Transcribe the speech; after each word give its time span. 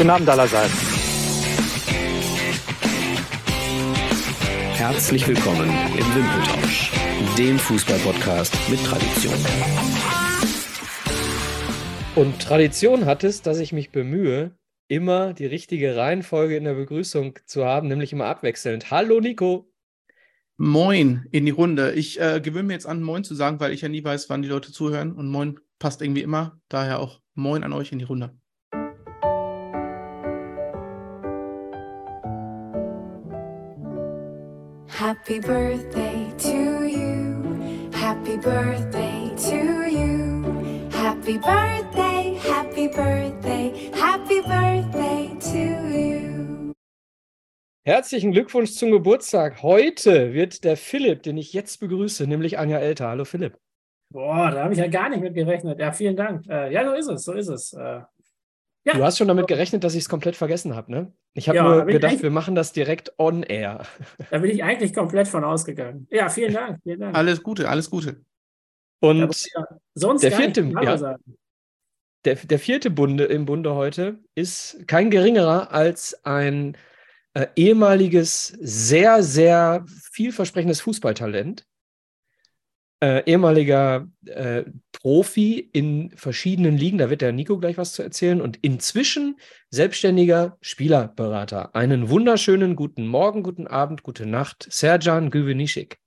Guten 0.00 0.12
Abend 0.12 0.30
allerseits. 0.30 0.72
Herzlich 4.72 5.28
willkommen 5.28 5.68
im 5.68 6.14
Wimpeltausch, 6.14 6.90
dem 7.36 7.58
Fußballpodcast 7.58 8.70
mit 8.70 8.82
Tradition. 8.82 9.34
Und 12.14 12.40
Tradition 12.40 13.04
hat 13.04 13.24
es, 13.24 13.42
dass 13.42 13.58
ich 13.58 13.74
mich 13.74 13.90
bemühe, 13.90 14.56
immer 14.88 15.34
die 15.34 15.44
richtige 15.44 15.94
Reihenfolge 15.94 16.56
in 16.56 16.64
der 16.64 16.76
Begrüßung 16.76 17.38
zu 17.44 17.66
haben, 17.66 17.88
nämlich 17.88 18.14
immer 18.14 18.24
abwechselnd. 18.24 18.90
Hallo 18.90 19.20
Nico. 19.20 19.70
Moin 20.56 21.26
in 21.30 21.44
die 21.44 21.50
Runde. 21.50 21.92
Ich 21.92 22.18
äh, 22.18 22.40
gewöhne 22.42 22.68
mir 22.68 22.72
jetzt 22.72 22.86
an, 22.86 23.02
Moin 23.02 23.22
zu 23.22 23.34
sagen, 23.34 23.60
weil 23.60 23.74
ich 23.74 23.82
ja 23.82 23.90
nie 23.90 24.02
weiß, 24.02 24.30
wann 24.30 24.40
die 24.40 24.48
Leute 24.48 24.72
zuhören. 24.72 25.12
Und 25.12 25.28
Moin 25.28 25.60
passt 25.78 26.00
irgendwie 26.00 26.22
immer. 26.22 26.58
Daher 26.70 27.00
auch 27.00 27.20
Moin 27.34 27.64
an 27.64 27.74
euch 27.74 27.92
in 27.92 27.98
die 27.98 28.06
Runde. 28.06 28.39
Happy 35.00 35.40
birthday 35.40 36.30
to 36.36 36.84
you. 36.84 37.88
Happy 37.90 38.36
birthday 38.36 39.32
to 39.48 39.88
you. 39.88 40.90
Happy 40.92 41.38
birthday, 41.38 42.34
happy 42.34 42.86
birthday, 42.88 43.90
happy 43.94 44.42
birthday 44.42 45.34
to 45.40 45.58
you. 45.88 46.74
Herzlichen 47.86 48.32
Glückwunsch 48.32 48.72
zum 48.72 48.90
Geburtstag. 48.90 49.62
Heute 49.62 50.34
wird 50.34 50.64
der 50.64 50.76
Philipp, 50.76 51.22
den 51.22 51.38
ich 51.38 51.54
jetzt 51.54 51.80
begrüße, 51.80 52.26
nämlich 52.26 52.58
Anja 52.58 52.76
Elter. 52.76 53.08
Hallo 53.08 53.24
Philipp. 53.24 53.56
Boah, 54.12 54.50
da 54.50 54.64
habe 54.64 54.74
ich 54.74 54.80
ja 54.80 54.88
gar 54.88 55.08
nicht 55.08 55.22
mit 55.22 55.32
gerechnet. 55.32 55.80
Ja, 55.80 55.92
vielen 55.92 56.16
Dank. 56.16 56.46
Äh, 56.46 56.74
ja, 56.74 56.84
so 56.84 56.92
ist 56.92 57.08
es, 57.08 57.24
so 57.24 57.32
ist 57.32 57.48
es. 57.48 57.72
Äh, 57.72 58.02
ja. 58.84 58.94
Du 58.94 59.04
hast 59.04 59.18
schon 59.18 59.28
damit 59.28 59.46
gerechnet, 59.46 59.84
dass 59.84 59.94
ich 59.94 60.00
es 60.00 60.08
komplett 60.08 60.36
vergessen 60.36 60.74
habe, 60.74 60.90
ne? 60.90 61.12
Ich 61.34 61.48
habe 61.48 61.56
Ja, 61.56 61.62
nur 61.62 61.84
gedacht, 61.84 62.22
wir 62.22 62.30
machen 62.30 62.54
das 62.54 62.72
direkt 62.72 63.12
on 63.18 63.42
air. 63.42 63.86
Da 64.30 64.38
bin 64.38 64.50
ich 64.50 64.64
eigentlich 64.64 64.94
komplett 64.94 65.28
von 65.28 65.44
ausgegangen. 65.44 66.06
Ja, 66.10 66.28
vielen 66.28 66.54
Dank. 66.54 66.78
Vielen 66.82 67.00
Dank. 67.00 67.16
Alles 67.16 67.42
Gute, 67.42 67.68
alles 67.68 67.90
Gute. 67.90 68.22
Und 69.00 69.46
ja 69.54 69.66
sonst 69.94 70.22
der 70.22 70.32
vierte, 70.32 70.62
ja. 70.62 70.96
sagen. 70.96 71.36
der, 72.24 72.36
der 72.36 72.58
vierte 72.58 72.90
Bunde 72.90 73.24
im 73.24 73.46
Bunde 73.46 73.74
heute 73.74 74.18
ist 74.34 74.86
kein 74.86 75.10
geringerer 75.10 75.72
als 75.72 76.24
ein 76.24 76.76
äh, 77.34 77.46
ehemaliges, 77.56 78.48
sehr, 78.60 79.22
sehr 79.22 79.84
vielversprechendes 80.12 80.80
Fußballtalent. 80.80 81.66
Äh, 83.02 83.24
ehemaliger 83.24 84.08
äh, 84.26 84.64
Profi 85.00 85.58
in 85.72 86.10
verschiedenen 86.14 86.76
Ligen, 86.76 86.98
da 86.98 87.08
wird 87.08 87.22
der 87.22 87.32
Nico 87.32 87.58
gleich 87.58 87.78
was 87.78 87.94
zu 87.94 88.02
erzählen, 88.02 88.40
und 88.42 88.58
inzwischen 88.60 89.40
selbstständiger 89.70 90.58
Spielerberater. 90.60 91.74
Einen 91.74 92.10
wunderschönen 92.10 92.76
guten 92.76 93.06
Morgen, 93.06 93.42
guten 93.42 93.66
Abend, 93.66 94.02
gute 94.02 94.26
Nacht, 94.26 94.66
Serjan 94.70 95.30
Güvenişik. 95.30 95.98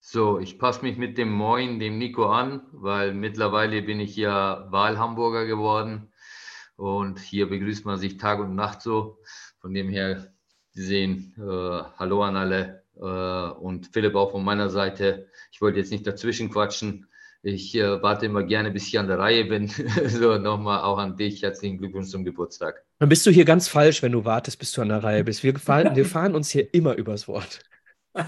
So, 0.00 0.38
ich 0.38 0.58
passe 0.58 0.82
mich 0.82 0.96
mit 0.96 1.18
dem 1.18 1.30
Moin, 1.30 1.80
dem 1.80 1.98
Nico 1.98 2.26
an, 2.26 2.62
weil 2.72 3.12
mittlerweile 3.12 3.82
bin 3.82 4.00
ich 4.00 4.16
ja 4.16 4.66
Wahlhamburger 4.70 5.44
geworden 5.44 6.12
und 6.76 7.18
hier 7.18 7.48
begrüßt 7.48 7.84
man 7.84 7.98
sich 7.98 8.16
Tag 8.16 8.38
und 8.38 8.54
Nacht 8.54 8.80
so. 8.80 9.18
Von 9.60 9.74
dem 9.74 9.88
her 9.88 10.32
gesehen, 10.74 11.34
äh, 11.36 11.82
Hallo 11.98 12.22
an 12.22 12.36
alle 12.36 12.84
äh, 12.96 13.50
und 13.60 13.88
Philipp 13.88 14.14
auch 14.14 14.30
von 14.30 14.44
meiner 14.44 14.70
Seite. 14.70 15.28
Ich 15.52 15.60
wollte 15.60 15.78
jetzt 15.78 15.90
nicht 15.90 16.06
dazwischen 16.06 16.50
quatschen. 16.50 17.08
Ich 17.48 17.74
äh, 17.74 18.02
warte 18.02 18.26
immer 18.26 18.42
gerne, 18.42 18.70
bis 18.70 18.88
ich 18.88 18.98
an 18.98 19.06
der 19.06 19.18
Reihe 19.18 19.46
bin. 19.46 19.68
so, 20.06 20.36
nochmal 20.36 20.82
auch 20.82 20.98
an 20.98 21.16
dich. 21.16 21.42
Herzlichen 21.42 21.78
Glückwunsch 21.78 22.08
zum 22.08 22.24
Geburtstag. 22.24 22.84
Dann 22.98 23.08
bist 23.08 23.24
du 23.24 23.30
hier 23.30 23.46
ganz 23.46 23.68
falsch, 23.68 24.02
wenn 24.02 24.12
du 24.12 24.26
wartest, 24.26 24.58
bis 24.58 24.72
du 24.72 24.82
an 24.82 24.90
der 24.90 25.02
Reihe 25.02 25.24
bist. 25.24 25.42
Wir 25.42 25.58
fahren, 25.58 25.96
wir 25.96 26.04
fahren 26.16 26.34
uns 26.34 26.50
hier 26.50 26.72
immer 26.74 26.94
übers 26.94 27.26
Wort. 27.28 27.60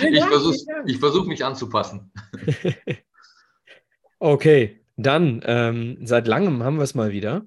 Ich 0.00 0.24
versuche 0.24 0.56
versuch 0.98 1.26
mich 1.26 1.44
anzupassen. 1.44 2.10
Okay, 4.18 4.80
dann 4.96 5.42
ähm, 5.44 5.98
seit 6.02 6.26
langem 6.26 6.62
haben 6.62 6.76
wir 6.76 6.84
es 6.84 6.94
mal 6.94 7.12
wieder. 7.12 7.46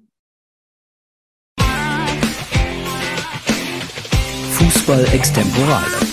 Fußball 4.52 5.04
extemporale. 5.12 6.08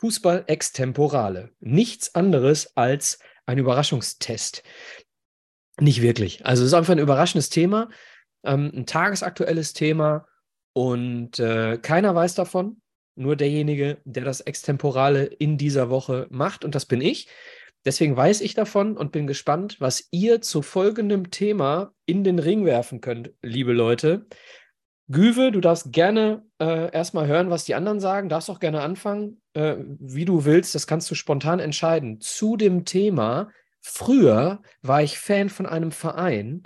Fußball 0.00 0.44
extemporale. 0.46 1.50
Nichts 1.60 2.14
anderes 2.14 2.76
als 2.76 3.18
ein 3.46 3.58
Überraschungstest. 3.58 4.62
Nicht 5.80 6.02
wirklich. 6.02 6.44
Also 6.44 6.62
es 6.62 6.68
ist 6.68 6.74
einfach 6.74 6.92
ein 6.92 6.98
überraschendes 6.98 7.48
Thema, 7.48 7.88
ähm, 8.44 8.70
ein 8.74 8.86
tagesaktuelles 8.86 9.72
Thema 9.72 10.26
und 10.72 11.38
äh, 11.38 11.78
keiner 11.78 12.14
weiß 12.14 12.34
davon. 12.34 12.80
Nur 13.16 13.36
derjenige, 13.36 13.98
der 14.04 14.24
das 14.24 14.40
Extemporale 14.40 15.24
in 15.24 15.58
dieser 15.58 15.90
Woche 15.90 16.26
macht 16.30 16.64
und 16.64 16.74
das 16.74 16.86
bin 16.86 17.00
ich. 17.00 17.28
Deswegen 17.84 18.16
weiß 18.16 18.42
ich 18.42 18.54
davon 18.54 18.96
und 18.96 19.10
bin 19.10 19.26
gespannt, 19.26 19.80
was 19.80 20.08
ihr 20.10 20.42
zu 20.42 20.60
folgendem 20.62 21.30
Thema 21.30 21.92
in 22.04 22.24
den 22.24 22.38
Ring 22.38 22.64
werfen 22.66 23.00
könnt, 23.00 23.32
liebe 23.42 23.72
Leute. 23.72 24.26
Güve, 25.10 25.50
du 25.50 25.60
darfst 25.60 25.92
gerne 25.92 26.44
äh, 26.60 26.92
erstmal 26.92 27.26
hören, 27.26 27.50
was 27.50 27.64
die 27.64 27.74
anderen 27.74 27.98
sagen, 27.98 28.28
darfst 28.28 28.48
auch 28.48 28.60
gerne 28.60 28.80
anfangen, 28.80 29.40
äh, 29.54 29.76
wie 29.98 30.24
du 30.24 30.44
willst, 30.44 30.74
das 30.76 30.86
kannst 30.86 31.10
du 31.10 31.16
spontan 31.16 31.58
entscheiden. 31.58 32.20
Zu 32.20 32.56
dem 32.56 32.84
Thema, 32.84 33.50
früher 33.80 34.62
war 34.82 35.02
ich 35.02 35.18
Fan 35.18 35.48
von 35.48 35.66
einem 35.66 35.90
Verein, 35.90 36.62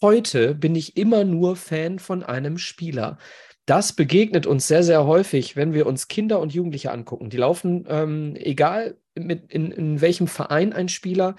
heute 0.00 0.54
bin 0.54 0.74
ich 0.74 0.96
immer 0.96 1.24
nur 1.24 1.56
Fan 1.56 1.98
von 1.98 2.22
einem 2.22 2.56
Spieler. 2.56 3.18
Das 3.66 3.92
begegnet 3.92 4.46
uns 4.46 4.66
sehr, 4.66 4.82
sehr 4.82 5.04
häufig, 5.04 5.56
wenn 5.56 5.74
wir 5.74 5.86
uns 5.86 6.08
Kinder 6.08 6.40
und 6.40 6.54
Jugendliche 6.54 6.90
angucken. 6.90 7.28
Die 7.28 7.36
laufen, 7.36 7.84
ähm, 7.88 8.34
egal 8.36 8.96
mit, 9.14 9.52
in, 9.52 9.70
in 9.72 10.00
welchem 10.00 10.26
Verein 10.26 10.72
ein 10.72 10.88
Spieler 10.88 11.36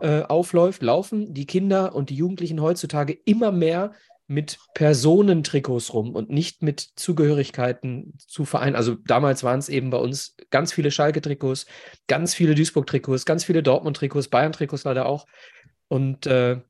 äh, 0.00 0.22
aufläuft, 0.22 0.82
laufen 0.82 1.32
die 1.32 1.46
Kinder 1.46 1.94
und 1.94 2.10
die 2.10 2.16
Jugendlichen 2.16 2.60
heutzutage 2.60 3.12
immer 3.24 3.52
mehr 3.52 3.92
mit 4.28 4.58
Personentrikots 4.74 5.94
rum 5.94 6.14
und 6.14 6.30
nicht 6.30 6.62
mit 6.62 6.80
Zugehörigkeiten 6.96 8.14
zu 8.18 8.44
Vereinen. 8.44 8.74
Also 8.74 8.94
damals 8.94 9.44
waren 9.44 9.60
es 9.60 9.68
eben 9.68 9.90
bei 9.90 9.98
uns 9.98 10.36
ganz 10.50 10.72
viele 10.72 10.90
Schalke-Trikots, 10.90 11.66
ganz 12.08 12.34
viele 12.34 12.54
Duisburg-Trikots, 12.54 13.24
ganz 13.24 13.44
viele 13.44 13.62
Dortmund-Trikots, 13.62 14.28
Bayern-Trikots 14.28 14.84
leider 14.84 15.06
auch. 15.06 15.26
Und 15.88 16.26
äh, 16.26 16.60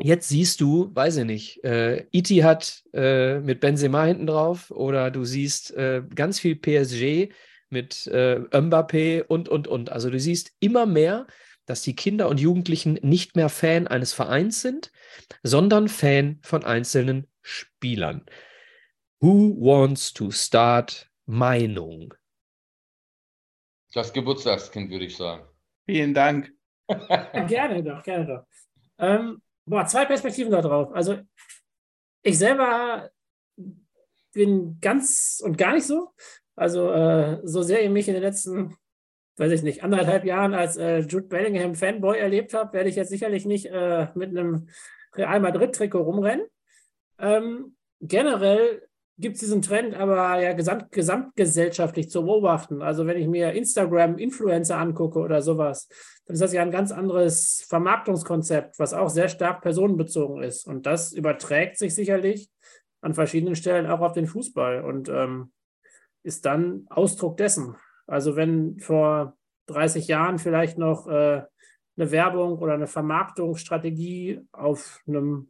jetzt 0.00 0.28
siehst 0.28 0.60
du, 0.60 0.94
weiß 0.94 1.18
ich 1.18 1.24
nicht, 1.24 1.64
äh, 1.64 2.06
Iti 2.12 2.38
hat 2.38 2.84
äh, 2.92 3.40
mit 3.40 3.60
Benzema 3.60 4.04
hinten 4.04 4.26
drauf 4.26 4.70
oder 4.70 5.10
du 5.10 5.24
siehst 5.24 5.74
äh, 5.74 6.02
ganz 6.14 6.38
viel 6.38 6.54
PSG 6.54 7.32
mit 7.68 8.06
äh, 8.06 8.38
Mbappé 8.52 9.24
und, 9.24 9.48
und, 9.48 9.66
und. 9.66 9.90
Also 9.90 10.08
du 10.08 10.20
siehst 10.20 10.52
immer 10.60 10.86
mehr, 10.86 11.26
dass 11.66 11.82
die 11.82 11.94
Kinder 11.94 12.28
und 12.28 12.40
Jugendlichen 12.40 12.94
nicht 13.02 13.36
mehr 13.36 13.48
Fan 13.48 13.86
eines 13.86 14.12
Vereins 14.12 14.62
sind, 14.62 14.90
sondern 15.42 15.88
Fan 15.88 16.40
von 16.42 16.64
einzelnen 16.64 17.28
Spielern. 17.42 18.24
Who 19.20 19.56
wants 19.60 20.12
to 20.12 20.30
start 20.30 21.10
Meinung? 21.26 22.14
Das 23.92 24.12
Geburtstagskind, 24.12 24.90
würde 24.90 25.04
ich 25.04 25.16
sagen. 25.16 25.46
Vielen 25.86 26.14
Dank. 26.14 26.52
Ja, 26.88 27.44
gerne 27.44 27.82
doch, 27.82 28.02
gerne 28.02 28.26
doch. 28.26 28.46
Ähm, 28.98 29.40
boah, 29.64 29.86
zwei 29.86 30.04
Perspektiven 30.04 30.50
da 30.50 30.60
drauf. 30.60 30.90
Also, 30.92 31.20
ich 32.22 32.36
selber 32.36 33.10
bin 34.34 34.78
ganz 34.80 35.40
und 35.42 35.56
gar 35.56 35.72
nicht 35.72 35.86
so. 35.86 36.12
Also, 36.54 36.90
äh, 36.92 37.40
so 37.44 37.62
sehr 37.62 37.82
ihr 37.82 37.90
mich 37.90 38.08
in 38.08 38.14
den 38.14 38.22
letzten, 38.22 38.76
weiß 39.42 39.50
ich 39.50 39.64
nicht, 39.64 39.82
anderthalb 39.82 40.24
Jahren 40.24 40.54
als 40.54 40.76
äh, 40.76 41.00
Jude 41.00 41.26
Bellingham 41.26 41.74
Fanboy 41.74 42.16
erlebt 42.16 42.54
habt, 42.54 42.74
werde 42.74 42.88
ich 42.88 42.94
jetzt 42.94 43.08
sicherlich 43.08 43.44
nicht 43.44 43.66
äh, 43.66 44.06
mit 44.14 44.30
einem 44.30 44.68
Real 45.16 45.40
Madrid-Trikot 45.40 46.00
rumrennen. 46.00 46.46
Ähm, 47.18 47.74
generell 48.00 48.82
gibt 49.18 49.34
es 49.34 49.40
diesen 49.40 49.60
Trend 49.60 49.96
aber 49.96 50.40
ja 50.40 50.52
gesamt, 50.52 50.92
gesamtgesellschaftlich 50.92 52.08
zu 52.08 52.24
beobachten. 52.24 52.82
Also 52.82 53.04
wenn 53.08 53.18
ich 53.18 53.26
mir 53.26 53.52
Instagram-Influencer 53.52 54.78
angucke 54.78 55.18
oder 55.18 55.42
sowas, 55.42 55.88
dann 56.26 56.34
ist 56.34 56.40
das 56.40 56.52
ja 56.52 56.62
ein 56.62 56.70
ganz 56.70 56.92
anderes 56.92 57.66
Vermarktungskonzept, 57.68 58.78
was 58.78 58.94
auch 58.94 59.10
sehr 59.10 59.28
stark 59.28 59.60
personenbezogen 59.60 60.44
ist. 60.44 60.68
Und 60.68 60.86
das 60.86 61.12
überträgt 61.12 61.78
sich 61.78 61.96
sicherlich 61.96 62.48
an 63.00 63.14
verschiedenen 63.14 63.56
Stellen 63.56 63.86
auch 63.86 64.02
auf 64.02 64.12
den 64.12 64.28
Fußball 64.28 64.84
und 64.84 65.08
ähm, 65.08 65.50
ist 66.22 66.46
dann 66.46 66.86
Ausdruck 66.90 67.38
dessen. 67.38 67.74
Also 68.12 68.36
wenn 68.36 68.78
vor 68.78 69.38
30 69.68 70.06
Jahren 70.06 70.38
vielleicht 70.38 70.76
noch 70.76 71.08
äh, 71.08 71.42
eine 71.96 72.10
Werbung 72.10 72.58
oder 72.58 72.74
eine 72.74 72.86
Vermarktungsstrategie 72.86 74.42
auf 74.52 75.00
einem 75.08 75.48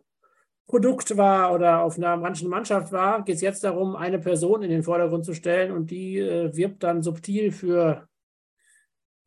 Produkt 0.68 1.16
war 1.16 1.52
oder 1.52 1.82
auf 1.82 1.96
einer 1.96 2.16
manchen 2.16 2.48
Mannschaft 2.48 2.92
war, 2.92 3.24
geht 3.24 3.34
es 3.34 3.40
jetzt 3.40 3.64
darum, 3.64 3.96
eine 3.96 4.20
Person 4.20 4.62
in 4.62 4.70
den 4.70 4.84
Vordergrund 4.84 5.24
zu 5.24 5.34
stellen 5.34 5.72
und 5.72 5.90
die 5.90 6.18
äh, 6.18 6.54
wirbt 6.54 6.84
dann 6.84 7.02
subtil 7.02 7.50
für 7.50 8.06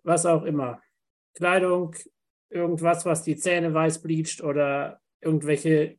was 0.03 0.25
auch 0.25 0.43
immer. 0.43 0.79
Kleidung, 1.33 1.93
irgendwas, 2.49 3.05
was 3.05 3.23
die 3.23 3.35
Zähne 3.35 3.73
weiß 3.73 4.01
bleicht 4.01 4.41
oder 4.41 5.01
irgendwelche 5.19 5.97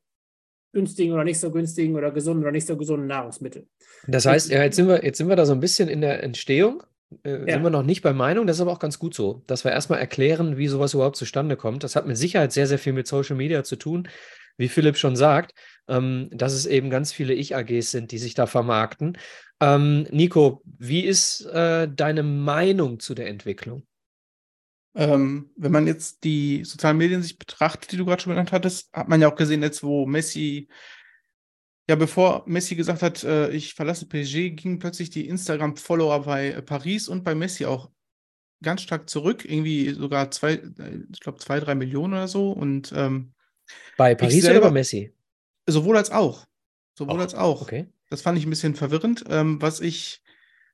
günstigen 0.72 1.12
oder 1.12 1.24
nicht 1.24 1.38
so 1.38 1.50
günstigen 1.50 1.96
oder 1.96 2.12
gesunden 2.12 2.44
oder 2.44 2.52
nicht 2.52 2.66
so 2.66 2.78
gesunden 2.78 3.08
Nahrungsmittel. 3.08 3.68
Das 4.06 4.24
heißt, 4.24 4.50
ja, 4.50 4.62
jetzt 4.62 4.76
sind 4.76 4.88
wir, 4.88 5.04
jetzt 5.04 5.18
sind 5.18 5.28
wir 5.28 5.36
da 5.36 5.44
so 5.44 5.52
ein 5.52 5.60
bisschen 5.60 5.90
in 5.90 6.00
der 6.00 6.22
Entstehung. 6.22 6.82
Äh, 7.25 7.31
Ja. 7.47 7.55
Sind 7.55 7.62
wir 7.62 7.70
noch 7.70 7.82
nicht 7.82 8.03
bei 8.03 8.12
Meinung, 8.12 8.47
das 8.47 8.56
ist 8.56 8.61
aber 8.62 8.73
auch 8.73 8.79
ganz 8.79 8.99
gut 8.99 9.14
so, 9.14 9.43
dass 9.47 9.64
wir 9.64 9.73
erstmal 9.73 10.00
erklären, 10.00 10.56
wie 10.56 10.69
sowas 10.69 10.94
überhaupt 10.94 11.17
zustande 11.17 11.56
kommt. 11.56 11.85
Das 11.85 11.97
hat 11.97 12.06
mit 12.06 12.17
Sicherheit 12.17 12.53
sehr, 12.53 12.67
sehr 12.67 12.79
viel 12.79 12.93
mit 12.93 13.06
Social 13.06 13.37
Media 13.37 13.64
zu 13.64 13.76
tun, 13.76 14.08
wie 14.56 14.69
Philipp 14.69 14.97
schon 14.97 15.17
sagt, 15.17 15.53
ähm, 15.88 16.29
dass 16.32 16.53
es 16.53 16.67
eben 16.67 16.91
ganz 16.91 17.12
viele 17.12 17.35
Ich-AGs 17.35 17.91
sind, 17.91 18.11
die 18.12 18.19
sich 18.19 18.35
da 18.35 18.47
vermarkten. 18.47 19.19
Ähm, 19.61 20.06
Nico, 20.11 20.62
wie 20.64 21.00
ist 21.05 21.47
äh, 21.47 21.88
deine 21.88 22.23
Meinung 22.23 22.99
zu 23.00 23.14
der 23.14 23.29
Entwicklung? 23.29 23.87
Ähm, 24.94 25.50
wenn 25.56 25.73
man 25.73 25.87
jetzt 25.87 26.25
die 26.25 26.64
sozialen 26.64 26.97
Medien 26.97 27.23
sich 27.23 27.38
betrachtet, 27.38 27.93
die 27.93 27.99
du 27.99 28.06
gerade 28.06 28.23
schon 28.23 28.31
genannt 28.32 28.53
hattest, 28.53 28.91
hat 28.94 29.08
man 29.08 29.20
ja 29.20 29.29
auch 29.31 29.37
gesehen, 29.37 29.62
jetzt 29.62 29.82
wo 29.82 30.06
Messi, 30.06 30.69
ja, 31.88 31.94
bevor 31.96 32.42
Messi 32.46 32.74
gesagt 32.76 33.02
hat, 33.02 33.22
äh, 33.24 33.50
ich 33.50 33.74
verlasse 33.74 34.06
PSG, 34.06 34.50
gingen 34.50 34.78
plötzlich 34.78 35.10
die 35.10 35.28
Instagram-Follower 35.28 36.24
bei 36.24 36.50
äh, 36.50 36.62
Paris 36.62 37.08
und 37.08 37.22
bei 37.24 37.34
Messi 37.34 37.64
auch 37.66 37.90
ganz 38.62 38.82
stark 38.82 39.08
zurück, 39.08 39.44
irgendwie 39.44 39.90
sogar 39.92 40.30
zwei, 40.30 40.54
äh, 40.54 40.98
ich 41.12 41.20
glaube 41.20 41.38
zwei, 41.38 41.60
drei 41.60 41.74
Millionen 41.74 42.14
oder 42.14 42.28
so 42.28 42.50
und 42.52 42.92
ähm, 42.96 43.32
Bei 43.96 44.14
Paris 44.14 44.44
oder 44.44 44.52
selber- 44.54 44.66
bei 44.68 44.72
Messi? 44.72 45.12
sowohl 45.68 45.96
als 45.96 46.10
auch. 46.10 46.44
Sowohl 46.98 47.16
Auch, 47.16 47.20
als 47.22 47.34
auch. 47.34 47.62
Okay. 47.62 47.86
Das 48.08 48.22
fand 48.22 48.38
ich 48.38 48.46
ein 48.46 48.50
bisschen 48.50 48.74
verwirrend. 48.74 49.24
Ähm, 49.28 49.60
was 49.60 49.80
ich, 49.80 50.22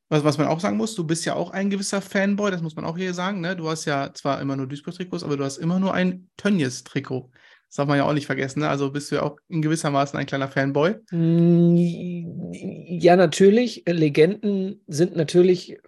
was, 0.08 0.22
was 0.22 0.38
man 0.38 0.46
auch 0.46 0.60
sagen 0.60 0.76
muss, 0.76 0.94
du 0.94 1.04
bist 1.04 1.24
ja 1.24 1.34
auch 1.34 1.50
ein 1.50 1.70
gewisser 1.70 2.00
Fanboy, 2.02 2.50
das 2.50 2.62
muss 2.62 2.76
man 2.76 2.84
auch 2.84 2.96
hier 2.96 3.14
sagen. 3.14 3.40
Ne? 3.40 3.56
Du 3.56 3.68
hast 3.68 3.86
ja 3.86 4.12
zwar 4.14 4.40
immer 4.40 4.54
nur 4.54 4.66
Duisburg-Trikots, 4.68 5.24
aber 5.24 5.36
du 5.36 5.44
hast 5.44 5.56
immer 5.56 5.78
nur 5.80 5.94
ein 5.94 6.28
Tönnies-Trikot. 6.36 7.30
Das 7.72 7.76
darf 7.76 7.88
man 7.88 7.96
ja 7.96 8.04
auch 8.04 8.12
nicht 8.12 8.26
vergessen. 8.26 8.60
Ne? 8.60 8.68
Also 8.68 8.90
bist 8.90 9.10
du 9.10 9.14
ja 9.14 9.22
auch 9.22 9.38
in 9.48 9.62
gewissermaßen 9.62 10.18
ein 10.18 10.26
kleiner 10.26 10.48
Fanboy. 10.48 10.96
Mm, 11.10 12.52
Ja, 13.00 13.16
natürlich. 13.16 13.84
Legenden 13.86 14.82
sind 14.88 15.16
natürlich, 15.16 15.78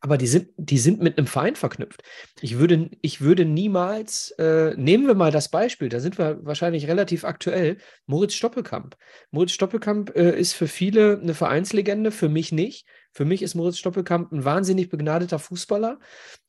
aber 0.00 0.16
die 0.16 0.28
sind, 0.28 0.50
die 0.56 0.78
sind 0.78 1.02
mit 1.02 1.18
einem 1.18 1.26
Verein 1.26 1.56
verknüpft. 1.56 2.04
Ich 2.40 2.60
würde, 2.60 2.90
ich 3.02 3.20
würde 3.20 3.44
niemals, 3.44 4.30
äh, 4.38 4.76
nehmen 4.76 5.08
wir 5.08 5.16
mal 5.16 5.32
das 5.32 5.48
Beispiel, 5.48 5.88
da 5.88 5.98
sind 5.98 6.18
wir 6.18 6.38
wahrscheinlich 6.44 6.86
relativ 6.86 7.24
aktuell, 7.24 7.78
Moritz 8.06 8.34
Stoppelkamp. 8.34 8.96
Moritz 9.32 9.50
Stoppelkamp 9.50 10.14
äh, 10.14 10.38
ist 10.38 10.52
für 10.52 10.68
viele 10.68 11.18
eine 11.20 11.34
Vereinslegende, 11.34 12.12
für 12.12 12.28
mich 12.28 12.52
nicht. 12.52 12.86
Für 13.18 13.24
mich 13.24 13.42
ist 13.42 13.56
Moritz 13.56 13.78
Stoppelkamp 13.78 14.30
ein 14.30 14.44
wahnsinnig 14.44 14.90
begnadeter 14.90 15.40
Fußballer, 15.40 15.98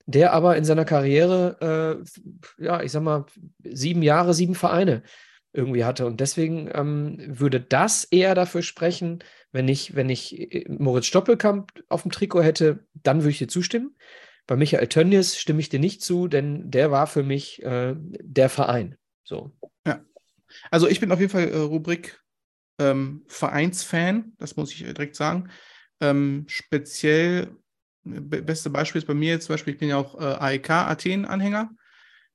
der 0.05 0.33
aber 0.33 0.55
in 0.55 0.65
seiner 0.65 0.85
Karriere, 0.85 2.03
äh, 2.59 2.63
ja, 2.63 2.83
ich 2.83 2.91
sag 2.91 3.01
mal, 3.01 3.25
sieben 3.63 4.03
Jahre, 4.03 4.35
sieben 4.35 4.53
Vereine 4.53 5.01
irgendwie 5.51 5.83
hatte. 5.83 6.05
Und 6.05 6.19
deswegen 6.19 6.69
ähm, 6.71 7.17
würde 7.27 7.59
das 7.59 8.03
eher 8.03 8.35
dafür 8.35 8.61
sprechen, 8.61 9.23
wenn 9.51 9.67
ich, 9.67 9.95
wenn 9.95 10.11
ich 10.11 10.39
äh, 10.53 10.65
Moritz 10.69 11.07
Stoppelkamp 11.07 11.71
auf 11.89 12.03
dem 12.03 12.11
Trikot 12.11 12.43
hätte, 12.43 12.85
dann 12.93 13.21
würde 13.21 13.31
ich 13.31 13.39
dir 13.39 13.47
zustimmen. 13.47 13.95
Bei 14.45 14.55
Michael 14.55 14.85
Tönnies 14.89 15.39
stimme 15.39 15.61
ich 15.61 15.69
dir 15.69 15.79
nicht 15.79 16.03
zu, 16.03 16.27
denn 16.27 16.69
der 16.69 16.91
war 16.91 17.07
für 17.07 17.23
mich 17.23 17.63
äh, 17.63 17.95
der 17.97 18.49
Verein. 18.49 18.95
So. 19.23 19.51
Also 20.69 20.87
ich 20.87 20.99
bin 20.99 21.11
auf 21.11 21.19
jeden 21.19 21.31
Fall 21.31 21.47
äh, 21.47 21.57
Rubrik 21.57 22.21
ähm, 22.77 23.23
Vereinsfan, 23.27 24.33
das 24.37 24.55
muss 24.55 24.71
ich 24.71 24.83
äh, 24.83 24.93
direkt 24.93 25.15
sagen. 25.15 25.49
Ähm, 26.01 26.45
speziell, 26.47 27.55
be 28.03 28.41
beste 28.41 28.69
Beispiel 28.69 28.99
ist 28.99 29.07
bei 29.07 29.13
mir 29.13 29.31
jetzt 29.31 29.45
zum 29.45 29.53
Beispiel, 29.53 29.73
ich 29.73 29.79
bin 29.79 29.89
ja 29.89 29.97
auch 29.97 30.19
äh, 30.19 30.23
AEK 30.23 30.69
Athen-Anhänger. 30.69 31.71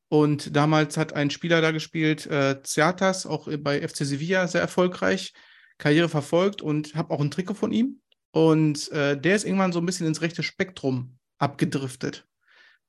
Und 0.08 0.54
damals 0.54 0.96
hat 0.96 1.12
ein 1.14 1.30
Spieler 1.30 1.60
da 1.60 1.70
gespielt, 1.70 2.26
äh, 2.26 2.62
Ziatas, 2.62 3.26
auch 3.26 3.48
bei 3.58 3.86
FC 3.86 4.04
Sevilla 4.04 4.46
sehr 4.46 4.60
erfolgreich, 4.60 5.32
Karriere 5.78 6.08
verfolgt 6.08 6.62
und 6.62 6.94
habe 6.94 7.12
auch 7.12 7.20
ein 7.20 7.30
Trikot 7.30 7.54
von 7.54 7.72
ihm. 7.72 8.00
Und 8.30 8.90
äh, 8.92 9.18
der 9.20 9.36
ist 9.36 9.44
irgendwann 9.44 9.72
so 9.72 9.80
ein 9.80 9.86
bisschen 9.86 10.06
ins 10.06 10.20
rechte 10.20 10.42
Spektrum 10.42 11.18
abgedriftet. 11.38 12.26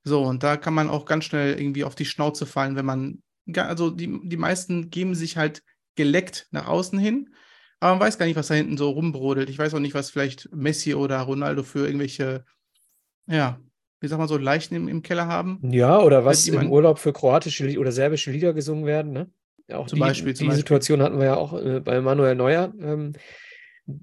So, 0.04 0.22
und 0.22 0.42
da 0.42 0.56
kann 0.56 0.74
man 0.74 0.88
auch 0.88 1.04
ganz 1.04 1.24
schnell 1.24 1.58
irgendwie 1.58 1.84
auf 1.84 1.94
die 1.96 2.04
Schnauze 2.04 2.46
fallen, 2.46 2.76
wenn 2.76 2.86
man, 2.86 3.22
also 3.56 3.90
die, 3.90 4.20
die 4.22 4.36
meisten 4.36 4.90
geben 4.90 5.14
sich 5.14 5.36
halt 5.36 5.62
geleckt 5.96 6.46
nach 6.52 6.68
außen 6.68 6.98
hin, 6.98 7.34
aber 7.80 7.92
man 7.92 8.00
weiß 8.00 8.18
gar 8.18 8.26
nicht, 8.26 8.36
was 8.36 8.48
da 8.48 8.54
hinten 8.54 8.76
so 8.76 8.90
rumbrodelt. 8.90 9.50
Ich 9.50 9.58
weiß 9.58 9.74
auch 9.74 9.80
nicht, 9.80 9.94
was 9.94 10.10
vielleicht 10.10 10.48
Messi 10.54 10.94
oder 10.94 11.20
Ronaldo 11.20 11.62
für 11.62 11.86
irgendwelche, 11.86 12.44
ja, 13.26 13.60
wie 14.00 14.08
sag 14.08 14.18
mal 14.18 14.28
so, 14.28 14.36
Leichen 14.38 14.74
im, 14.74 14.88
im 14.88 15.02
Keller 15.02 15.26
haben. 15.26 15.60
Ja, 15.70 16.00
oder 16.00 16.24
was 16.24 16.44
die 16.44 16.50
im 16.50 16.70
Urlaub 16.70 16.98
für 16.98 17.12
kroatische 17.12 17.78
oder 17.78 17.92
serbische 17.92 18.30
Lieder 18.30 18.54
gesungen 18.54 18.86
werden. 18.86 19.12
Ne? 19.12 19.30
Auch 19.72 19.86
Zum 19.86 19.96
die, 19.96 20.00
Beispiel, 20.00 20.32
die 20.32 20.38
zum 20.38 20.46
Beispiel. 20.48 20.60
Situation 20.60 21.02
hatten 21.02 21.18
wir 21.18 21.26
ja 21.26 21.36
auch 21.36 21.52
äh, 21.60 21.80
bei 21.80 22.00
Manuel 22.00 22.34
Neuer. 22.34 22.72
Ähm, 22.80 23.12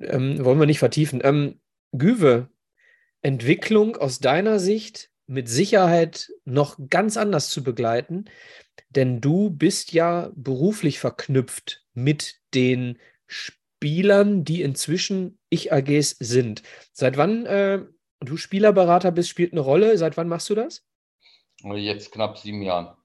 ähm, 0.02 0.44
wollen 0.44 0.60
wir 0.60 0.66
nicht 0.66 0.80
vertiefen. 0.80 1.22
Ähm, 1.24 1.60
Güwe, 1.92 2.50
Entwicklung 3.22 3.98
aus 3.98 4.19
deiner 4.19 4.60
Sicht 4.60 5.10
mit 5.26 5.48
Sicherheit 5.50 6.31
noch 6.46 6.78
ganz 6.90 7.18
anders 7.18 7.50
zu 7.50 7.64
begleiten, 7.64 8.26
denn 8.90 9.22
du 9.22 9.50
bist 9.50 9.94
ja 9.94 10.31
beruflich 10.36 11.00
verknüpft 11.00 11.86
mit 11.94 12.40
den 12.54 13.00
Spielern, 13.28 13.62
die 13.83 14.62
inzwischen 14.62 15.38
Ich-AGs 15.50 16.18
sind. 16.19 16.63
Seit 16.94 17.18
wann 17.18 17.45
äh, 17.45 17.83
du 18.19 18.38
Spielerberater 18.38 19.12
bist, 19.12 19.30
spielt 19.30 19.51
eine 19.51 19.62
Rolle. 19.62 19.97
Seit 19.97 20.18
wann 20.18 20.27
machst 20.27 20.50
du 20.50 20.56
das? 20.56 20.85
Jetzt 21.63 22.12
knapp 22.12 22.38
sieben 22.38 22.62
Jahren. 22.62 22.95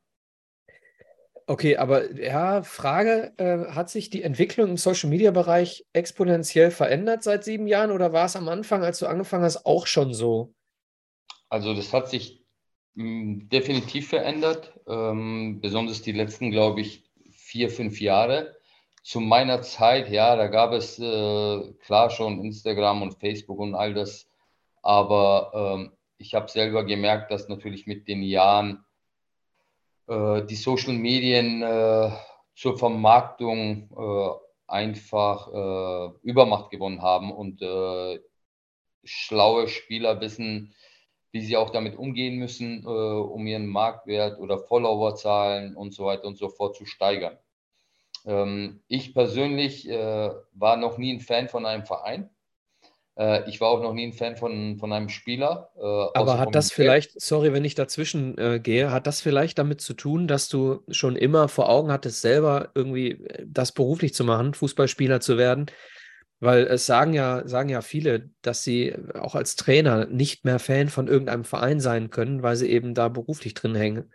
Okay, 1.46 1.78
aber 1.78 2.14
ja, 2.14 2.62
Frage, 2.62 3.32
äh, 3.38 3.72
hat 3.72 3.88
sich 3.88 4.10
die 4.10 4.22
Entwicklung 4.22 4.68
im 4.68 4.76
Social-Media-Bereich 4.76 5.86
exponentiell 5.94 6.70
verändert 6.70 7.22
seit 7.22 7.42
sieben 7.42 7.66
Jahren 7.66 7.90
oder 7.90 8.12
war 8.12 8.26
es 8.26 8.36
am 8.36 8.48
Anfang, 8.48 8.84
als 8.84 8.98
du 8.98 9.06
angefangen 9.06 9.44
hast, 9.44 9.64
auch 9.64 9.86
schon 9.86 10.12
so? 10.12 10.54
Also 11.48 11.72
das 11.72 11.94
hat 11.94 12.10
sich 12.10 12.44
mh, 12.96 13.44
definitiv 13.50 14.08
verändert, 14.08 14.78
ähm, 14.86 15.60
besonders 15.62 16.02
die 16.02 16.12
letzten, 16.12 16.50
glaube 16.50 16.82
ich, 16.82 17.08
vier, 17.30 17.70
fünf 17.70 17.98
Jahre. 17.98 18.57
Zu 19.02 19.20
meiner 19.20 19.62
Zeit, 19.62 20.10
ja, 20.10 20.36
da 20.36 20.48
gab 20.48 20.72
es 20.72 20.98
äh, 20.98 21.72
klar 21.80 22.10
schon 22.10 22.44
Instagram 22.44 23.02
und 23.02 23.18
Facebook 23.18 23.58
und 23.58 23.74
all 23.74 23.94
das, 23.94 24.28
aber 24.82 25.52
ähm, 25.54 25.92
ich 26.18 26.34
habe 26.34 26.48
selber 26.48 26.84
gemerkt, 26.84 27.30
dass 27.30 27.48
natürlich 27.48 27.86
mit 27.86 28.08
den 28.08 28.22
Jahren 28.22 28.84
äh, 30.08 30.42
die 30.44 30.56
Social 30.56 30.92
Medien 30.92 31.62
äh, 31.62 32.10
zur 32.54 32.76
Vermarktung 32.76 33.88
äh, 33.96 34.30
einfach 34.66 35.48
äh, 35.48 36.12
Übermacht 36.22 36.70
gewonnen 36.70 37.02
haben 37.02 37.32
und 37.32 37.62
äh, 37.62 38.20
schlaue 39.04 39.68
Spieler 39.68 40.20
wissen, 40.20 40.74
wie 41.30 41.40
sie 41.40 41.56
auch 41.56 41.70
damit 41.70 41.96
umgehen 41.96 42.36
müssen, 42.36 42.84
um 42.86 43.46
ihren 43.46 43.66
Marktwert 43.66 44.38
oder 44.40 44.58
Followerzahlen 44.58 45.76
und 45.76 45.92
so 45.92 46.06
weiter 46.06 46.26
und 46.26 46.38
so 46.38 46.48
fort 46.48 46.74
zu 46.74 46.86
steigern. 46.86 47.38
Ähm, 48.28 48.82
ich 48.88 49.14
persönlich 49.14 49.88
äh, 49.88 50.30
war 50.52 50.76
noch 50.76 50.98
nie 50.98 51.14
ein 51.14 51.20
Fan 51.20 51.48
von 51.48 51.64
einem 51.64 51.86
Verein. 51.86 52.28
Äh, 53.16 53.48
ich 53.48 53.60
war 53.60 53.70
auch 53.70 53.82
noch 53.82 53.94
nie 53.94 54.06
ein 54.06 54.12
Fan 54.12 54.36
von, 54.36 54.76
von 54.78 54.92
einem 54.92 55.08
Spieler. 55.08 55.70
äh, 55.76 56.18
Aber 56.18 56.38
hat 56.38 56.54
das 56.54 56.70
vielleicht, 56.70 57.18
sorry, 57.18 57.54
wenn 57.54 57.64
ich 57.64 57.74
dazwischen 57.74 58.36
äh, 58.36 58.60
gehe, 58.60 58.92
hat 58.92 59.06
das 59.06 59.22
vielleicht 59.22 59.58
damit 59.58 59.80
zu 59.80 59.94
tun, 59.94 60.28
dass 60.28 60.50
du 60.50 60.82
schon 60.90 61.16
immer 61.16 61.48
vor 61.48 61.70
Augen 61.70 61.90
hattest, 61.90 62.20
selber 62.20 62.68
irgendwie 62.74 63.12
äh, 63.12 63.46
das 63.46 63.72
beruflich 63.72 64.12
zu 64.12 64.24
machen, 64.24 64.52
Fußballspieler 64.52 65.20
zu 65.20 65.38
werden? 65.38 65.66
Weil 66.40 66.66
es 66.66 66.86
sagen 66.86 67.14
ja, 67.14 67.48
sagen 67.48 67.70
ja 67.70 67.80
viele, 67.80 68.30
dass 68.42 68.62
sie 68.62 68.94
auch 69.14 69.34
als 69.34 69.56
Trainer 69.56 70.06
nicht 70.06 70.44
mehr 70.44 70.58
Fan 70.58 70.88
von 70.88 71.08
irgendeinem 71.08 71.44
Verein 71.44 71.80
sein 71.80 72.10
können, 72.10 72.44
weil 72.44 72.56
sie 72.56 72.70
eben 72.70 72.94
da 72.94 73.08
beruflich 73.08 73.54
drin 73.54 73.74
hängen. 73.74 74.12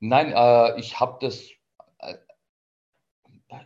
Nein, 0.00 0.32
äh, 0.34 0.80
ich 0.80 0.98
habe 0.98 1.16
das. 1.24 1.48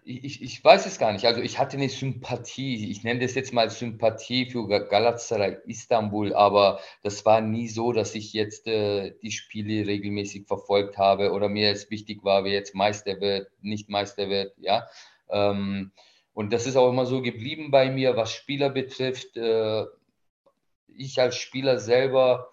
Ich, 0.05 0.43
ich- 0.43 0.65
weiß 0.65 0.87
es 0.87 0.99
gar 0.99 1.13
nicht. 1.13 1.27
Also 1.27 1.41
ich 1.41 1.59
hatte 1.59 1.77
eine 1.77 1.89
Sympathie. 1.89 2.91
Ich 2.91 3.05
nenne 3.05 3.21
das 3.21 3.35
jetzt 3.35 3.53
mal 3.53 3.71
Sympathie 3.71 4.47
für 4.51 4.67
Ga- 4.69 4.81
Galatasaray 4.81 5.59
Istanbul, 5.67 6.35
aber 6.35 6.81
das 7.03 7.25
war 7.25 7.41
nie 7.41 7.69
so, 7.69 7.93
dass 7.93 8.15
ich 8.15 8.33
jetzt 8.33 8.67
äh, 8.67 9.15
die 9.23 9.31
Spiele 9.31 9.87
regelmäßig 9.87 10.47
verfolgt 10.47 10.99
habe 10.99 11.33
oder 11.33 11.49
mir 11.49 11.71
es 11.71 11.91
wichtig 11.91 12.25
war, 12.25 12.45
wer 12.45 12.53
jetzt 12.53 12.75
Meister 12.75 13.21
wird, 13.21 13.49
nicht 13.61 13.89
Meister 13.89 14.29
wird. 14.29 14.55
Ja. 14.59 14.87
Ähm, 15.29 15.93
und 16.33 16.53
das 16.53 16.67
ist 16.67 16.77
auch 16.77 16.91
immer 16.91 17.07
so 17.07 17.23
geblieben 17.23 17.71
bei 17.71 17.91
mir, 17.91 18.17
was 18.17 18.33
Spieler 18.33 18.71
betrifft. 18.71 19.37
Äh, 19.37 19.85
ich 20.97 21.21
als 21.21 21.37
Spieler 21.37 21.79
selber 21.79 22.51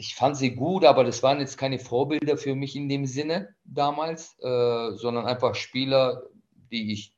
ich 0.00 0.14
fand 0.14 0.34
sie 0.34 0.54
gut, 0.54 0.86
aber 0.86 1.04
das 1.04 1.22
waren 1.22 1.40
jetzt 1.40 1.58
keine 1.58 1.78
Vorbilder 1.78 2.38
für 2.38 2.54
mich 2.54 2.74
in 2.74 2.88
dem 2.88 3.04
Sinne 3.04 3.54
damals, 3.64 4.34
äh, 4.40 4.92
sondern 4.92 5.26
einfach 5.26 5.54
Spieler, 5.54 6.22
die 6.72 6.92
ich 6.94 7.12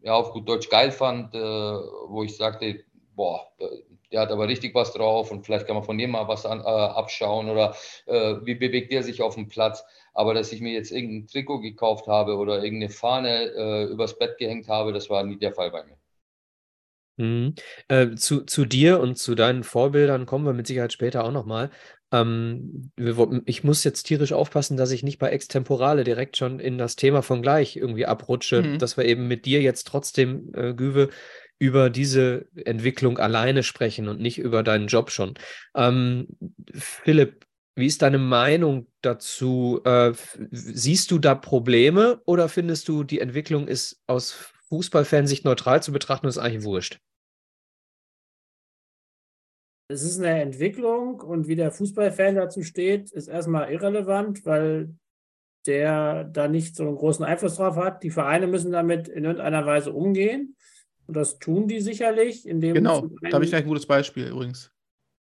ja 0.00 0.14
auf 0.14 0.32
gut 0.32 0.48
Deutsch 0.48 0.70
geil 0.70 0.90
fand, 0.90 1.34
äh, 1.34 1.38
wo 1.38 2.22
ich 2.24 2.34
sagte, 2.34 2.82
boah, 3.14 3.46
der, 4.10 4.22
hat 4.22 4.30
aber 4.30 4.48
richtig 4.48 4.74
was 4.74 4.94
drauf 4.94 5.30
und 5.32 5.44
vielleicht 5.44 5.66
kann 5.66 5.76
man 5.76 5.84
von 5.84 5.98
dem 5.98 6.12
mal 6.12 6.26
was 6.26 6.46
an, 6.46 6.60
äh, 6.60 6.62
abschauen 6.62 7.50
oder 7.50 7.76
äh, 8.06 8.36
wie 8.42 8.54
bewegt 8.54 8.90
der 8.90 9.02
sich 9.02 9.20
auf 9.20 9.34
dem 9.34 9.48
Platz. 9.48 9.84
Aber 10.14 10.32
dass 10.32 10.50
ich 10.50 10.62
mir 10.62 10.72
jetzt 10.72 10.92
irgendein 10.92 11.26
Trikot 11.26 11.60
gekauft 11.60 12.06
habe 12.06 12.36
oder 12.36 12.64
irgendeine 12.64 12.90
Fahne 12.90 13.52
äh, 13.54 13.84
übers 13.84 14.18
Bett 14.18 14.38
gehängt 14.38 14.68
habe, 14.68 14.94
das 14.94 15.10
war 15.10 15.24
nie 15.24 15.36
der 15.36 15.52
Fall 15.52 15.70
bei 15.70 15.84
mir. 15.84 15.98
Mhm. 17.16 17.54
Äh, 17.88 18.14
zu, 18.16 18.44
zu 18.44 18.64
dir 18.64 18.98
und 18.98 19.16
zu 19.16 19.34
deinen 19.34 19.62
Vorbildern 19.62 20.26
kommen 20.26 20.44
wir 20.44 20.52
mit 20.52 20.66
Sicherheit 20.66 20.92
später 20.92 21.24
auch 21.24 21.30
nochmal. 21.30 21.70
Ähm, 22.12 22.90
wir, 22.96 23.42
ich 23.46 23.64
muss 23.64 23.84
jetzt 23.84 24.04
tierisch 24.04 24.32
aufpassen, 24.32 24.76
dass 24.76 24.90
ich 24.90 25.02
nicht 25.02 25.18
bei 25.18 25.30
Extemporale 25.30 26.04
direkt 26.04 26.36
schon 26.36 26.60
in 26.60 26.78
das 26.78 26.96
Thema 26.96 27.22
von 27.22 27.42
gleich 27.42 27.76
irgendwie 27.76 28.06
abrutsche, 28.06 28.62
Mhm. 28.62 28.78
dass 28.78 28.96
wir 28.96 29.04
eben 29.04 29.26
mit 29.28 29.46
dir 29.46 29.60
jetzt 29.62 29.86
trotzdem, 29.86 30.50
äh, 30.54 30.74
Güwe, 30.74 31.08
über 31.58 31.88
diese 31.88 32.46
Entwicklung 32.64 33.18
alleine 33.18 33.62
sprechen 33.62 34.08
und 34.08 34.20
nicht 34.20 34.38
über 34.38 34.62
deinen 34.62 34.88
Job 34.88 35.10
schon. 35.10 35.34
Ähm, 35.74 36.28
Philipp, 36.72 37.46
wie 37.76 37.86
ist 37.86 38.02
deine 38.02 38.18
Meinung 38.18 38.86
dazu? 39.02 39.80
Äh, 39.84 40.12
siehst 40.50 41.10
du 41.10 41.18
da 41.18 41.34
Probleme 41.34 42.20
oder 42.26 42.48
findest 42.48 42.88
du, 42.88 43.02
die 43.04 43.20
Entwicklung 43.20 43.66
ist 43.68 44.00
aus 44.06 44.36
Fußballfansicht 44.68 45.44
neutral 45.44 45.82
zu 45.82 45.92
betrachten 45.92 46.26
und 46.26 46.30
ist 46.30 46.38
eigentlich 46.38 46.64
wurscht? 46.64 46.98
Es 49.94 50.02
ist 50.02 50.18
eine 50.18 50.40
Entwicklung 50.42 51.20
und 51.20 51.46
wie 51.46 51.54
der 51.54 51.70
Fußballfan 51.70 52.34
dazu 52.34 52.62
steht, 52.64 53.12
ist 53.12 53.28
erstmal 53.28 53.70
irrelevant, 53.70 54.44
weil 54.44 54.92
der 55.66 56.24
da 56.24 56.48
nicht 56.48 56.74
so 56.74 56.82
einen 56.82 56.96
großen 56.96 57.24
Einfluss 57.24 57.56
drauf 57.56 57.76
hat. 57.76 58.02
Die 58.02 58.10
Vereine 58.10 58.48
müssen 58.48 58.72
damit 58.72 59.06
in 59.06 59.24
irgendeiner 59.24 59.64
Weise 59.64 59.92
umgehen. 59.92 60.56
Und 61.06 61.16
das 61.16 61.38
tun 61.38 61.68
die 61.68 61.80
sicherlich, 61.80 62.46
indem 62.48 62.74
Genau, 62.74 63.02
zum 63.02 63.10
da 63.10 63.14
habe 63.14 63.26
ich 63.28 63.34
einen- 63.34 63.50
gleich 63.50 63.62
ein 63.62 63.68
gutes 63.68 63.86
Beispiel 63.86 64.26
übrigens. 64.26 64.72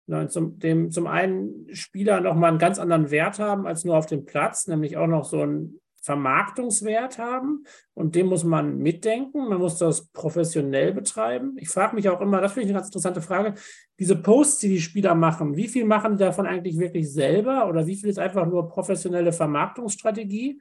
Ja, 0.07 0.29
zum, 0.29 0.59
dem, 0.61 0.91
zum 0.93 1.09
einen 1.09 1.67
Spieler 1.75 2.21
nochmal 2.21 2.51
einen 2.51 2.59
ganz 2.59 2.79
anderen 2.79 3.11
Wert 3.11 3.41
haben 3.41 3.67
als 3.67 3.85
nur 3.85 3.97
auf 3.97 4.07
dem 4.07 4.25
Platz, 4.25 4.69
nämlich 4.69 4.97
auch 4.97 5.07
noch 5.09 5.25
so 5.25 5.43
einen 5.43 5.81
Vermarktungswert 6.01 7.19
haben. 7.19 7.65
Und 7.95 8.15
den 8.15 8.27
muss 8.27 8.45
man 8.45 8.79
mitdenken. 8.79 9.49
Man 9.49 9.59
muss 9.59 9.79
das 9.79 10.09
professionell 10.09 10.93
betreiben. 10.93 11.57
Ich 11.59 11.69
frage 11.69 11.95
mich 11.95 12.09
auch 12.09 12.21
immer, 12.21 12.41
das 12.41 12.53
finde 12.53 12.67
ich 12.67 12.71
eine 12.71 12.79
ganz 12.79 12.89
interessante 12.89 13.21
Frage, 13.21 13.55
diese 13.99 14.17
Posts, 14.17 14.61
die 14.61 14.69
die 14.69 14.81
Spieler 14.81 15.15
machen, 15.15 15.57
wie 15.57 15.69
viel 15.69 15.85
machen 15.85 16.13
die 16.17 16.25
davon 16.25 16.47
eigentlich 16.47 16.79
wirklich 16.79 17.13
selber 17.13 17.69
oder 17.69 17.87
wie 17.87 17.97
viel 17.97 18.09
ist 18.09 18.19
einfach 18.19 18.47
nur 18.47 18.69
professionelle 18.69 19.33
Vermarktungsstrategie, 19.33 20.61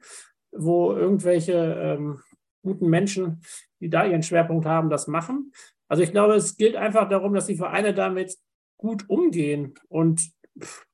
wo 0.52 0.92
irgendwelche 0.92 1.52
ähm, 1.52 2.20
guten 2.62 2.88
Menschen, 2.88 3.40
die 3.80 3.88
da 3.88 4.04
ihren 4.04 4.22
Schwerpunkt 4.22 4.66
haben, 4.66 4.90
das 4.90 5.06
machen. 5.06 5.52
Also 5.88 6.02
ich 6.02 6.12
glaube, 6.12 6.34
es 6.34 6.56
gilt 6.56 6.76
einfach 6.76 7.08
darum, 7.08 7.32
dass 7.34 7.46
die 7.46 7.56
Vereine 7.56 7.94
damit 7.94 8.36
gut 8.76 9.08
umgehen. 9.08 9.74
Und 9.88 10.30
pff, 10.58 10.86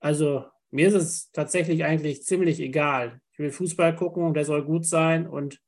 also 0.00 0.44
mir 0.70 0.88
ist 0.88 0.94
es 0.94 1.30
tatsächlich 1.32 1.84
eigentlich 1.84 2.24
ziemlich 2.24 2.60
egal. 2.60 3.20
Will 3.40 3.50
Fußball 3.50 3.96
gucken 3.96 4.24
und 4.24 4.34
der 4.34 4.44
soll 4.44 4.64
gut 4.64 4.86
sein 4.86 5.26
und 5.26 5.60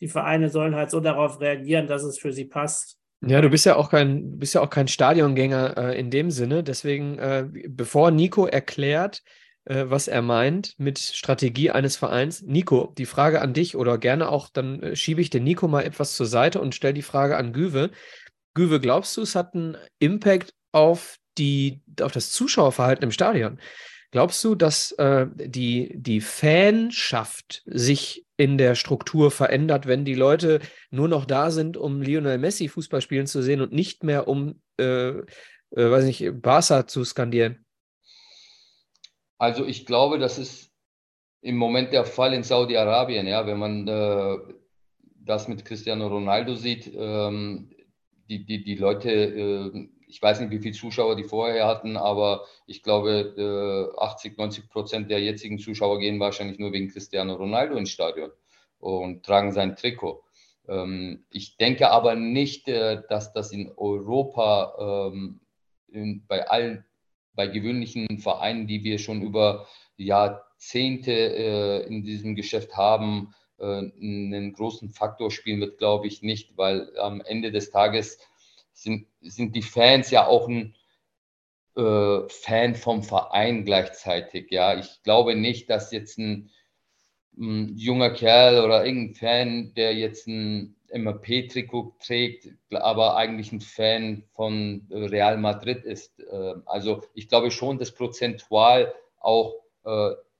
die 0.00 0.08
Vereine 0.08 0.48
sollen 0.48 0.74
halt 0.74 0.90
so 0.90 1.00
darauf 1.00 1.40
reagieren, 1.40 1.86
dass 1.86 2.02
es 2.02 2.18
für 2.18 2.32
sie 2.32 2.46
passt. 2.46 2.96
Ja, 3.22 3.42
du 3.42 3.50
bist 3.50 3.66
ja 3.66 3.76
auch 3.76 3.90
kein, 3.90 4.38
bist 4.38 4.54
ja 4.54 4.62
auch 4.62 4.70
kein 4.70 4.88
Stadiongänger 4.88 5.76
äh, 5.76 6.00
in 6.00 6.10
dem 6.10 6.30
Sinne. 6.30 6.64
Deswegen, 6.64 7.18
äh, 7.18 7.46
bevor 7.68 8.10
Nico 8.10 8.46
erklärt, 8.46 9.22
äh, 9.66 9.84
was 9.88 10.08
er 10.08 10.22
meint 10.22 10.74
mit 10.78 10.98
Strategie 10.98 11.70
eines 11.70 11.96
Vereins, 11.96 12.40
Nico, 12.42 12.94
die 12.96 13.04
Frage 13.04 13.42
an 13.42 13.52
dich 13.52 13.76
oder 13.76 13.98
gerne 13.98 14.30
auch, 14.30 14.48
dann 14.48 14.82
äh, 14.82 14.96
schiebe 14.96 15.20
ich 15.20 15.28
den 15.28 15.44
Nico 15.44 15.68
mal 15.68 15.82
etwas 15.82 16.16
zur 16.16 16.26
Seite 16.26 16.62
und 16.62 16.74
stelle 16.74 16.94
die 16.94 17.02
Frage 17.02 17.36
an 17.36 17.52
Güwe. 17.52 17.90
Güwe, 18.54 18.80
glaubst 18.80 19.16
du, 19.18 19.22
es 19.22 19.34
hat 19.34 19.54
einen 19.54 19.76
Impact 19.98 20.54
auf 20.72 21.18
die, 21.36 21.82
auf 22.00 22.12
das 22.12 22.32
Zuschauerverhalten 22.32 23.04
im 23.04 23.12
Stadion? 23.12 23.60
Glaubst 24.10 24.42
du, 24.42 24.54
dass 24.54 24.92
äh, 24.92 25.26
die, 25.34 25.92
die 25.94 26.20
Fanschaft 26.20 27.62
sich 27.66 28.26
in 28.36 28.58
der 28.58 28.74
Struktur 28.74 29.30
verändert, 29.30 29.86
wenn 29.86 30.04
die 30.04 30.14
Leute 30.14 30.60
nur 30.90 31.06
noch 31.06 31.26
da 31.26 31.50
sind, 31.50 31.76
um 31.76 32.02
Lionel 32.02 32.38
Messi 32.38 32.68
Fußball 32.68 33.02
spielen 33.02 33.26
zu 33.26 33.42
sehen 33.42 33.60
und 33.60 33.72
nicht 33.72 34.02
mehr 34.02 34.26
um, 34.26 34.60
äh, 34.78 35.10
äh, 35.10 35.22
weiß 35.72 36.04
nicht, 36.04 36.42
Barca 36.42 36.86
zu 36.86 37.04
skandieren? 37.04 37.64
Also 39.38 39.64
ich 39.64 39.86
glaube, 39.86 40.18
das 40.18 40.38
ist 40.38 40.72
im 41.42 41.56
Moment 41.56 41.92
der 41.92 42.04
Fall 42.04 42.34
in 42.34 42.42
Saudi-Arabien, 42.42 43.26
ja, 43.26 43.46
wenn 43.46 43.58
man 43.58 43.86
äh, 43.86 44.36
das 45.24 45.46
mit 45.46 45.64
Cristiano 45.64 46.08
Ronaldo 46.08 46.56
sieht, 46.56 46.90
ähm, 46.94 47.70
die, 48.28 48.44
die, 48.44 48.64
die 48.64 48.74
Leute, 48.74 49.10
äh, 49.10 49.88
ich 50.10 50.20
weiß 50.20 50.40
nicht, 50.40 50.50
wie 50.50 50.58
viele 50.58 50.74
Zuschauer 50.74 51.16
die 51.16 51.24
vorher 51.24 51.66
hatten, 51.66 51.96
aber 51.96 52.44
ich 52.66 52.82
glaube, 52.82 53.90
äh, 53.96 54.00
80, 54.00 54.36
90 54.36 54.68
Prozent 54.68 55.10
der 55.10 55.20
jetzigen 55.20 55.58
Zuschauer 55.58 56.00
gehen 56.00 56.20
wahrscheinlich 56.20 56.58
nur 56.58 56.72
wegen 56.72 56.88
Cristiano 56.88 57.34
Ronaldo 57.34 57.76
ins 57.76 57.90
Stadion 57.90 58.30
und 58.78 59.24
tragen 59.24 59.52
sein 59.52 59.76
Trikot. 59.76 60.22
Ähm, 60.68 61.24
ich 61.30 61.56
denke 61.56 61.90
aber 61.90 62.16
nicht, 62.16 62.68
äh, 62.68 63.02
dass 63.08 63.32
das 63.32 63.52
in 63.52 63.72
Europa 63.76 65.12
ähm, 65.12 65.40
bei 66.28 66.48
allen 66.48 66.84
bei 67.34 67.46
gewöhnlichen 67.46 68.18
Vereinen, 68.18 68.66
die 68.66 68.84
wir 68.84 68.98
schon 68.98 69.22
über 69.22 69.66
Jahrzehnte 69.96 71.12
äh, 71.12 71.86
in 71.86 72.02
diesem 72.02 72.34
Geschäft 72.34 72.76
haben, 72.76 73.34
äh, 73.58 73.64
einen 73.64 74.52
großen 74.52 74.90
Faktor 74.90 75.30
spielen 75.30 75.60
wird, 75.60 75.78
glaube 75.78 76.06
ich 76.06 76.22
nicht, 76.22 76.56
weil 76.56 76.92
am 76.98 77.20
Ende 77.20 77.52
des 77.52 77.70
Tages 77.70 78.18
sind, 78.82 79.06
sind 79.20 79.54
die 79.54 79.62
Fans 79.62 80.10
ja 80.10 80.26
auch 80.26 80.48
ein 80.48 80.74
äh, 81.76 82.28
Fan 82.28 82.74
vom 82.74 83.02
Verein 83.02 83.64
gleichzeitig. 83.64 84.50
Ja, 84.50 84.78
ich 84.78 85.02
glaube 85.02 85.36
nicht, 85.36 85.68
dass 85.68 85.92
jetzt 85.92 86.18
ein, 86.18 86.50
ein 87.36 87.76
junger 87.76 88.10
Kerl 88.10 88.64
oder 88.64 88.84
irgendein 88.84 89.14
Fan, 89.14 89.74
der 89.74 89.94
jetzt 89.94 90.26
ein 90.26 90.76
MAP-Trikot 90.92 91.96
trägt, 92.04 92.48
aber 92.70 93.16
eigentlich 93.16 93.52
ein 93.52 93.60
Fan 93.60 94.24
von 94.34 94.86
Real 94.90 95.36
Madrid 95.36 95.84
ist. 95.84 96.20
Also 96.66 97.04
ich 97.14 97.28
glaube 97.28 97.52
schon, 97.52 97.78
dass 97.78 97.94
prozentual 97.94 98.92
auch 99.20 99.54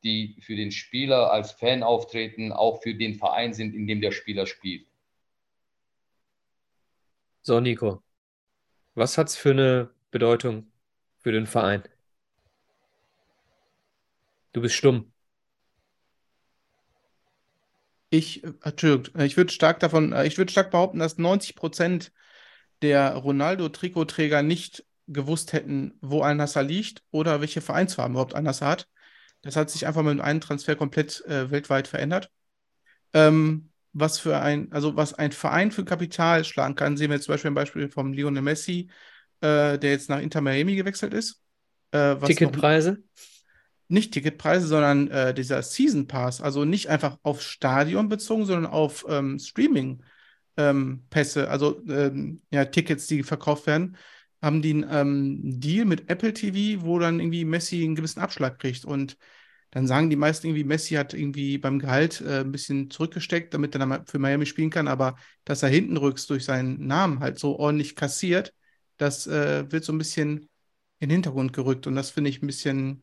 die 0.03 0.37
für 0.41 0.57
den 0.57 0.73
Spieler 0.73 1.31
als 1.31 1.53
Fan 1.53 1.83
auftreten, 1.85 2.53
auch 2.53 2.83
für 2.83 2.95
den 2.95 3.15
Verein 3.15 3.53
sind, 3.53 3.75
in 3.75 3.87
dem 3.87 4.01
der 4.01 4.11
Spieler 4.11 4.47
spielt. 4.47 4.87
So, 7.43 7.61
Nico, 7.61 8.03
was 9.01 9.19
hat 9.19 9.29
es 9.29 9.37
für 9.37 9.51
eine 9.51 9.91
Bedeutung 10.11 10.71
für 11.19 11.33
den 11.33 11.47
Verein? 11.47 11.83
Du 14.53 14.61
bist 14.61 14.75
stumm. 14.75 15.13
Ich, 18.11 18.45
Entschuldigung, 18.63 19.21
ich 19.23 19.37
würde 19.37 19.53
stark 19.53 19.81
davon, 19.81 20.13
ich 20.25 20.37
würde 20.37 20.53
stark 20.53 20.71
behaupten, 20.71 20.99
dass 20.99 21.17
90 21.17 21.55
Prozent 21.55 22.13
der 22.83 23.15
Ronaldo-Trikotträger 23.15 24.43
nicht 24.43 24.85
gewusst 25.07 25.53
hätten, 25.53 25.95
wo 26.01 26.23
Al-Nassr 26.23 26.63
liegt 26.63 27.03
oder 27.11 27.41
welche 27.41 27.61
Vereinsfarben 27.61 28.13
überhaupt 28.15 28.35
Al-Nassr 28.35 28.67
hat. 28.67 28.89
Das 29.43 29.57
hat 29.57 29.71
sich 29.71 29.87
einfach 29.87 30.03
mit 30.03 30.21
einem 30.21 30.41
Transfer 30.41 30.77
komplett 30.77 31.25
äh, 31.27 31.51
weltweit 31.51 31.89
verändert. 31.89 32.31
Ähm, 33.15 33.70
was 33.93 34.19
für 34.19 34.39
ein, 34.39 34.71
also 34.73 34.97
was 34.97 35.15
ein 35.15 35.33
Verein 35.33 35.73
für 35.73 35.85
Kapital 35.85 36.45
schlagen 36.45 36.75
kann, 36.75 36.97
sehen 36.97 37.11
wir 37.11 37.17
jetzt 37.17 37.25
zum 37.25 37.35
Beispiel 37.35 37.51
ein 37.51 37.55
Beispiel 37.55 37.89
vom 37.89 38.13
Lionel 38.13 38.43
Messi, 38.43 38.89
äh, 39.41 39.79
der 39.79 39.91
jetzt 39.91 40.09
nach 40.09 40.21
Inter 40.21 40.41
Miami 40.41 40.77
gewechselt 40.77 41.15
ist. 41.15 41.43
Äh, 41.93 42.17
Ticketpreise? 42.17 42.93
Noch, 42.93 42.99
nicht 43.89 44.13
Ticketpreise, 44.13 44.67
sondern 44.67 45.09
äh, 45.09 45.35
dieser 45.35 45.63
Season 45.63 46.07
Pass, 46.07 46.41
also 46.41 46.65
nicht 46.65 46.89
einfach 46.89 47.19
auf 47.23 47.43
Stadion 47.43 48.09
bezogen, 48.09 48.47
sondern 48.47 48.71
auf 48.71 49.05
ähm, 49.09 49.41
Streaming-Pässe, 49.41 51.43
ähm, 51.43 51.49
also 51.49 51.83
ähm, 51.89 52.43
ja, 52.51 52.67
Tickets, 52.67 53.09
die 53.09 53.25
verkauft 53.25 53.67
werden, 53.67 53.97
haben 54.41 54.63
die 54.63 54.71
einen 54.71 54.87
ähm, 54.91 55.61
Deal 55.61 55.85
mit 55.85 56.09
Apple 56.09 56.33
TV, 56.33 56.85
wo 56.85 57.01
dann 57.01 57.19
irgendwie 57.19 57.45
Messi 57.45 57.83
einen 57.83 57.97
gewissen 57.97 58.21
Abschlag 58.21 58.61
kriegt. 58.61 58.85
Und 58.85 59.17
dann 59.71 59.87
sagen 59.87 60.11
die 60.11 60.17
meisten 60.17 60.47
irgendwie, 60.49 60.65
Messi 60.65 60.95
hat 60.95 61.15
irgendwie 61.15 61.59
beim 61.59 61.79
Gehalt 61.79 62.21
äh, 62.21 62.41
ein 62.41 62.53
bisschen 62.53 62.91
zurückgesteckt, 62.91 63.55
damit 63.55 63.75
er 63.75 63.87
dann 63.87 64.07
für 64.07 64.19
Miami 64.19 64.47
spielen 64.47 64.71
kann, 64.71 64.89
aber 64.89 65.17
dass 65.45 65.63
er 65.63 65.69
hinten 65.69 65.97
rücks 65.97 66.27
durch 66.27 66.45
seinen 66.45 66.87
Namen 66.87 67.21
halt 67.21 67.39
so 67.39 67.59
ordentlich 67.59 67.95
kassiert, 67.97 68.53
das 68.97 69.27
äh, 69.27 69.71
wird 69.71 69.85
so 69.85 69.93
ein 69.93 69.99
bisschen 69.99 70.49
in 70.99 71.09
den 71.09 71.11
Hintergrund 71.11 71.53
gerückt. 71.53 71.87
Und 71.87 71.95
das 71.95 72.11
finde 72.11 72.31
ich 72.31 72.43
ein 72.43 72.47
bisschen 72.47 73.03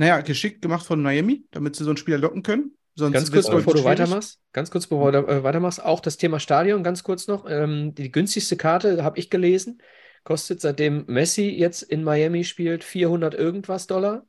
naja, 0.00 0.22
geschickt 0.22 0.62
gemacht 0.62 0.86
von 0.86 1.02
Miami, 1.02 1.44
damit 1.50 1.76
sie 1.76 1.84
so 1.84 1.90
einen 1.90 1.98
Spieler 1.98 2.16
locken 2.16 2.42
können. 2.42 2.72
Sonst 2.94 3.12
ganz 3.12 3.30
kurz, 3.30 3.50
bevor 3.50 3.74
du 3.74 3.84
weitermachst, 3.84 4.40
ganz 4.52 4.70
kurz, 4.70 4.86
bevor 4.86 5.12
du 5.12 5.18
äh, 5.18 5.42
weitermachst, 5.44 5.84
auch 5.84 6.00
das 6.00 6.16
Thema 6.16 6.40
Stadion, 6.40 6.82
ganz 6.82 7.02
kurz 7.02 7.28
noch. 7.28 7.44
Ähm, 7.48 7.94
die 7.94 8.10
günstigste 8.10 8.56
Karte, 8.56 9.04
habe 9.04 9.18
ich 9.18 9.28
gelesen, 9.28 9.82
kostet 10.24 10.62
seitdem 10.62 11.04
Messi 11.06 11.50
jetzt 11.50 11.82
in 11.82 12.02
Miami 12.02 12.44
spielt 12.44 12.82
400 12.82 13.34
irgendwas 13.34 13.86
Dollar. 13.86 14.26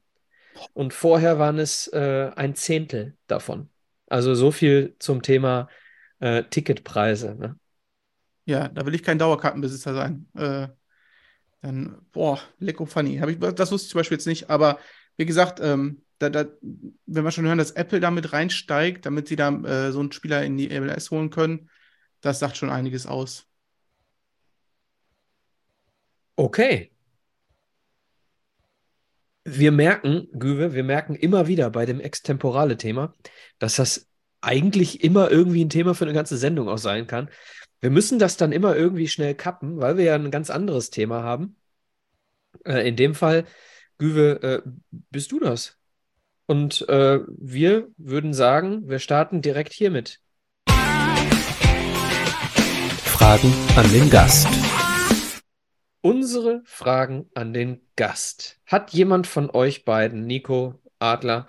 Und 0.74 0.94
vorher 0.94 1.40
waren 1.40 1.60
es 1.60 1.88
äh, 1.88 2.32
ein 2.36 2.56
Zehntel 2.56 3.18
davon. 3.28 3.70
Also 4.08 4.36
so 4.36 4.52
viel 4.52 4.96
zum 5.00 5.22
Thema 5.22 5.70
äh, 6.20 6.44
Ticketpreise. 6.44 7.36
Ne? 7.36 7.58
Ja, 8.46 8.68
da 8.68 8.86
will 8.86 8.96
ich 8.96 9.04
kein 9.04 9.20
Dauerkartenbesitzer 9.20 9.94
sein. 9.94 10.28
Äh, 10.36 10.68
dann, 11.62 12.02
boah, 12.12 12.40
lecko 12.60 12.86
funny. 12.86 13.22
Ich, 13.30 13.40
das 13.40 13.72
wusste 13.72 13.86
ich 13.86 13.92
zum 13.92 14.00
Beispiel 14.00 14.18
jetzt 14.18 14.28
nicht, 14.28 14.50
aber 14.50 14.80
wie 15.18 15.26
gesagt, 15.26 15.60
ähm, 15.62 16.04
da, 16.18 16.30
da, 16.30 16.46
wenn 16.62 17.24
wir 17.24 17.32
schon 17.32 17.46
hören, 17.46 17.58
dass 17.58 17.72
Apple 17.72 18.00
damit 18.00 18.34
reinsteigt, 18.34 19.06
damit 19.06 19.28
sie 19.28 19.36
da 19.36 19.50
äh, 19.50 19.92
so 19.92 20.00
einen 20.00 20.12
Spieler 20.12 20.44
in 20.44 20.58
die 20.58 20.70
MLS 20.80 21.12
holen 21.12 21.30
können, 21.30 21.70
das 22.22 22.40
sagt 22.40 22.58
schon 22.58 22.70
einiges 22.70 23.08
aus. 23.08 23.48
Okay. 26.36 26.91
Wir 29.44 29.72
merken, 29.72 30.28
Güwe, 30.34 30.74
wir 30.76 30.84
merken 30.84 31.16
immer 31.16 31.48
wieder 31.48 31.72
bei 31.72 31.88
dem 31.88 32.00
extemporale 32.00 32.78
Thema, 32.78 33.16
dass 33.58 33.78
das 33.78 34.08
eigentlich 34.40 35.04
immer 35.04 35.32
irgendwie 35.32 35.66
ein 35.66 35.70
Thema 35.70 35.96
für 35.96 36.06
eine 36.06 36.14
ganze 36.14 36.38
Sendung 36.38 36.70
auch 36.70 36.78
sein 36.78 37.08
kann. 37.08 37.30
Wir 37.80 37.90
müssen 37.90 38.20
das 38.20 38.38
dann 38.38 38.52
immer 38.52 38.76
irgendwie 38.76 39.08
schnell 39.08 39.34
kappen, 39.34 39.80
weil 39.80 39.98
wir 39.98 40.06
ja 40.06 40.16
ein 40.16 40.30
ganz 40.30 40.52
anderes 40.52 40.92
Thema 40.92 41.24
haben. 41.24 41.56
Äh, 42.66 42.88
in 42.88 42.96
dem 42.96 43.16
Fall, 43.16 43.46
Güwe, 43.98 44.44
äh, 44.44 44.62
bist 45.10 45.32
du 45.32 45.40
das? 45.40 45.80
Und 46.46 46.88
äh, 46.88 47.22
wir 47.38 47.88
würden 47.98 48.36
sagen, 48.36 48.88
wir 48.90 49.00
starten 49.00 49.42
direkt 49.42 49.74
hiermit. 49.74 50.20
Fragen 53.06 53.54
an 53.76 53.92
den 53.92 54.10
Gast. 54.12 54.48
Unsere 56.02 56.62
Fragen 56.66 57.30
an 57.34 57.54
den 57.54 57.82
Gast. 58.02 58.60
Hat 58.66 58.92
jemand 58.94 59.28
von 59.28 59.52
euch 59.52 59.86
beiden, 59.86 60.26
Nico, 60.26 60.82
Adler, 60.98 61.46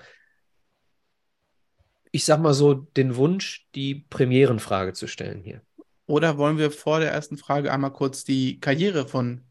ich 2.10 2.26
sag 2.26 2.40
mal 2.40 2.52
so, 2.52 2.74
den 2.74 3.16
Wunsch, 3.16 3.66
die 3.74 4.04
Premierenfrage 4.10 4.92
zu 4.92 5.06
stellen 5.06 5.42
hier? 5.42 5.62
Oder 6.04 6.36
wollen 6.36 6.58
wir 6.58 6.70
vor 6.70 7.00
der 7.00 7.10
ersten 7.10 7.38
Frage 7.38 7.72
einmal 7.72 7.94
kurz 7.94 8.24
die 8.24 8.60
Karriere 8.60 9.08
von 9.08 9.46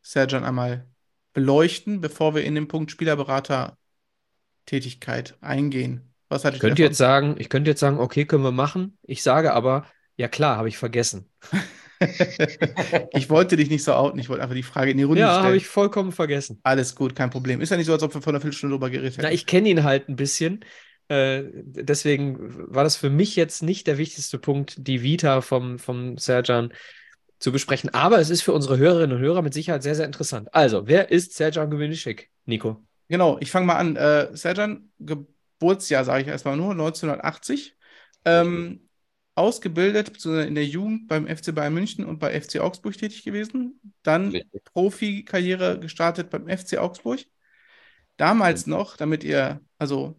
Serjan 0.00 0.44
einmal 0.44 0.86
beleuchten, 1.32 2.00
bevor 2.00 2.36
wir 2.36 2.44
in 2.44 2.54
den 2.54 2.68
Punkt 2.68 2.92
Spielerberater-Tätigkeit 2.92 5.36
eingehen? 5.40 6.14
Was 6.28 6.44
hatte 6.44 6.54
ich 6.54 6.60
könnte 6.60 6.82
jetzt 6.82 6.98
sagen, 6.98 7.34
ich 7.36 7.48
könnte 7.48 7.72
jetzt 7.72 7.80
sagen, 7.80 7.98
okay, 7.98 8.26
können 8.26 8.44
wir 8.44 8.52
machen. 8.52 8.96
Ich 9.02 9.24
sage 9.24 9.54
aber, 9.54 9.86
ja 10.16 10.28
klar, 10.28 10.56
habe 10.56 10.68
ich 10.68 10.78
vergessen. 10.78 11.28
ich 13.12 13.30
wollte 13.30 13.56
dich 13.56 13.70
nicht 13.70 13.84
so 13.84 13.94
outen, 13.94 14.18
ich 14.18 14.28
wollte 14.28 14.42
einfach 14.42 14.54
die 14.54 14.62
Frage 14.62 14.90
in 14.90 14.96
die 14.96 15.04
Runde 15.04 15.20
ja, 15.20 15.28
stellen. 15.28 15.42
Ja, 15.42 15.46
habe 15.46 15.56
ich 15.56 15.66
vollkommen 15.66 16.12
vergessen. 16.12 16.60
Alles 16.62 16.94
gut, 16.94 17.14
kein 17.14 17.30
Problem. 17.30 17.60
Ist 17.60 17.70
ja 17.70 17.76
nicht 17.76 17.86
so, 17.86 17.92
als 17.92 18.02
ob 18.02 18.14
wir 18.14 18.22
vor 18.22 18.32
einer 18.32 18.40
Viertelstunde 18.40 18.74
drüber 18.74 18.90
geredet 18.90 19.14
hätten. 19.14 19.22
Na, 19.22 19.32
ich 19.32 19.46
kenne 19.46 19.68
ihn 19.68 19.84
halt 19.84 20.08
ein 20.08 20.16
bisschen. 20.16 20.64
Äh, 21.08 21.44
deswegen 21.52 22.38
war 22.74 22.84
das 22.84 22.96
für 22.96 23.10
mich 23.10 23.36
jetzt 23.36 23.62
nicht 23.62 23.86
der 23.86 23.98
wichtigste 23.98 24.38
Punkt, 24.38 24.74
die 24.78 25.02
Vita 25.02 25.40
vom, 25.40 25.78
vom 25.78 26.16
Serjan 26.18 26.72
zu 27.38 27.52
besprechen. 27.52 27.90
Aber 27.92 28.18
es 28.18 28.30
ist 28.30 28.42
für 28.42 28.52
unsere 28.52 28.78
Hörerinnen 28.78 29.16
und 29.16 29.22
Hörer 29.22 29.42
mit 29.42 29.54
Sicherheit 29.54 29.82
sehr, 29.82 29.94
sehr 29.94 30.06
interessant. 30.06 30.54
Also, 30.54 30.86
wer 30.86 31.10
ist 31.10 31.34
Serjan 31.34 31.70
Gewinischek, 31.70 32.30
Nico? 32.46 32.82
Genau, 33.08 33.36
ich 33.40 33.50
fange 33.50 33.66
mal 33.66 33.76
an. 33.76 33.96
Äh, 33.96 34.34
Serjan, 34.34 34.90
Geburtsjahr 34.98 36.04
sage 36.04 36.22
ich 36.22 36.28
erstmal 36.28 36.56
nur, 36.56 36.70
1980. 36.72 37.76
Ähm, 38.24 38.83
ausgebildet, 39.34 40.12
beziehungsweise 40.12 40.46
in 40.48 40.54
der 40.54 40.66
Jugend 40.66 41.08
beim 41.08 41.26
FC 41.26 41.54
Bayern 41.54 41.74
München 41.74 42.04
und 42.04 42.18
bei 42.18 42.40
FC 42.40 42.60
Augsburg 42.60 42.96
tätig 42.96 43.24
gewesen. 43.24 43.80
Dann 44.02 44.40
Profikarriere 44.72 45.80
gestartet 45.80 46.30
beim 46.30 46.48
FC 46.48 46.78
Augsburg. 46.78 47.20
Damals 48.16 48.66
noch, 48.66 48.96
damit 48.96 49.24
ihr, 49.24 49.60
also 49.76 50.14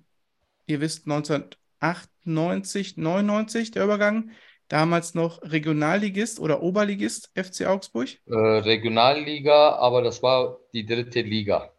ihr 0.65 0.81
wisst, 0.81 1.05
1998, 1.05 2.97
99 2.97 3.71
der 3.71 3.85
Übergang, 3.85 4.31
damals 4.67 5.13
noch 5.13 5.41
Regionalligist 5.43 6.39
oder 6.41 6.61
Oberligist 6.61 7.31
FC 7.35 7.67
Augsburg? 7.67 8.09
Äh, 8.25 8.35
Regionalliga, 8.35 9.75
aber 9.75 10.01
das 10.01 10.21
war 10.21 10.57
die 10.73 10.85
dritte 10.85 11.21
Liga. 11.21 11.71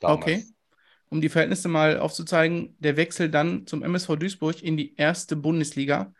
Damals. 0.00 0.20
Okay. 0.20 0.44
Um 1.08 1.20
die 1.20 1.28
Verhältnisse 1.28 1.68
mal 1.68 2.00
aufzuzeigen, 2.00 2.74
der 2.80 2.96
Wechsel 2.96 3.30
dann 3.30 3.68
zum 3.68 3.84
MSV 3.84 4.16
Duisburg 4.16 4.60
in 4.60 4.76
die 4.76 4.96
erste 4.96 5.36
Bundesliga 5.36 6.12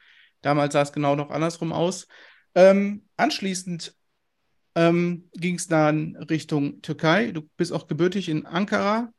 Damals 0.43 0.73
sah 0.73 0.83
es 0.83 0.93
genau 0.93 1.17
noch 1.17 1.31
andersrum 1.31 1.73
aus. 1.73 2.07
Ähm, 2.55 3.07
anschließend 3.17 3.95
ähm, 4.75 5.31
ging 5.33 5.57
es 5.57 5.69
dann 5.69 6.17
Richtung 6.17 6.83
Türkei. 6.83 7.33
Du 7.33 7.43
bist 7.57 7.73
auch 7.73 7.87
gebürtig 7.87 8.29
in 8.29 8.47
Ankara 8.47 9.13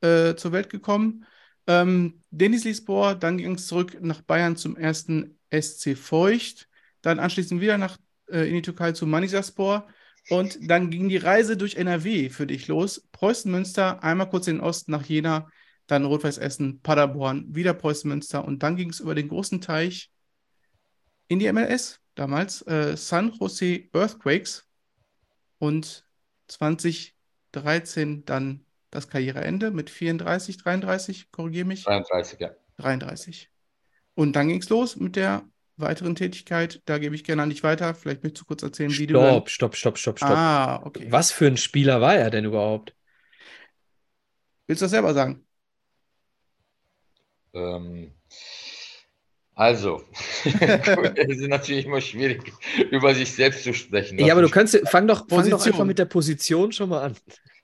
äh, 0.00 0.34
zur 0.36 0.52
Welt 0.52 0.70
gekommen. 0.70 1.26
Ähm, 1.66 2.22
Denizlispor, 2.30 3.14
dann 3.14 3.38
ging 3.38 3.54
es 3.54 3.66
zurück 3.66 3.98
nach 4.00 4.22
Bayern 4.22 4.56
zum 4.56 4.76
ersten 4.76 5.38
SC 5.50 5.96
Feucht. 5.96 6.68
Dann 7.02 7.18
anschließend 7.18 7.60
wieder 7.60 7.78
nach, 7.78 7.98
äh, 8.28 8.48
in 8.48 8.54
die 8.54 8.62
Türkei 8.62 8.92
zu 8.92 9.06
Manisaspor. 9.06 9.86
Und 10.28 10.58
dann 10.70 10.90
ging 10.90 11.08
die 11.08 11.16
Reise 11.16 11.56
durch 11.56 11.74
NRW 11.74 12.30
für 12.30 12.46
dich 12.46 12.68
los. 12.68 13.08
Preußen 13.10 13.50
Münster, 13.50 14.04
einmal 14.04 14.30
kurz 14.30 14.46
in 14.46 14.56
den 14.56 14.64
Osten 14.64 14.92
nach 14.92 15.04
Jena, 15.04 15.48
dann 15.88 16.04
Rot-Weiß 16.04 16.38
Essen, 16.38 16.80
Paderborn, 16.80 17.54
wieder 17.54 17.74
Preußen 17.74 18.08
Münster 18.08 18.44
und 18.44 18.62
dann 18.62 18.76
ging 18.76 18.90
es 18.90 19.00
über 19.00 19.16
den 19.16 19.28
großen 19.28 19.60
Teich 19.60 20.11
in 21.32 21.38
die 21.38 21.50
MLS, 21.50 22.00
damals 22.14 22.60
äh, 22.66 22.94
San 22.96 23.32
Jose 23.32 23.84
Earthquakes 23.94 24.68
und 25.58 26.04
2013 26.48 28.24
dann 28.26 28.66
das 28.90 29.08
Karriereende 29.08 29.70
mit 29.70 29.88
34, 29.88 30.58
33, 30.58 31.32
korrigiere 31.32 31.64
mich. 31.64 31.84
33, 31.84 32.38
ja. 32.38 32.50
33. 32.76 33.50
Und 34.14 34.36
dann 34.36 34.48
ging 34.48 34.60
es 34.60 34.68
los 34.68 34.96
mit 34.96 35.16
der 35.16 35.42
weiteren 35.76 36.14
Tätigkeit. 36.14 36.82
Da 36.84 36.98
gebe 36.98 37.14
ich 37.14 37.24
gerne 37.24 37.42
an 37.42 37.48
dich 37.48 37.62
weiter. 37.62 37.94
Vielleicht 37.94 38.22
möchtest 38.22 38.42
du 38.42 38.46
kurz 38.46 38.62
erzählen, 38.62 38.90
wie 38.90 39.08
stopp, 39.08 39.44
du. 39.46 39.50
Stopp, 39.50 39.74
stopp, 39.74 39.76
stopp, 39.76 39.98
stopp, 39.98 40.18
stopp. 40.18 40.30
Ah, 40.30 40.82
okay. 40.84 41.06
Was 41.10 41.32
für 41.32 41.46
ein 41.46 41.56
Spieler 41.56 42.02
war 42.02 42.14
er 42.14 42.28
denn 42.28 42.44
überhaupt? 42.44 42.94
Willst 44.66 44.82
du 44.82 44.84
das 44.84 44.90
selber 44.90 45.14
sagen? 45.14 45.46
Ähm, 47.54 48.12
also, 49.54 50.02
es 50.44 51.38
ist 51.38 51.48
natürlich 51.48 51.86
immer 51.86 52.00
schwierig, 52.00 52.52
über 52.90 53.14
sich 53.14 53.32
selbst 53.32 53.64
zu 53.64 53.74
sprechen. 53.74 54.18
Ja, 54.18 54.32
aber 54.32 54.42
du 54.42 54.50
kannst, 54.50 54.80
fang 54.88 55.06
doch, 55.06 55.28
fang 55.28 55.48
doch 55.48 55.64
einfach 55.64 55.84
mit 55.84 55.98
der 55.98 56.06
Position 56.06 56.72
schon 56.72 56.88
mal 56.88 57.02
an. 57.02 57.16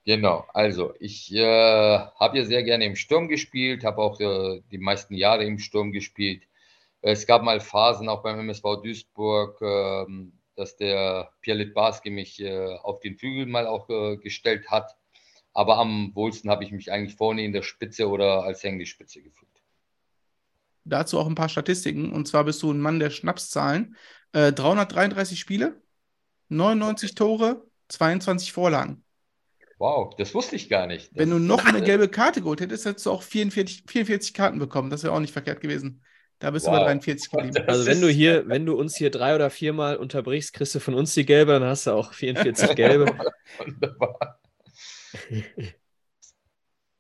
Genau, 0.05 0.47
also 0.55 0.95
ich 1.01 1.35
äh, 1.35 1.45
habe 1.45 2.39
ja 2.39 2.45
sehr 2.45 2.63
gerne 2.63 2.85
im 2.87 2.97
Sturm 2.97 3.29
gespielt, 3.29 3.85
habe 3.85 4.01
auch 4.01 4.19
äh, 4.21 4.63
die 4.71 4.79
meisten 4.79 5.15
Jahre 5.15 5.45
im 5.45 5.59
Sturm 5.59 5.93
gespielt. 5.93 6.45
Es 7.03 7.27
gab 7.27 7.43
mal 7.43 7.61
Phasen 7.61 8.09
auch 8.09 8.23
beim 8.23 8.39
MSV 8.41 8.83
Duisburg, 8.83 9.61
äh, 9.61 10.07
dass 10.57 10.77
der 10.77 11.31
Pierre 11.41 11.59
Litbarski 11.59 12.11
mich 12.11 12.41
äh, 12.41 12.77
auf 12.83 13.01
den 13.01 13.17
Flügel 13.17 13.47
mal 13.47 13.67
auch 13.67 13.89
äh, 13.91 14.17
gestellt 14.17 14.71
hat. 14.71 14.97
Aber 15.53 15.79
am 15.79 16.13
wohlsten 16.15 16.51
habe 16.51 16.65
ich 16.65 16.73
mich 16.73 16.91
eigentlich 16.91 17.17
vorne 17.17 17.45
in 17.45 17.53
der 17.53 17.63
Spitze 17.63 18.09
oder 18.09 18.45
als 18.45 18.63
Hängespitze 18.63 19.23
gefühlt 19.23 19.58
dazu 20.89 21.19
auch 21.19 21.27
ein 21.27 21.35
paar 21.35 21.49
Statistiken. 21.49 22.13
Und 22.13 22.27
zwar 22.27 22.45
bist 22.45 22.63
du 22.63 22.73
ein 22.73 22.81
Mann 22.81 22.99
der 22.99 23.11
Schnapszahlen. 23.11 23.97
Äh, 24.33 24.53
333 24.53 25.39
Spiele, 25.39 25.81
99 26.49 27.15
Tore, 27.15 27.65
22 27.89 28.53
Vorlagen. 28.53 29.05
Wow, 29.79 30.15
das 30.17 30.35
wusste 30.35 30.57
ich 30.57 30.69
gar 30.69 30.87
nicht. 30.87 31.11
Das 31.13 31.19
Wenn 31.19 31.31
du 31.31 31.39
noch 31.39 31.65
eine 31.65 31.83
gelbe 31.83 32.09
Karte 32.09 32.41
geholt 32.41 32.61
hättest, 32.61 32.85
hättest 32.85 33.07
du 33.07 33.13
auch 33.13 33.23
44, 33.23 33.85
44 33.87 34.35
Karten 34.35 34.59
bekommen. 34.59 34.91
Das 34.91 35.05
wäre 35.05 35.13
auch 35.13 35.21
nicht 35.21 35.33
verkehrt 35.33 35.61
gewesen. 35.61 36.03
Da 36.41 36.51
bist 36.51 36.67
wow. 36.67 36.75
du 36.75 36.79
bei 36.81 36.85
43 36.85 37.31
geblieben. 37.31 37.57
Also 37.67 37.87
wenn 37.87 38.01
du 38.01 38.09
hier, 38.09 38.45
wenn 38.49 38.67
du 38.67 38.77
uns 38.77 38.97
hier 38.97 39.11
drei 39.11 39.35
oder 39.35 39.51
viermal 39.51 39.97
unterbrichst, 39.97 40.53
kriegst 40.53 40.75
du 40.75 40.81
von 40.81 40.95
uns 40.95 41.15
die 41.15 41.27
gelbe, 41.27 41.53
dann 41.53 41.65
hast 41.65 41.87
du 41.87 41.93
auch 41.93 42.13
44 42.13 42.75
gelbe. 42.75 43.07
Wunderbar. 43.59 44.41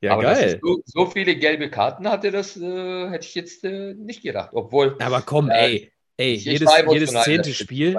Ja, 0.00 0.12
aber 0.12 0.22
geil. 0.22 0.60
So, 0.62 0.80
so, 0.84 1.06
viele 1.06 1.36
gelbe 1.36 1.70
Karten 1.70 2.08
hatte, 2.08 2.30
das 2.30 2.56
äh, 2.56 3.08
hätte 3.10 3.26
ich 3.26 3.34
jetzt 3.34 3.64
äh, 3.64 3.94
nicht 3.94 4.22
gedacht. 4.22 4.50
Obwohl. 4.52 4.96
Aber 5.00 5.22
komm, 5.22 5.50
äh, 5.50 5.64
ey, 5.64 5.92
ey, 6.16 6.34
jedes, 6.34 6.70
jedes 6.90 7.22
zehnte 7.22 7.52
Spiel. 7.52 7.96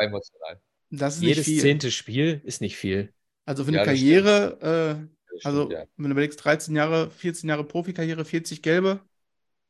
Das 0.89 1.15
ist 1.15 1.23
jedes 1.23 1.45
zehnte 1.45 1.91
Spiel 1.91 2.41
ist 2.43 2.61
nicht 2.61 2.77
viel. 2.77 3.13
Also 3.45 3.63
für 3.63 3.69
eine 3.69 3.77
ja, 3.77 3.83
Karriere, 3.83 5.09
äh, 5.41 5.45
also 5.45 5.65
stimmt, 5.65 5.73
ja. 5.73 5.85
wenn 5.97 6.05
du 6.05 6.11
überlegst, 6.11 6.43
13 6.43 6.75
Jahre, 6.75 7.09
14 7.11 7.49
Jahre 7.49 7.63
Profikarriere, 7.63 8.23
40 8.23 8.61
gelbe 8.61 9.01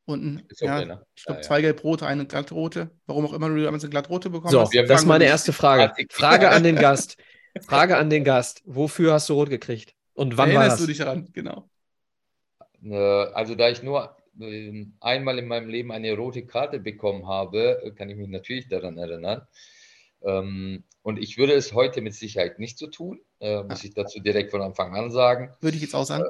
und 0.05 0.25
ein, 0.25 0.43
okay, 0.51 0.65
ja, 0.65 0.85
ne? 0.85 1.05
ich 1.15 1.23
glaube, 1.23 1.41
zwei 1.41 1.61
gelb-rote, 1.61 2.05
eine 2.05 2.25
glattrote. 2.25 2.89
Warum 3.05 3.25
auch 3.25 3.33
immer 3.33 3.49
du 3.49 3.63
damals 3.63 3.83
eine 3.83 3.91
glattrote 3.91 4.29
bekommen 4.29 4.51
so, 4.51 4.61
hast. 4.61 4.73
So, 4.73 4.81
das 4.81 5.01
ist 5.01 5.07
meine 5.07 5.25
erste 5.25 5.53
Frage. 5.53 5.93
Frage 6.09 6.49
an 6.49 6.63
den 6.63 6.75
Gast. 6.77 7.17
Frage 7.61 7.97
an 7.97 8.09
den 8.09 8.23
Gast. 8.23 8.61
Wofür 8.65 9.13
hast 9.13 9.29
du 9.29 9.33
rot 9.33 9.49
gekriegt? 9.49 9.93
Und 10.13 10.37
wann 10.37 10.49
Erinnerst 10.49 10.71
war 10.71 10.77
das? 10.77 10.81
du 10.81 10.87
dich 10.87 10.97
daran? 10.97 11.29
Genau. 11.33 11.69
Äh, 12.83 12.95
also 12.95 13.55
da 13.55 13.69
ich 13.69 13.83
nur 13.83 14.15
ähm, 14.39 14.93
einmal 14.99 15.39
in 15.39 15.47
meinem 15.47 15.69
Leben 15.69 15.91
eine 15.91 16.15
rote 16.15 16.45
Karte 16.45 16.79
bekommen 16.79 17.27
habe, 17.27 17.81
äh, 17.83 17.91
kann 17.91 18.09
ich 18.09 18.17
mich 18.17 18.29
natürlich 18.29 18.67
daran 18.67 18.97
erinnern. 18.97 19.45
Ähm, 20.21 20.83
und 21.01 21.19
ich 21.19 21.37
würde 21.37 21.53
es 21.53 21.73
heute 21.73 22.01
mit 22.01 22.13
Sicherheit 22.13 22.59
nicht 22.59 22.77
so 22.77 22.87
tun, 22.87 23.21
äh, 23.39 23.63
muss 23.63 23.83
ich 23.83 23.93
dazu 23.93 24.19
direkt 24.19 24.51
von 24.51 24.61
Anfang 24.61 24.95
an 24.95 25.11
sagen. 25.11 25.53
Würde 25.61 25.77
ich 25.77 25.83
jetzt 25.83 25.95
auch 25.95 26.05
sagen. 26.05 26.25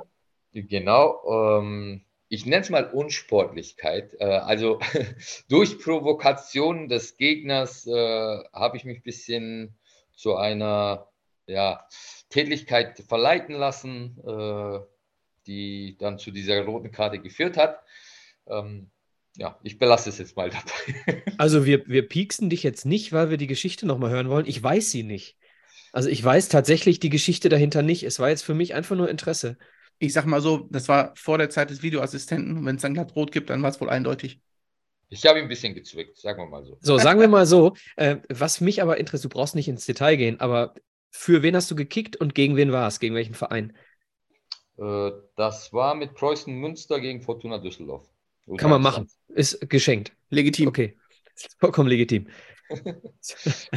Genau. 0.54 1.60
Ähm, 1.60 2.02
ich 2.32 2.46
nenne 2.46 2.62
es 2.62 2.70
mal 2.70 2.86
Unsportlichkeit. 2.86 4.22
Also 4.22 4.80
durch 5.50 5.80
Provokation 5.80 6.88
des 6.88 7.18
Gegners 7.18 7.88
habe 7.88 8.78
ich 8.78 8.86
mich 8.86 9.00
ein 9.00 9.04
bisschen 9.04 9.76
zu 10.16 10.36
einer 10.36 11.10
ja, 11.48 11.88
Tätigkeit 12.30 13.00
verleiten 13.00 13.56
lassen 13.56 14.16
die 15.50 15.98
dann 15.98 16.20
zu 16.20 16.32
dieser 16.32 16.64
roten 16.64 16.92
Karte 16.92 17.20
geführt 17.20 17.58
hat. 17.58 17.82
Ähm, 18.48 18.92
ja, 19.36 19.60
ich 19.64 19.78
belasse 19.80 20.10
es 20.10 20.20
jetzt 20.20 20.38
mal 20.38 20.50
dabei. 20.50 21.24
Also 21.38 21.66
wir, 21.66 21.88
wir 21.88 22.08
pieksen 22.08 22.50
dich 22.50 22.64
jetzt 22.64 22.86
nicht, 22.86 23.14
weil 23.14 23.30
wir 23.30 23.38
die 23.38 23.48
Geschichte 23.48 23.86
nochmal 23.86 24.12
hören 24.12 24.30
wollen. 24.30 24.46
Ich 24.46 24.62
weiß 24.62 24.92
sie 24.92 25.04
nicht. 25.04 25.38
Also 25.92 26.10
ich 26.10 26.24
weiß 26.24 26.50
tatsächlich 26.50 27.00
die 27.00 27.10
Geschichte 27.10 27.50
dahinter 27.50 27.82
nicht. 27.82 28.04
Es 28.04 28.20
war 28.20 28.30
jetzt 28.30 28.44
für 28.44 28.54
mich 28.54 28.74
einfach 28.74 28.96
nur 28.96 29.10
Interesse. 29.10 29.58
Ich 29.98 30.14
sag 30.14 30.26
mal 30.26 30.42
so, 30.42 30.68
das 30.70 30.88
war 30.88 31.14
vor 31.16 31.38
der 31.38 31.50
Zeit 31.50 31.70
des 31.70 31.82
Videoassistenten. 31.82 32.66
Wenn 32.66 32.76
es 32.76 32.82
dann 32.82 32.94
glatt 32.94 33.16
rot 33.16 33.32
gibt, 33.32 33.50
dann 33.50 33.64
war 33.64 33.70
es 33.70 33.82
wohl 33.82 33.90
eindeutig. 33.90 34.42
Ich 35.10 35.26
habe 35.26 35.40
ihn 35.40 35.46
ein 35.46 35.50
bisschen 35.50 35.74
gezwickt, 35.74 36.18
sagen 36.18 36.44
wir 36.44 36.48
mal 36.48 36.64
so. 36.64 36.78
So, 36.82 36.98
sagen 37.00 37.20
wir 37.20 37.28
mal 37.28 37.48
so. 37.48 37.76
Äh, 37.96 38.18
was 38.30 38.62
mich 38.62 38.82
aber 38.82 38.98
interessiert, 38.98 39.34
du 39.34 39.38
brauchst 39.38 39.56
nicht 39.56 39.68
ins 39.68 39.86
Detail 39.86 40.18
gehen, 40.18 40.40
aber 40.40 40.76
für 41.10 41.42
wen 41.42 41.56
hast 41.56 41.72
du 41.72 41.76
gekickt 41.76 42.18
und 42.18 42.36
gegen 42.36 42.56
wen 42.56 42.72
war 42.72 42.88
es? 42.88 43.00
Gegen 43.00 43.16
welchen 43.16 43.34
Verein? 43.34 43.74
Äh, 44.80 45.12
das 45.36 45.74
war 45.74 45.96
mit 45.96 46.14
Preußen 46.14 46.54
Münster 46.54 47.00
gegen 47.00 47.22
Fortuna 47.22 47.58
Düsseldorf. 47.58 48.10
Kann 48.58 48.70
man 48.70 48.82
machen. 48.82 49.08
Ist 49.28 49.70
geschenkt. 49.70 50.14
Legitim. 50.30 50.68
Okay. 50.68 50.98
Vollkommen 51.60 51.90
legitim. 51.90 52.28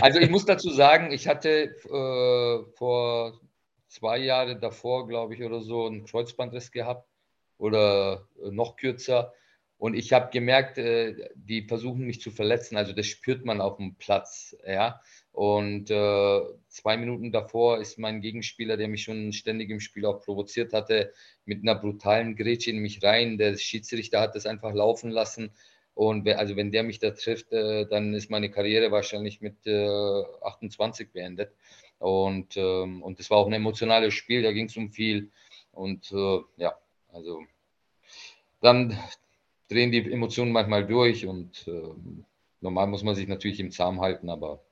Also 0.03 0.21
ich 0.21 0.29
muss 0.29 0.45
dazu 0.45 0.71
sagen, 0.71 1.13
ich 1.13 1.27
hatte 1.27 1.75
äh, 1.89 2.77
vor 2.77 3.41
zwei 3.89 4.19
Jahren 4.19 4.61
davor, 4.61 5.09
glaube 5.09 5.35
ich, 5.35 5.43
oder 5.43 5.63
so, 5.63 5.87
einen 5.87 6.05
Kreuzbandriss 6.05 6.71
gehabt 6.71 7.09
oder 7.57 8.29
äh, 8.45 8.51
noch 8.51 8.77
kürzer. 8.77 9.33
Und 9.79 9.95
ich 9.95 10.13
habe 10.13 10.31
gemerkt, 10.31 10.77
äh, 10.77 11.31
die 11.35 11.67
versuchen 11.67 12.07
mich 12.07 12.21
zu 12.21 12.31
verletzen. 12.31 12.77
Also 12.77 12.93
das 12.93 13.07
spürt 13.07 13.47
man 13.47 13.63
auf 13.63 13.79
dem 13.79 13.95
Platz. 13.95 14.55
Ja? 14.67 15.01
Und 15.33 15.91
äh, 15.91 16.41
zwei 16.69 16.97
Minuten 16.99 17.33
davor 17.33 17.81
ist 17.81 17.99
mein 17.99 18.21
Gegenspieler, 18.21 18.77
der 18.77 18.89
mich 18.89 19.03
schon 19.03 19.33
ständig 19.33 19.71
im 19.71 19.81
Spiel 19.81 20.05
auch 20.05 20.21
provoziert 20.21 20.75
hatte, 20.75 21.13
mit 21.47 21.63
einer 21.63 21.75
brutalen 21.75 22.37
Grätsche 22.37 22.71
in 22.71 22.79
mich 22.79 23.03
rein. 23.03 23.39
Der 23.39 23.57
Schiedsrichter 23.57 24.21
hat 24.21 24.35
das 24.35 24.47
einfach 24.47 24.75
laufen 24.75 25.11
lassen. 25.11 25.53
Und 25.95 26.25
wer, 26.25 26.39
also 26.39 26.57
wenn 26.57 26.71
der 26.71 26.83
mich 26.83 26.99
da 26.99 27.11
trifft, 27.11 27.53
äh, 27.53 27.87
dann 27.87 28.15
ist 28.15 28.31
meine 28.31 28.51
Karriere 28.51 28.91
wahrscheinlich 28.91 29.41
mit 29.41 29.67
äh, 29.67 30.23
28 30.43 31.13
beendet. 31.13 31.53
Und, 31.99 32.57
ähm, 32.57 33.03
und 33.03 33.19
das 33.19 33.31
war 33.31 33.39
auch 33.39 33.47
ein 33.47 33.53
emotionales 33.53 34.13
Spiel, 34.15 34.43
da 34.43 34.53
ging 34.53 34.67
es 34.67 34.77
um 34.77 34.91
viel. 34.91 35.31
Und 35.73 36.13
äh, 36.13 36.41
ja, 36.57 36.75
also 37.13 37.43
dann 38.61 38.99
drehen 39.69 39.93
die 39.93 40.13
Emotionen 40.13 40.53
manchmal 40.53 40.87
durch 40.87 41.27
und 41.27 41.67
äh, 41.67 41.91
normal 42.61 42.87
muss 42.87 43.03
man 43.03 43.15
sich 43.15 43.29
natürlich 43.29 43.61
im 43.61 43.71
Zaum 43.71 44.01
halten, 44.01 44.31
aber 44.31 44.63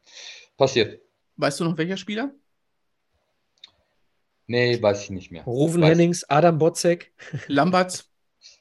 passiert. 0.60 1.00
Weißt 1.36 1.58
du 1.58 1.64
noch 1.64 1.76
welcher 1.78 1.96
Spieler? 1.96 2.32
Nee, 4.46 4.80
weiß 4.80 5.04
ich 5.04 5.10
nicht 5.10 5.30
mehr. 5.30 5.44
Rufen 5.44 5.82
Hennings, 5.82 6.28
Adam 6.28 6.58
Botzek. 6.58 7.12
Lamberts. 7.46 8.10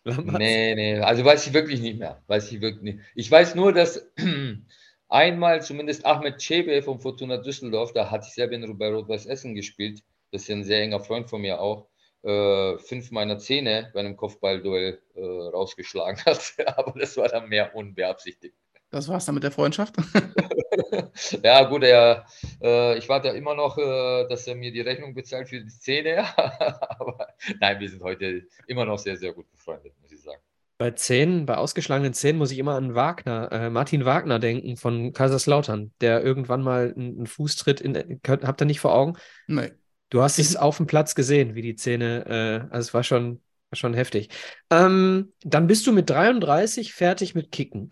Lamberts. 0.04 0.40
Nee, 0.40 0.76
nee, 0.76 1.00
also 1.00 1.26
weiß 1.26 1.48
ich 1.48 1.54
wirklich 1.54 1.82
nicht 1.82 2.00
mehr. 2.00 2.24
Weiß 2.28 2.52
ich 2.52 2.62
wirklich 2.62 2.84
nicht. 2.84 3.00
Ich 3.16 3.30
weiß 3.30 3.56
nur, 3.56 3.74
dass 3.74 4.10
einmal 5.10 5.62
zumindest 5.62 6.06
Ahmed 6.06 6.38
Chebe 6.40 6.82
von 6.82 7.00
Fortuna 7.00 7.38
Düsseldorf, 7.38 7.92
da 7.94 8.10
hatte 8.10 8.28
ich 8.28 8.34
selber 8.34 8.54
in 8.54 8.78
bei 8.78 8.90
Rot-Weiß 8.90 9.26
Essen 9.26 9.56
gespielt. 9.56 10.02
Das 10.32 10.44
ist 10.44 10.48
ja 10.48 10.56
ein 10.56 10.64
sehr 10.64 10.82
enger 10.82 11.00
Freund 11.00 11.30
von 11.30 11.42
mir 11.42 11.60
auch 11.60 11.88
äh, 12.24 12.78
fünf 12.78 13.12
meiner 13.12 13.40
Zähne 13.40 13.90
bei 13.94 14.00
einem 14.00 14.16
Kopfballduell 14.16 15.02
äh, 15.16 15.22
rausgeschlagen 15.22 16.22
hat. 16.26 16.54
Aber 16.78 16.98
das 16.98 17.18
war 17.18 17.28
dann 17.28 17.50
mehr 17.50 17.76
unbeabsichtigt. 17.76 18.56
Das 18.92 19.08
war's 19.08 19.26
dann 19.26 19.36
mit 19.36 19.44
der 19.44 19.52
Freundschaft? 19.52 19.96
ja, 21.44 21.64
gut, 21.66 21.84
er, 21.84 22.26
äh, 22.62 22.98
ich 22.98 23.08
warte 23.08 23.30
immer 23.30 23.54
noch, 23.54 23.78
äh, 23.78 24.28
dass 24.28 24.48
er 24.48 24.56
mir 24.56 24.72
die 24.72 24.82
Rechnung 24.82 25.14
bezahlt 25.14 25.50
für 25.50 25.62
die 25.62 25.68
Zähne. 25.68 26.26
Aber 26.38 27.28
nein, 27.60 27.80
wir 27.80 27.90
sind 27.90 28.02
heute 28.02 28.48
immer 28.68 28.86
noch 28.86 28.98
sehr, 28.98 29.16
sehr 29.16 29.34
gut 29.34 29.50
befreundet, 29.52 29.94
muss 30.02 30.12
ich 30.12 30.22
sagen. 30.22 30.42
Bei 30.80 30.92
Zähnen, 30.92 31.46
bei 31.46 31.58
ausgeschlagenen 31.58 32.14
Zähnen 32.14 32.40
muss 32.40 32.52
ich 32.52 32.58
immer 32.58 32.76
an 32.76 32.96
Wagner, 32.96 33.52
äh, 33.52 33.70
Martin 33.70 34.06
Wagner 34.06 34.40
denken 34.40 34.78
von 34.78 35.12
Kaiserslautern, 35.14 35.92
der 36.02 36.24
irgendwann 36.24 36.62
mal 36.62 36.94
einen 36.96 37.28
Fußtritt 37.28 37.82
in. 37.82 38.22
Habt 38.26 38.62
ihr 38.62 38.66
nicht 38.66 38.80
vor 38.80 38.96
Augen? 38.96 39.18
Nein. 39.48 39.72
Du 40.10 40.24
hast 40.24 40.40
es 40.40 40.56
auf 40.56 40.78
dem 40.78 40.88
Platz 40.88 41.14
gesehen, 41.14 41.54
wie 41.54 41.62
die 41.62 41.76
Zähne, 41.76 42.26
äh, 42.70 42.74
also 42.74 42.88
es 42.88 42.94
war 42.96 43.04
schon, 43.04 43.42
war 43.70 43.78
schon 43.78 43.94
heftig. 43.94 44.30
Ähm, 44.72 45.34
dann 45.44 45.68
bist 45.68 45.86
du 45.86 45.92
mit 45.92 46.10
33 46.10 46.94
fertig 46.94 47.36
mit 47.36 47.52
Kicken. 47.52 47.90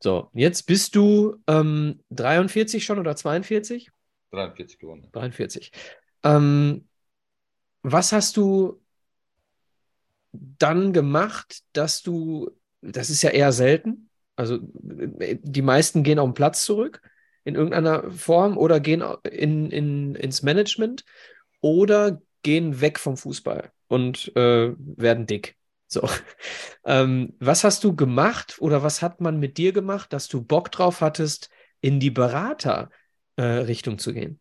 So, 0.00 0.30
jetzt 0.34 0.62
bist 0.66 0.94
du 0.96 1.36
ähm, 1.46 2.00
43 2.10 2.84
schon 2.84 2.98
oder 2.98 3.16
42? 3.16 3.90
43 4.32 4.78
geworden. 4.78 5.08
43. 5.12 5.72
Ähm, 6.24 6.88
was 7.82 8.12
hast 8.12 8.36
du 8.36 8.80
dann 10.32 10.92
gemacht, 10.92 11.62
dass 11.72 12.02
du, 12.02 12.50
das 12.80 13.10
ist 13.10 13.22
ja 13.22 13.30
eher 13.30 13.52
selten, 13.52 14.10
also 14.36 14.58
die 14.60 15.62
meisten 15.62 16.02
gehen 16.02 16.18
auf 16.18 16.28
den 16.28 16.34
Platz 16.34 16.64
zurück 16.64 17.02
in 17.44 17.54
irgendeiner 17.54 18.10
Form 18.10 18.58
oder 18.58 18.80
gehen 18.80 19.04
in, 19.30 19.70
in, 19.70 20.14
ins 20.16 20.42
Management 20.42 21.04
oder 21.60 22.20
gehen 22.42 22.80
weg 22.80 22.98
vom 22.98 23.16
Fußball 23.16 23.70
und 23.88 24.34
äh, 24.34 24.74
werden 24.76 25.26
dick. 25.26 25.56
So. 25.94 26.08
Ähm, 26.86 27.32
was 27.40 27.64
hast 27.64 27.82
du 27.82 27.96
gemacht 27.96 28.56
oder 28.60 28.82
was 28.82 29.00
hat 29.00 29.22
man 29.22 29.40
mit 29.40 29.56
dir 29.56 29.72
gemacht, 29.72 30.12
dass 30.12 30.28
du 30.28 30.42
Bock 30.42 30.70
drauf 30.70 31.00
hattest, 31.00 31.48
in 31.80 31.98
die 31.98 32.10
Beraterrichtung 32.10 33.94
äh, 33.94 33.96
zu 33.96 34.12
gehen? 34.12 34.38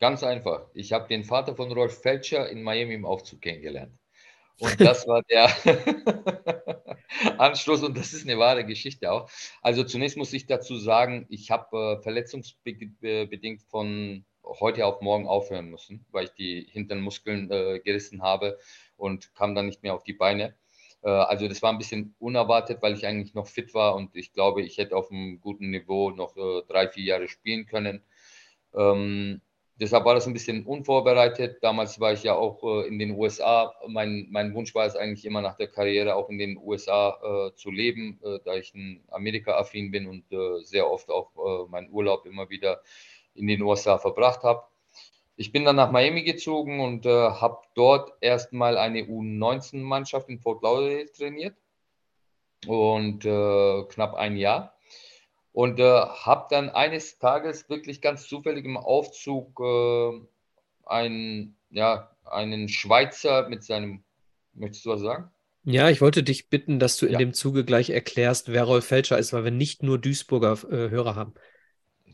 Ganz 0.00 0.22
einfach. 0.22 0.70
Ich 0.72 0.94
habe 0.94 1.06
den 1.06 1.24
Vater 1.24 1.54
von 1.54 1.70
Rolf 1.70 2.00
Felscher 2.00 2.48
in 2.48 2.62
Miami 2.62 2.94
im 2.94 3.04
Aufzug 3.04 3.42
kennengelernt. 3.42 3.92
Und 4.58 4.80
das 4.80 5.06
war 5.06 5.22
der 5.24 5.50
Anschluss 7.38 7.82
und 7.82 7.94
das 7.98 8.14
ist 8.14 8.26
eine 8.26 8.38
wahre 8.38 8.64
Geschichte 8.64 9.12
auch. 9.12 9.28
Also 9.60 9.84
zunächst 9.84 10.16
muss 10.16 10.32
ich 10.32 10.46
dazu 10.46 10.78
sagen, 10.78 11.26
ich 11.28 11.50
habe 11.50 11.98
äh, 11.98 12.02
verletzungsbedingt 12.02 13.60
von 13.68 14.24
heute 14.42 14.86
auf 14.86 15.02
morgen 15.02 15.26
aufhören 15.26 15.68
müssen, 15.68 16.06
weil 16.10 16.24
ich 16.24 16.32
die 16.32 16.66
hinteren 16.70 17.02
Muskeln 17.02 17.50
äh, 17.50 17.80
gerissen 17.80 18.22
habe 18.22 18.58
und 18.96 19.34
kam 19.34 19.54
dann 19.54 19.66
nicht 19.66 19.82
mehr 19.82 19.94
auf 19.94 20.04
die 20.04 20.14
Beine. 20.14 20.54
Äh, 21.02 21.08
also 21.08 21.48
das 21.48 21.62
war 21.62 21.72
ein 21.72 21.78
bisschen 21.78 22.14
unerwartet, 22.18 22.82
weil 22.82 22.94
ich 22.94 23.06
eigentlich 23.06 23.34
noch 23.34 23.46
fit 23.46 23.74
war 23.74 23.94
und 23.94 24.14
ich 24.16 24.32
glaube, 24.32 24.62
ich 24.62 24.78
hätte 24.78 24.96
auf 24.96 25.10
einem 25.10 25.40
guten 25.40 25.70
Niveau 25.70 26.10
noch 26.10 26.36
äh, 26.36 26.62
drei, 26.68 26.88
vier 26.88 27.04
Jahre 27.04 27.28
spielen 27.28 27.66
können. 27.66 28.02
Ähm, 28.74 29.40
deshalb 29.76 30.04
war 30.04 30.14
das 30.14 30.26
ein 30.26 30.32
bisschen 30.32 30.64
unvorbereitet. 30.66 31.58
Damals 31.62 32.00
war 32.00 32.12
ich 32.12 32.22
ja 32.22 32.34
auch 32.34 32.62
äh, 32.62 32.88
in 32.88 32.98
den 32.98 33.12
USA. 33.12 33.74
Mein, 33.88 34.26
mein 34.30 34.54
Wunsch 34.54 34.74
war 34.74 34.86
es 34.86 34.96
eigentlich 34.96 35.24
immer 35.24 35.42
nach 35.42 35.56
der 35.56 35.68
Karriere 35.68 36.16
auch 36.16 36.28
in 36.30 36.38
den 36.38 36.58
USA 36.58 37.48
äh, 37.50 37.54
zu 37.56 37.70
leben, 37.70 38.20
äh, 38.24 38.38
da 38.44 38.54
ich 38.54 38.74
ein 38.74 39.04
Amerika-affin 39.08 39.90
bin 39.90 40.06
und 40.06 40.30
äh, 40.32 40.62
sehr 40.64 40.90
oft 40.90 41.10
auch 41.10 41.68
meinen 41.68 41.90
Urlaub 41.90 42.26
immer 42.26 42.48
wieder 42.50 42.82
in 43.34 43.46
den 43.46 43.62
USA 43.62 43.98
verbracht 43.98 44.42
habe. 44.42 44.62
Ich 45.38 45.52
bin 45.52 45.66
dann 45.66 45.76
nach 45.76 45.90
Miami 45.90 46.22
gezogen 46.22 46.80
und 46.80 47.04
äh, 47.04 47.10
habe 47.10 47.58
dort 47.74 48.12
erstmal 48.22 48.78
eine 48.78 49.02
U19-Mannschaft 49.02 50.30
in 50.30 50.40
Fort 50.40 50.62
Lauderdale 50.62 51.12
trainiert 51.12 51.56
und 52.66 53.26
äh, 53.26 53.84
knapp 53.84 54.14
ein 54.14 54.36
Jahr. 54.36 54.74
Und 55.52 55.78
äh, 55.78 55.84
habe 55.84 56.46
dann 56.50 56.70
eines 56.70 57.18
Tages 57.18 57.68
wirklich 57.68 58.00
ganz 58.00 58.26
zufällig 58.26 58.64
im 58.64 58.78
Aufzug 58.78 59.60
äh, 59.60 60.20
einen, 60.86 61.56
ja, 61.70 62.10
einen 62.24 62.68
Schweizer 62.70 63.48
mit 63.48 63.62
seinem, 63.62 64.04
möchtest 64.54 64.86
du 64.86 64.90
was 64.90 65.00
sagen? 65.02 65.30
Ja, 65.64 65.90
ich 65.90 66.00
wollte 66.00 66.22
dich 66.22 66.48
bitten, 66.48 66.78
dass 66.78 66.96
du 66.96 67.06
in 67.06 67.12
ja. 67.12 67.18
dem 67.18 67.34
Zuge 67.34 67.64
gleich 67.64 67.90
erklärst, 67.90 68.52
wer 68.52 68.64
Rolf 68.64 68.86
Felscher 68.86 69.18
ist, 69.18 69.32
weil 69.32 69.44
wir 69.44 69.50
nicht 69.50 69.82
nur 69.82 69.98
Duisburger 69.98 70.52
äh, 70.70 70.90
Hörer 70.90 71.14
haben 71.14 71.34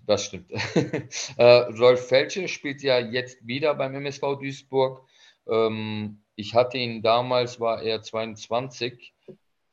das 0.06 0.24
stimmt. 0.26 0.50
äh, 1.36 1.44
Rolf 1.44 2.08
Felsche 2.08 2.48
spielt 2.48 2.82
ja 2.82 2.98
jetzt 2.98 3.46
wieder 3.46 3.74
beim 3.74 3.94
MSV 3.94 4.38
Duisburg. 4.40 5.06
Ähm, 5.48 6.22
ich 6.34 6.54
hatte 6.54 6.78
ihn 6.78 7.02
damals, 7.02 7.60
war 7.60 7.82
er 7.82 8.02
22. 8.02 9.14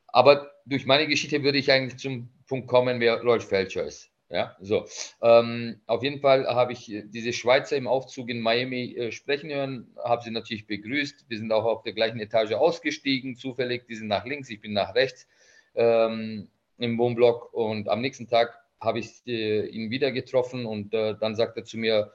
Aber 0.08 0.50
durch 0.66 0.86
meine 0.86 1.06
Geschichte 1.06 1.42
würde 1.42 1.58
ich 1.58 1.70
eigentlich 1.70 1.98
zum 1.98 2.30
Punkt 2.46 2.68
kommen, 2.68 3.00
wer 3.00 3.22
Rolf 3.22 3.48
Felscher 3.48 3.84
ist. 3.84 4.10
Ja, 4.28 4.56
so. 4.60 4.86
Ähm, 5.22 5.80
auf 5.86 6.04
jeden 6.04 6.20
Fall 6.20 6.46
habe 6.46 6.72
ich 6.72 6.86
diese 7.06 7.32
Schweizer 7.32 7.76
im 7.76 7.88
Aufzug 7.88 8.28
in 8.28 8.40
Miami 8.40 8.94
äh, 8.94 9.10
sprechen 9.10 9.50
hören, 9.50 9.92
habe 10.04 10.22
sie 10.22 10.30
natürlich 10.30 10.68
begrüßt. 10.68 11.24
Wir 11.28 11.38
sind 11.38 11.52
auch 11.52 11.64
auf 11.64 11.82
der 11.82 11.94
gleichen 11.94 12.20
Etage 12.20 12.52
ausgestiegen, 12.52 13.34
zufällig. 13.34 13.88
Die 13.88 13.96
sind 13.96 14.06
nach 14.06 14.24
links, 14.24 14.48
ich 14.48 14.60
bin 14.60 14.72
nach 14.72 14.94
rechts 14.94 15.26
ähm, 15.74 16.48
im 16.78 16.96
Wohnblock. 16.96 17.52
Und 17.52 17.88
am 17.88 18.00
nächsten 18.00 18.28
Tag 18.28 18.56
habe 18.80 18.98
ich 19.00 19.22
äh, 19.26 19.66
ihn 19.66 19.90
wieder 19.90 20.10
getroffen 20.10 20.66
und 20.66 20.94
äh, 20.94 21.14
dann 21.20 21.36
sagt 21.36 21.56
er 21.56 21.64
zu 21.64 21.78
mir, 21.78 22.12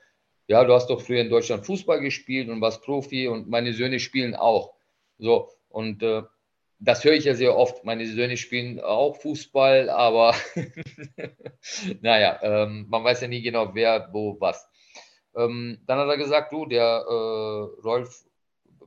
ja, 0.47 0.63
du 0.63 0.73
hast 0.73 0.89
doch 0.89 1.01
früher 1.01 1.21
in 1.21 1.29
Deutschland 1.29 1.65
Fußball 1.65 2.01
gespielt 2.01 2.49
und 2.49 2.61
warst 2.61 2.83
Profi 2.83 3.27
und 3.27 3.49
meine 3.49 3.73
Söhne 3.73 3.99
spielen 3.99 4.35
auch. 4.35 4.73
So, 5.17 5.49
und 5.69 6.03
äh, 6.03 6.23
das 6.79 7.03
höre 7.03 7.13
ich 7.13 7.25
ja 7.25 7.35
sehr 7.35 7.55
oft. 7.55 7.83
Meine 7.83 8.05
Söhne 8.05 8.37
spielen 8.37 8.79
auch 8.79 9.15
Fußball, 9.17 9.89
aber 9.89 10.35
naja, 12.01 12.39
ähm, 12.41 12.85
man 12.89 13.03
weiß 13.03 13.21
ja 13.21 13.27
nie 13.27 13.41
genau, 13.41 13.73
wer, 13.73 14.09
wo, 14.11 14.39
was. 14.39 14.67
Ähm, 15.35 15.79
dann 15.85 15.99
hat 15.99 16.07
er 16.07 16.17
gesagt, 16.17 16.51
du, 16.53 16.65
der 16.65 17.05
äh, 17.07 17.81
Rolf 17.83 18.25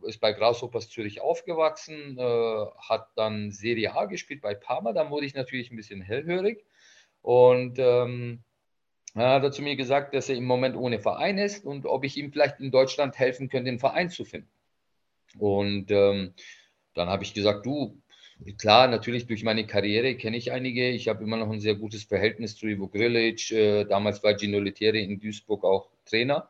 ist 0.03 0.21
bei 0.21 0.33
Grasshoppers 0.33 0.89
Zürich 0.89 1.21
aufgewachsen, 1.21 2.17
äh, 2.19 2.67
hat 2.89 3.09
dann 3.17 3.51
Serie 3.51 3.95
A 3.95 4.05
gespielt 4.07 4.43
bei 4.43 4.55
Parma. 4.55 4.93
Dann 4.93 5.11
wurde 5.11 5.27
ich 5.27 5.35
natürlich 5.35 5.71
ein 5.71 5.77
bisschen 5.77 6.01
hellhörig 6.01 6.65
und 7.29 7.79
ähm, 7.79 8.43
er 9.15 9.29
hat 9.35 9.43
er 9.43 9.53
zu 9.53 9.61
mir 9.61 9.77
gesagt, 9.77 10.15
dass 10.15 10.31
er 10.31 10.37
im 10.37 10.47
Moment 10.47 10.75
ohne 10.77 10.99
Verein 10.99 11.37
ist 11.37 11.63
und 11.63 11.85
ob 11.85 12.05
ich 12.05 12.17
ihm 12.17 12.33
vielleicht 12.33 12.59
in 12.59 12.71
Deutschland 12.71 13.19
helfen 13.19 13.51
könnte, 13.51 13.71
den 13.71 13.79
Verein 13.79 14.09
zu 14.09 14.25
finden. 14.25 14.49
Und 15.39 15.91
ähm, 15.91 16.33
dann 16.95 17.11
habe 17.11 17.25
ich 17.25 17.35
gesagt, 17.35 17.67
du, 17.67 18.01
klar, 18.57 18.89
natürlich 18.89 19.27
durch 19.27 19.45
meine 19.45 19.67
Karriere 19.67 20.15
kenne 20.15 20.39
ich 20.39 20.53
einige. 20.53 20.89
Ich 20.89 21.07
habe 21.09 21.23
immer 21.23 21.37
noch 21.37 21.51
ein 21.51 21.61
sehr 21.61 21.75
gutes 21.75 22.05
Verhältnis 22.05 22.57
zu 22.57 22.67
Ivo 22.67 22.89
Grilic. 22.89 23.51
Äh, 23.51 23.85
damals 23.85 24.23
war 24.23 24.35
Gino 24.39 24.59
Lettieri 24.59 25.05
in 25.05 25.21
Duisburg 25.21 25.65
auch 25.65 25.91
Trainer. 26.07 26.49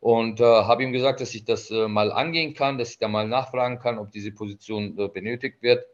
Und 0.00 0.40
äh, 0.40 0.44
habe 0.44 0.84
ihm 0.84 0.92
gesagt, 0.94 1.20
dass 1.20 1.34
ich 1.34 1.44
das 1.44 1.70
äh, 1.70 1.86
mal 1.86 2.12
angehen 2.12 2.54
kann, 2.54 2.78
dass 2.78 2.92
ich 2.92 2.98
da 2.98 3.08
mal 3.08 3.28
nachfragen 3.28 3.78
kann, 3.78 3.98
ob 3.98 4.10
diese 4.10 4.32
Position 4.32 4.98
äh, 4.98 5.08
benötigt 5.08 5.60
wird. 5.60 5.84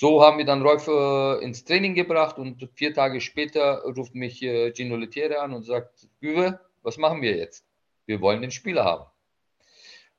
So 0.00 0.22
haben 0.22 0.38
wir 0.38 0.44
dann 0.44 0.62
Rolf 0.62 0.86
äh, 0.86 1.44
ins 1.44 1.64
Training 1.64 1.96
gebracht 1.96 2.38
und 2.38 2.68
vier 2.74 2.94
Tage 2.94 3.20
später 3.20 3.82
ruft 3.82 4.14
mich 4.14 4.40
äh, 4.44 4.72
Gino 4.72 4.94
Lettieri 4.94 5.34
an 5.34 5.52
und 5.52 5.64
sagt, 5.64 6.06
Güwe, 6.20 6.60
was 6.82 6.98
machen 6.98 7.20
wir 7.20 7.36
jetzt? 7.36 7.66
Wir 8.06 8.20
wollen 8.20 8.40
den 8.40 8.52
Spieler 8.52 8.84
haben. 8.84 9.06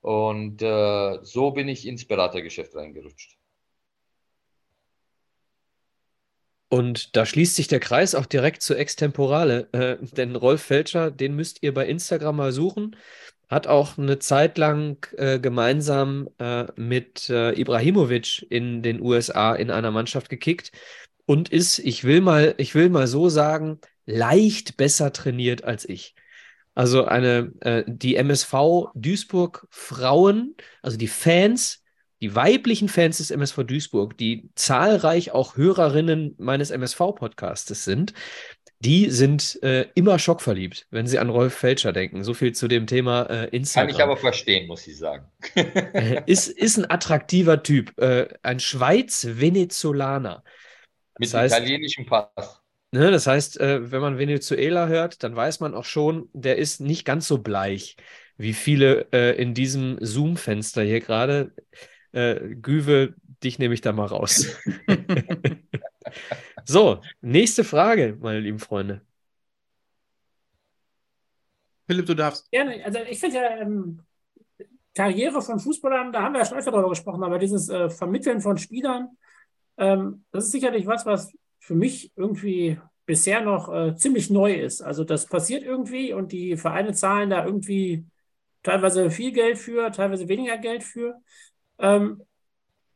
Und 0.01 0.61
äh, 0.61 1.19
so 1.23 1.51
bin 1.51 1.69
ich 1.69 1.87
ins 1.87 2.05
Beratergeschäft 2.05 2.75
reingerutscht. 2.75 3.37
Und 6.67 7.15
da 7.15 7.25
schließt 7.25 7.55
sich 7.55 7.69
der 7.69 7.79
Kreis 7.79 8.15
auch 8.15 8.25
direkt 8.25 8.61
zu 8.61 8.75
Extemporale, 8.75 9.69
äh, 9.71 10.05
denn 10.13 10.35
Rolf 10.35 10.61
Felscher, 10.61 11.09
den 11.09 11.37
müsst 11.37 11.63
ihr 11.63 11.73
bei 11.73 11.87
Instagram 11.87 12.35
mal 12.35 12.51
suchen, 12.51 12.97
hat 13.49 13.67
auch 13.67 13.97
eine 13.97 14.19
Zeit 14.19 14.57
lang 14.57 15.05
äh, 15.17 15.39
gemeinsam 15.39 16.29
äh, 16.37 16.65
mit 16.75 17.29
äh, 17.29 17.59
Ibrahimovic 17.59 18.45
in 18.49 18.83
den 18.83 19.01
USA 19.01 19.55
in 19.55 19.71
einer 19.71 19.91
Mannschaft 19.91 20.29
gekickt 20.29 20.71
und 21.25 21.49
ist, 21.49 21.79
ich 21.79 22.03
will 22.03 22.21
mal, 22.21 22.53
ich 22.57 22.75
will 22.75 22.89
mal 22.89 23.07
so 23.07 23.27
sagen, 23.29 23.79
leicht 24.05 24.77
besser 24.77 25.11
trainiert 25.11 25.63
als 25.63 25.87
ich. 25.87 26.15
Also 26.75 27.05
eine, 27.05 27.51
äh, 27.61 27.83
die 27.87 28.15
MSV 28.15 28.91
Duisburg 28.93 29.67
Frauen, 29.69 30.55
also 30.81 30.97
die 30.97 31.07
Fans, 31.07 31.83
die 32.21 32.35
weiblichen 32.35 32.89
Fans 32.89 33.17
des 33.17 33.31
MSV 33.31 33.63
Duisburg, 33.63 34.17
die 34.17 34.49
zahlreich 34.55 35.31
auch 35.31 35.57
Hörerinnen 35.57 36.35
meines 36.37 36.69
MSV-Podcastes 36.69 37.85
sind, 37.85 38.13
die 38.79 39.09
sind 39.09 39.61
äh, 39.61 39.87
immer 39.95 40.19
schockverliebt, 40.19 40.87
wenn 40.89 41.05
sie 41.05 41.19
an 41.19 41.29
Rolf 41.29 41.53
Felscher 41.53 41.91
denken. 41.91 42.23
So 42.23 42.33
viel 42.33 42.53
zu 42.53 42.67
dem 42.67 42.87
Thema 42.87 43.23
äh, 43.23 43.49
Instagram. 43.49 43.87
Kann 43.87 43.95
ich 43.95 44.01
aber 44.03 44.17
verstehen, 44.17 44.67
muss 44.67 44.87
ich 44.87 44.97
sagen. 44.97 45.25
Äh, 45.55 46.23
ist, 46.25 46.47
ist 46.47 46.77
ein 46.77 46.89
attraktiver 46.89 47.61
Typ, 47.61 47.99
äh, 47.99 48.27
ein 48.41 48.59
Schweiz-Venezolaner. 48.59 50.43
Mit 51.19 51.33
heißt, 51.33 51.55
italienischem 51.55 52.05
Pass. 52.05 52.61
Ne, 52.91 53.11
das 53.11 53.27
heißt, 53.27 53.59
äh, 53.59 53.91
wenn 53.91 54.01
man 54.01 54.17
Venezuela 54.17 54.87
hört, 54.87 55.23
dann 55.23 55.35
weiß 55.35 55.59
man 55.59 55.75
auch 55.75 55.85
schon, 55.85 56.29
der 56.33 56.57
ist 56.57 56.79
nicht 56.79 57.05
ganz 57.05 57.27
so 57.27 57.37
bleich 57.39 57.97
wie 58.37 58.53
viele 58.53 59.07
äh, 59.11 59.39
in 59.39 59.53
diesem 59.53 59.97
Zoom-Fenster 59.99 60.81
hier 60.81 61.01
gerade. 61.01 61.51
Äh, 62.13 62.55
Güve, 62.55 63.13
dich 63.43 63.59
nehme 63.59 63.73
ich 63.73 63.81
da 63.81 63.91
mal 63.91 64.05
raus. 64.05 64.55
so, 66.69 67.01
nächste 67.21 67.63
Frage, 67.63 68.15
meine 68.21 68.39
lieben 68.39 68.59
Freunde. 68.59 69.01
Philipp, 71.87 72.05
du 72.05 72.13
darfst. 72.13 72.51
Gerne. 72.51 72.85
Also 72.85 72.99
ich 73.09 73.19
finde 73.19 73.37
ja 73.37 73.57
ähm, 73.57 74.01
Karriere 74.93 75.41
von 75.41 75.59
Fußballern, 75.59 76.11
da 76.11 76.21
haben 76.21 76.33
wir 76.33 76.41
ja 76.41 76.45
schon 76.45 76.59
öfter 76.59 76.71
darüber 76.71 76.89
gesprochen, 76.89 77.23
aber 77.23 77.39
dieses 77.39 77.69
äh, 77.69 77.89
Vermitteln 77.89 78.41
von 78.41 78.59
Spielern, 78.59 79.17
ähm, 79.77 80.23
das 80.31 80.45
ist 80.45 80.51
sicherlich 80.51 80.85
was, 80.85 81.07
was 81.07 81.33
für 81.57 81.73
mich 81.73 82.11
irgendwie 82.15 82.79
bisher 83.07 83.41
noch 83.41 83.73
äh, 83.73 83.95
ziemlich 83.95 84.29
neu 84.29 84.53
ist. 84.53 84.81
Also 84.83 85.03
das 85.03 85.25
passiert 85.25 85.63
irgendwie 85.63 86.13
und 86.13 86.31
die 86.31 86.55
Vereine 86.55 86.93
zahlen 86.93 87.31
da 87.31 87.43
irgendwie 87.43 88.05
teilweise 88.61 89.09
viel 89.09 89.31
Geld 89.31 89.57
für, 89.57 89.91
teilweise 89.91 90.27
weniger 90.27 90.59
Geld 90.59 90.83
für. 90.83 91.15
Ähm, 91.79 92.21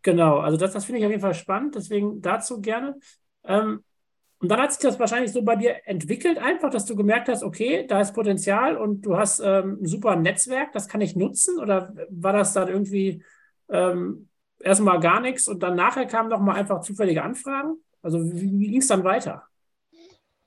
genau, 0.04 0.38
also 0.38 0.58
das, 0.58 0.74
das 0.74 0.86
finde 0.86 1.00
ich 1.00 1.06
auf 1.06 1.12
jeden 1.12 1.24
Fall 1.24 1.34
spannend, 1.34 1.74
deswegen 1.74 2.22
dazu 2.22 2.62
gerne. 2.62 3.00
Ähm, 3.46 3.84
und 4.40 4.50
dann 4.50 4.60
hat 4.60 4.74
sich 4.74 4.82
das 4.82 5.00
wahrscheinlich 5.00 5.32
so 5.32 5.42
bei 5.42 5.56
dir 5.56 5.88
entwickelt, 5.88 6.38
einfach, 6.38 6.70
dass 6.70 6.86
du 6.86 6.98
gemerkt 6.98 7.30
hast, 7.30 7.44
okay, 7.44 7.88
da 7.88 8.02
ist 8.02 8.14
Potenzial 8.14 8.76
und 8.76 9.06
du 9.06 9.16
hast 9.16 9.40
ähm, 9.40 9.80
ein 9.82 9.86
super 9.86 10.18
Netzwerk, 10.18 10.74
das 10.74 10.90
kann 10.90 11.00
ich 11.00 11.16
nutzen? 11.16 11.60
Oder 11.60 11.94
war 12.10 12.34
das 12.34 12.52
dann 12.52 12.68
irgendwie 12.68 13.24
ähm, 13.70 14.28
erstmal 14.60 15.00
gar 15.00 15.22
nichts 15.22 15.48
und 15.48 15.64
dann 15.64 15.76
nachher 15.78 16.08
kamen 16.08 16.30
nochmal 16.30 16.58
einfach 16.58 16.82
zufällige 16.82 17.24
Anfragen? 17.24 17.78
Also 18.02 18.22
wie, 18.22 18.60
wie 18.60 18.72
ging 18.72 18.82
es 18.82 18.88
dann 18.88 19.06
weiter? 19.06 19.44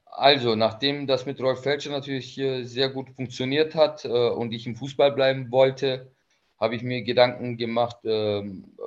Also, 0.04 0.56
nachdem 0.56 1.06
das 1.06 1.26
mit 1.26 1.40
Rolf 1.40 1.62
Felscher 1.62 1.90
natürlich 1.90 2.34
sehr 2.34 2.88
gut 2.88 3.10
funktioniert 3.10 3.74
hat 3.74 4.04
äh, 4.04 4.08
und 4.08 4.52
ich 4.52 4.66
im 4.66 4.76
Fußball 4.76 5.12
bleiben 5.12 5.50
wollte, 5.50 6.10
habe 6.58 6.74
ich 6.74 6.82
mir 6.82 7.02
Gedanken 7.02 7.56
gemacht, 7.56 8.04
äh, 8.04 8.42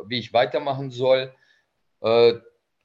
wie 0.06 0.20
ich 0.20 0.34
weitermachen 0.34 0.92
soll. 0.92 1.32
Äh, 2.02 2.34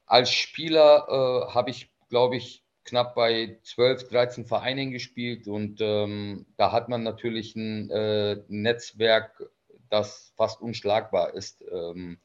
als 0.05 0.31
Spieler 0.31 1.05
äh, 1.07 1.53
habe 1.53 1.69
ich, 1.69 1.89
glaube 2.09 2.37
ich, 2.37 2.63
knapp 2.83 3.15
bei 3.15 3.57
12, 3.63 4.09
13 4.09 4.45
Vereinen 4.45 4.91
gespielt 4.91 5.47
und 5.47 5.79
ähm, 5.81 6.45
da 6.57 6.71
hat 6.71 6.87
man 6.87 7.03
natürlich 7.03 7.55
ein 7.55 7.89
äh, 7.89 8.37
Netzwerk, 8.47 9.49
das 9.89 10.33
fast 10.35 10.61
unschlagbar 10.61 11.33
ist. 11.33 11.63
Ähm, 11.71 12.19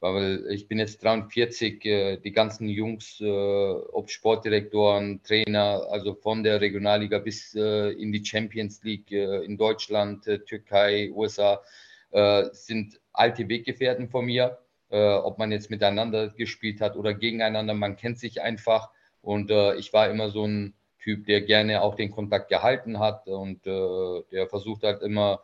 weil 0.00 0.46
ich 0.50 0.68
bin 0.68 0.78
jetzt 0.78 1.02
43, 1.02 1.84
äh, 1.84 2.16
die 2.18 2.32
ganzen 2.32 2.68
Jungs, 2.68 3.20
äh, 3.20 3.24
ob 3.24 4.10
Sportdirektoren, 4.10 5.22
Trainer, 5.22 5.86
also 5.90 6.14
von 6.14 6.42
der 6.42 6.60
Regionalliga 6.60 7.18
bis 7.18 7.54
in 7.54 8.12
die 8.12 8.24
Champions 8.24 8.82
League 8.82 9.10
in 9.10 9.56
Deutschland, 9.56 10.24
Türkei, 10.46 11.10
USA, 11.12 11.62
äh, 12.10 12.48
sind 12.52 13.00
alte 13.12 13.48
Weggefährten 13.48 14.08
von 14.08 14.26
mir. 14.26 14.58
Äh, 14.88 15.14
ob 15.14 15.38
man 15.38 15.50
jetzt 15.50 15.70
miteinander 15.70 16.28
gespielt 16.28 16.80
hat 16.80 16.96
oder 16.96 17.12
gegeneinander, 17.12 17.74
man 17.74 17.96
kennt 17.96 18.18
sich 18.18 18.40
einfach. 18.42 18.90
Und 19.20 19.50
äh, 19.50 19.74
ich 19.74 19.92
war 19.92 20.08
immer 20.08 20.30
so 20.30 20.46
ein 20.46 20.74
Typ, 21.00 21.26
der 21.26 21.40
gerne 21.40 21.82
auch 21.82 21.96
den 21.96 22.10
Kontakt 22.10 22.48
gehalten 22.48 22.98
hat 22.98 23.26
und 23.28 23.66
äh, 23.66 24.22
der 24.30 24.48
versucht 24.48 24.82
halt 24.82 25.02
immer, 25.02 25.42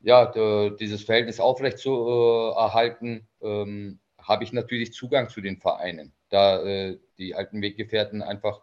ja, 0.00 0.70
dieses 0.76 1.04
Verhältnis 1.04 1.40
aufrecht 1.40 1.78
zu 1.78 1.90
äh, 1.90 2.58
erhalten. 2.58 3.28
Ähm, 3.40 4.00
habe 4.18 4.44
ich 4.44 4.52
natürlich 4.52 4.92
Zugang 4.92 5.28
zu 5.28 5.40
den 5.40 5.58
Vereinen, 5.58 6.12
da 6.28 6.62
äh, 6.62 6.98
die 7.18 7.34
alten 7.34 7.60
Weggefährten 7.60 8.22
einfach 8.22 8.60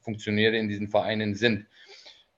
Funktionäre 0.00 0.56
in 0.56 0.68
diesen 0.68 0.88
Vereinen 0.88 1.34
sind. 1.34 1.66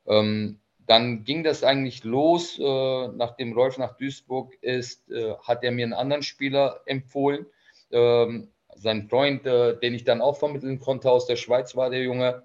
Ähm, 0.07 0.59
dann 0.87 1.25
ging 1.25 1.45
das 1.45 1.63
eigentlich 1.63 2.05
los, 2.05 2.59
äh, 2.59 3.09
nachdem 3.09 3.53
Rolf 3.53 3.79
nach 3.79 3.97
Duisburg 3.97 4.55
ist, 4.63 5.11
äh, 5.11 5.35
hat 5.43 5.63
er 5.63 5.71
mir 5.71 5.85
einen 5.85 5.93
anderen 5.93 6.23
Spieler 6.23 6.81
empfohlen. 6.87 7.47
Ähm, 7.91 8.49
sein 8.75 9.09
Freund, 9.09 9.47
äh, 9.47 9.79
den 9.79 9.95
ich 9.95 10.05
dann 10.05 10.21
auch 10.21 10.37
vermitteln 10.37 10.81
konnte 10.81 11.11
aus 11.11 11.27
der 11.27 11.37
Schweiz, 11.37 11.77
war 11.77 11.91
der 11.91 12.03
Junge. 12.03 12.43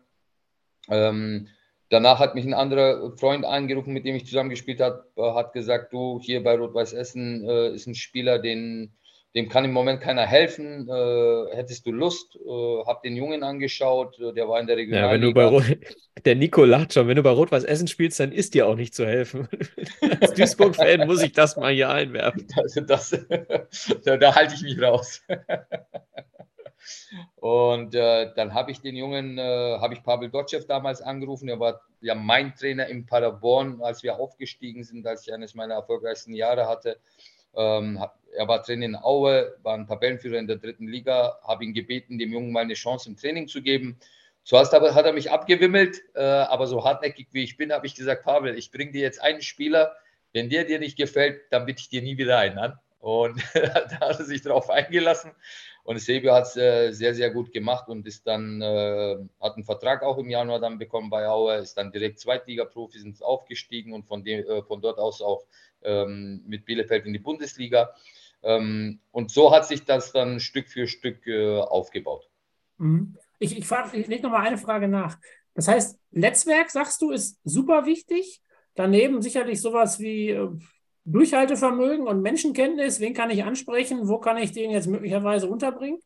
Ähm, 0.89 1.47
danach 1.89 2.19
hat 2.19 2.36
mich 2.36 2.45
ein 2.45 2.54
anderer 2.54 3.15
Freund 3.17 3.45
angerufen, 3.45 3.93
mit 3.93 4.06
dem 4.06 4.15
ich 4.15 4.26
zusammengespielt 4.26 4.82
habe, 4.82 5.06
hat 5.17 5.54
gesagt, 5.54 5.93
du 5.93 6.19
hier 6.21 6.43
bei 6.43 6.56
Rot-Weiß 6.56 6.93
Essen 6.93 7.47
äh, 7.47 7.69
ist 7.73 7.88
ein 7.88 7.95
Spieler, 7.95 8.39
den 8.39 8.93
dem 9.38 9.50
kann 9.50 9.63
im 9.63 9.71
Moment 9.71 10.02
keiner 10.02 10.26
helfen. 10.26 10.89
Äh, 10.89 11.56
hättest 11.56 11.86
du 11.86 11.91
Lust? 11.91 12.36
Äh, 12.36 12.84
hab 12.86 13.04
den 13.04 13.15
Jungen 13.15 13.43
angeschaut, 13.43 14.19
äh, 14.19 14.34
der 14.34 14.50
war 14.50 14.60
in 14.60 14.65
der 14.65 14.78
Regionalliga. 14.78 15.08
Ja, 15.08 15.13
wenn 15.13 15.21
du 15.21 15.32
bei 15.32 15.45
Rot, 15.45 15.63
der 16.26 16.36
Nico 16.36 16.65
lacht 16.65 16.93
schon, 16.93 17.08
wenn 17.08 17.17
du 17.17 17.21
bei 17.21 17.30
Rot-Weiß 17.30 17.63
Essen 17.63 17.88
spielst, 17.88 18.19
dann 18.19 18.32
ist 18.32 18.56
dir 18.56 18.65
auch 18.65 18.76
nicht 18.76 18.95
zu 18.95 19.06
helfen. 19.06 19.47
Als 20.21 20.34
Duisburg-Fan 20.34 21.06
muss 21.06 21.21
ich 21.21 21.34
das 21.34 21.56
mal 21.56 21.71
hier 21.71 21.89
einwerfen. 21.89 22.47
Also 22.58 22.82
das, 22.82 23.15
da, 24.04 24.17
da 24.17 24.36
halte 24.36 24.56
ich 24.56 24.63
mich 24.63 24.82
raus. 24.82 25.21
Und 27.36 27.93
äh, 27.93 28.34
dann 28.36 28.56
habe 28.56 28.71
ich 28.71 28.82
den 28.82 28.95
Jungen, 28.95 29.38
äh, 29.38 29.78
habe 29.80 29.93
ich 29.93 30.02
Pavel 30.02 30.30
Dotschew 30.30 30.62
damals 30.67 31.02
angerufen. 31.02 31.47
Er 31.47 31.60
war 31.60 31.82
ja 32.02 32.15
mein 32.15 32.56
Trainer 32.56 32.88
in 32.88 33.06
Paderborn, 33.06 33.82
als 33.82 34.02
wir 34.02 34.17
aufgestiegen 34.17 34.84
sind, 34.84 35.06
als 35.06 35.28
ich 35.28 35.34
eines 35.34 35.54
meiner 35.54 35.76
erfolgreichsten 35.76 36.34
Jahre 36.34 36.67
hatte. 36.67 36.97
Ähm, 37.58 38.02
er 38.36 38.48
war 38.48 38.63
Trainer 38.63 38.86
in 38.86 38.96
Aue, 38.96 39.58
war 39.63 39.74
ein 39.74 39.88
Tabellenführer 39.88 40.38
in 40.38 40.48
der 40.48 40.58
dritten 40.58 40.88
Liga, 40.88 41.39
habe 41.43 41.65
ihn 41.65 41.74
gebeten, 41.74 42.20
dem 42.20 42.32
Jungen 42.32 42.52
mal 42.52 42.62
eine 42.62 42.76
Chance 42.76 43.10
im 43.10 43.17
Training 43.17 43.48
zu 43.48 43.62
geben. 43.62 44.00
Zuerst 44.43 44.74
aber 44.74 44.96
hat 44.96 45.06
er 45.06 45.13
mich 45.13 45.32
abgewimmelt, 45.32 46.04
äh, 46.15 46.22
aber 46.22 46.67
so 46.67 46.86
hartnäckig 46.86 47.28
wie 47.32 47.43
ich 47.43 47.58
bin, 47.58 47.74
habe 47.74 47.88
ich 47.88 47.96
gesagt, 47.96 48.24
Pavel, 48.24 48.58
ich 48.58 48.72
bringe 48.72 48.91
dir 48.91 49.02
jetzt 49.02 49.22
einen 49.22 49.41
Spieler, 49.41 49.96
wenn 50.34 50.50
der 50.50 50.65
dir 50.65 50.80
nicht 50.80 50.98
gefällt, 50.98 51.41
dann 51.50 51.65
bitte 51.65 51.82
ich 51.82 51.89
dir 51.89 52.02
nie 52.02 52.17
wieder 52.17 52.38
einen 52.38 52.58
an. 52.58 52.80
Und 53.00 53.41
da 53.54 54.00
hat 54.00 54.20
er 54.20 54.26
sich 54.26 54.41
darauf 54.41 54.70
eingelassen. 54.70 55.32
Und 55.84 56.00
Sebio 56.00 56.34
hat 56.34 56.46
es 56.46 56.58
äh, 56.58 56.91
sehr, 56.91 57.15
sehr 57.15 57.30
gut 57.30 57.54
gemacht 57.54 57.88
und 57.88 58.06
ist 58.06 58.28
dann, 58.28 58.62
äh, 58.62 59.15
hat 59.39 59.56
einen 59.56 59.63
Vertrag 59.63 60.04
auch 60.04 60.17
im 60.17 60.30
Januar 60.30 60.60
dann 60.60 60.78
bekommen 60.78 61.10
bei 61.10 61.28
Aue, 61.28 61.56
ist 61.56 61.78
dann 61.78 61.91
direkt 61.91 62.20
Zweitliga-Profi, 62.20 63.00
sind 63.00 63.24
aufgestiegen 63.24 63.93
und 63.93 64.06
von, 64.06 64.24
dem, 64.24 64.46
äh, 64.46 64.62
von 64.63 64.82
dort 64.82 65.00
aus 65.00 65.22
auch 65.22 65.46
ähm, 65.84 66.44
mit 66.48 66.66
Bielefeld 66.66 67.06
in 67.06 67.13
die 67.13 67.20
Bundesliga. 67.20 67.94
Ähm, 68.44 69.00
und 69.12 69.32
so 69.32 69.52
hat 69.52 69.66
sich 69.66 69.84
das 69.84 70.12
dann 70.12 70.40
Stück 70.40 70.68
für 70.68 70.88
Stück 70.88 71.26
äh, 71.28 71.60
aufgebaut. 71.60 72.30
Mhm. 72.78 73.16
Ich, 73.40 73.58
ich, 73.58 73.66
frage, 73.66 73.98
ich 73.98 74.08
lege 74.08 74.24
nochmal 74.24 74.46
eine 74.46 74.58
Frage 74.58 74.88
nach. 74.88 75.18
Das 75.54 75.68
heißt, 75.68 76.00
Netzwerk, 76.12 76.70
sagst 76.70 77.02
du, 77.02 77.12
ist 77.12 77.40
super 77.44 77.86
wichtig. 77.86 78.42
Daneben 78.76 79.22
sicherlich 79.22 79.62
sowas 79.62 80.00
wie 80.00 80.30
äh, 80.30 80.50
Durchhaltevermögen 81.06 82.06
und 82.06 82.22
Menschenkenntnis. 82.22 83.00
Wen 83.00 83.13
kann 83.13 83.30
ich 83.30 83.44
ansprechen? 83.44 84.08
Wo 84.08 84.20
kann 84.20 84.38
ich 84.38 84.52
den 84.52 84.72
jetzt 84.72 84.88
möglicherweise 84.88 85.48
unterbringen? 85.48 86.00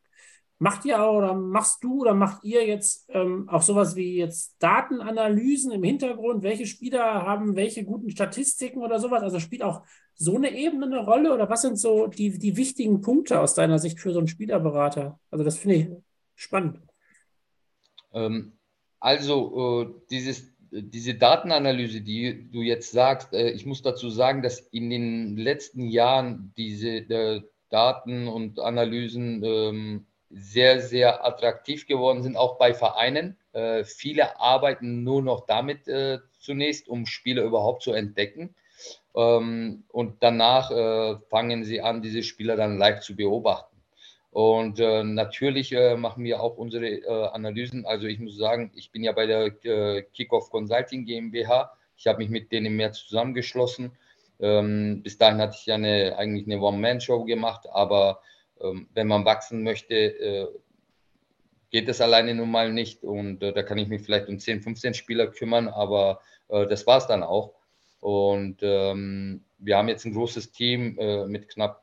Macht 0.62 0.84
ihr 0.84 0.96
oder 0.96 1.34
machst 1.34 1.82
du 1.82 2.02
oder 2.02 2.14
macht 2.14 2.44
ihr 2.44 2.64
jetzt 2.64 3.06
ähm, 3.08 3.48
auch 3.48 3.62
sowas 3.62 3.96
wie 3.96 4.14
jetzt 4.14 4.54
Datenanalysen 4.60 5.72
im 5.72 5.82
Hintergrund? 5.82 6.44
Welche 6.44 6.66
Spieler 6.66 7.02
haben 7.02 7.56
welche 7.56 7.82
guten 7.82 8.10
Statistiken 8.10 8.80
oder 8.80 9.00
sowas? 9.00 9.24
Also 9.24 9.40
spielt 9.40 9.64
auch 9.64 9.82
so 10.14 10.36
eine 10.36 10.56
Ebene 10.56 10.86
eine 10.86 11.04
Rolle 11.04 11.34
oder 11.34 11.50
was 11.50 11.62
sind 11.62 11.80
so 11.80 12.06
die, 12.06 12.38
die 12.38 12.56
wichtigen 12.56 13.00
Punkte 13.00 13.40
aus 13.40 13.54
deiner 13.54 13.80
Sicht 13.80 13.98
für 13.98 14.12
so 14.12 14.20
einen 14.20 14.28
Spielerberater? 14.28 15.18
Also 15.32 15.42
das 15.42 15.58
finde 15.58 15.74
ich 15.74 15.88
spannend. 16.36 16.78
Ähm, 18.12 18.52
also 19.00 19.82
äh, 19.82 20.04
dieses, 20.10 20.46
diese 20.70 21.16
Datenanalyse, 21.16 22.02
die 22.02 22.48
du 22.52 22.62
jetzt 22.62 22.92
sagst, 22.92 23.32
äh, 23.32 23.50
ich 23.50 23.66
muss 23.66 23.82
dazu 23.82 24.10
sagen, 24.10 24.42
dass 24.42 24.60
in 24.60 24.90
den 24.90 25.36
letzten 25.36 25.88
Jahren 25.88 26.52
diese 26.56 26.88
äh, 26.88 27.42
Daten 27.68 28.28
und 28.28 28.60
Analysen 28.60 29.42
ähm, 29.42 30.06
sehr, 30.32 30.80
sehr 30.80 31.24
attraktiv 31.26 31.86
geworden 31.86 32.22
sind, 32.22 32.36
auch 32.36 32.56
bei 32.58 32.74
Vereinen. 32.74 33.36
Äh, 33.52 33.84
viele 33.84 34.40
arbeiten 34.40 35.04
nur 35.04 35.22
noch 35.22 35.46
damit 35.46 35.86
äh, 35.88 36.18
zunächst, 36.38 36.88
um 36.88 37.06
Spieler 37.06 37.42
überhaupt 37.44 37.82
zu 37.82 37.92
entdecken. 37.92 38.54
Ähm, 39.14 39.84
und 39.88 40.22
danach 40.22 40.70
äh, 40.70 41.16
fangen 41.28 41.64
sie 41.64 41.82
an, 41.82 42.02
diese 42.02 42.22
Spieler 42.22 42.56
dann 42.56 42.78
live 42.78 43.00
zu 43.00 43.14
beobachten. 43.14 43.76
Und 44.30 44.80
äh, 44.80 45.04
natürlich 45.04 45.72
äh, 45.72 45.96
machen 45.96 46.24
wir 46.24 46.42
auch 46.42 46.56
unsere 46.56 46.86
äh, 46.86 47.28
Analysen. 47.28 47.84
Also 47.84 48.06
ich 48.06 48.18
muss 48.18 48.36
sagen, 48.36 48.72
ich 48.74 48.90
bin 48.90 49.04
ja 49.04 49.12
bei 49.12 49.26
der 49.26 49.50
Kickoff 49.50 50.50
Consulting 50.50 51.04
GmbH. 51.04 51.72
Ich 51.98 52.06
habe 52.06 52.18
mich 52.18 52.30
mit 52.30 52.50
denen 52.50 52.66
im 52.66 52.76
März 52.76 53.06
zusammengeschlossen. 53.06 53.92
Ähm, 54.40 55.02
bis 55.02 55.18
dahin 55.18 55.38
hatte 55.38 55.56
ich 55.60 55.66
ja 55.66 55.74
eine, 55.74 56.16
eigentlich 56.16 56.46
eine 56.46 56.60
One-Man-Show 56.60 57.24
gemacht, 57.24 57.66
aber 57.70 58.22
wenn 58.94 59.08
man 59.08 59.24
wachsen 59.24 59.62
möchte, 59.62 59.94
äh, 59.94 60.46
geht 61.70 61.88
das 61.88 62.00
alleine 62.00 62.34
nun 62.34 62.50
mal 62.50 62.72
nicht. 62.72 63.02
Und 63.02 63.42
äh, 63.42 63.52
da 63.52 63.62
kann 63.62 63.78
ich 63.78 63.88
mich 63.88 64.02
vielleicht 64.02 64.28
um 64.28 64.38
10, 64.38 64.62
15 64.62 64.94
Spieler 64.94 65.28
kümmern, 65.28 65.68
aber 65.68 66.20
das 66.48 66.86
war 66.86 66.98
es 66.98 67.06
dann 67.06 67.22
auch. 67.22 67.54
Und 68.00 68.58
ähm, 68.60 69.42
wir 69.56 69.78
haben 69.78 69.88
jetzt 69.88 70.04
ein 70.04 70.12
großes 70.12 70.52
Team 70.52 70.98
mit 71.28 71.48
knapp 71.48 71.82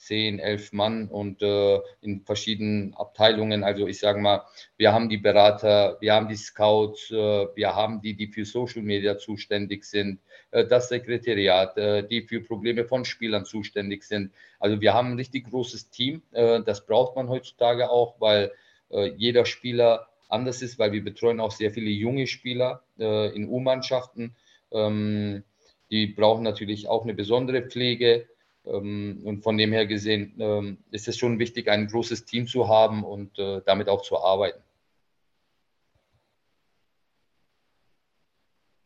10, 0.00 0.38
11 0.38 0.72
Mann 0.72 1.08
und 1.08 1.42
äh, 1.42 1.78
in 2.00 2.22
verschiedenen 2.24 2.94
Abteilungen. 2.94 3.62
Also 3.62 3.86
ich 3.86 3.98
sage 3.98 4.18
mal, 4.18 4.42
wir 4.78 4.92
haben 4.92 5.10
die 5.10 5.18
Berater, 5.18 5.98
wir 6.00 6.14
haben 6.14 6.28
die 6.28 6.36
Scouts, 6.36 7.10
äh, 7.10 7.14
wir 7.54 7.74
haben 7.74 8.00
die, 8.00 8.14
die 8.14 8.28
für 8.28 8.46
Social 8.46 8.82
Media 8.82 9.18
zuständig 9.18 9.84
sind, 9.84 10.20
äh, 10.52 10.66
das 10.66 10.88
Sekretariat, 10.88 11.76
äh, 11.76 12.08
die 12.08 12.22
für 12.22 12.40
Probleme 12.40 12.86
von 12.86 13.04
Spielern 13.04 13.44
zuständig 13.44 14.04
sind. 14.04 14.32
Also 14.58 14.80
wir 14.80 14.94
haben 14.94 15.12
ein 15.12 15.18
richtig 15.18 15.50
großes 15.50 15.90
Team. 15.90 16.22
Äh, 16.32 16.62
das 16.62 16.86
braucht 16.86 17.14
man 17.14 17.28
heutzutage 17.28 17.90
auch, 17.90 18.18
weil 18.20 18.52
äh, 18.90 19.12
jeder 19.16 19.44
Spieler 19.44 20.08
anders 20.30 20.62
ist, 20.62 20.78
weil 20.78 20.92
wir 20.92 21.04
betreuen 21.04 21.40
auch 21.40 21.50
sehr 21.50 21.72
viele 21.72 21.90
junge 21.90 22.26
Spieler 22.28 22.84
in 22.98 23.48
U-Mannschaften. 23.48 24.36
Ähm, 24.70 25.42
die 25.90 26.06
brauchen 26.06 26.44
natürlich 26.44 26.86
auch 26.86 27.02
eine 27.02 27.14
besondere 27.14 27.62
Pflege. 27.62 28.28
Ähm, 28.64 29.20
und 29.24 29.42
von 29.42 29.56
dem 29.56 29.72
her 29.72 29.86
gesehen 29.86 30.34
ähm, 30.38 30.78
ist 30.90 31.08
es 31.08 31.16
schon 31.16 31.38
wichtig, 31.38 31.68
ein 31.68 31.86
großes 31.86 32.24
Team 32.24 32.46
zu 32.46 32.68
haben 32.68 33.04
und 33.04 33.38
äh, 33.38 33.62
damit 33.64 33.88
auch 33.88 34.02
zu 34.02 34.18
arbeiten. 34.18 34.60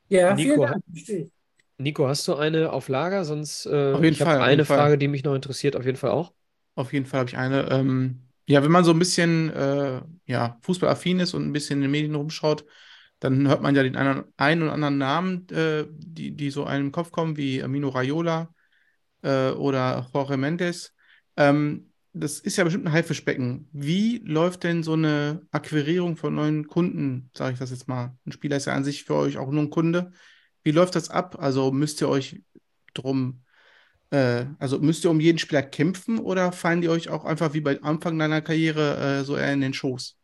Ja, 0.08 0.34
Nico, 0.34 0.68
Nico, 1.78 2.06
hast 2.06 2.28
du 2.28 2.37
eine 2.37 2.72
auf 2.72 2.88
Lager? 2.88 3.24
Sonst 3.24 3.66
äh, 3.66 3.92
auf 3.92 4.02
jeden 4.02 4.14
ich 4.14 4.22
Fall, 4.22 4.40
eine 4.40 4.64
Frage, 4.64 4.90
Fall. 4.90 4.98
die 4.98 5.08
mich 5.08 5.24
noch 5.24 5.34
interessiert, 5.34 5.76
auf 5.76 5.84
jeden 5.84 5.96
Fall 5.96 6.10
auch. 6.10 6.32
Auf 6.76 6.92
jeden 6.92 7.06
Fall 7.06 7.20
habe 7.20 7.30
ich 7.30 7.37
eine. 7.37 7.68
Ähm, 7.70 8.20
ja, 8.46 8.62
wenn 8.62 8.70
man 8.70 8.84
so 8.84 8.92
ein 8.92 8.98
bisschen 8.98 9.50
äh, 9.50 10.02
ja, 10.26 10.58
fußballaffin 10.60 11.20
ist 11.20 11.34
und 11.34 11.46
ein 11.46 11.52
bisschen 11.52 11.78
in 11.78 11.82
den 11.82 11.90
Medien 11.90 12.14
rumschaut, 12.14 12.64
dann 13.18 13.48
hört 13.48 13.62
man 13.62 13.74
ja 13.74 13.82
den 13.82 13.96
einen, 13.96 14.24
einen 14.37 14.62
oder 14.62 14.72
anderen 14.72 14.98
Namen, 14.98 15.48
äh, 15.50 15.87
die, 15.90 16.32
die 16.32 16.50
so 16.50 16.64
einem 16.64 16.87
im 16.87 16.92
Kopf 16.92 17.10
kommen, 17.10 17.37
wie 17.37 17.62
Amino 17.62 17.88
Raiola, 17.88 18.53
äh, 19.24 19.50
oder 19.50 20.06
Jorge 20.12 20.37
Mendes. 20.37 20.94
Ähm, 21.37 21.90
das 22.12 22.38
ist 22.38 22.56
ja 22.56 22.64
bestimmt 22.64 22.87
ein 22.87 22.92
Haifischbecken. 22.92 23.68
Wie 23.72 24.18
läuft 24.18 24.62
denn 24.62 24.84
so 24.84 24.92
eine 24.92 25.42
Akquirierung 25.50 26.16
von 26.16 26.34
neuen 26.34 26.68
Kunden, 26.68 27.30
sage 27.37 27.54
ich 27.54 27.58
das 27.58 27.70
jetzt 27.70 27.88
mal? 27.88 28.16
Ein 28.24 28.32
Spieler 28.32 28.56
ist 28.56 28.66
ja 28.66 28.74
an 28.74 28.84
sich 28.84 29.04
für 29.04 29.16
euch 29.16 29.37
auch 29.37 29.50
nur 29.50 29.62
ein 29.62 29.70
Kunde. 29.70 30.12
Wie 30.62 30.70
läuft 30.70 30.94
das 30.94 31.10
ab? 31.10 31.37
Also 31.40 31.72
müsst 31.72 32.00
ihr 32.00 32.08
euch 32.08 32.42
drum, 32.94 33.42
äh, 34.10 34.44
also 34.60 34.78
müsst 34.78 35.04
ihr 35.04 35.10
um 35.10 35.18
jeden 35.18 35.38
Spieler 35.38 35.62
kämpfen 35.62 36.18
oder 36.18 36.52
fallen 36.52 36.82
die 36.82 36.88
euch 36.88 37.08
auch 37.08 37.24
einfach 37.24 37.52
wie 37.52 37.60
bei 37.60 37.82
Anfang 37.82 38.16
deiner 38.18 38.42
Karriere 38.42 39.20
äh, 39.20 39.24
so 39.24 39.37
eher 39.37 39.52
in 39.52 39.60
den 39.60 39.74
Schoß? 39.74 40.16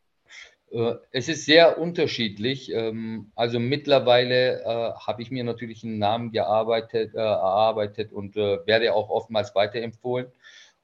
Äh, 0.71 0.95
es 1.11 1.29
ist 1.29 1.47
sehr 1.47 1.79
unterschiedlich. 1.79 2.73
Ähm, 2.73 3.31
also 3.35 3.59
mittlerweile 3.59 4.61
äh, 4.63 4.65
habe 4.65 5.23
ich 5.23 5.31
mir 5.31 5.45
natürlich 5.45 5.85
einen 5.85 5.99
Namen 5.99 6.33
gearbeitet, 6.33 7.15
äh, 7.15 7.19
erarbeitet 7.19 8.13
und 8.13 8.37
werde 8.37 8.95
auch 8.95 9.11
oftmals 9.11 9.55
weiterempfohlen. 9.55 10.27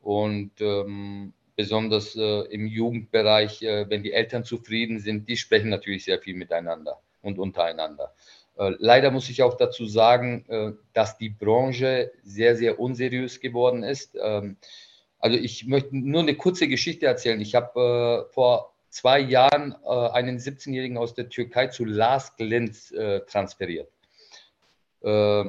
Und 0.01 0.53
ähm, 0.61 1.33
besonders 1.57 2.15
im 2.15 2.67
Jugendbereich, 2.67 3.63
wenn 3.63 4.03
die 4.03 4.13
Eltern 4.13 4.45
zufrieden 4.45 4.99
sind, 4.99 5.27
die 5.27 5.39
sprechen 5.39 5.71
natürlich 5.71 6.05
sehr 6.05 6.19
viel 6.19 6.35
miteinander 6.35 7.01
und 7.23 7.39
untereinander. 7.39 8.13
Leider 8.57 9.11
muss 9.11 9.31
ich 9.31 9.43
auch 9.43 9.57
dazu 9.57 9.87
sagen, 9.87 10.77
dass 10.93 11.17
die 11.17 11.31
Branche 11.31 12.13
sehr, 12.23 12.57
sehr 12.57 12.79
unseriös 12.79 13.41
geworden 13.41 13.85
ist. 13.85 14.19
Ähm, 14.23 14.59
also 15.19 15.39
ich 15.39 15.67
möchte 15.67 15.97
nur 15.97 16.21
eine 16.21 16.35
kurze 16.35 16.69
Geschichte 16.69 17.07
erzählen. 17.07 17.41
Ich 17.41 17.55
habe 17.55 18.29
vor 18.33 18.76
zwei 18.91 19.21
Jahren 19.21 19.75
äh, 19.85 20.09
einen 20.11 20.39
17-Jährigen 20.39 20.99
aus 20.99 21.15
der 21.15 21.29
Türkei 21.29 21.69
zu 21.69 21.85
Lars 21.85 22.33
Linz 22.39 22.93
äh, 22.93 23.21
transferiert. 23.21 23.91
Äh, 25.03 25.45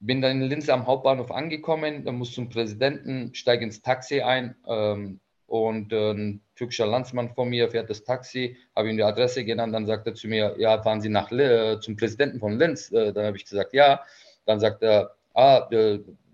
bin 0.00 0.20
dann 0.22 0.42
in 0.42 0.48
Linz 0.48 0.68
am 0.68 0.86
Hauptbahnhof 0.86 1.30
angekommen, 1.30 2.04
dann 2.04 2.16
muss 2.16 2.32
zum 2.32 2.48
Präsidenten, 2.48 3.34
steige 3.34 3.64
ins 3.64 3.82
Taxi 3.82 4.20
ein 4.20 4.54
ähm, 4.66 5.20
und 5.48 5.92
äh, 5.92 6.12
ein 6.12 6.42
türkischer 6.54 6.86
Landsmann 6.86 7.34
von 7.34 7.48
mir 7.48 7.70
fährt 7.70 7.88
das 7.88 8.04
Taxi, 8.04 8.56
habe 8.76 8.90
ihm 8.90 8.96
die 8.96 9.02
Adresse 9.02 9.44
genannt, 9.44 9.74
dann 9.74 9.86
sagt 9.86 10.06
er 10.06 10.14
zu 10.14 10.28
mir, 10.28 10.54
ja, 10.58 10.80
fahren 10.82 11.00
Sie 11.00 11.08
nach 11.08 11.32
äh, 11.32 11.80
zum 11.80 11.96
Präsidenten 11.96 12.38
von 12.38 12.58
Linz. 12.58 12.92
Äh, 12.92 13.12
dann 13.12 13.26
habe 13.26 13.36
ich 13.36 13.44
gesagt, 13.44 13.72
ja. 13.72 14.04
Dann 14.44 14.60
sagt 14.60 14.82
er, 14.82 15.14
ah, 15.34 15.68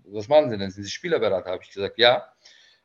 was 0.05 0.27
machen 0.27 0.49
Sie 0.49 0.57
denn? 0.57 0.69
Sind 0.69 0.83
Sie 0.83 0.89
Spielerberater? 0.89 1.51
Habe 1.51 1.63
ich 1.63 1.71
gesagt, 1.71 1.97
ja. 1.97 2.27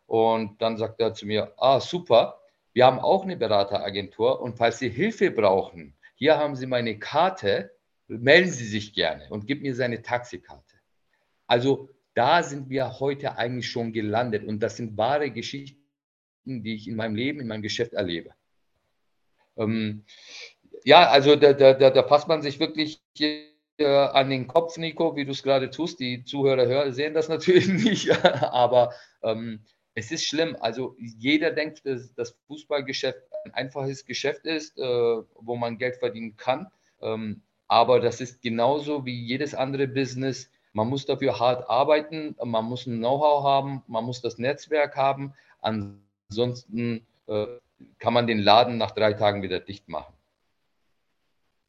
Und 0.06 0.60
dann 0.62 0.76
sagt 0.76 1.00
er 1.00 1.14
zu 1.14 1.26
mir, 1.26 1.52
ah, 1.56 1.80
super, 1.80 2.39
wir 2.72 2.86
haben 2.86 2.98
auch 2.98 3.24
eine 3.24 3.36
Berateragentur 3.36 4.40
und 4.40 4.56
falls 4.56 4.78
Sie 4.78 4.88
Hilfe 4.88 5.30
brauchen, 5.30 5.96
hier 6.14 6.38
haben 6.38 6.54
Sie 6.56 6.66
meine 6.66 6.98
Karte, 6.98 7.72
melden 8.06 8.50
Sie 8.50 8.66
sich 8.66 8.92
gerne 8.92 9.28
und 9.30 9.46
gib 9.46 9.62
mir 9.62 9.74
seine 9.74 10.02
Taxikarte. 10.02 10.76
Also 11.46 11.88
da 12.14 12.42
sind 12.42 12.68
wir 12.68 13.00
heute 13.00 13.36
eigentlich 13.36 13.70
schon 13.70 13.92
gelandet 13.92 14.44
und 14.44 14.60
das 14.60 14.76
sind 14.76 14.96
wahre 14.96 15.30
Geschichten, 15.30 15.80
die 16.44 16.74
ich 16.74 16.88
in 16.88 16.96
meinem 16.96 17.14
Leben, 17.14 17.40
in 17.40 17.48
meinem 17.48 17.62
Geschäft 17.62 17.92
erlebe. 17.92 18.34
Ähm, 19.56 20.04
ja, 20.84 21.08
also 21.08 21.36
da, 21.36 21.52
da, 21.52 21.74
da, 21.74 22.02
fasst 22.04 22.28
man 22.28 22.42
sich 22.42 22.58
wirklich 22.60 23.00
äh, 23.18 23.86
an 23.86 24.30
den 24.30 24.46
Kopf, 24.46 24.76
Nico, 24.76 25.16
wie 25.16 25.24
du 25.24 25.32
es 25.32 25.42
gerade 25.42 25.70
tust. 25.70 26.00
Die 26.00 26.24
Zuhörer 26.24 26.66
hören, 26.66 26.92
sehen 26.92 27.14
das 27.14 27.28
natürlich 27.28 27.68
nicht, 27.84 28.10
aber 28.24 28.92
ähm, 29.22 29.64
es 30.00 30.10
ist 30.10 30.24
schlimm. 30.24 30.56
Also 30.60 30.96
jeder 30.98 31.50
denkt, 31.50 31.84
dass 31.84 32.14
das 32.14 32.34
Fußballgeschäft 32.46 33.20
ein 33.44 33.54
einfaches 33.54 34.04
Geschäft 34.04 34.46
ist, 34.46 34.78
äh, 34.78 34.82
wo 34.82 35.56
man 35.56 35.78
Geld 35.78 35.96
verdienen 35.96 36.36
kann. 36.36 36.68
Ähm, 37.02 37.42
aber 37.68 38.00
das 38.00 38.20
ist 38.20 38.42
genauso 38.42 39.04
wie 39.04 39.14
jedes 39.14 39.54
andere 39.54 39.86
Business. 39.86 40.50
Man 40.72 40.88
muss 40.88 41.04
dafür 41.04 41.38
hart 41.38 41.68
arbeiten, 41.68 42.34
man 42.42 42.64
muss 42.64 42.86
ein 42.86 42.98
Know-how 42.98 43.44
haben, 43.44 43.82
man 43.88 44.04
muss 44.04 44.20
das 44.22 44.38
Netzwerk 44.38 44.96
haben. 44.96 45.34
Ansonsten 45.60 47.06
äh, 47.26 47.46
kann 47.98 48.14
man 48.14 48.26
den 48.26 48.38
Laden 48.38 48.78
nach 48.78 48.92
drei 48.92 49.12
Tagen 49.12 49.42
wieder 49.42 49.60
dicht 49.60 49.88
machen. 49.88 50.14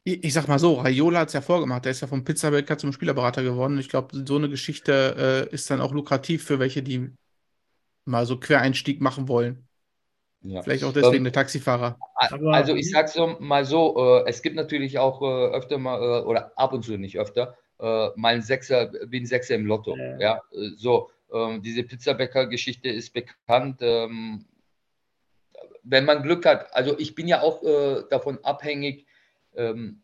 Ich, 0.04 0.24
ich 0.24 0.32
sag 0.32 0.48
mal 0.48 0.58
so, 0.58 0.74
Raiola 0.74 1.20
hat 1.20 1.28
es 1.28 1.34
ja 1.34 1.42
vorgemacht. 1.42 1.84
Der 1.84 1.92
ist 1.92 2.00
ja 2.00 2.08
vom 2.08 2.24
Pizzabäcker 2.24 2.78
zum 2.78 2.92
Spielerberater 2.92 3.42
geworden. 3.42 3.78
Ich 3.78 3.88
glaube, 3.88 4.24
so 4.26 4.36
eine 4.36 4.48
Geschichte 4.48 5.48
äh, 5.50 5.54
ist 5.54 5.70
dann 5.70 5.80
auch 5.80 5.92
lukrativ 5.92 6.44
für 6.44 6.58
welche, 6.58 6.82
die 6.82 7.12
mal 8.04 8.26
so 8.26 8.38
Quereinstieg 8.38 9.00
machen 9.00 9.28
wollen. 9.28 9.66
Ja. 10.42 10.62
Vielleicht 10.62 10.82
auch 10.84 10.92
deswegen 10.92 11.18
Ähm, 11.18 11.24
der 11.24 11.32
Taxifahrer. 11.32 11.98
Aber- 12.16 12.52
Also 12.54 12.74
ich 12.74 12.90
sag's 12.90 13.12
so, 13.12 13.36
mal 13.38 13.64
so, 13.64 13.96
äh, 14.24 14.28
es 14.28 14.42
gibt 14.42 14.56
natürlich 14.56 14.98
auch 14.98 15.22
äh, 15.22 15.54
öfter 15.54 15.78
mal, 15.78 15.98
äh, 16.00 16.24
oder 16.24 16.52
ab 16.56 16.72
und 16.72 16.84
zu 16.84 16.96
nicht 16.96 17.18
öfter, 17.18 17.56
äh, 17.78 18.08
mal 18.16 18.34
ein 18.34 18.42
Sechser, 18.42 18.92
wie 19.08 19.20
ein 19.20 19.26
Sechser 19.26 19.54
im 19.54 19.66
Lotto. 19.66 19.96
Ja. 19.96 20.18
Ja, 20.18 20.40
äh, 20.52 20.70
so, 20.76 21.10
ähm, 21.32 21.62
diese 21.62 21.84
Pizzabäcker-Geschichte 21.84 22.88
ist 22.88 23.12
bekannt. 23.14 23.78
Ähm, 23.82 24.44
wenn 25.84 26.04
man 26.04 26.22
Glück 26.22 26.44
hat, 26.44 26.74
also 26.74 26.98
ich 26.98 27.14
bin 27.14 27.28
ja 27.28 27.40
auch 27.42 27.62
äh, 27.62 28.02
davon 28.10 28.38
abhängig, 28.44 29.06
ähm, 29.54 30.02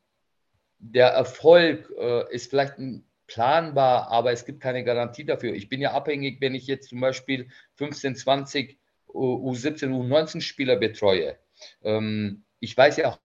der 0.78 1.08
Erfolg 1.08 1.92
äh, 1.98 2.32
ist 2.32 2.50
vielleicht 2.50 2.78
ein 2.78 3.04
planbar, 3.28 4.08
aber 4.10 4.32
es 4.32 4.44
gibt 4.44 4.60
keine 4.60 4.82
Garantie 4.82 5.24
dafür. 5.24 5.54
Ich 5.54 5.68
bin 5.68 5.80
ja 5.80 5.92
abhängig, 5.92 6.40
wenn 6.40 6.54
ich 6.54 6.66
jetzt 6.66 6.88
zum 6.88 7.00
Beispiel 7.00 7.48
15, 7.76 8.16
20 8.16 8.78
U- 9.08 9.52
U17, 9.52 9.90
U19 9.90 10.40
Spieler 10.40 10.76
betreue. 10.76 11.38
Ähm, 11.82 12.44
ich 12.60 12.76
weiß 12.76 12.96
ja 12.96 13.10
auch 13.10 13.20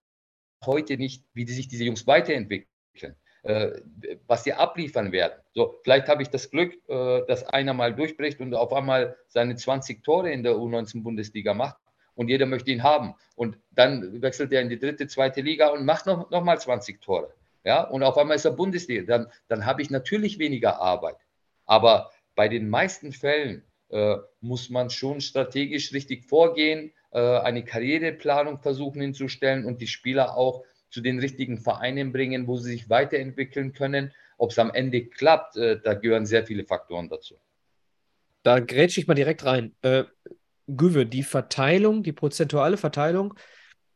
heute 0.64 0.96
nicht, 0.96 1.24
wie 1.34 1.44
die 1.44 1.52
sich 1.52 1.68
diese 1.68 1.84
Jungs 1.84 2.06
weiterentwickeln, 2.06 2.68
äh, 3.42 3.72
was 4.26 4.44
sie 4.44 4.52
abliefern 4.52 5.12
werden. 5.12 5.40
So, 5.54 5.80
vielleicht 5.82 6.08
habe 6.08 6.22
ich 6.22 6.28
das 6.28 6.50
Glück, 6.50 6.74
äh, 6.88 7.22
dass 7.26 7.44
einer 7.44 7.74
mal 7.74 7.94
durchbricht 7.94 8.40
und 8.40 8.54
auf 8.54 8.72
einmal 8.72 9.16
seine 9.28 9.56
20 9.56 10.02
Tore 10.04 10.30
in 10.32 10.42
der 10.42 10.52
U19 10.52 11.02
Bundesliga 11.02 11.54
macht 11.54 11.76
und 12.14 12.28
jeder 12.28 12.46
möchte 12.46 12.70
ihn 12.70 12.82
haben. 12.82 13.14
Und 13.36 13.58
dann 13.70 14.22
wechselt 14.22 14.52
er 14.52 14.60
in 14.62 14.68
die 14.68 14.78
dritte, 14.78 15.06
zweite 15.06 15.40
Liga 15.40 15.68
und 15.68 15.84
macht 15.84 16.06
noch, 16.06 16.30
noch 16.30 16.42
mal 16.44 16.58
20 16.58 17.00
Tore. 17.00 17.32
Ja, 17.64 17.82
und 17.82 18.02
auf 18.02 18.18
einmal 18.18 18.36
ist 18.36 18.44
er 18.44 18.52
Bundesliga. 18.52 19.02
Dann, 19.02 19.26
dann 19.48 19.66
habe 19.66 19.82
ich 19.82 19.90
natürlich 19.90 20.38
weniger 20.38 20.80
Arbeit. 20.80 21.16
Aber 21.64 22.10
bei 22.34 22.48
den 22.48 22.68
meisten 22.68 23.12
Fällen 23.12 23.64
äh, 23.88 24.16
muss 24.40 24.70
man 24.70 24.90
schon 24.90 25.20
strategisch 25.20 25.92
richtig 25.92 26.24
vorgehen, 26.24 26.92
äh, 27.12 27.18
eine 27.18 27.64
Karriereplanung 27.64 28.60
versuchen 28.60 29.00
hinzustellen 29.00 29.64
und 29.64 29.80
die 29.80 29.86
Spieler 29.86 30.36
auch 30.36 30.64
zu 30.90 31.00
den 31.00 31.18
richtigen 31.18 31.58
Vereinen 31.58 32.12
bringen, 32.12 32.46
wo 32.46 32.56
sie 32.56 32.72
sich 32.72 32.90
weiterentwickeln 32.90 33.72
können. 33.72 34.12
Ob 34.36 34.50
es 34.50 34.58
am 34.58 34.70
Ende 34.72 35.06
klappt, 35.06 35.56
äh, 35.56 35.80
da 35.80 35.94
gehören 35.94 36.26
sehr 36.26 36.44
viele 36.46 36.64
Faktoren 36.64 37.08
dazu. 37.08 37.36
Da 38.42 38.60
grätsche 38.60 39.00
ich 39.00 39.06
mal 39.06 39.14
direkt 39.14 39.44
rein. 39.44 39.74
Äh, 39.82 40.04
Güwe, 40.66 41.06
die 41.06 41.22
Verteilung, 41.22 42.02
die 42.02 42.12
prozentuale 42.12 42.76
Verteilung 42.76 43.34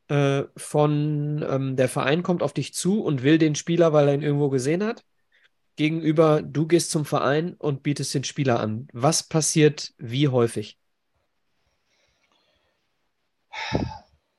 äh, 0.08 0.44
von 0.56 1.44
ähm, 1.48 1.76
der 1.76 1.88
Verein 1.88 2.22
kommt 2.22 2.42
auf 2.42 2.52
dich 2.52 2.74
zu 2.74 3.02
und 3.02 3.22
will 3.22 3.38
den 3.38 3.54
Spieler, 3.54 3.92
weil 3.92 4.08
er 4.08 4.14
ihn 4.14 4.22
irgendwo 4.22 4.48
gesehen 4.48 4.84
hat, 4.84 5.04
gegenüber 5.76 6.42
du 6.42 6.66
gehst 6.66 6.90
zum 6.90 7.04
Verein 7.04 7.54
und 7.58 7.82
bietest 7.82 8.14
den 8.14 8.24
Spieler 8.24 8.60
an. 8.60 8.88
Was 8.92 9.22
passiert 9.22 9.92
wie 9.98 10.28
häufig? 10.28 10.78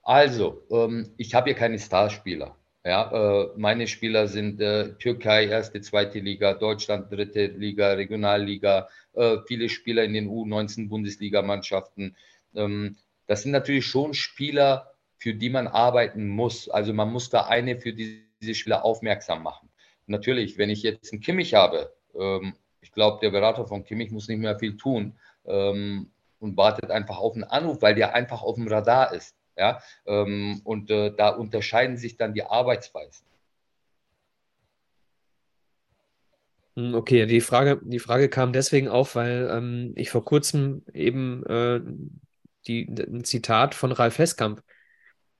Also, 0.03 0.63
ähm, 0.71 1.13
ich 1.17 1.35
habe 1.35 1.51
hier 1.51 1.55
keine 1.55 1.77
Starspieler. 1.77 2.55
Ja, 2.85 3.11
äh, 3.11 3.49
meine 3.57 3.87
Spieler 3.87 4.27
sind 4.27 4.61
äh, 4.61 4.93
Türkei, 4.95 5.45
erste, 5.45 5.81
zweite 5.81 6.19
Liga, 6.19 6.53
Deutschland, 6.53 7.11
dritte 7.11 7.47
Liga, 7.47 7.93
Regionalliga, 7.93 8.87
äh, 9.13 9.37
viele 9.47 9.69
Spieler 9.69 10.03
in 10.03 10.13
den 10.13 10.29
U19 10.29 10.87
Bundesligamannschaften. 10.89 12.15
Ähm, 12.55 12.95
das 13.27 13.43
sind 13.43 13.51
natürlich 13.51 13.85
schon 13.85 14.13
Spieler, 14.13 14.93
für 15.19 15.33
die 15.33 15.49
man 15.49 15.67
arbeiten 15.67 16.27
muss. 16.27 16.69
Also 16.69 16.93
man 16.93 17.11
muss 17.11 17.29
da 17.29 17.41
eine 17.45 17.77
für 17.77 17.93
die, 17.93 18.23
diese 18.41 18.55
Spieler 18.55 18.83
aufmerksam 18.85 19.43
machen. 19.43 19.69
Natürlich, 20.07 20.57
wenn 20.57 20.69
ich 20.69 20.81
jetzt 20.81 21.11
einen 21.11 21.21
Kimmich 21.21 21.53
habe, 21.53 21.93
ähm, 22.15 22.55
ich 22.81 22.91
glaube, 22.91 23.19
der 23.21 23.29
Berater 23.29 23.67
von 23.67 23.83
Kimmich 23.83 24.11
muss 24.11 24.29
nicht 24.29 24.39
mehr 24.39 24.57
viel 24.57 24.77
tun 24.77 25.19
ähm, 25.45 26.09
und 26.39 26.57
wartet 26.57 26.89
einfach 26.89 27.17
auf 27.19 27.35
einen 27.35 27.43
Anruf, 27.43 27.81
weil 27.81 27.95
der 27.95 28.15
einfach 28.15 28.41
auf 28.41 28.55
dem 28.55 28.67
Radar 28.67 29.13
ist. 29.13 29.35
Ja, 29.57 29.81
ähm, 30.05 30.61
und 30.63 30.89
äh, 30.89 31.13
da 31.13 31.29
unterscheiden 31.29 31.97
sich 31.97 32.15
dann 32.15 32.33
die 32.33 32.43
Arbeitsweisen. 32.43 33.25
Hm, 36.77 36.95
Okay, 36.95 37.25
die 37.25 37.41
Frage, 37.41 37.81
die 37.83 37.99
Frage 37.99 38.29
kam 38.29 38.53
deswegen 38.53 38.87
auf, 38.87 39.15
weil 39.15 39.49
ähm, 39.51 39.91
ich 39.97 40.11
vor 40.11 40.23
kurzem 40.23 40.83
eben 40.93 41.45
äh, 41.45 41.81
die, 42.67 42.87
ein 42.87 43.25
Zitat 43.25 43.75
von 43.75 43.91
Ralf 43.91 44.17
Heskamp 44.17 44.63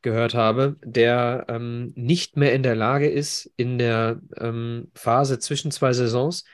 gehört 0.02 0.34
habe, 0.34 0.78
der 0.84 1.45
ähm, 1.50 1.93
nicht 1.95 2.38
mehr 2.38 2.54
in 2.54 2.64
der 2.64 2.76
Lage 2.76 3.10
ist, 3.10 3.52
in 3.58 3.78
der 3.78 4.22
ähm, 4.38 4.91
Phase 4.93 5.39
zwischen 5.39 5.72
zwei 5.72 5.93
Saisons 5.93 6.45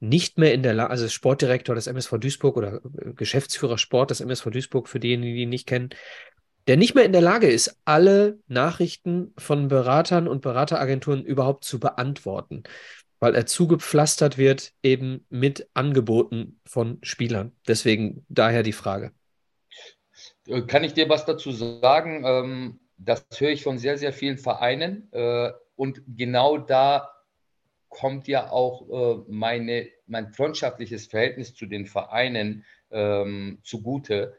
nicht 0.00 0.38
mehr 0.38 0.52
in 0.52 0.62
der 0.62 0.74
Lage, 0.74 0.90
also 0.90 1.08
Sportdirektor 1.08 1.74
des 1.74 1.86
MSV 1.86 2.18
Duisburg 2.18 2.56
oder 2.56 2.80
äh, 2.98 3.12
Geschäftsführer 3.14 3.78
Sport 3.78 4.10
des 4.10 4.20
MSV 4.20 4.50
Duisburg, 4.50 4.88
für 4.88 5.00
diejenigen, 5.00 5.34
die 5.34 5.42
ihn 5.42 5.48
nicht 5.48 5.66
kennen, 5.66 5.90
der 6.66 6.76
nicht 6.76 6.94
mehr 6.94 7.04
in 7.04 7.12
der 7.12 7.22
Lage 7.22 7.46
ist, 7.46 7.78
alle 7.84 8.38
Nachrichten 8.48 9.32
von 9.38 9.68
Beratern 9.68 10.26
und 10.26 10.42
Berateragenturen 10.42 11.24
überhaupt 11.24 11.64
zu 11.64 11.78
beantworten, 11.78 12.64
weil 13.20 13.34
er 13.34 13.46
zugepflastert 13.46 14.36
wird 14.36 14.72
eben 14.82 15.24
mit 15.30 15.68
Angeboten 15.74 16.60
von 16.66 16.98
Spielern. 17.02 17.52
Deswegen 17.68 18.26
daher 18.28 18.62
die 18.62 18.72
Frage. 18.72 19.12
Äh, 20.46 20.62
Kann 20.62 20.84
ich 20.84 20.94
dir 20.94 21.08
was 21.08 21.24
dazu 21.24 21.52
sagen? 21.52 22.24
Ähm, 22.24 22.80
das 22.98 23.26
höre 23.36 23.50
ich 23.50 23.62
von 23.62 23.78
sehr, 23.78 23.98
sehr 23.98 24.12
vielen 24.12 24.38
Vereinen. 24.38 25.08
Äh, 25.12 25.52
und 25.76 26.02
genau 26.06 26.58
da 26.58 27.10
kommt 27.88 28.28
ja 28.28 28.50
auch 28.50 28.88
äh, 28.88 29.22
meine, 29.28 29.88
mein 30.06 30.32
freundschaftliches 30.32 31.06
Verhältnis 31.06 31.54
zu 31.54 31.66
den 31.66 31.86
Vereinen 31.86 32.64
ähm, 32.90 33.58
zugute. 33.62 34.36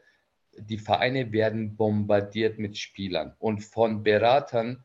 Die 0.56 0.78
Vereine 0.78 1.32
werden 1.32 1.76
bombardiert 1.76 2.58
mit 2.58 2.76
Spielern 2.78 3.34
und 3.38 3.62
von 3.64 4.02
Beratern, 4.02 4.84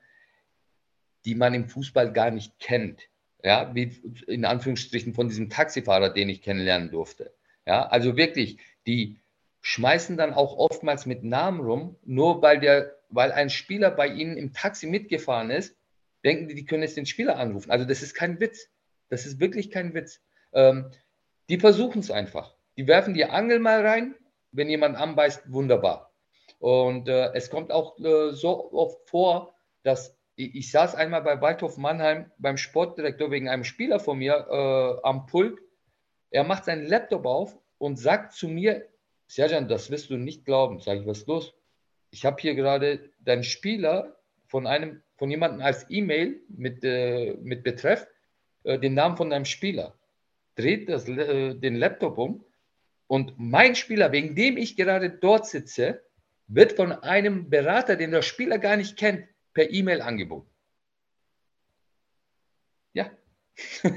die 1.26 1.36
man 1.36 1.54
im 1.54 1.68
Fußball 1.68 2.12
gar 2.14 2.32
nicht 2.32 2.60
kennt. 2.60 3.10
Ja, 3.44 3.76
wie 3.76 3.92
in 4.28 4.46
Anführungsstrichen 4.46 5.14
von 5.14 5.28
diesem 5.28 5.50
Taxifahrer, 5.50 6.10
den 6.10 6.30
ich 6.30 6.42
kennenlernen 6.42 6.92
durfte. 6.92 7.34
Ja, 7.66 7.86
also 7.88 8.16
wirklich, 8.16 8.58
die 8.88 9.20
schmeißen 9.62 10.18
dann 10.18 10.34
auch 10.34 10.58
oftmals 10.58 11.06
mit 11.06 11.24
Namen 11.24 11.60
rum, 11.60 11.96
nur 12.06 12.42
weil 12.42 12.60
der, 12.60 12.96
weil 13.14 13.32
ein 13.32 13.50
Spieler 13.50 13.92
bei 13.92 14.08
ihnen 14.08 14.38
im 14.38 14.54
Taxi 14.54 14.88
mitgefahren 14.88 15.52
ist, 15.52 15.76
denken 16.24 16.48
die, 16.48 16.56
die 16.56 16.66
können 16.66 16.84
jetzt 16.84 16.98
den 16.98 17.06
Spieler 17.06 17.38
anrufen. 17.38 17.72
Also 17.72 17.86
das 17.86 18.02
ist 18.02 18.14
kein 18.14 18.40
Witz. 18.40 18.70
Das 19.10 19.26
ist 19.26 19.40
wirklich 19.40 19.72
kein 19.72 19.94
Witz. 19.94 20.22
Ähm, 20.54 20.92
die 21.50 21.60
versuchen 21.60 22.00
es 22.00 22.12
einfach. 22.12 22.56
Die 22.78 22.88
werfen 22.88 23.14
die 23.14 23.26
Angel 23.26 23.60
mal 23.60 23.86
rein, 23.86 24.16
wenn 24.52 24.70
jemand 24.70 24.98
anbeißt, 24.98 25.52
wunderbar. 25.52 26.12
Und 26.60 27.10
äh, 27.10 27.34
es 27.34 27.50
kommt 27.50 27.72
auch 27.72 28.00
äh, 28.00 28.32
so 28.32 28.72
oft 28.72 29.10
vor, 29.10 29.54
dass 29.84 30.18
ich, 30.36 30.56
ich 30.56 30.72
saß 30.72 30.96
einmal 30.96 31.22
bei 31.22 31.42
Waldhof 31.42 31.78
Mannheim 31.78 32.32
beim 32.38 32.58
Sportdirektor 32.58 33.32
wegen 33.32 33.50
einem 33.50 33.64
Spieler 33.64 34.00
von 34.00 34.18
mir 34.18 34.48
äh, 34.50 35.08
am 35.08 35.26
Pult. 35.26 35.60
Er 36.32 36.44
macht 36.44 36.66
seinen 36.66 36.88
Laptop 36.88 37.26
auf 37.26 37.60
und 37.78 38.00
sagt 38.00 38.34
zu 38.34 38.48
mir, 38.48 38.88
Serjan, 39.28 39.68
das 39.68 39.92
wirst 39.92 40.10
du 40.10 40.18
nicht 40.18 40.46
glauben. 40.46 40.80
Sag 40.80 41.00
ich, 41.00 41.06
was 41.06 41.20
ist 41.20 41.28
los? 41.28 41.54
Ich 42.14 42.26
habe 42.26 42.40
hier 42.40 42.54
gerade 42.54 43.10
deinen 43.22 43.44
Spieler 43.44 44.16
von 44.46 44.68
einem, 44.68 45.02
von 45.18 45.32
jemandem 45.32 45.62
als 45.62 45.88
E-Mail 45.90 46.42
mit, 46.48 46.84
äh, 46.84 47.34
mit 47.42 47.64
Betreff 47.64 48.08
äh, 48.64 48.78
den 48.78 48.94
Namen 48.94 49.18
von 49.18 49.32
deinem 49.32 49.46
Spieler. 49.46 49.98
Dreht 50.54 50.90
das, 50.90 51.10
äh, 51.10 51.56
den 51.56 51.76
Laptop 51.76 52.20
um 52.20 52.46
und 53.08 53.34
mein 53.40 53.76
Spieler, 53.76 54.12
wegen 54.12 54.36
dem 54.36 54.58
ich 54.58 54.76
gerade 54.78 55.10
dort 55.10 55.48
sitze, 55.48 56.04
wird 56.46 56.74
von 56.74 56.92
einem 56.92 57.50
Berater, 57.50 57.96
den 57.96 58.12
der 58.12 58.22
Spieler 58.22 58.60
gar 58.60 58.78
nicht 58.78 58.96
kennt, 58.96 59.28
per 59.56 59.72
E-Mail 59.72 60.04
angeboten. 60.04 60.52
Ja. 62.94 63.10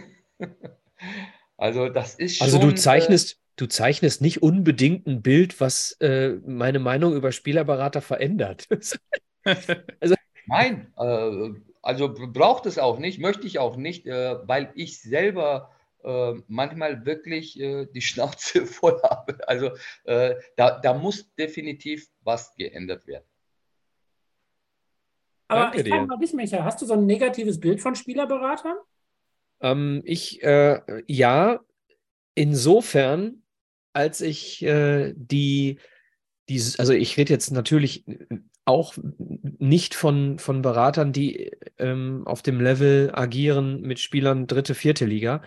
also 1.59 1.91
das 1.91 2.15
ist 2.15 2.39
schon. 2.39 2.47
Also 2.47 2.59
du 2.59 2.71
äh, 2.71 2.75
zeichnest, 2.77 3.43
du 3.57 3.67
zeichnest 3.67 4.21
nicht 4.21 4.43
unbedingt 4.43 5.07
ein 5.07 5.23
Bild, 5.23 5.61
was 5.61 5.93
äh, 6.01 6.35
meine 6.47 6.79
Meinung 6.79 7.15
über 7.15 7.33
Spielerberater 7.33 8.01
verändert. 8.01 8.69
Nein, 10.47 10.93
äh, 10.99 11.51
also 11.83 12.15
braucht 12.15 12.67
es 12.67 12.79
auch 12.79 12.99
nicht, 12.99 13.19
möchte 13.19 13.47
ich 13.47 13.59
auch 13.59 13.77
nicht, 13.77 14.07
äh, 14.07 14.37
weil 14.47 14.73
ich 14.75 15.01
selber 15.01 15.71
äh, 16.05 16.35
manchmal 16.47 17.05
wirklich 17.07 17.59
äh, 17.59 17.87
die 17.87 18.01
Schnauze 18.01 18.67
voll 18.67 19.01
habe. 19.03 19.39
Also 19.49 19.71
äh, 20.05 20.35
da, 20.57 20.79
da 20.79 20.95
muss 20.95 21.35
definitiv 21.35 22.09
was 22.23 22.55
geändert 22.55 23.07
werden. 23.07 23.25
Aber 25.49 25.63
Danke 25.63 25.83
ich 25.83 25.89
frage 25.89 26.07
mal 26.07 26.19
dich, 26.19 26.33
Micha, 26.33 26.65
hast 26.65 26.83
du 26.83 26.87
so 26.87 26.95
ein 26.95 27.07
negatives 27.07 27.61
Bild 27.61 27.81
von 27.81 27.95
Spielerberatern? 27.95 28.77
Ähm, 29.61 30.03
ich, 30.05 30.43
äh, 30.43 30.81
ja, 31.07 31.61
insofern, 32.35 33.43
als 33.97 34.21
ich 34.21 34.63
äh, 34.63 35.15
die, 35.17 35.79
die, 36.51 36.63
also 36.79 36.93
ich 36.93 37.17
rede 37.17 37.33
jetzt 37.33 37.51
natürlich 37.51 38.05
auch 38.67 38.95
nicht 39.59 39.95
von, 39.95 40.39
von 40.39 40.61
Beratern, 40.61 41.13
die 41.13 41.53
ähm, 41.79 42.27
auf 42.27 42.43
dem 42.43 42.61
Level 42.61 43.11
agieren 43.15 43.81
mit 43.81 43.99
Spielern 43.99 44.47
dritte, 44.47 44.75
vierte 44.75 45.07
Liga, 45.07 45.43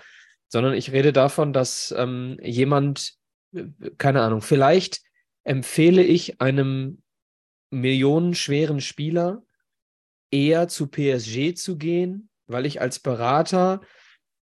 sondern 0.48 0.74
ich 0.74 0.92
rede 0.92 1.14
davon, 1.14 1.54
dass 1.54 1.94
ähm, 1.96 2.40
jemand, 2.42 3.14
äh, 3.54 3.66
keine 3.98 4.22
Ahnung, 4.22 4.42
vielleicht 4.42 5.02
empfehle 5.44 6.04
ich 6.04 6.42
einem 6.42 7.04
millionenschweren 7.70 8.82
Spieler 8.82 9.44
eher 10.32 10.68
zu 10.68 10.88
PSG 10.88 11.54
zu 11.54 11.78
gehen, 11.78 12.30
weil 12.48 12.66
ich 12.66 12.82
als 12.82 13.00
Berater 13.00 13.82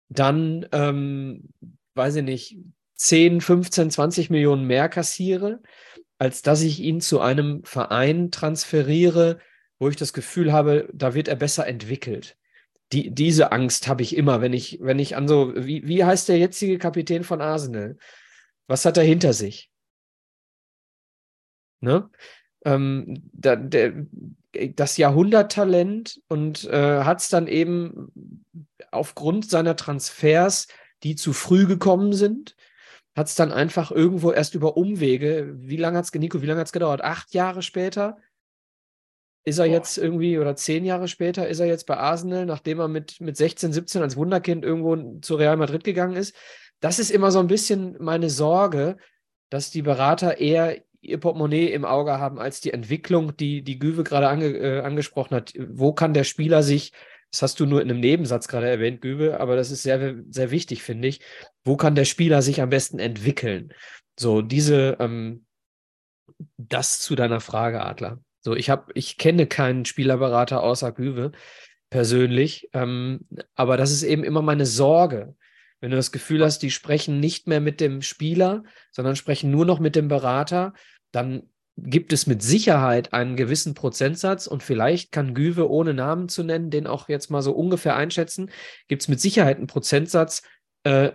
dann, 0.07 0.65
ähm, 0.71 1.49
weiß 1.95 2.15
ich 2.17 2.23
nicht, 2.23 2.57
10, 2.97 3.41
15, 3.41 3.91
20 3.91 4.29
Millionen 4.29 4.65
mehr 4.65 4.89
kassiere, 4.89 5.61
als 6.17 6.41
dass 6.41 6.61
ich 6.61 6.79
ihn 6.79 6.99
zu 6.99 7.21
einem 7.21 7.63
Verein 7.63 8.31
transferiere, 8.31 9.39
wo 9.79 9.89
ich 9.89 9.95
das 9.95 10.13
Gefühl 10.13 10.51
habe, 10.51 10.89
da 10.93 11.13
wird 11.13 11.27
er 11.27 11.35
besser 11.35 11.67
entwickelt. 11.67 12.37
Die, 12.91 13.11
diese 13.13 13.51
Angst 13.51 13.87
habe 13.87 14.01
ich 14.01 14.15
immer, 14.15 14.41
wenn 14.41 14.53
ich, 14.53 14.79
wenn 14.81 14.97
ich 14.97 15.15
an 15.15 15.27
so, 15.27 15.53
wie, 15.55 15.87
wie 15.87 16.03
heißt 16.03 16.29
der 16.29 16.37
jetzige 16.37 16.77
Kapitän 16.77 17.23
von 17.23 17.41
Arsenal? 17.41 17.97
Was 18.67 18.85
hat 18.85 18.97
er 18.97 19.03
hinter 19.03 19.33
sich? 19.33 19.69
Ne? 21.81 22.09
Ähm, 22.65 23.29
da, 23.33 23.55
der, 23.55 23.93
das 24.75 24.97
Jahrhunderttalent 24.97 26.21
und 26.27 26.65
äh, 26.65 27.03
hat 27.03 27.19
es 27.19 27.29
dann 27.29 27.47
eben 27.47 28.11
aufgrund 28.91 29.49
seiner 29.49 29.75
Transfers, 29.75 30.67
die 31.03 31.15
zu 31.15 31.33
früh 31.33 31.67
gekommen 31.67 32.13
sind, 32.13 32.55
hat 33.17 33.27
es 33.27 33.35
dann 33.35 33.51
einfach 33.51 33.89
irgendwo 33.89 34.31
erst 34.31 34.53
über 34.53 34.77
Umwege, 34.77 35.55
wie 35.57 35.75
lange 35.75 35.97
hat 35.97 36.05
es, 36.05 36.13
Nico, 36.13 36.43
wie 36.43 36.45
lange 36.45 36.59
hat 36.59 36.67
es 36.67 36.71
gedauert? 36.71 37.03
Acht 37.03 37.33
Jahre 37.33 37.63
später 37.63 38.19
ist 39.43 39.57
er 39.57 39.65
Boah. 39.65 39.73
jetzt 39.73 39.97
irgendwie, 39.97 40.37
oder 40.37 40.55
zehn 40.55 40.85
Jahre 40.85 41.07
später 41.07 41.47
ist 41.47 41.59
er 41.59 41.65
jetzt 41.65 41.87
bei 41.87 41.97
Arsenal, 41.97 42.45
nachdem 42.45 42.79
er 42.79 42.87
mit, 42.87 43.19
mit 43.19 43.35
16, 43.35 43.73
17 43.73 44.03
als 44.03 44.17
Wunderkind 44.17 44.63
irgendwo 44.63 45.19
zu 45.21 45.33
Real 45.33 45.57
Madrid 45.57 45.83
gegangen 45.83 46.15
ist. 46.15 46.35
Das 46.79 46.99
ist 46.99 47.09
immer 47.09 47.31
so 47.31 47.39
ein 47.39 47.47
bisschen 47.47 47.97
meine 47.99 48.29
Sorge, 48.29 48.97
dass 49.49 49.71
die 49.71 49.81
Berater 49.81 50.37
eher 50.37 50.77
ihr 51.01 51.19
Portemonnaie 51.19 51.71
im 51.71 51.85
Auge 51.85 52.19
haben 52.19 52.37
als 52.37 52.61
die 52.61 52.73
Entwicklung, 52.73 53.35
die 53.35 53.63
die 53.63 53.79
Güwe 53.79 54.03
gerade 54.03 54.27
ange, 54.27 54.45
äh, 54.45 54.81
angesprochen 54.81 55.35
hat. 55.35 55.53
Wo 55.57 55.91
kann 55.91 56.13
der 56.13 56.23
Spieler 56.23 56.61
sich, 56.61 56.91
das 57.31 57.41
hast 57.41 57.59
du 57.59 57.65
nur 57.65 57.81
in 57.81 57.89
einem 57.89 57.99
Nebensatz 57.99 58.47
gerade 58.47 58.69
erwähnt, 58.69 59.01
Güwe, 59.01 59.39
aber 59.39 59.55
das 59.55 59.71
ist 59.71 59.83
sehr, 59.83 60.15
sehr 60.29 60.51
wichtig, 60.51 60.81
finde 60.81 61.07
ich. 61.07 61.21
Wo 61.63 61.75
kann 61.75 61.95
der 61.95 62.05
Spieler 62.05 62.41
sich 62.41 62.61
am 62.61 62.69
besten 62.69 62.99
entwickeln? 62.99 63.73
So, 64.17 64.41
diese, 64.41 64.97
ähm, 64.99 65.45
das 66.57 66.99
zu 66.99 67.15
deiner 67.15 67.39
Frage, 67.39 67.81
Adler. 67.81 68.19
So, 68.41 68.55
ich 68.55 68.69
habe, 68.69 68.91
ich 68.93 69.17
kenne 69.17 69.47
keinen 69.47 69.85
Spielerberater 69.85 70.63
außer 70.63 70.91
Güwe 70.91 71.31
persönlich, 71.89 72.69
ähm, 72.73 73.27
aber 73.55 73.77
das 73.77 73.91
ist 73.91 74.03
eben 74.03 74.23
immer 74.23 74.41
meine 74.41 74.65
Sorge. 74.65 75.35
Wenn 75.79 75.91
du 75.91 75.97
das 75.97 76.11
Gefühl 76.11 76.43
hast, 76.43 76.59
die 76.59 76.71
sprechen 76.71 77.19
nicht 77.19 77.47
mehr 77.47 77.61
mit 77.61 77.81
dem 77.81 78.01
Spieler, 78.01 78.63
sondern 78.91 79.15
sprechen 79.15 79.51
nur 79.51 79.65
noch 79.65 79.79
mit 79.79 79.95
dem 79.95 80.07
Berater, 80.07 80.73
dann 81.11 81.49
gibt 81.77 82.11
es 82.11 82.25
mit 82.25 82.41
Sicherheit 82.41 83.13
einen 83.13 83.35
gewissen 83.35 83.75
Prozentsatz 83.75 84.47
und 84.47 84.63
vielleicht 84.63 85.11
kann 85.11 85.35
Güwe, 85.35 85.69
ohne 85.69 85.93
Namen 85.93 86.27
zu 86.27 86.43
nennen, 86.43 86.71
den 86.71 86.87
auch 86.87 87.07
jetzt 87.07 87.29
mal 87.29 87.41
so 87.41 87.51
ungefähr 87.51 87.95
einschätzen, 87.95 88.49
gibt 88.87 89.03
es 89.03 89.07
mit 89.07 89.21
Sicherheit 89.21 89.57
einen 89.57 89.67
Prozentsatz, 89.67 90.41
äh, 90.83 91.11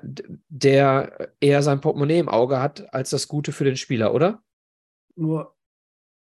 der 0.48 1.30
eher 1.40 1.62
sein 1.62 1.80
Portemonnaie 1.80 2.18
im 2.18 2.28
Auge 2.28 2.60
hat, 2.60 2.94
als 2.94 3.10
das 3.10 3.26
Gute 3.26 3.52
für 3.52 3.64
den 3.64 3.76
Spieler, 3.76 4.14
oder? 4.14 4.42
Nur, 5.16 5.54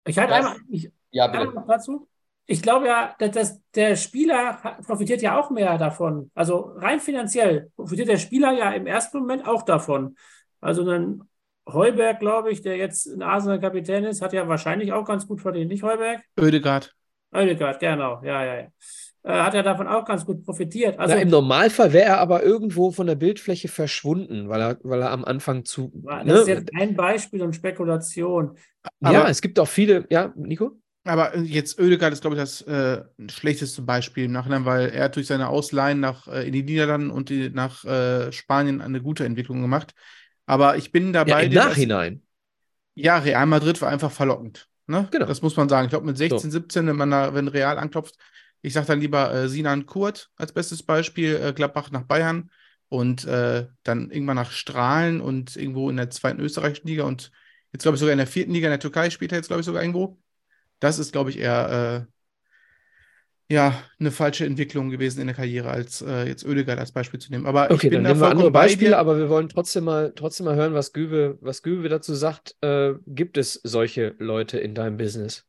ich 0.05 0.17
hatte 0.17 0.33
einmal, 0.33 0.57
ich, 0.69 0.91
ja, 1.11 1.27
bitte. 1.27 1.53
dazu. 1.67 2.07
Ich 2.45 2.61
glaube 2.61 2.87
ja, 2.87 3.15
dass, 3.19 3.31
dass 3.31 3.61
der 3.73 3.95
Spieler 3.95 4.79
profitiert 4.85 5.21
ja 5.21 5.39
auch 5.39 5.49
mehr 5.49 5.77
davon. 5.77 6.29
Also 6.33 6.73
rein 6.75 6.99
finanziell 6.99 7.71
profitiert 7.75 8.09
der 8.09 8.17
Spieler 8.17 8.51
ja 8.51 8.71
im 8.71 8.85
ersten 8.85 9.19
Moment 9.19 9.47
auch 9.47 9.61
davon. 9.61 10.17
Also 10.59 10.83
dann 10.83 11.23
Heuberg, 11.67 12.19
glaube 12.19 12.51
ich, 12.51 12.61
der 12.61 12.77
jetzt 12.77 13.05
in 13.05 13.21
Arsenal 13.21 13.59
Kapitän 13.59 14.03
ist, 14.03 14.21
hat 14.21 14.33
ja 14.33 14.47
wahrscheinlich 14.47 14.91
auch 14.91 15.05
ganz 15.05 15.27
gut 15.27 15.41
verdient, 15.41 15.71
nicht 15.71 15.83
Heuberg? 15.83 16.21
Ödegard. 16.39 16.93
Ödegard, 17.33 17.79
genau, 17.79 18.21
ja, 18.23 18.43
ja, 18.43 18.55
ja. 18.55 18.67
Äh, 19.25 19.41
hat 19.41 19.53
er 19.53 19.63
davon 19.63 19.87
auch 19.87 20.03
ganz 20.03 20.25
gut 20.25 20.43
profitiert. 20.43 20.99
Also, 20.99 21.15
ja, 21.15 21.21
Im 21.21 21.29
Normalfall 21.29 21.93
wäre 21.93 22.07
er 22.07 22.19
aber 22.19 22.43
irgendwo 22.43 22.91
von 22.91 23.07
der 23.07 23.15
Bildfläche 23.15 23.69
verschwunden, 23.69 24.49
weil 24.49 24.61
er, 24.61 24.77
weil 24.83 25.01
er 25.01 25.11
am 25.11 25.23
Anfang 25.23 25.63
zu. 25.63 25.91
Das 26.03 26.25
ne? 26.25 26.33
ist 26.33 26.47
jetzt 26.47 26.69
ein 26.77 26.95
Beispiel 26.95 27.41
und 27.41 27.55
Spekulation. 27.55 28.57
Aber, 29.01 29.13
ja, 29.13 29.29
es 29.29 29.41
gibt 29.41 29.57
auch 29.59 29.67
viele. 29.67 30.05
Ja, 30.09 30.33
Nico? 30.35 30.77
Aber 31.05 31.37
jetzt 31.37 31.79
Ödegard 31.79 32.13
ist, 32.13 32.21
glaube 32.21 32.35
ich, 32.35 32.41
das 32.41 32.61
äh, 32.61 33.03
schlechteste 33.29 33.81
Beispiel 33.81 34.25
im 34.25 34.31
Nachhinein, 34.33 34.65
weil 34.65 34.89
er 34.89 35.09
durch 35.09 35.27
seine 35.27 35.47
Ausleihen 35.49 36.01
nach, 36.01 36.27
äh, 36.27 36.45
in 36.47 36.53
die 36.53 36.63
Niederlanden 36.63 37.09
und 37.09 37.29
die, 37.29 37.49
nach 37.49 37.83
äh, 37.85 38.31
Spanien 38.31 38.81
eine 38.81 39.01
gute 39.01 39.25
Entwicklung 39.25 39.61
gemacht. 39.61 39.93
Aber 40.45 40.77
ich 40.77 40.91
bin 40.91 41.13
dabei. 41.13 41.31
Ja, 41.31 41.39
Im 41.39 41.53
Nachhinein. 41.53 42.21
ja, 42.95 43.17
Real 43.17 43.45
Madrid 43.45 43.81
war 43.81 43.89
einfach 43.89 44.11
verlockend. 44.11 44.67
Ne? 44.87 45.07
Genau. 45.11 45.25
Das 45.25 45.41
muss 45.41 45.55
man 45.55 45.69
sagen. 45.69 45.85
Ich 45.85 45.89
glaube, 45.89 46.05
mit 46.05 46.17
16, 46.17 46.51
so. 46.51 46.59
17, 46.59 46.87
wenn 46.87 46.95
man 46.95 47.11
da, 47.11 47.33
wenn 47.33 47.47
Real 47.47 47.77
anklopft, 47.77 48.15
ich 48.61 48.73
sage 48.73 48.87
dann 48.87 49.01
lieber 49.01 49.33
äh, 49.33 49.49
Sinan 49.49 49.85
Kurt 49.85 50.29
als 50.35 50.51
bestes 50.53 50.83
Beispiel, 50.83 51.35
äh, 51.35 51.53
Gladbach 51.53 51.91
nach 51.91 52.03
Bayern 52.03 52.49
und 52.89 53.25
äh, 53.25 53.67
dann 53.83 54.11
irgendwann 54.11 54.35
nach 54.35 54.51
Strahlen 54.51 55.21
und 55.21 55.55
irgendwo 55.55 55.89
in 55.89 55.97
der 55.97 56.09
zweiten 56.09 56.39
österreichischen 56.39 56.87
Liga 56.87 57.03
und 57.03 57.31
jetzt 57.71 57.83
glaube 57.83 57.95
ich 57.95 57.99
sogar 57.99 58.13
in 58.13 58.19
der 58.19 58.27
vierten 58.27 58.53
Liga 58.53 58.67
in 58.67 58.71
der 58.71 58.79
Türkei 58.79 59.09
spielt 59.09 59.31
er 59.31 59.37
jetzt, 59.37 59.47
glaube 59.47 59.61
ich, 59.61 59.65
sogar 59.65 59.81
irgendwo. 59.81 60.19
Das 60.79 60.99
ist, 60.99 61.11
glaube 61.11 61.29
ich, 61.29 61.39
eher 61.39 62.07
äh, 62.07 62.12
ja, 63.53 63.83
eine 63.99 64.09
falsche 64.09 64.47
Entwicklung 64.47 64.89
gewesen 64.89 65.21
in 65.21 65.27
der 65.27 65.35
Karriere, 65.35 65.69
als 65.69 66.01
äh, 66.01 66.27
jetzt 66.27 66.43
Oedegaard 66.43 66.79
als 66.79 66.91
Beispiel 66.91 67.19
zu 67.19 67.31
nehmen. 67.31 67.45
Aber 67.45 67.69
okay, 67.69 67.89
dann 67.91 68.01
nehmen 68.01 68.19
wir 68.19 68.27
andere 68.27 68.49
Beispiele, 68.49 68.97
aber 68.97 69.17
wir 69.17 69.29
wollen 69.29 69.47
trotzdem 69.47 69.83
mal, 69.83 70.11
trotzdem 70.15 70.47
mal 70.47 70.55
hören, 70.55 70.73
was 70.73 70.91
Güwe, 70.91 71.37
was 71.39 71.61
Güwe 71.61 71.87
dazu 71.87 72.15
sagt. 72.15 72.55
Äh, 72.61 72.93
gibt 73.05 73.37
es 73.37 73.61
solche 73.63 74.15
Leute 74.17 74.57
in 74.57 74.73
deinem 74.73 74.97
Business? 74.97 75.45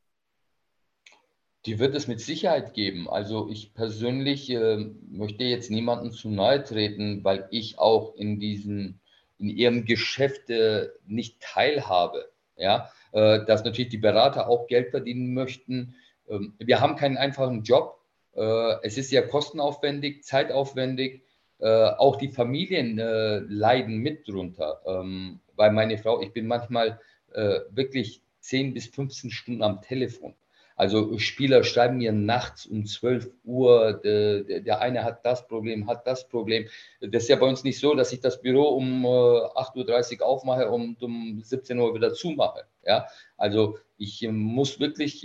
Die 1.64 1.78
wird 1.78 1.94
es 1.94 2.06
mit 2.06 2.20
Sicherheit 2.20 2.74
geben. 2.74 3.08
Also 3.08 3.48
ich 3.50 3.72
persönlich 3.72 4.50
äh, 4.50 4.84
möchte 5.08 5.44
jetzt 5.44 5.70
niemandem 5.70 6.12
zu 6.12 6.28
nahe 6.28 6.62
treten, 6.62 7.24
weil 7.24 7.48
ich 7.50 7.78
auch 7.78 8.14
in 8.16 8.38
diesen, 8.38 9.00
in 9.38 9.48
ihrem 9.48 9.86
Geschäft 9.86 10.50
äh, 10.50 10.88
nicht 11.06 11.40
teilhabe. 11.40 12.28
Ja, 12.58 12.90
äh, 13.12 13.44
dass 13.46 13.64
natürlich 13.64 13.88
die 13.88 13.98
Berater 13.98 14.46
auch 14.46 14.66
Geld 14.66 14.90
verdienen 14.90 15.32
möchten 15.32 15.94
wir 16.26 16.80
haben 16.80 16.96
keinen 16.96 17.16
einfachen 17.16 17.62
Job. 17.62 18.00
Äh, 18.34 18.76
es 18.82 18.98
ist 18.98 19.10
sehr 19.10 19.26
kostenaufwendig, 19.26 20.24
zeitaufwendig. 20.24 21.22
Äh, 21.58 21.68
auch 21.68 22.16
die 22.16 22.28
Familien 22.28 22.98
äh, 22.98 23.38
leiden 23.38 23.98
mit 23.98 24.28
drunter, 24.28 24.80
ähm, 24.86 25.40
weil 25.54 25.70
meine 25.72 25.98
Frau, 25.98 26.20
ich 26.20 26.32
bin 26.32 26.46
manchmal 26.46 27.00
wirklich 27.70 28.22
10 28.42 28.74
bis 28.74 28.86
15 28.86 29.32
Stunden 29.32 29.64
am 29.64 29.82
Telefon. 29.82 30.34
Also 30.76 31.18
Spieler 31.18 31.62
schreiben 31.62 31.98
mir 31.98 32.12
nachts 32.12 32.66
um 32.66 32.84
12 32.84 33.30
Uhr, 33.44 33.92
der, 33.92 34.60
der, 34.60 34.80
eine 34.80 35.04
hat 35.04 35.24
das 35.24 35.46
Problem, 35.46 35.86
hat 35.86 36.06
das 36.06 36.28
Problem. 36.28 36.66
Das 37.00 37.24
ist 37.24 37.28
ja 37.28 37.36
bei 37.36 37.46
uns 37.46 37.62
nicht 37.62 37.78
so, 37.78 37.94
dass 37.94 38.12
ich 38.12 38.20
das 38.20 38.40
Büro 38.42 38.70
um 38.70 39.06
8.30 39.06 40.20
Uhr 40.20 40.26
aufmache 40.26 40.68
und 40.68 41.00
um 41.02 41.40
17 41.40 41.78
Uhr 41.78 41.94
wieder 41.94 42.12
zumache. 42.12 42.64
Ja? 42.84 43.06
Also 43.36 43.78
ich 43.98 44.22
äh, 44.24 44.32
muss 44.32 44.80
wirklich 44.80 45.20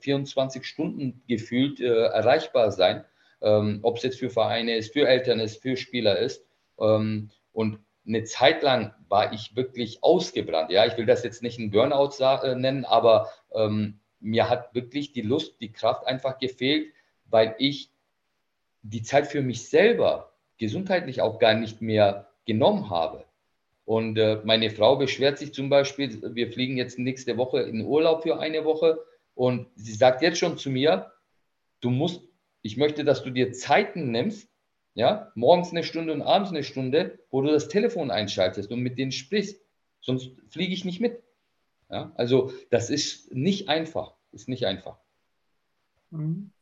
24 0.00 0.64
Stunden 0.64 1.22
gefühlt 1.28 1.80
äh, 1.80 2.06
erreichbar 2.06 2.72
sein, 2.72 3.04
ähm, 3.40 3.78
ob 3.82 3.98
es 3.98 4.02
jetzt 4.02 4.18
für 4.18 4.30
Vereine 4.30 4.76
ist, 4.76 4.92
für 4.92 5.06
Eltern 5.06 5.38
ist, 5.38 5.62
für 5.62 5.76
Spieler 5.76 6.18
ist. 6.18 6.44
Ähm, 6.80 7.30
und 7.52 7.78
eine 8.06 8.24
Zeit 8.24 8.62
lang 8.62 8.94
war 9.08 9.32
ich 9.32 9.54
wirklich 9.54 10.02
ausgebrannt. 10.02 10.70
Ja, 10.70 10.86
ich 10.86 10.96
will 10.96 11.06
das 11.06 11.22
jetzt 11.22 11.42
nicht 11.42 11.58
ein 11.58 11.70
Burnout 11.70 12.10
äh, 12.20 12.54
nennen, 12.56 12.84
aber 12.84 13.28
ähm, 13.54 14.00
mir 14.20 14.48
hat 14.48 14.74
wirklich 14.74 15.12
die 15.12 15.22
Lust, 15.22 15.60
die 15.60 15.72
Kraft 15.72 16.06
einfach 16.06 16.38
gefehlt, 16.38 16.92
weil 17.24 17.54
ich 17.58 17.90
die 18.82 19.02
Zeit 19.02 19.26
für 19.26 19.42
mich 19.42 19.68
selber 19.68 20.32
gesundheitlich 20.58 21.20
auch 21.20 21.38
gar 21.38 21.54
nicht 21.54 21.80
mehr 21.80 22.30
genommen 22.44 22.90
habe. 22.90 23.24
Und 23.84 24.18
äh, 24.18 24.40
meine 24.44 24.70
Frau 24.70 24.96
beschwert 24.96 25.38
sich 25.38 25.52
zum 25.52 25.68
Beispiel, 25.68 26.22
wir 26.34 26.52
fliegen 26.52 26.76
jetzt 26.76 26.98
nächste 26.98 27.36
Woche 27.36 27.62
in 27.62 27.84
Urlaub 27.84 28.22
für 28.22 28.38
eine 28.38 28.64
Woche 28.64 29.00
und 29.34 29.66
sie 29.74 29.94
sagt 29.94 30.22
jetzt 30.22 30.38
schon 30.38 30.58
zu 30.58 30.70
mir, 30.70 31.10
du 31.80 31.90
musst, 31.90 32.22
ich 32.62 32.76
möchte, 32.76 33.04
dass 33.04 33.24
du 33.24 33.30
dir 33.30 33.52
Zeiten 33.52 34.10
nimmst, 34.10 34.48
ja, 34.94 35.32
morgens 35.34 35.70
eine 35.70 35.82
Stunde 35.82 36.12
und 36.12 36.22
abends 36.22 36.50
eine 36.50 36.62
Stunde, 36.62 37.18
wo 37.30 37.40
du 37.42 37.50
das 37.50 37.68
Telefon 37.68 38.10
einschaltest 38.10 38.70
und 38.70 38.80
mit 38.80 38.98
denen 38.98 39.12
sprichst, 39.12 39.60
sonst 40.00 40.32
fliege 40.50 40.74
ich 40.74 40.84
nicht 40.84 41.00
mit. 41.00 41.22
Ja, 41.90 42.12
also 42.14 42.52
das 42.70 42.88
ist 42.90 43.32
nicht 43.32 43.68
einfach, 43.68 44.14
ist 44.32 44.48
nicht 44.48 44.64
einfach. 44.66 44.98
Mhm. 46.10 46.52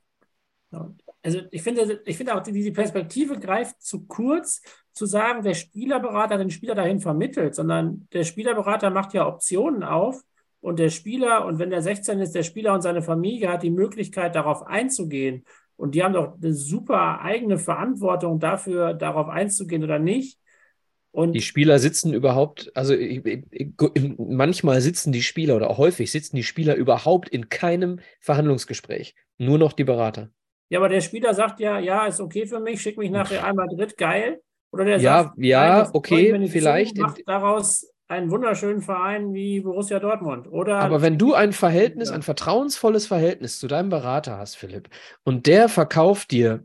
Also 1.23 1.41
ich 1.51 1.63
finde, 1.63 2.03
ich 2.05 2.17
finde 2.17 2.35
auch, 2.35 2.43
diese 2.43 2.73
Perspektive 2.73 3.39
greift 3.39 3.83
zu 3.83 4.07
kurz, 4.07 4.63
zu 4.93 5.07
sagen, 5.07 5.43
der 5.43 5.55
Spielerberater 5.55 6.37
den 6.39 6.51
Spieler 6.51 6.75
dahin 6.75 7.01
vermittelt, 7.01 7.55
sondern 7.55 8.07
der 8.13 8.25
Spielerberater 8.25 8.91
macht 8.91 9.15
ja 9.15 9.27
Optionen 9.27 9.83
auf 9.83 10.23
und 10.61 10.79
der 10.79 10.91
Spieler, 10.91 11.47
und 11.47 11.59
wenn 11.59 11.71
der 11.71 11.83
16 11.83 12.19
ist, 12.21 12.35
der 12.35 12.43
Spieler 12.43 12.75
und 12.75 12.83
seine 12.83 13.03
Familie 13.03 13.51
hat 13.51 13.63
die 13.63 13.71
Möglichkeit, 13.71 14.35
darauf 14.35 14.67
einzugehen. 14.67 15.45
Und 15.77 15.95
die 15.95 16.03
haben 16.03 16.15
doch 16.15 16.35
eine 16.35 16.53
super 16.53 17.21
eigene 17.21 17.59
Verantwortung 17.59 18.41
dafür, 18.41 18.95
darauf 18.95 19.29
einzugehen 19.29 19.85
oder 19.85 19.99
nicht. 19.99 20.39
Und 21.19 21.33
Die 21.33 21.41
Spieler 21.41 21.81
sitzen 21.81 22.15
überhaupt, 22.15 22.71
also 22.77 22.95
manchmal 24.19 24.81
sitzen 24.81 25.11
die 25.11 25.23
Spieler 25.23 25.57
oder 25.57 25.69
auch 25.69 25.77
häufig 25.77 26.13
sitzen 26.13 26.37
die 26.37 26.45
Spieler 26.45 26.77
überhaupt 26.77 27.29
in 27.29 27.49
keinem 27.49 27.99
Verhandlungsgespräch. 28.21 29.17
Nur 29.37 29.59
noch 29.59 29.73
die 29.73 29.83
Berater. 29.83 30.31
ja, 30.69 30.79
aber 30.79 30.89
der 30.89 31.01
Spieler 31.01 31.35
sagt 31.35 31.59
ja, 31.59 31.81
ja, 31.81 32.07
ist 32.07 32.21
okay 32.21 32.47
für 32.47 32.61
mich, 32.61 32.81
schick 32.81 32.97
mich 32.99 33.11
nach 33.11 33.29
Real 33.33 33.53
Madrid, 33.53 33.97
geil. 33.97 34.41
Oder 34.71 34.85
der 34.85 34.99
Ja, 34.99 35.25
sagt, 35.25 35.39
ja, 35.39 35.83
nein, 35.83 35.91
okay, 35.93 36.41
ich 36.41 36.53
vielleicht 36.53 36.95
zu, 36.95 37.03
macht 37.03 37.21
daraus 37.27 37.91
einen 38.07 38.31
wunderschönen 38.31 38.81
Verein 38.81 39.35
wie 39.35 39.61
Borussia 39.61 39.99
Dortmund. 39.99 40.47
Oder 40.47 40.79
Aber 40.79 41.03
wenn 41.03 41.19
du 41.19 41.35
ein 41.35 41.53
Verhältnis, 41.53 42.11
ein 42.11 42.23
vertrauensvolles 42.23 43.09
Verhältnis 43.09 43.59
zu 43.59 43.67
deinem 43.67 43.89
Berater 43.89 44.39
hast, 44.39 44.55
Philipp, 44.55 44.89
und 45.25 45.49
der 45.49 45.69
verkauft 45.69 46.31
dir 46.31 46.63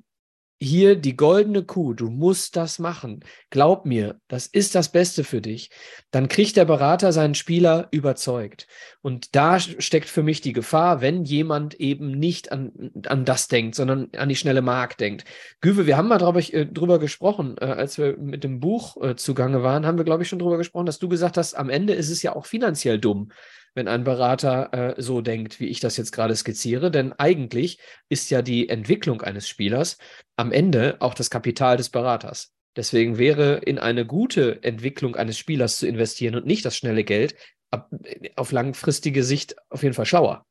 hier 0.64 0.96
die 0.96 1.16
goldene 1.16 1.64
Kuh, 1.64 1.94
du 1.94 2.10
musst 2.10 2.56
das 2.56 2.80
machen, 2.80 3.24
glaub 3.50 3.86
mir, 3.86 4.20
das 4.28 4.48
ist 4.48 4.76
das 4.76 4.92
Beste 4.92 5.24
für 5.24 5.42
dich, 5.42 5.70
dann 6.12 6.28
kriegt 6.28 6.56
der 6.58 6.66
Berater 6.66 7.12
seinen 7.12 7.36
Spieler 7.36 7.88
überzeugt. 7.92 8.68
Und 9.02 9.36
da 9.36 9.60
steckt 9.60 10.10
für 10.10 10.24
mich 10.24 10.42
die 10.42 10.54
Gefahr, 10.54 11.02
wenn 11.02 11.26
jemand 11.26 11.76
eben 11.76 12.12
nicht 12.12 12.52
an, 12.52 12.92
an 13.06 13.26
das 13.26 13.48
denkt, 13.48 13.76
sondern 13.76 14.10
an 14.18 14.30
die 14.30 14.36
schnelle 14.36 14.62
Mark 14.62 14.98
denkt. 14.98 15.26
Güwe, 15.62 15.86
wir 15.86 15.98
haben 15.98 16.08
mal 16.08 16.18
drüber, 16.18 16.40
äh, 16.54 16.66
drüber 16.66 17.00
gesprochen, 17.00 17.56
äh, 17.60 17.66
als 17.66 17.98
wir 17.98 18.18
mit 18.18 18.44
dem 18.44 18.60
Buch 18.60 18.98
äh, 19.02 19.16
zugange 19.16 19.64
waren, 19.64 19.86
haben 19.86 19.98
wir, 19.98 20.06
glaube 20.06 20.24
ich, 20.24 20.30
schon 20.30 20.40
drüber 20.40 20.58
gesprochen, 20.58 20.86
dass 20.86 21.00
du 21.00 21.10
gesagt 21.10 21.38
hast, 21.38 21.54
am 21.56 21.70
Ende 21.70 21.94
ist 21.94 22.10
es 22.10 22.24
ja 22.24 22.36
auch 22.36 22.46
finanziell 22.46 23.00
dumm, 23.00 23.32
wenn 23.76 23.88
ein 23.88 24.04
Berater 24.04 24.96
äh, 24.98 25.02
so 25.02 25.22
denkt, 25.22 25.60
wie 25.60 25.68
ich 25.68 25.80
das 25.80 25.98
jetzt 25.98 26.12
gerade 26.12 26.36
skizziere. 26.36 26.92
Denn 26.92 27.14
eigentlich 27.14 27.80
ist 28.10 28.30
ja 28.30 28.42
die 28.42 28.70
Entwicklung 28.70 29.22
eines 29.22 29.48
Spielers 29.48 29.98
am 30.36 30.52
Ende 30.52 30.98
auch 31.00 31.14
das 31.14 31.30
Kapital 31.30 31.78
des 31.78 31.90
Beraters. 31.90 32.54
Deswegen 32.76 33.18
wäre 33.18 33.58
in 33.58 33.78
eine 33.78 34.06
gute 34.06 34.64
Entwicklung 34.64 35.16
eines 35.16 35.38
Spielers 35.38 35.78
zu 35.78 35.88
investieren 35.88 36.36
und 36.36 36.46
nicht 36.46 36.66
das 36.66 36.76
schnelle 36.76 37.04
Geld 37.04 37.36
ab, 37.72 37.92
auf 38.36 38.52
langfristige 38.52 39.24
Sicht 39.24 39.56
auf 39.70 39.84
jeden 39.84 39.94
Fall 39.94 40.06
schlauer. 40.06 40.46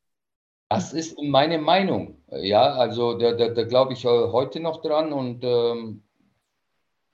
Das 0.69 0.93
ist 0.93 1.19
meine 1.21 1.59
Meinung. 1.59 2.23
Ja, 2.31 2.75
also 2.75 3.19
da, 3.19 3.33
da, 3.33 3.49
da 3.49 3.65
glaube 3.65 3.93
ich 3.93 4.05
äh, 4.05 4.09
heute 4.09 4.61
noch 4.61 4.81
dran. 4.81 5.13
Und 5.13 5.45
ähm, 5.45 6.03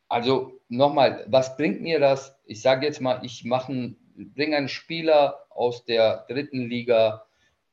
also 0.09 0.61
nochmal, 0.69 1.25
was 1.29 1.57
bringt 1.57 1.81
mir 1.81 1.99
das? 1.99 2.39
Ich 2.45 2.63
sage 2.63 2.87
jetzt 2.87 3.01
mal, 3.01 3.21
ich 3.25 3.45
mache 3.45 3.97
bringe 4.27 4.57
einen 4.57 4.69
Spieler 4.69 5.47
aus 5.51 5.85
der 5.85 6.25
dritten 6.29 6.69
Liga 6.69 7.25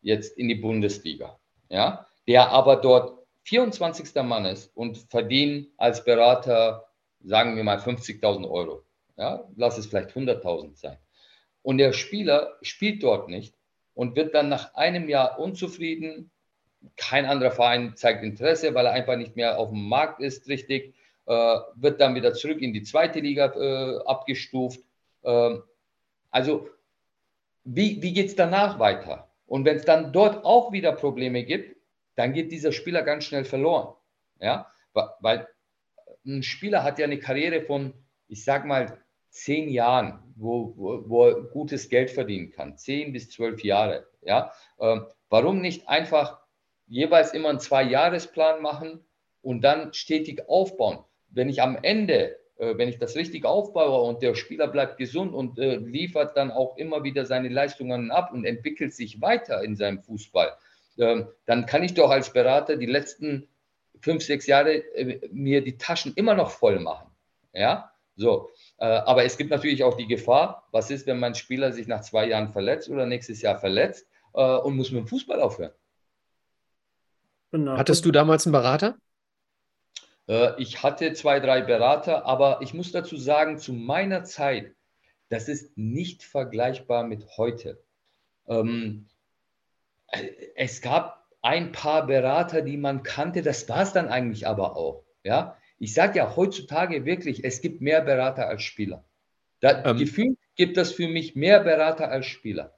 jetzt 0.02 0.38
in 0.38 0.48
die 0.48 0.56
Bundesliga. 0.56 1.40
Ja, 1.70 2.08
der 2.28 2.50
aber 2.50 2.78
dort 2.78 3.26
24. 3.44 4.14
Mann 4.24 4.46
ist 4.46 4.76
und 4.76 4.98
verdient 4.98 5.70
als 5.78 6.04
Berater, 6.04 6.88
sagen 7.24 7.56
wir 7.56 7.64
mal, 7.64 7.78
50.000 7.78 8.50
Euro. 8.50 8.84
Ja, 9.18 9.48
lass 9.56 9.78
es 9.78 9.88
vielleicht 9.88 10.12
100.000 10.12 10.76
sein. 10.76 10.98
Und 11.62 11.78
der 11.78 11.94
Spieler 11.94 12.58
spielt 12.62 13.02
dort 13.04 13.30
nicht 13.30 13.56
und 13.94 14.16
wird 14.16 14.36
dann 14.36 14.50
nach 14.50 14.76
einem 14.76 15.10
Jahr 15.10 15.40
unzufrieden. 15.40 16.32
Kein 16.98 17.26
anderer 17.26 17.52
Verein 17.52 17.96
zeigt 17.96 18.24
Interesse, 18.24 18.76
weil 18.76 18.86
er 18.86 18.92
einfach 18.92 19.16
nicht 19.18 19.36
mehr 19.36 19.58
auf 19.58 19.70
dem 19.70 19.88
Markt 19.88 20.22
ist, 20.22 20.48
richtig. 20.48 20.94
Äh, 21.26 21.58
wird 21.76 22.00
dann 22.02 22.14
wieder 22.14 22.34
zurück 22.34 22.62
in 22.62 22.74
die 22.74 22.84
zweite 22.84 23.20
Liga 23.20 23.54
äh, 23.56 23.98
abgestuft. 24.06 24.82
Ähm, 25.24 25.64
also, 26.36 26.70
wie, 27.64 28.02
wie 28.02 28.12
geht 28.12 28.28
es 28.28 28.36
danach 28.36 28.78
weiter? 28.78 29.32
Und 29.48 29.64
wenn 29.64 29.78
es 29.78 29.86
dann 29.86 30.12
dort 30.12 30.44
auch 30.44 30.74
wieder 30.74 30.92
Probleme 30.92 31.46
gibt, 31.46 31.78
dann 32.16 32.34
geht 32.34 32.52
dieser 32.52 32.74
Spieler 32.74 33.04
ganz 33.04 33.24
schnell 33.24 33.46
verloren. 33.46 33.96
Ja, 34.42 34.70
weil 35.22 35.48
ein 36.26 36.44
Spieler 36.44 36.84
hat 36.84 37.00
ja 37.00 37.06
eine 37.06 37.20
Karriere 37.20 37.62
von, 37.62 37.94
ich 38.28 38.44
sag 38.44 38.66
mal, 38.66 39.02
zehn 39.30 39.70
Jahren, 39.70 40.20
wo, 40.36 40.74
wo, 40.76 41.10
wo 41.10 41.28
er 41.28 41.42
gutes 41.42 41.88
Geld 41.88 42.12
verdienen 42.12 42.52
kann. 42.52 42.78
Zehn 42.78 43.14
bis 43.14 43.30
zwölf 43.30 43.64
Jahre. 43.64 44.06
Ja? 44.22 44.52
Ähm, 44.78 45.06
warum 45.30 45.62
nicht 45.62 45.88
einfach 45.88 46.42
jeweils 46.86 47.34
immer 47.34 47.48
einen 47.48 47.62
Zwei-Jahres-Plan 47.62 48.62
machen 48.62 49.06
und 49.42 49.62
dann 49.62 49.94
stetig 49.94 50.50
aufbauen? 50.50 51.00
Wenn 51.30 51.48
ich 51.48 51.62
am 51.62 51.78
Ende, 51.82 52.32
äh, 52.32 52.36
wenn 52.58 52.88
ich 52.90 53.00
das 53.00 53.16
richtig 53.16 53.46
aufbaue 53.46 54.08
und 54.08 54.22
der 54.22 54.36
Spieler 54.36 54.68
bleibt 54.68 54.98
gesund 54.98 55.34
und 55.34 55.60
äh, 55.60 55.76
liefert 55.76 56.38
dann 56.38 56.52
auch 56.52 56.78
immer 56.78 57.04
wieder 57.04 57.26
seine 57.26 57.50
Leistungen 57.50 58.12
ab 58.12 58.32
und 58.34 58.46
entwickelt 58.46 58.94
sich 58.94 59.22
weiter 59.22 59.62
in 59.64 59.76
seinem 59.76 60.02
Fußball, 60.02 60.54
ähm, 60.98 61.28
dann 61.46 61.66
kann 61.66 61.84
ich 61.84 61.94
doch 61.94 62.10
als 62.10 62.32
Berater 62.32 62.78
die 62.78 62.86
letzten 62.86 63.48
fünf, 64.00 64.24
sechs 64.24 64.48
Jahre 64.48 64.76
äh, 64.96 65.28
mir 65.32 65.64
die 65.64 65.78
Taschen 65.78 66.14
immer 66.16 66.34
noch 66.34 66.52
voll 66.52 66.80
machen. 66.80 67.08
Ja, 67.54 67.92
so. 68.16 68.50
Äh, 68.78 68.86
aber 68.86 69.26
es 69.26 69.38
gibt 69.38 69.50
natürlich 69.50 69.84
auch 69.84 69.98
die 69.98 70.08
Gefahr, 70.08 70.68
was 70.72 70.92
ist, 70.92 71.08
wenn 71.08 71.20
mein 71.20 71.36
Spieler 71.36 71.72
sich 71.72 71.88
nach 71.88 72.02
zwei 72.02 72.28
Jahren 72.28 72.52
verletzt 72.52 72.90
oder 72.90 73.06
nächstes 73.06 73.42
Jahr 73.42 73.58
verletzt 73.58 74.08
äh, 74.34 74.42
und 74.58 74.76
muss 74.76 74.92
mit 74.92 75.00
dem 75.02 75.08
Fußball 75.08 75.42
aufhören. 75.42 75.72
Genau. 77.52 77.78
Hattest 77.78 78.06
du 78.06 78.12
damals 78.12 78.46
einen 78.46 78.54
Berater? 78.54 78.98
Äh, 80.28 80.62
ich 80.62 80.84
hatte 80.84 81.14
zwei, 81.14 81.40
drei 81.40 81.62
Berater, 81.62 82.26
aber 82.26 82.60
ich 82.62 82.74
muss 82.74 82.92
dazu 82.92 83.18
sagen, 83.18 83.58
zu 83.58 83.74
meiner 83.74 84.24
Zeit, 84.24 84.74
das 85.30 85.48
ist 85.48 85.78
nicht 85.78 86.24
vergleichbar 86.24 87.04
mit 87.04 87.26
heute. 87.38 87.82
Ähm, 88.48 89.08
es 90.56 90.82
gab 90.82 91.26
ein 91.42 91.72
paar 91.72 92.06
Berater, 92.08 92.62
die 92.62 92.78
man 92.78 93.04
kannte, 93.04 93.42
das 93.42 93.68
war 93.70 93.84
es 93.84 93.94
dann 93.94 94.08
eigentlich 94.08 94.48
aber 94.48 94.76
auch. 94.76 95.04
Ja, 95.24 95.58
ich 95.80 95.94
sage 95.94 96.20
ja 96.20 96.36
heutzutage 96.36 97.06
wirklich, 97.06 97.44
es 97.44 97.62
gibt 97.62 97.82
mehr 97.82 98.02
Berater 98.02 98.48
als 98.48 98.64
Spieler. 98.64 99.04
Da, 99.60 99.84
Ähm. 99.84 99.98
Gefühlt 99.98 100.38
gibt 100.56 100.78
es 100.78 100.92
für 100.92 101.08
mich 101.08 101.36
mehr 101.36 101.60
Berater 101.62 102.10
als 102.10 102.28
Spieler. 102.28 102.78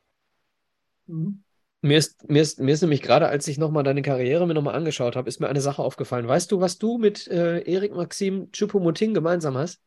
Mhm. 1.06 1.44
Mir 1.82 1.98
ist, 1.98 2.28
mir 2.30 2.42
ist, 2.42 2.60
mir 2.60 2.74
ist 2.74 2.82
nämlich 2.82 3.02
gerade, 3.02 3.28
als 3.28 3.48
ich 3.48 3.58
nochmal 3.58 3.84
deine 3.84 4.02
Karriere 4.02 4.48
mir 4.48 4.54
nochmal 4.56 4.76
angeschaut 4.76 5.16
habe, 5.16 5.30
ist 5.30 5.40
mir 5.40 5.48
eine 5.48 5.62
Sache 5.62 5.82
aufgefallen. 5.84 6.28
Weißt 6.28 6.52
du, 6.52 6.60
was 6.60 6.78
du 6.80 6.98
mit 6.98 7.28
äh, 7.28 7.60
Erik 7.62 7.94
Maxim 7.94 8.50
Choupo-Moting 8.52 9.14
gemeinsam 9.14 9.58
hast? 9.58 9.80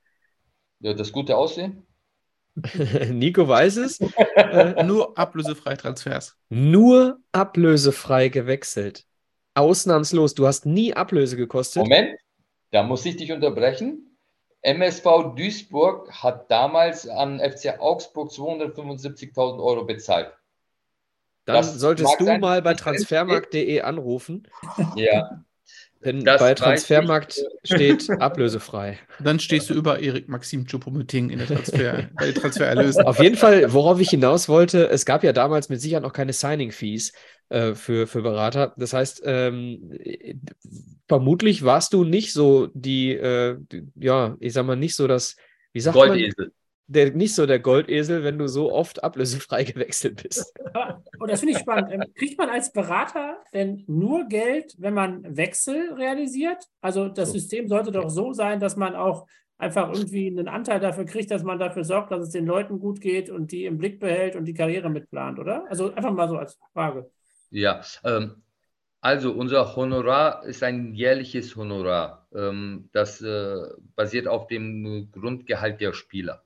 Ja, 0.80 0.94
das 0.94 1.12
gute 1.12 1.36
Aussehen? 1.36 1.86
Nico 3.10 3.46
weiß 3.46 3.76
es. 3.78 4.00
Äh, 4.00 4.82
Nur 4.84 5.16
ablösefrei 5.18 5.76
Transfers. 5.76 6.36
nur 6.48 7.20
ablösefrei 7.32 8.28
gewechselt. 8.28 9.04
Ausnahmslos. 9.54 10.34
Du 10.34 10.46
hast 10.46 10.66
nie 10.66 10.94
Ablöse 10.94 11.36
gekostet. 11.36 11.82
Moment, 11.82 12.18
da 12.70 12.82
muss 12.82 13.04
ich 13.04 13.16
dich 13.16 13.32
unterbrechen. 13.32 14.16
MSV 14.62 15.34
Duisburg 15.36 16.10
hat 16.12 16.50
damals 16.50 17.08
an 17.08 17.40
FC 17.40 17.78
Augsburg 17.78 18.30
275.000 18.30 19.62
Euro 19.62 19.84
bezahlt. 19.84 20.32
Dann 21.44 21.56
das 21.56 21.74
solltest 21.74 22.16
du 22.18 22.26
sein, 22.26 22.40
mal 22.40 22.62
bei 22.62 22.74
transfermarkt.de 22.74 23.80
anrufen, 23.80 24.46
Ja, 24.96 25.42
denn 26.04 26.24
Das 26.24 26.40
bei 26.40 26.54
Transfermarkt 26.54 27.38
steht 27.62 28.08
ablösefrei. 28.10 28.98
Dann 29.22 29.38
stehst 29.38 29.68
du 29.68 29.74
über 29.74 30.00
Erik 30.00 30.28
Maxim 30.28 30.64
Choupo-Moting 30.64 31.28
in 31.28 31.38
der 31.38 31.46
Transfer, 31.46 32.08
bei 32.14 32.26
den 32.26 32.34
Transfererlösen. 32.34 33.04
Auf 33.04 33.22
jeden 33.22 33.36
Fall, 33.36 33.70
worauf 33.72 34.00
ich 34.00 34.08
hinaus 34.08 34.48
wollte, 34.48 34.88
es 34.88 35.04
gab 35.04 35.22
ja 35.24 35.34
damals 35.34 35.68
mit 35.68 35.80
Sicherheit 35.80 36.02
noch 36.02 36.14
keine 36.14 36.32
Signing-Fees 36.32 37.12
äh, 37.50 37.74
für, 37.74 38.06
für 38.06 38.22
Berater. 38.22 38.74
Das 38.78 38.94
heißt, 38.94 39.22
ähm, 39.26 39.92
äh, 40.02 40.36
vermutlich 41.06 41.64
warst 41.64 41.92
du 41.92 42.04
nicht 42.04 42.32
so 42.32 42.68
die, 42.72 43.12
äh, 43.12 43.58
die, 43.60 43.86
ja, 43.96 44.36
ich 44.40 44.54
sag 44.54 44.64
mal, 44.64 44.76
nicht 44.76 44.96
so 44.96 45.06
das, 45.06 45.36
wie 45.74 45.80
sagt 45.80 45.96
man, 45.96 46.08
Goldesel. 46.08 46.52
Der, 46.90 47.12
nicht 47.12 47.36
so 47.36 47.46
der 47.46 47.60
Goldesel, 47.60 48.24
wenn 48.24 48.36
du 48.36 48.48
so 48.48 48.72
oft 48.72 49.04
ablösefrei 49.04 49.62
gewechselt 49.72 50.22
bist. 50.22 50.52
Und 51.18 51.30
das 51.30 51.40
finde 51.40 51.54
ich 51.54 51.60
spannend. 51.60 51.92
Ähm, 51.92 52.02
Kriegt 52.16 52.36
man 52.36 52.48
als 52.48 52.72
Berater 52.72 53.38
denn 53.54 53.84
nur 53.86 54.26
Geld, 54.26 54.74
wenn 54.78 54.94
man 54.94 55.36
Wechsel 55.36 55.94
realisiert? 55.94 56.64
Also 56.80 57.08
das 57.08 57.28
So. 57.28 57.38
System 57.38 57.68
sollte 57.68 57.92
doch 57.92 58.10
so 58.10 58.32
sein, 58.32 58.58
dass 58.58 58.76
man 58.76 58.96
auch 58.96 59.26
einfach 59.56 59.92
irgendwie 59.92 60.26
einen 60.26 60.48
Anteil 60.48 60.80
dafür 60.80 61.04
kriegt, 61.04 61.30
dass 61.30 61.44
man 61.44 61.58
dafür 61.58 61.84
sorgt, 61.84 62.10
dass 62.10 62.22
es 62.22 62.30
den 62.30 62.46
Leuten 62.46 62.80
gut 62.80 63.00
geht 63.00 63.30
und 63.30 63.52
die 63.52 63.66
im 63.66 63.78
Blick 63.78 64.00
behält 64.00 64.34
und 64.34 64.46
die 64.46 64.54
Karriere 64.54 64.90
mitplant, 64.90 65.38
oder? 65.38 65.66
Also 65.68 65.94
einfach 65.94 66.12
mal 66.12 66.28
so 66.28 66.38
als 66.38 66.58
Frage. 66.72 67.08
Ja, 67.50 67.82
ähm, 68.04 68.42
also 69.00 69.32
unser 69.32 69.76
Honorar 69.76 70.44
ist 70.44 70.62
ein 70.64 70.94
jährliches 70.94 71.54
Honorar. 71.54 72.26
Ähm, 72.34 72.88
das 72.92 73.20
äh, 73.20 73.58
basiert 73.94 74.26
auf 74.26 74.48
dem 74.48 75.08
Grundgehalt 75.12 75.80
der 75.80 75.92
Spieler. 75.92 76.42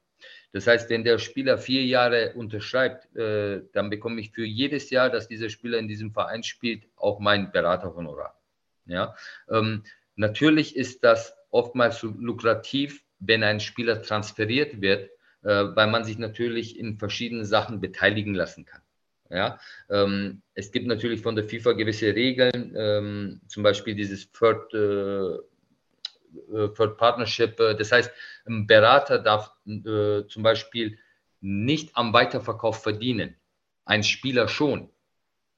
Das 0.54 0.68
heißt, 0.68 0.88
wenn 0.88 1.02
der 1.02 1.18
Spieler 1.18 1.58
vier 1.58 1.84
Jahre 1.84 2.32
unterschreibt, 2.34 3.14
äh, 3.16 3.62
dann 3.72 3.90
bekomme 3.90 4.20
ich 4.20 4.30
für 4.30 4.44
jedes 4.44 4.88
Jahr, 4.90 5.10
dass 5.10 5.26
dieser 5.26 5.50
Spieler 5.50 5.78
in 5.78 5.88
diesem 5.88 6.12
Verein 6.12 6.44
spielt, 6.44 6.84
auch 6.94 7.18
mein 7.18 7.50
Beraterhonorar. 7.50 8.40
Ja, 8.86 9.16
ähm, 9.50 9.82
natürlich 10.14 10.76
ist 10.76 11.02
das 11.02 11.36
oftmals 11.50 12.02
lukrativ, 12.02 13.02
wenn 13.18 13.42
ein 13.42 13.58
Spieler 13.58 14.00
transferiert 14.00 14.80
wird, 14.80 15.10
äh, 15.42 15.64
weil 15.74 15.88
man 15.88 16.04
sich 16.04 16.18
natürlich 16.18 16.78
in 16.78 16.98
verschiedenen 16.98 17.44
Sachen 17.44 17.80
beteiligen 17.80 18.36
lassen 18.36 18.64
kann. 18.64 18.82
Ja, 19.30 19.58
ähm, 19.90 20.42
es 20.54 20.70
gibt 20.70 20.86
natürlich 20.86 21.20
von 21.20 21.34
der 21.34 21.48
FIFA 21.48 21.72
gewisse 21.72 22.14
Regeln, 22.14 22.72
ähm, 22.76 23.40
zum 23.48 23.64
Beispiel 23.64 23.96
dieses 23.96 24.30
Third, 24.30 24.72
äh, 24.72 25.36
äh, 26.52 26.68
Third 26.68 26.96
Partnership. 26.96 27.58
Äh, 27.60 27.74
das 27.74 27.92
heißt, 27.92 28.10
ein 28.46 28.66
Berater 28.66 29.18
darf 29.18 29.52
äh, 29.66 30.26
zum 30.28 30.42
Beispiel 30.42 30.98
nicht 31.40 31.96
am 31.96 32.12
Weiterverkauf 32.12 32.82
verdienen. 32.82 33.36
Ein 33.84 34.02
Spieler 34.02 34.48
schon. 34.48 34.88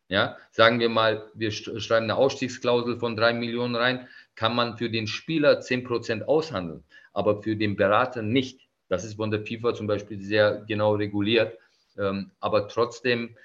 Ja, 0.09 0.37
sagen 0.53 0.79
wir 0.79 0.89
mal, 0.89 1.31
wir 1.35 1.51
schreiben 1.51 2.05
eine 2.05 2.15
Ausstiegsklausel 2.15 2.99
von 2.99 3.17
drei 3.17 3.33
Millionen 3.33 3.75
rein, 3.75 4.07
kann 4.37 4.55
man 4.55 4.77
für 4.77 4.89
den 4.89 5.09
Spieler 5.09 5.61
10% 5.61 6.23
aushandeln, 6.23 6.85
aber 7.13 7.43
für 7.43 7.57
den 7.57 7.77
Berater 7.77 8.23
nicht. 8.23 8.69
Das 8.89 9.05
ist 9.05 9.15
von 9.15 9.33
der 9.33 9.45
FIFA 9.45 9.75
zum 9.75 9.89
Beispiel 9.89 10.21
sehr 10.21 10.65
genau 10.69 10.95
reguliert. 10.95 11.59
Ähm, 11.99 12.31
aber 12.39 12.69
trotzdem 12.69 13.37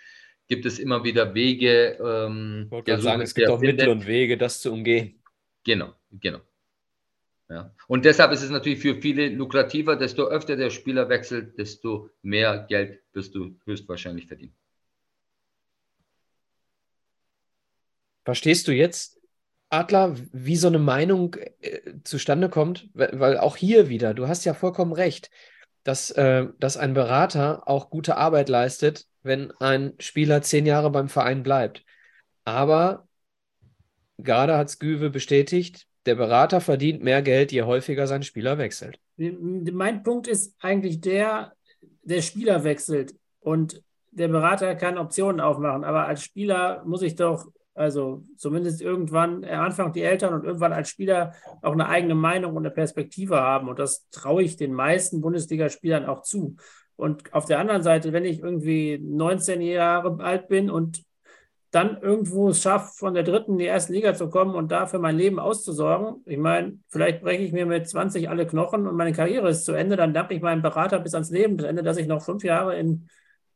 gibt 0.48 0.66
es 0.66 0.78
immer 0.78 1.04
wieder 1.04 1.34
Wege. 1.34 1.98
Ähm, 2.00 2.64
ich 2.66 2.72
wollte 2.72 3.02
sagen, 3.02 3.22
es 3.22 3.34
gibt 3.34 3.50
auch 3.50 3.60
Mittel 3.60 3.90
und 3.90 4.06
Wege, 4.06 4.38
das 4.38 4.62
zu 4.62 4.72
umgehen. 4.72 5.24
Genau, 5.64 5.94
genau. 6.12 6.42
Ja. 7.52 7.70
Und 7.88 8.06
deshalb 8.06 8.32
ist 8.32 8.44
es 8.44 8.50
natürlich 8.50 8.80
für 8.80 9.02
viele 9.02 9.28
lukrativer, 9.28 9.98
desto 9.98 10.24
öfter 10.28 10.56
der 10.56 10.70
Spieler 10.70 11.10
wechselt, 11.10 11.58
desto 11.58 12.10
mehr 12.22 12.66
Geld 12.70 13.02
wirst 13.12 13.36
du 13.36 13.58
höchstwahrscheinlich 13.66 14.26
verdienen. 14.28 14.56
Verstehst 18.24 18.70
du 18.70 18.72
jetzt, 18.72 19.20
Adler, 19.70 20.16
wie 20.32 20.56
so 20.56 20.68
eine 20.68 20.80
Meinung 20.80 21.36
äh, 21.60 21.82
zustande 22.06 22.48
kommt? 22.48 22.90
Weil 22.94 23.38
auch 23.38 23.58
hier 23.58 23.90
wieder, 23.90 24.14
du 24.14 24.30
hast 24.30 24.46
ja 24.46 24.54
vollkommen 24.54 24.94
recht, 24.94 25.30
dass, 25.84 26.10
äh, 26.12 26.48
dass 26.58 26.78
ein 26.78 26.94
Berater 26.94 27.68
auch 27.68 27.90
gute 27.90 28.16
Arbeit 28.16 28.48
leistet, 28.48 29.08
wenn 29.24 29.52
ein 29.60 29.94
Spieler 30.00 30.42
zehn 30.42 30.66
Jahre 30.66 30.90
beim 30.90 31.10
Verein 31.10 31.44
bleibt. 31.44 31.84
Aber 32.46 33.10
gerade 34.18 34.56
hat 34.56 34.70
Sküve 34.70 35.10
bestätigt, 35.10 35.88
der 36.06 36.16
Berater 36.16 36.62
verdient 36.62 37.04
mehr 37.04 37.22
Geld, 37.22 37.52
je 37.52 37.64
häufiger 37.64 38.08
sein 38.08 38.24
Spieler 38.24 38.58
wechselt. 38.58 39.00
Mein 39.18 40.04
Punkt 40.04 40.28
ist 40.28 40.56
eigentlich 40.60 41.00
der, 41.02 41.54
der 42.04 42.22
Spieler 42.22 42.64
wechselt 42.64 43.16
und 43.40 43.84
der 44.12 44.28
Berater 44.28 44.76
kann 44.76 44.98
Optionen 44.98 45.40
aufmachen. 45.40 45.84
Aber 45.84 46.08
als 46.08 46.24
Spieler 46.24 46.84
muss 46.86 47.02
ich 47.02 47.16
doch, 47.16 47.48
also 47.74 48.24
zumindest 48.36 48.82
irgendwann, 48.82 49.46
am 49.46 49.62
Anfang 49.62 49.94
die 49.94 50.02
Eltern 50.02 50.34
und 50.34 50.44
irgendwann 50.44 50.74
als 50.74 50.90
Spieler 50.90 51.34
auch 51.62 51.72
eine 51.72 51.88
eigene 51.88 52.16
Meinung 52.16 52.56
und 52.56 52.66
eine 52.66 52.74
Perspektive 52.74 53.40
haben. 53.40 53.70
Und 53.70 53.80
das 53.80 54.10
traue 54.10 54.44
ich 54.44 54.58
den 54.58 54.74
meisten 54.74 55.22
Bundesligaspielern 55.22 56.06
auch 56.06 56.24
zu. 56.24 56.58
Und 56.98 57.34
auf 57.34 57.46
der 57.46 57.60
anderen 57.60 57.84
Seite, 57.84 58.12
wenn 58.12 58.26
ich 58.26 58.40
irgendwie 58.42 59.00
19 59.02 59.62
Jahre 59.62 60.20
alt 60.24 60.50
bin 60.50 60.70
und 60.70 61.04
dann 61.72 62.02
irgendwo 62.02 62.50
es 62.50 62.62
schafft, 62.62 63.00
von 63.00 63.14
der 63.14 63.24
dritten 63.24 63.54
in 63.54 63.58
die 63.58 63.66
erste 63.66 63.94
Liga 63.94 64.14
zu 64.14 64.30
kommen 64.30 64.56
und 64.56 64.72
dafür 64.72 65.00
mein 65.00 65.16
Leben 65.16 65.40
auszusorgen. 65.40 66.22
Ich 66.26 66.38
meine, 66.38 66.80
vielleicht 66.90 67.22
breche 67.22 67.44
ich 67.44 67.54
mir 67.54 67.66
mit 67.66 67.88
20 67.88 68.30
alle 68.30 68.46
Knochen 68.46 68.88
und 68.88 68.96
meine 68.96 69.14
Karriere 69.14 69.50
ist 69.50 69.64
zu 69.64 69.72
Ende, 69.72 69.96
dann 69.96 70.14
danke 70.14 70.34
ich 70.34 70.42
meinem 70.42 70.62
Berater 70.62 71.00
bis 71.00 71.14
ans 71.14 71.32
Leben 71.32 71.58
zu 71.58 71.66
Ende, 71.66 71.82
dass 71.82 71.98
ich 71.98 72.08
noch 72.08 72.22
fünf 72.22 72.44
Jahre 72.44 72.78
in 72.78 73.08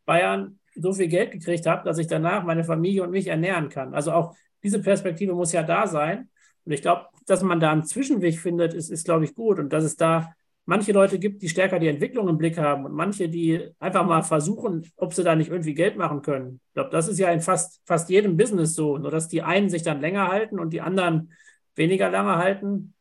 Bayern 0.05 0.59
so 0.75 0.93
viel 0.93 1.07
Geld 1.07 1.31
gekriegt 1.31 1.65
habe, 1.65 1.83
dass 1.83 1.97
ich 1.97 2.07
danach 2.07 2.43
meine 2.43 2.63
Familie 2.63 3.03
und 3.03 3.11
mich 3.11 3.27
ernähren 3.27 3.67
kann. 3.69 3.93
Also 3.93 4.13
auch 4.13 4.35
diese 4.63 4.81
Perspektive 4.81 5.33
muss 5.33 5.51
ja 5.51 5.63
da 5.63 5.85
sein. 5.85 6.29
Und 6.63 6.71
ich 6.71 6.81
glaube, 6.81 7.07
dass 7.27 7.43
man 7.43 7.59
da 7.59 7.71
einen 7.71 7.83
Zwischenweg 7.83 8.39
findet, 8.39 8.73
ist, 8.73 8.89
ist 8.89 9.05
glaube 9.05 9.25
ich, 9.25 9.35
gut. 9.35 9.59
Und 9.59 9.73
dass 9.73 9.83
es 9.83 9.97
da 9.97 10.33
manche 10.65 10.91
Leute 10.91 11.19
gibt, 11.19 11.41
die 11.41 11.49
stärker 11.49 11.79
die 11.79 11.87
Entwicklung 11.87 12.27
im 12.27 12.37
Blick 12.37 12.57
haben 12.57 12.85
und 12.85 12.93
manche, 12.93 13.29
die 13.29 13.69
einfach 13.79 14.05
mal 14.05 14.23
versuchen, 14.23 14.85
ob 14.97 15.13
sie 15.13 15.23
da 15.23 15.35
nicht 15.35 15.51
irgendwie 15.51 15.73
Geld 15.73 15.97
machen 15.97 16.21
können. 16.21 16.59
Ich 16.67 16.73
glaube, 16.73 16.89
das 16.89 17.07
ist 17.07 17.19
ja 17.19 17.29
in 17.31 17.41
fast, 17.41 17.81
fast 17.85 18.09
jedem 18.09 18.37
Business 18.37 18.75
so, 18.75 18.97
nur 18.97 19.11
dass 19.11 19.27
die 19.27 19.41
einen 19.41 19.69
sich 19.69 19.83
dann 19.83 20.01
länger 20.01 20.27
halten 20.27 20.59
und 20.59 20.73
die 20.73 20.81
anderen 20.81 21.31
weniger 21.75 22.09
lange 22.09 22.35
halten. 22.37 22.93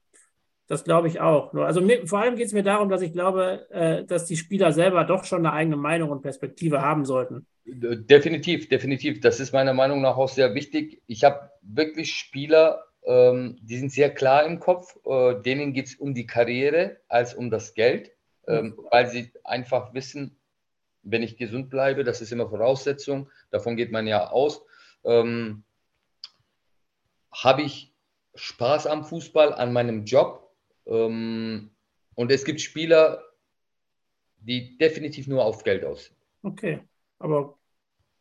Das 0.67 0.85
glaube 0.85 1.09
ich 1.09 1.21
auch. 1.21 1.53
Also 1.55 1.81
mir, 1.81 2.07
vor 2.07 2.21
allem 2.21 2.37
geht 2.37 2.47
es 2.47 2.55
mir 2.55 2.63
darum, 2.63 2.89
dass 2.89 3.03
ich 3.03 3.13
glaube, 3.13 3.67
äh, 3.71 4.05
dass 4.05 4.25
die 4.25 4.37
Spieler 4.37 4.73
selber 4.73 5.05
doch 5.05 5.25
schon 5.25 5.41
eine 5.41 5.53
eigene 5.53 5.77
Meinung 5.77 6.11
und 6.11 6.23
Perspektive 6.23 6.81
haben 6.81 7.05
sollten. 7.05 7.47
Definitiv, 7.67 8.69
definitiv. 8.69 9.21
Das 9.21 9.41
ist 9.41 9.53
meiner 9.53 9.75
Meinung 9.75 10.01
nach 10.01 10.17
auch 10.17 10.29
sehr 10.29 10.55
wichtig. 10.55 11.03
Ich 11.07 11.25
habe 11.25 11.51
wirklich 11.63 12.15
Spieler 12.15 12.85
ähm, 13.05 13.59
die 13.61 13.79
sind 13.79 13.93
sehr 13.93 14.13
klar 14.13 14.45
im 14.45 14.61
Kopf. 14.61 14.99
Äh, 15.05 15.41
denen 15.43 15.73
geht 15.73 15.87
es 15.87 15.95
um 15.97 16.15
die 16.15 16.27
Karriere 16.27 16.99
als 17.09 17.35
um 17.35 17.51
das 17.51 17.75
Geld, 17.75 18.13
ähm, 18.47 18.79
weil 18.91 19.09
sie 19.09 19.33
einfach 19.45 19.95
wissen, 19.95 20.39
wenn 21.03 21.23
ich 21.23 21.37
gesund 21.37 21.71
bleibe, 21.71 22.03
das 22.03 22.21
ist 22.21 22.33
immer 22.33 22.49
Voraussetzung, 22.49 23.31
davon 23.51 23.77
geht 23.77 23.93
man 23.93 24.07
ja 24.07 24.31
aus. 24.31 24.63
Ähm, 25.05 25.65
Habe 27.31 27.63
ich 27.63 27.93
Spaß 28.35 28.87
am 28.87 29.05
Fußball, 29.05 29.53
an 29.53 29.73
meinem 29.73 30.05
Job? 30.05 30.51
Ähm, 30.87 31.71
und 32.15 32.33
es 32.33 32.45
gibt 32.45 32.61
Spieler, 32.61 33.23
die 34.39 34.79
definitiv 34.79 35.27
nur 35.27 35.45
auf 35.45 35.63
Geld 35.63 35.85
aus. 35.85 36.11
Okay, 36.43 36.81
aber 37.19 37.59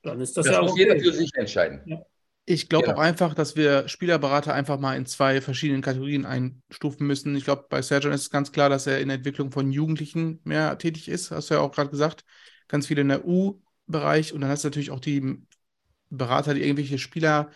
dann 0.02 0.20
ist 0.20 0.36
das, 0.36 0.46
das 0.46 0.56
ja 0.56 0.62
muss 0.62 0.72
okay. 0.72 0.82
jeder 0.82 1.00
für 1.00 1.14
sich 1.14 1.34
entscheiden. 1.36 1.82
Ja. 1.86 2.06
Ich 2.46 2.68
glaube 2.68 2.86
Genau. 2.88 2.98
auch 2.98 3.02
einfach, 3.02 3.34
dass 3.34 3.56
wir 3.56 3.88
Spielerberater 3.88 4.54
einfach 4.54 4.78
mal 4.78 4.98
in 4.98 5.06
zwei 5.06 5.40
verschiedenen 5.40 5.82
Kategorien 5.82 6.26
einstufen 6.26 7.08
müssen. 7.08 7.36
Ich 7.36 7.46
glaube, 7.46 7.66
bei 7.70 7.82
Sergio 7.82 8.12
ist 8.12 8.22
es 8.22 8.30
ganz 8.30 8.52
klar, 8.52 8.70
dass 8.70 8.86
er 8.86 9.00
in 9.00 9.08
der 9.08 9.18
Entwicklung 9.18 9.52
von 9.52 9.72
Jugendlichen 9.72 10.42
mehr 10.44 10.78
tätig 10.78 11.08
ist. 11.08 11.32
Hast 11.32 11.50
du 11.50 11.54
ja 11.56 11.62
auch 11.62 11.72
gerade 11.72 11.90
gesagt. 11.90 12.26
Ganz 12.68 12.88
viele 12.88 13.02
in 13.02 13.08
der 13.10 13.26
U-Bereich. 13.26 14.34
Und 14.34 14.42
dann 14.42 14.50
hast 14.50 14.64
du 14.64 14.68
natürlich 14.68 14.92
auch 14.92 15.00
die 15.00 15.42
Berater, 16.10 16.54
die 16.54 16.62
irgendwelche 16.62 17.00
Spieler 17.00 17.52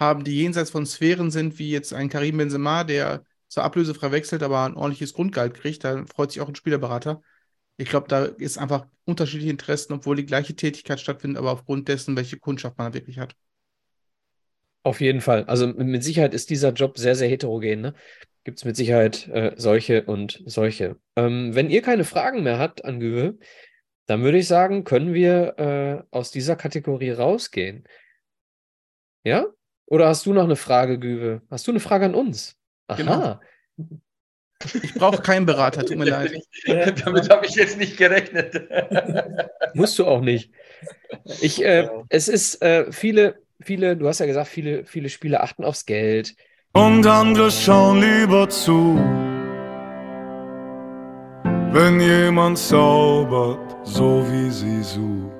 haben, 0.00 0.24
die 0.24 0.36
jenseits 0.36 0.70
von 0.70 0.86
Sphären 0.86 1.30
sind, 1.30 1.58
wie 1.58 1.70
jetzt 1.70 1.92
ein 1.94 2.08
Karim 2.08 2.36
Benzema, 2.38 2.84
der 2.84 3.24
zur 3.48 3.64
Ablöse 3.64 3.94
frei 3.94 4.12
wechselt, 4.12 4.42
aber 4.42 4.64
ein 4.64 4.74
ordentliches 4.74 5.14
Grundgehalt 5.14 5.54
kriegt. 5.54 5.84
Da 5.84 6.04
freut 6.06 6.32
sich 6.32 6.40
auch 6.40 6.48
ein 6.48 6.54
Spielerberater. 6.56 7.22
Ich 7.76 7.88
glaube, 7.88 8.08
da 8.08 8.24
ist 8.24 8.58
einfach 8.58 8.86
unterschiedliche 9.04 9.50
Interessen, 9.50 9.92
obwohl 9.94 10.16
die 10.16 10.26
gleiche 10.26 10.56
Tätigkeit 10.56 11.00
stattfindet, 11.00 11.38
aber 11.38 11.52
aufgrund 11.52 11.88
dessen, 11.88 12.16
welche 12.16 12.38
Kundschaft 12.38 12.78
man 12.78 12.92
da 12.92 12.94
wirklich 12.98 13.18
hat. 13.18 13.34
Auf 14.84 15.00
jeden 15.00 15.20
Fall. 15.20 15.44
Also 15.44 15.68
mit 15.68 16.02
Sicherheit 16.02 16.34
ist 16.34 16.50
dieser 16.50 16.72
Job 16.72 16.98
sehr, 16.98 17.14
sehr 17.14 17.28
heterogen. 17.28 17.80
Ne? 17.80 17.94
Gibt 18.44 18.58
es 18.58 18.64
mit 18.64 18.76
Sicherheit 18.76 19.28
äh, 19.28 19.52
solche 19.56 20.04
und 20.04 20.42
solche. 20.46 20.96
Ähm, 21.16 21.54
wenn 21.54 21.70
ihr 21.70 21.82
keine 21.82 22.04
Fragen 22.04 22.42
mehr 22.42 22.58
habt 22.58 22.84
an 22.84 22.98
Güwe, 22.98 23.38
dann 24.06 24.22
würde 24.22 24.38
ich 24.38 24.48
sagen, 24.48 24.82
können 24.82 25.14
wir 25.14 25.58
äh, 25.58 26.16
aus 26.16 26.32
dieser 26.32 26.56
Kategorie 26.56 27.10
rausgehen. 27.10 27.84
Ja? 29.24 29.46
Oder 29.86 30.08
hast 30.08 30.26
du 30.26 30.32
noch 30.32 30.44
eine 30.44 30.56
Frage, 30.56 30.98
Güwe? 30.98 31.42
Hast 31.50 31.66
du 31.66 31.70
eine 31.70 31.80
Frage 31.80 32.06
an 32.06 32.14
uns? 32.14 32.56
Aha. 32.88 32.96
Genau. 32.96 33.40
Ich 34.82 34.94
brauche 34.94 35.22
keinen 35.22 35.46
Berater, 35.46 35.84
tut 35.84 35.96
mir 35.98 36.04
leid. 36.04 36.32
Damit 37.04 37.30
habe 37.30 37.46
ich 37.46 37.54
jetzt 37.54 37.78
nicht 37.78 37.96
gerechnet. 37.96 38.68
Musst 39.74 39.98
du 39.98 40.06
auch 40.06 40.20
nicht. 40.20 40.52
Ich, 41.40 41.64
äh, 41.64 41.88
es 42.08 42.28
ist 42.28 42.62
äh, 42.62 42.90
viele, 42.92 43.42
viele, 43.62 43.96
du 43.96 44.08
hast 44.08 44.20
ja 44.20 44.26
gesagt, 44.26 44.48
viele, 44.48 44.84
viele 44.84 45.08
Spieler 45.08 45.42
achten 45.42 45.64
aufs 45.64 45.86
Geld. 45.86 46.34
Und 46.72 47.06
andere 47.06 47.50
schauen 47.50 48.00
lieber 48.00 48.48
zu, 48.48 48.96
wenn 51.72 52.00
jemand 52.00 52.58
zaubert, 52.58 53.86
so 53.86 54.24
wie 54.30 54.50
sie 54.50 54.82
sucht. 54.82 55.32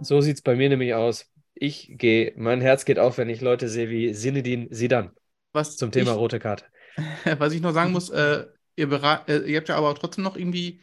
So 0.00 0.20
sieht 0.20 0.36
es 0.36 0.42
bei 0.42 0.56
mir 0.56 0.68
nämlich 0.68 0.94
aus. 0.94 1.30
Ich 1.54 1.92
gehe, 1.92 2.32
mein 2.36 2.60
Herz 2.60 2.84
geht 2.84 2.98
auf, 2.98 3.18
wenn 3.18 3.28
ich 3.28 3.40
Leute 3.40 3.68
sehe 3.68 3.90
wie 3.90 4.14
Sinedin 4.14 4.68
Sidan 4.70 5.10
Was 5.52 5.76
zum 5.76 5.92
Thema 5.92 6.12
ich, 6.12 6.16
rote 6.16 6.38
Karte. 6.38 6.64
Was 7.38 7.52
ich 7.52 7.60
noch 7.60 7.72
sagen 7.72 7.92
muss, 7.92 8.08
äh, 8.10 8.46
ihr, 8.76 8.90
äh, 9.28 9.50
ihr 9.50 9.58
habt 9.58 9.68
ja 9.68 9.76
aber 9.76 9.94
trotzdem 9.94 10.24
noch 10.24 10.36
irgendwie 10.36 10.80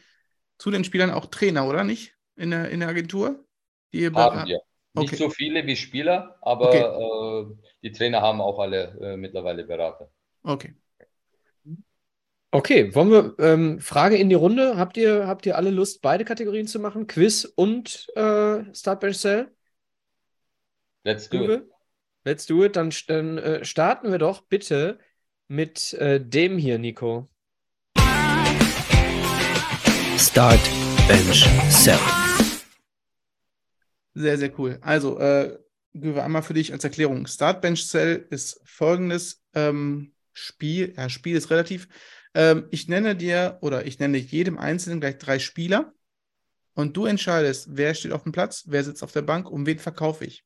zu 0.56 0.70
den 0.70 0.84
Spielern 0.84 1.10
auch 1.10 1.26
Trainer, 1.26 1.66
oder 1.66 1.84
nicht? 1.84 2.14
In 2.36 2.50
der, 2.50 2.70
in 2.70 2.80
der 2.80 2.88
Agentur? 2.88 3.44
Die 3.92 4.00
ihr 4.00 4.12
haben 4.12 4.48
wir. 4.48 4.60
Nicht 4.98 5.12
Okay. 5.14 5.22
so 5.22 5.30
viele 5.30 5.66
wie 5.66 5.76
Spieler, 5.76 6.36
aber 6.42 6.68
Okay. 6.68 7.52
äh, 7.52 7.56
die 7.82 7.92
Trainer 7.92 8.20
haben 8.22 8.40
auch 8.40 8.58
alle 8.58 8.96
äh, 9.00 9.16
mittlerweile 9.16 9.64
Berater. 9.64 10.10
Okay. 10.42 10.74
Okay, 12.50 12.94
wollen 12.94 13.10
wir 13.10 13.34
ähm, 13.40 13.78
Frage 13.78 14.16
in 14.16 14.30
die 14.30 14.34
Runde? 14.34 14.78
Habt 14.78 14.96
ihr, 14.96 15.26
habt 15.26 15.44
ihr 15.44 15.56
alle 15.56 15.70
Lust, 15.70 16.00
beide 16.00 16.24
Kategorien 16.24 16.66
zu 16.66 16.80
machen? 16.80 17.06
Quiz 17.06 17.44
und 17.44 18.08
äh, 18.16 18.64
Start 18.74 19.00
Bench 19.00 19.18
Cell? 19.18 19.50
Let's 21.04 21.28
do 21.28 21.42
it. 21.42 21.50
Uwe? 21.50 21.68
Let's 22.24 22.46
do 22.46 22.64
it. 22.64 22.74
Dann, 22.76 22.90
dann 23.06 23.36
äh, 23.38 23.64
starten 23.66 24.10
wir 24.10 24.18
doch 24.18 24.40
bitte 24.40 24.98
mit 25.46 25.92
äh, 25.94 26.20
dem 26.20 26.56
hier, 26.56 26.78
Nico. 26.78 27.28
Start, 30.16 30.60
Bench, 31.06 31.46
Sell. 31.68 32.27
Sehr, 34.18 34.36
sehr 34.36 34.58
cool. 34.58 34.78
Also, 34.80 35.18
äh, 35.20 35.56
Güve, 35.94 36.22
einmal 36.24 36.42
für 36.42 36.54
dich 36.54 36.72
als 36.72 36.82
Erklärung. 36.82 37.26
Start 37.26 37.62
Bench 37.62 37.86
Cell 37.86 38.26
ist 38.30 38.60
folgendes 38.64 39.44
ähm, 39.54 40.12
Spiel. 40.32 40.92
Ja, 40.96 41.08
Spiel 41.08 41.36
ist 41.36 41.50
relativ. 41.50 41.88
Ähm, 42.34 42.66
ich 42.70 42.88
nenne 42.88 43.14
dir 43.14 43.58
oder 43.60 43.86
ich 43.86 44.00
nenne 44.00 44.18
jedem 44.18 44.58
Einzelnen 44.58 45.00
gleich 45.00 45.18
drei 45.18 45.38
Spieler 45.38 45.92
und 46.74 46.96
du 46.96 47.06
entscheidest, 47.06 47.68
wer 47.70 47.94
steht 47.94 48.12
auf 48.12 48.24
dem 48.24 48.32
Platz, 48.32 48.64
wer 48.66 48.82
sitzt 48.82 49.04
auf 49.04 49.12
der 49.12 49.22
Bank 49.22 49.48
und 49.48 49.66
wen 49.66 49.78
verkaufe 49.78 50.24
ich. 50.24 50.44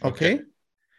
Okay? 0.00 0.44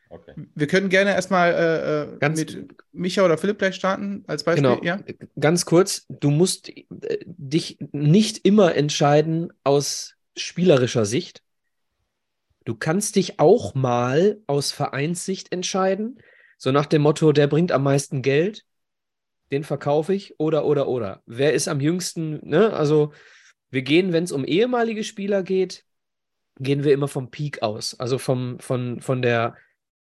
Okay. 0.09 0.33
Wir 0.55 0.67
können 0.67 0.89
gerne 0.89 1.11
erstmal 1.11 1.53
äh, 1.53 2.15
äh, 2.15 2.17
Ganz- 2.19 2.39
mit 2.39 2.75
Micha 2.91 3.23
oder 3.23 3.37
Philipp 3.37 3.57
gleich 3.57 3.75
starten, 3.75 4.25
als 4.27 4.43
Beispiel. 4.43 4.69
Genau. 4.69 4.83
Ja? 4.83 4.99
Ganz 5.39 5.65
kurz, 5.65 6.05
du 6.09 6.29
musst 6.31 6.69
äh, 6.69 6.85
dich 7.25 7.77
nicht 7.93 8.45
immer 8.45 8.75
entscheiden 8.75 9.53
aus 9.63 10.17
spielerischer 10.35 11.05
Sicht. 11.05 11.41
Du 12.65 12.75
kannst 12.75 13.15
dich 13.15 13.39
auch 13.39 13.73
mal 13.73 14.39
aus 14.47 14.71
Vereinssicht 14.71 15.51
entscheiden, 15.51 16.19
so 16.57 16.71
nach 16.71 16.85
dem 16.85 17.01
Motto, 17.01 17.31
der 17.31 17.47
bringt 17.47 17.71
am 17.71 17.83
meisten 17.83 18.21
Geld, 18.21 18.65
den 19.51 19.63
verkaufe 19.63 20.13
ich 20.13 20.39
oder 20.39 20.65
oder 20.65 20.87
oder. 20.87 21.23
Wer 21.25 21.53
ist 21.53 21.67
am 21.67 21.81
jüngsten, 21.81 22.39
ne? 22.47 22.71
Also 22.71 23.13
wir 23.71 23.81
gehen, 23.81 24.13
wenn 24.13 24.25
es 24.25 24.31
um 24.31 24.45
ehemalige 24.45 25.03
Spieler 25.03 25.43
geht, 25.43 25.83
gehen 26.59 26.83
wir 26.83 26.93
immer 26.93 27.07
vom 27.07 27.31
Peak 27.31 27.63
aus, 27.63 27.99
also 27.99 28.17
vom, 28.17 28.59
von, 28.59 29.01
von 29.01 29.21
der 29.21 29.55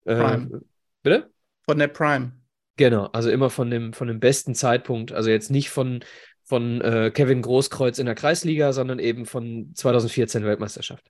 äh, 0.05 0.15
Prime. 0.15 0.61
bitte? 1.01 1.31
Von 1.65 1.79
der 1.79 1.87
Prime. 1.87 2.33
Genau, 2.77 3.05
also 3.07 3.29
immer 3.29 3.49
von 3.49 3.69
dem, 3.69 3.93
von 3.93 4.07
dem 4.07 4.19
besten 4.19 4.55
Zeitpunkt. 4.55 5.11
Also 5.11 5.29
jetzt 5.29 5.51
nicht 5.51 5.69
von, 5.69 6.03
von 6.51 6.81
äh, 6.81 7.11
Kevin 7.13 7.41
Großkreuz 7.41 7.97
in 7.97 8.07
der 8.07 8.13
Kreisliga, 8.13 8.73
sondern 8.73 8.99
eben 8.99 9.25
von 9.25 9.71
2014 9.73 10.43
Weltmeisterschaft. 10.43 11.09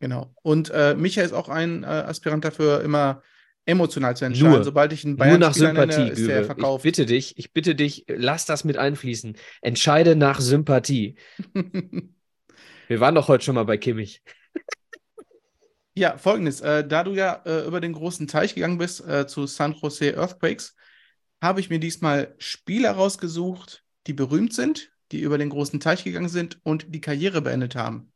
Genau. 0.00 0.34
Und 0.42 0.68
äh, 0.68 0.94
Micha 0.94 1.22
ist 1.22 1.32
auch 1.32 1.48
ein 1.48 1.82
äh, 1.82 1.86
Aspirant 1.86 2.44
dafür, 2.44 2.82
immer 2.82 3.22
emotional 3.64 4.14
zu 4.18 4.26
entscheiden. 4.26 4.52
Nur. 4.52 4.64
Sobald 4.64 4.92
ich 4.92 5.02
einen 5.06 5.16
Nur 5.16 5.38
nach 5.38 5.54
Bayern-Spieler 5.56 5.72
nenne, 5.72 5.92
Sympathie, 5.94 6.12
ist 6.12 6.28
der 6.28 6.44
verkauft. 6.44 6.84
Ich 6.84 6.90
bitte 6.90 7.06
dich, 7.06 7.38
ich 7.38 7.54
bitte 7.54 7.74
dich, 7.74 8.04
lass 8.06 8.44
das 8.44 8.64
mit 8.64 8.76
einfließen. 8.76 9.34
Entscheide 9.62 10.14
nach 10.14 10.42
Sympathie. 10.42 11.16
Wir 12.88 13.00
waren 13.00 13.14
doch 13.14 13.28
heute 13.28 13.46
schon 13.46 13.54
mal 13.54 13.64
bei 13.64 13.78
Kimmich. 13.78 14.22
Ja, 15.94 16.18
folgendes. 16.18 16.60
Äh, 16.60 16.86
da 16.86 17.02
du 17.02 17.14
ja 17.14 17.40
äh, 17.46 17.66
über 17.66 17.80
den 17.80 17.94
großen 17.94 18.26
Teich 18.26 18.54
gegangen 18.54 18.76
bist 18.76 19.08
äh, 19.08 19.26
zu 19.26 19.46
San 19.46 19.72
Jose 19.72 20.18
Earthquakes, 20.18 20.76
habe 21.40 21.60
ich 21.60 21.70
mir 21.70 21.80
diesmal 21.80 22.34
Spieler 22.36 22.90
rausgesucht, 22.90 23.86
die 24.06 24.12
berühmt 24.12 24.52
sind, 24.52 24.90
die 25.12 25.20
über 25.20 25.38
den 25.38 25.50
großen 25.50 25.80
Teich 25.80 26.04
gegangen 26.04 26.28
sind 26.28 26.58
und 26.62 26.94
die 26.94 27.00
Karriere 27.00 27.42
beendet 27.42 27.74
haben. 27.74 28.12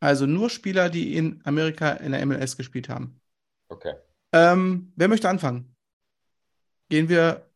Also 0.00 0.26
nur 0.26 0.50
Spieler, 0.50 0.90
die 0.90 1.16
in 1.16 1.40
Amerika 1.44 1.92
in 1.92 2.12
der 2.12 2.24
MLS 2.26 2.56
gespielt 2.56 2.88
haben. 2.88 3.20
Okay. 3.68 3.94
Ähm, 4.32 4.92
wer 4.96 5.08
möchte 5.08 5.28
anfangen? 5.28 5.74
Gehen 6.88 7.08
wir 7.08 7.48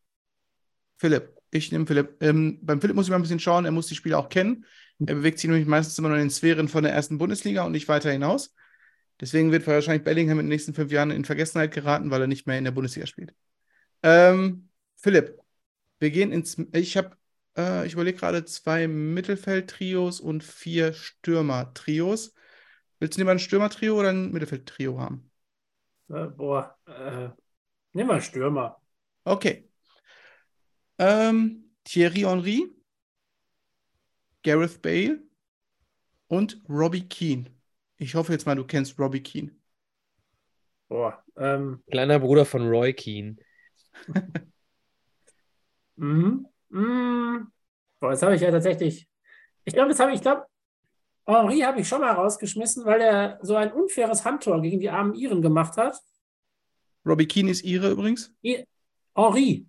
Philipp. 0.97 1.35
Ich 1.51 1.71
nehme 1.71 1.85
Philipp. 1.85 2.21
Ähm, 2.21 2.59
beim 2.61 2.81
Philipp 2.81 2.95
muss 2.95 3.05
ich 3.05 3.09
mal 3.09 3.17
ein 3.17 3.21
bisschen 3.21 3.39
schauen, 3.39 3.65
er 3.65 3.71
muss 3.71 3.87
die 3.87 3.95
Spieler 3.95 4.19
auch 4.19 4.29
kennen. 4.29 4.65
Er 4.99 5.15
bewegt 5.15 5.39
sich 5.39 5.49
nämlich 5.49 5.67
meistens 5.67 5.97
immer 5.99 6.09
nur 6.09 6.17
in 6.17 6.23
den 6.23 6.29
Sphären 6.31 6.67
von 6.67 6.83
der 6.83 6.93
ersten 6.93 7.17
Bundesliga 7.17 7.63
und 7.63 7.71
nicht 7.71 7.87
weiter 7.87 8.11
hinaus. 8.11 8.53
Deswegen 9.19 9.51
wird 9.51 9.65
wahrscheinlich 9.67 10.03
Bellingham 10.03 10.39
in 10.39 10.45
den 10.45 10.49
nächsten 10.49 10.73
fünf 10.73 10.91
Jahren 10.91 11.11
in 11.11 11.25
Vergessenheit 11.25 11.71
geraten, 11.71 12.11
weil 12.11 12.21
er 12.21 12.27
nicht 12.27 12.47
mehr 12.47 12.57
in 12.57 12.63
der 12.63 12.71
Bundesliga 12.71 13.07
spielt. 13.07 13.33
Ähm, 14.03 14.69
Philipp, 14.95 15.39
wir 15.99 16.11
gehen 16.11 16.31
ins. 16.31 16.57
Ich 16.73 16.97
habe, 16.97 17.15
äh, 17.57 17.85
ich 17.85 17.93
überlege 17.93 18.17
gerade 18.17 18.45
zwei 18.45 18.87
Mittelfeld-Trios 18.87 20.19
und 20.19 20.43
vier 20.43 20.93
Stürmer-Trios. 20.93 22.33
Willst 22.99 23.17
du 23.17 23.21
lieber 23.21 23.31
ein 23.31 23.39
Stürmer-Trio 23.39 23.99
oder 23.99 24.09
ein 24.09 24.31
Mittelfeld-Trio 24.31 24.99
haben? 24.99 25.29
Äh, 26.09 26.27
boah, 26.27 26.77
äh, 26.85 27.29
nimm 27.93 28.07
mal 28.07 28.21
Stürmer. 28.21 28.81
Okay. 29.25 29.67
Ähm, 30.99 31.71
Thierry 31.83 32.21
Henry, 32.21 32.69
Gareth 34.43 34.81
Bale 34.81 35.19
und 36.27 36.61
Robbie 36.69 37.07
Keane. 37.07 37.51
Ich 37.97 38.15
hoffe 38.15 38.31
jetzt 38.31 38.45
mal, 38.45 38.55
du 38.55 38.65
kennst 38.65 38.97
Robbie 38.99 39.21
Keane. 39.21 39.51
Boah, 40.89 41.21
ähm, 41.35 41.83
Kleiner 41.89 42.19
Bruder 42.19 42.45
von 42.45 42.67
Roy 42.67 42.93
Keane. 42.93 43.37
mhm, 45.97 46.45
mhm. 46.69 47.51
Boah, 47.99 48.11
das 48.11 48.21
habe 48.21 48.35
ich 48.35 48.41
ja 48.41 48.51
tatsächlich. 48.51 49.07
Ich 49.65 49.73
glaube, 49.73 49.89
das 49.89 49.99
habe 49.99 50.13
ich, 50.13 50.21
glaube, 50.21 50.45
Henri 51.25 51.59
habe 51.59 51.81
ich 51.81 51.87
schon 51.87 52.01
mal 52.01 52.11
rausgeschmissen, 52.11 52.85
weil 52.85 53.01
er 53.01 53.39
so 53.41 53.55
ein 53.55 53.71
unfaires 53.71 54.23
Handtor 54.23 54.61
gegen 54.61 54.79
die 54.79 54.89
armen 54.89 55.13
Iren 55.13 55.41
gemacht 55.41 55.75
hat. 55.77 55.99
Robbie 57.05 57.27
Keane 57.27 57.51
ist 57.51 57.63
ihre 57.63 57.89
übrigens. 57.89 58.33
I 58.43 58.65
Henri. 59.15 59.65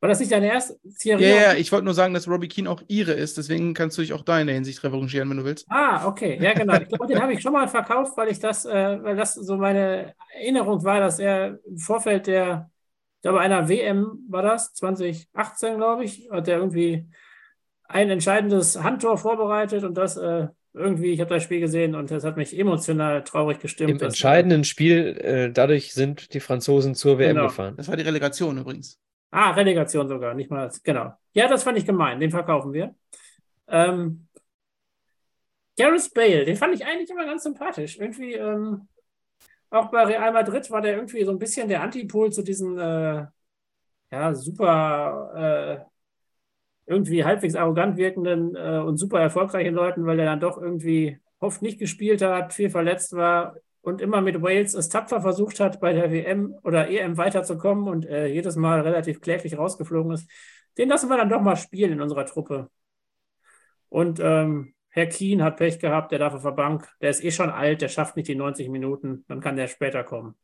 War 0.00 0.08
das 0.08 0.20
nicht 0.20 0.30
deine 0.30 0.46
erste? 0.46 0.78
Thierry 1.00 1.24
Ja, 1.24 1.28
ja, 1.28 1.54
ich 1.54 1.72
wollte 1.72 1.84
nur 1.84 1.94
sagen, 1.94 2.14
dass 2.14 2.28
Robbie 2.28 2.46
Keane 2.46 2.70
auch 2.70 2.82
ihre 2.86 3.12
ist. 3.12 3.36
Deswegen 3.36 3.74
kannst 3.74 3.98
du 3.98 4.02
dich 4.02 4.12
auch 4.12 4.22
da 4.22 4.40
in 4.40 4.46
der 4.46 4.54
Hinsicht 4.54 4.82
revanchieren, 4.84 5.28
wenn 5.28 5.38
du 5.38 5.44
willst. 5.44 5.66
Ah, 5.68 6.06
okay, 6.06 6.38
ja 6.40 6.52
genau. 6.52 6.74
Ich 6.74 6.88
glaube, 6.88 7.08
den 7.08 7.20
habe 7.20 7.32
ich 7.32 7.42
schon 7.42 7.52
mal 7.52 7.66
verkauft, 7.66 8.16
weil 8.16 8.28
ich 8.28 8.38
das, 8.38 8.64
äh, 8.64 9.02
weil 9.02 9.16
das 9.16 9.34
so 9.34 9.56
meine 9.56 10.14
Erinnerung 10.34 10.84
war, 10.84 11.00
dass 11.00 11.18
er 11.18 11.58
im 11.66 11.78
Vorfeld 11.78 12.28
der, 12.28 12.70
ich 13.18 13.22
glaube, 13.22 13.40
einer 13.40 13.68
WM 13.68 14.24
war 14.28 14.42
das, 14.42 14.72
2018, 14.74 15.76
glaube 15.76 16.04
ich, 16.04 16.30
hat 16.30 16.46
er 16.46 16.58
irgendwie 16.58 17.06
ein 17.84 18.10
entscheidendes 18.10 18.80
Handtor 18.80 19.18
vorbereitet 19.18 19.82
und 19.82 19.94
das 19.94 20.16
äh, 20.16 20.46
irgendwie, 20.72 21.10
ich 21.12 21.20
habe 21.20 21.34
das 21.34 21.42
Spiel 21.42 21.58
gesehen 21.58 21.96
und 21.96 22.12
das 22.12 22.22
hat 22.22 22.36
mich 22.36 22.56
emotional 22.56 23.24
traurig 23.24 23.58
gestimmt. 23.58 23.90
Im 23.90 24.00
entscheidenden 24.00 24.62
Spiel, 24.62 25.16
äh, 25.20 25.50
dadurch 25.50 25.94
sind 25.94 26.32
die 26.32 26.38
Franzosen 26.38 26.94
zur 26.94 27.18
WM 27.18 27.34
Genau. 27.34 27.48
gefahren. 27.48 27.74
Das 27.76 27.88
war 27.88 27.96
die 27.96 28.04
Relegation 28.04 28.56
übrigens. 28.56 29.00
Ah, 29.32 29.50
Relegation 29.50 30.06
sogar, 30.06 30.34
nicht 30.34 30.50
mal, 30.50 30.70
genau. 30.84 31.12
Ja, 31.32 31.48
das 31.48 31.64
fand 31.64 31.76
ich 31.76 31.86
gemein, 31.86 32.20
den 32.20 32.30
verkaufen 32.30 32.72
wir. 32.72 32.94
Ähm, 33.66 34.28
Gareth 35.76 36.14
Bale, 36.14 36.44
den 36.44 36.56
fand 36.56 36.74
ich 36.74 36.86
eigentlich 36.86 37.10
immer 37.10 37.24
ganz 37.26 37.42
sympathisch. 37.42 37.98
Irgendwie, 37.98 38.34
ähm, 38.34 38.86
auch 39.70 39.90
bei 39.90 40.04
Real 40.04 40.32
Madrid 40.32 40.70
war 40.70 40.80
der 40.80 40.96
irgendwie 40.96 41.24
so 41.24 41.30
ein 41.30 41.38
bisschen 41.38 41.68
der 41.68 41.82
Antipol 41.82 42.32
zu 42.32 42.42
diesen, 42.42 42.78
äh, 42.78 43.26
ja, 44.10 44.34
super, 44.34 45.84
äh, 45.84 45.84
irgendwie 46.86 47.24
halbwegs 47.24 47.54
arrogant 47.54 47.96
wirkenden 47.96 48.56
äh, 48.56 48.78
und 48.78 48.96
super 48.96 49.20
erfolgreichen 49.20 49.74
Leuten, 49.74 50.06
weil 50.06 50.18
er 50.18 50.26
dann 50.26 50.40
doch 50.40 50.60
irgendwie 50.60 51.18
oft 51.38 51.62
nicht 51.62 51.78
gespielt 51.78 52.22
hat, 52.22 52.54
viel 52.54 52.70
verletzt 52.70 53.14
war 53.14 53.56
und 53.82 54.00
immer 54.00 54.20
mit 54.20 54.42
Wales 54.42 54.74
es 54.74 54.88
tapfer 54.88 55.20
versucht 55.20 55.60
hat, 55.60 55.80
bei 55.80 55.92
der 55.92 56.10
WM 56.10 56.54
oder 56.64 56.88
EM 56.88 57.16
weiterzukommen 57.16 57.88
und 57.88 58.06
äh, 58.06 58.26
jedes 58.26 58.56
Mal 58.56 58.80
relativ 58.80 59.20
kläglich 59.20 59.58
rausgeflogen 59.58 60.12
ist. 60.12 60.28
Den 60.78 60.88
lassen 60.88 61.08
wir 61.08 61.16
dann 61.16 61.28
doch 61.28 61.40
mal 61.40 61.56
spielen 61.56 61.92
in 61.92 62.00
unserer 62.00 62.26
Truppe. 62.26 62.70
Und 63.88 64.20
ähm, 64.20 64.74
Herr 64.98 65.06
Kien 65.06 65.42
hat 65.42 65.56
Pech 65.56 65.78
gehabt, 65.78 66.12
der 66.12 66.18
darf 66.18 66.34
auf 66.34 66.42
der 66.42 66.50
Bank. 66.50 66.88
Der 67.00 67.10
ist 67.10 67.22
eh 67.22 67.30
schon 67.30 67.50
alt, 67.50 67.80
der 67.80 67.88
schafft 67.88 68.16
nicht 68.16 68.28
die 68.28 68.34
90 68.34 68.68
Minuten, 68.68 69.24
dann 69.28 69.40
kann 69.40 69.56
der 69.56 69.68
später 69.68 70.04
kommen. 70.04 70.34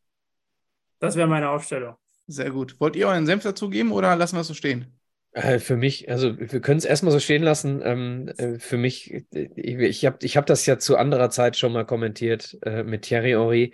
Das 1.00 1.16
wäre 1.16 1.26
meine 1.26 1.50
Aufstellung. 1.50 1.96
Sehr 2.26 2.50
gut. 2.50 2.80
Wollt 2.80 2.96
ihr 2.96 3.08
euren 3.08 3.26
Senf 3.26 3.42
dazugeben 3.42 3.92
oder 3.92 4.16
lassen 4.16 4.36
wir 4.36 4.40
es 4.40 4.46
so 4.46 4.54
stehen? 4.54 4.98
Äh, 5.32 5.58
Für 5.58 5.76
mich, 5.76 6.08
also 6.08 6.38
wir 6.38 6.60
können 6.60 6.78
es 6.78 6.84
erstmal 6.84 7.12
so 7.12 7.18
stehen 7.18 7.42
lassen. 7.42 7.82
Ähm, 7.84 8.28
äh, 8.36 8.58
für 8.58 8.76
mich, 8.76 9.12
äh, 9.12 9.24
ich, 9.56 9.78
ich 9.78 10.06
habe 10.06 10.18
ich 10.22 10.36
hab 10.36 10.46
das 10.46 10.64
ja 10.64 10.78
zu 10.78 10.96
anderer 10.96 11.30
Zeit 11.30 11.56
schon 11.56 11.72
mal 11.72 11.84
kommentiert 11.84 12.56
äh, 12.62 12.84
mit 12.84 13.02
Thierry 13.02 13.32
Henry. 13.32 13.72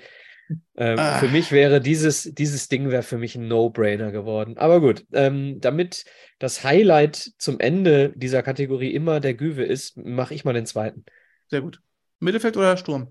Ähm, 0.76 0.98
Ah. 0.98 1.18
Für 1.18 1.28
mich 1.28 1.52
wäre 1.52 1.80
dieses, 1.80 2.22
dieses 2.34 2.68
Ding 2.68 2.90
wäre 2.90 3.02
für 3.02 3.18
mich 3.18 3.36
ein 3.36 3.48
No-Brainer 3.48 4.12
geworden. 4.12 4.56
Aber 4.56 4.80
gut, 4.80 5.06
ähm, 5.12 5.60
damit 5.60 6.04
das 6.38 6.64
Highlight 6.64 7.16
zum 7.38 7.60
Ende 7.60 8.12
dieser 8.16 8.42
Kategorie 8.42 8.92
immer 8.94 9.20
der 9.20 9.34
Güwe 9.34 9.64
ist, 9.64 9.96
mache 9.96 10.34
ich 10.34 10.44
mal 10.44 10.54
den 10.54 10.66
zweiten. 10.66 11.04
Sehr 11.48 11.60
gut. 11.60 11.80
Mittelfeld 12.18 12.56
oder 12.56 12.76
Sturm? 12.76 13.08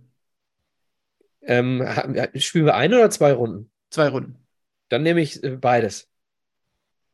Ähm, 1.41 1.85
spielen 2.35 2.65
wir 2.65 2.75
ein 2.75 2.93
oder 2.93 3.09
zwei 3.09 3.33
Runden? 3.33 3.71
Zwei 3.89 4.09
Runden. 4.09 4.37
Dann 4.89 5.03
nehme 5.03 5.21
ich 5.21 5.43
äh, 5.43 5.55
beides. 5.55 6.09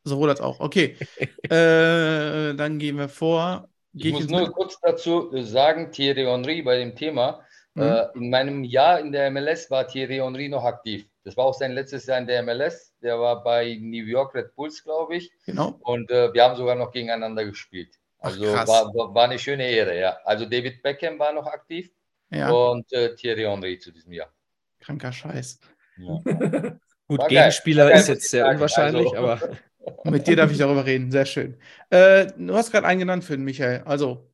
Sowohl 0.04 0.30
als 0.30 0.40
auch. 0.40 0.60
Okay. 0.60 0.96
äh, 1.42 2.54
dann 2.54 2.78
gehen 2.78 2.96
wir 2.96 3.08
vor. 3.08 3.68
Ich 3.92 4.02
Gehe 4.02 4.12
ich 4.12 4.20
muss 4.20 4.28
nur 4.28 4.52
kurz 4.52 4.78
dazu 4.80 5.30
sagen, 5.42 5.90
Thierry 5.90 6.24
Henry 6.24 6.62
bei 6.62 6.78
dem 6.78 6.94
Thema. 6.94 7.45
Mhm. 7.76 7.82
Äh, 7.82 8.06
in 8.14 8.30
meinem 8.30 8.64
Jahr 8.64 8.98
in 9.00 9.12
der 9.12 9.30
MLS 9.30 9.70
war 9.70 9.86
Thierry 9.86 10.16
Henry 10.16 10.48
noch 10.48 10.64
aktiv. 10.64 11.06
Das 11.24 11.36
war 11.36 11.44
auch 11.44 11.54
sein 11.54 11.72
letztes 11.72 12.06
Jahr 12.06 12.18
in 12.18 12.26
der 12.26 12.42
MLS. 12.42 12.94
Der 13.02 13.18
war 13.20 13.42
bei 13.44 13.76
New 13.80 14.04
York 14.04 14.34
Red 14.34 14.54
Bulls, 14.56 14.82
glaube 14.82 15.16
ich. 15.16 15.30
Genau. 15.44 15.78
Und 15.82 16.10
äh, 16.10 16.32
wir 16.32 16.42
haben 16.44 16.56
sogar 16.56 16.74
noch 16.74 16.90
gegeneinander 16.90 17.44
gespielt. 17.44 17.94
Ach, 18.18 18.26
Also 18.30 18.44
krass. 18.52 18.68
war, 18.68 18.94
war, 18.94 19.14
war 19.14 19.24
eine 19.24 19.38
schöne 19.38 19.68
Ehre, 19.68 19.98
ja. 19.98 20.16
Also 20.24 20.46
David 20.46 20.82
Beckham 20.82 21.18
war 21.18 21.32
noch 21.32 21.46
aktiv 21.46 21.90
Ja, 22.30 22.50
und 22.50 22.90
äh, 22.92 23.14
Thierry 23.14 23.42
Henry 23.42 23.78
zu 23.78 23.90
diesem 23.92 24.12
Jahr. 24.12 24.32
kranker 24.80 25.12
Scheiß. 25.12 25.60
Ja. 25.98 26.20
Gut, 27.08 27.20
War. 27.20 27.28
Gegenspieler 27.28 27.88
geil, 27.88 27.98
ist 28.00 28.08
jetzt 28.08 28.30
sehr 28.30 28.48
unwahrscheinlich, 28.48 29.14
Also- 29.14 29.18
aber 29.18 29.56
Mit 30.10 30.26
dir 30.26 30.34
darf 30.34 30.50
ich 30.50 30.58
darüber 30.58 30.84
reden. 30.84 31.12
Sehr 31.12 31.26
schön. 31.26 31.60
Äh, 31.90 32.26
du 32.36 32.54
hast 32.54 32.72
gerade 32.72 32.86
einen 32.88 32.98
genannt 32.98 33.22
für 33.22 33.36
den 33.36 33.44
Michael. 33.44 33.82
Also 33.84 34.28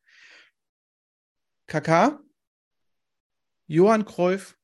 KK, 1.67 2.19
Johann 3.73 4.05
Cruyff, 4.05 4.59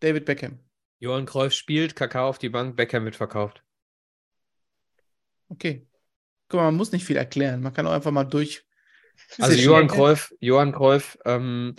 David 0.00 0.24
Beckham. 0.24 0.58
Johann 0.98 1.26
Cruyff 1.26 1.52
spielt, 1.52 1.94
Kakao 1.94 2.28
auf 2.28 2.38
die 2.38 2.48
Bank, 2.48 2.74
Beckham 2.74 3.04
wird 3.04 3.16
verkauft. 3.16 3.62
Okay. 5.50 5.86
Guck 6.48 6.58
mal, 6.58 6.64
man 6.64 6.76
muss 6.76 6.92
nicht 6.92 7.04
viel 7.04 7.18
erklären. 7.18 7.60
Man 7.60 7.74
kann 7.74 7.86
auch 7.86 7.92
einfach 7.92 8.10
mal 8.12 8.24
durch. 8.24 8.64
Also 9.38 9.60
Johann. 9.60 9.88
Cruyff, 9.88 10.34
Johann 10.40 10.72
Cruyff, 10.72 11.18
ähm, 11.26 11.76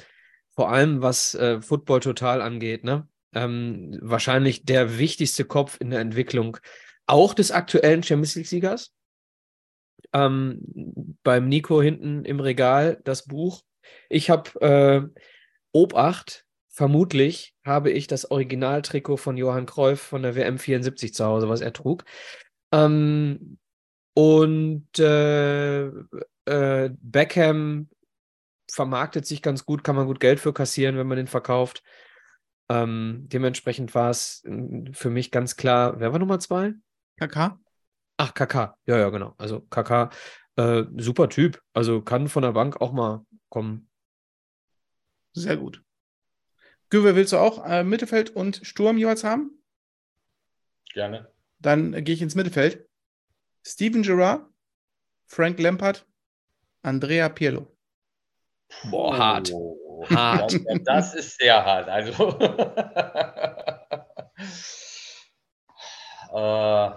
vor 0.54 0.72
allem 0.72 1.02
was 1.02 1.34
äh, 1.34 1.62
Football 1.62 2.02
total 2.02 2.44
angeht, 2.44 2.84
ne? 2.84 3.08
ähm, 3.34 3.98
wahrscheinlich 4.02 4.66
der 4.66 5.00
wichtigste 5.00 5.46
Kopf 5.46 5.82
in 5.82 5.90
der 5.90 6.00
Entwicklung 6.00 6.58
auch 7.08 7.34
des 7.34 7.52
aktuellen 7.52 8.04
Champions 8.04 8.36
League-Siegers. 8.36 8.94
Ähm, 10.14 11.18
beim 11.24 11.50
Nico 11.50 11.82
hinten 11.82 12.24
im 12.24 12.40
Regal 12.40 13.02
das 13.04 13.26
Buch. 13.26 13.64
Ich 14.10 14.30
habe 14.30 14.62
äh, 14.62 15.22
Obacht, 15.76 16.46
vermutlich 16.70 17.54
habe 17.66 17.92
ich 17.92 18.08
das 18.08 18.32
Originaltrikot 18.32 19.18
von 19.18 19.36
Johann 19.36 19.66
Cruyff 19.66 20.00
von 20.00 20.22
der 20.22 20.34
WM 20.34 20.58
74 20.58 21.14
zu 21.14 21.26
Hause, 21.26 21.50
was 21.50 21.60
er 21.60 21.74
trug. 21.74 22.06
Ähm, 22.72 23.58
und 24.14 24.98
äh, 24.98 25.88
äh, 26.46 26.90
Beckham 27.02 27.90
vermarktet 28.72 29.26
sich 29.26 29.42
ganz 29.42 29.66
gut, 29.66 29.84
kann 29.84 29.98
man 29.98 30.08
gut 30.08 30.22
Geld 30.22 30.40
für 30.40 30.54
kassieren, 30.54 30.98
wenn 30.98 31.08
man 31.08 31.18
den 31.18 31.28
verkauft. 31.28 31.84
Ähm, 32.70 33.26
dementsprechend 33.28 33.94
war 33.94 34.12
es 34.12 34.46
äh, 34.46 34.94
für 34.94 35.10
mich 35.10 35.30
ganz 35.30 35.58
klar, 35.58 36.00
wer 36.00 36.14
war 36.14 36.20
Nummer 36.20 36.40
zwei? 36.40 36.74
KK? 37.20 37.60
Ach, 38.16 38.34
KK. 38.34 38.78
Ja, 38.86 38.98
ja, 38.98 39.10
genau. 39.10 39.36
Also 39.38 39.60
KK, 39.60 40.10
äh, 40.56 40.84
super 40.96 41.28
Typ. 41.28 41.62
Also 41.74 42.02
kann 42.02 42.30
von 42.30 42.44
der 42.44 42.54
Bank 42.54 42.80
auch 42.80 42.94
mal 42.94 43.26
kommen. 43.50 43.90
Sehr 45.36 45.58
gut. 45.58 45.84
Güwe, 46.90 47.16
willst 47.16 47.34
du 47.34 47.38
auch 47.38 47.64
äh, 47.66 47.84
Mittelfeld 47.84 48.30
und 48.30 48.62
Sturm 48.64 48.98
jeweils 48.98 49.26
haben? 49.26 49.62
Gerne. 50.94 51.30
Dann 51.60 51.94
äh, 51.94 52.02
gehe 52.02 52.16
ich 52.16 52.22
ins 52.22 52.36
Mittelfeld. 52.36 52.88
Steven 53.64 54.02
Gerrard, 54.02 54.48
Frank 55.26 55.60
Lampard, 55.60 56.06
Andrea 56.84 57.28
Pirlo. 57.30 57.68
Boah, 58.90 59.18
hart. 59.18 59.52
Oh, 59.52 60.06
Hart. 60.10 60.54
Das, 60.54 60.64
das 60.84 61.14
ist 61.16 61.38
sehr 61.38 61.66
hart. 61.66 61.90
Also. 61.90 62.40
äh, 66.34 66.92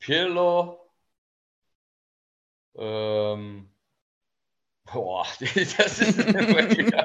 Pirlo. 0.00 0.90
Ähm, 2.76 3.70
boah, 4.94 5.26
das 5.40 5.98
ist 6.00 6.16
wirklich. 6.34 6.92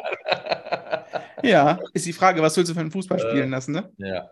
Ja, 1.41 1.79
ist 1.93 2.05
die 2.05 2.11
Frage, 2.11 2.41
was 2.41 2.57
willst 2.57 2.69
du 2.69 2.73
für 2.73 2.81
einen 2.81 2.91
Fußball 2.91 3.17
Äh, 3.17 3.21
spielen 3.21 3.49
lassen, 3.49 3.71
ne? 3.71 3.89
Ja. 3.97 4.29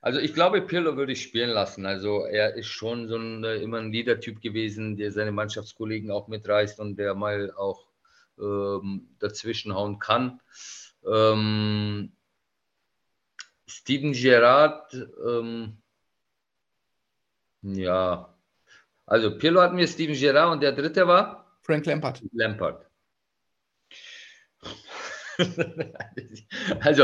Also 0.00 0.20
ich 0.20 0.34
glaube, 0.34 0.62
Pirlo 0.62 0.96
würde 0.96 1.12
ich 1.12 1.22
spielen 1.22 1.50
lassen. 1.50 1.84
Also 1.84 2.24
er 2.26 2.54
ist 2.54 2.68
schon 2.68 3.08
so 3.08 3.16
ein, 3.16 3.42
äh, 3.42 3.56
immer 3.56 3.78
ein 3.78 3.90
Leader-Typ 3.90 4.40
gewesen, 4.40 4.96
der 4.96 5.10
seine 5.10 5.32
Mannschaftskollegen 5.32 6.12
auch 6.12 6.28
mitreißt 6.28 6.78
und 6.78 6.96
der 6.96 7.16
mal 7.16 7.52
auch 7.56 7.88
ähm, 8.38 9.08
dazwischenhauen 9.18 9.98
kann. 9.98 10.40
Ähm, 11.04 12.12
Steven 13.66 14.12
Gerrard, 14.12 14.94
ähm, 15.26 15.78
ja, 17.62 18.32
also 19.06 19.36
Pirlo 19.36 19.60
hatten 19.60 19.76
wir, 19.76 19.88
Steven 19.88 20.14
Gerrard 20.14 20.52
und 20.52 20.62
der 20.62 20.72
dritte 20.72 21.08
war 21.08 21.47
Frank 21.68 21.84
Lampard. 21.84 22.22
Lampard. 22.32 22.86
also, 26.80 27.02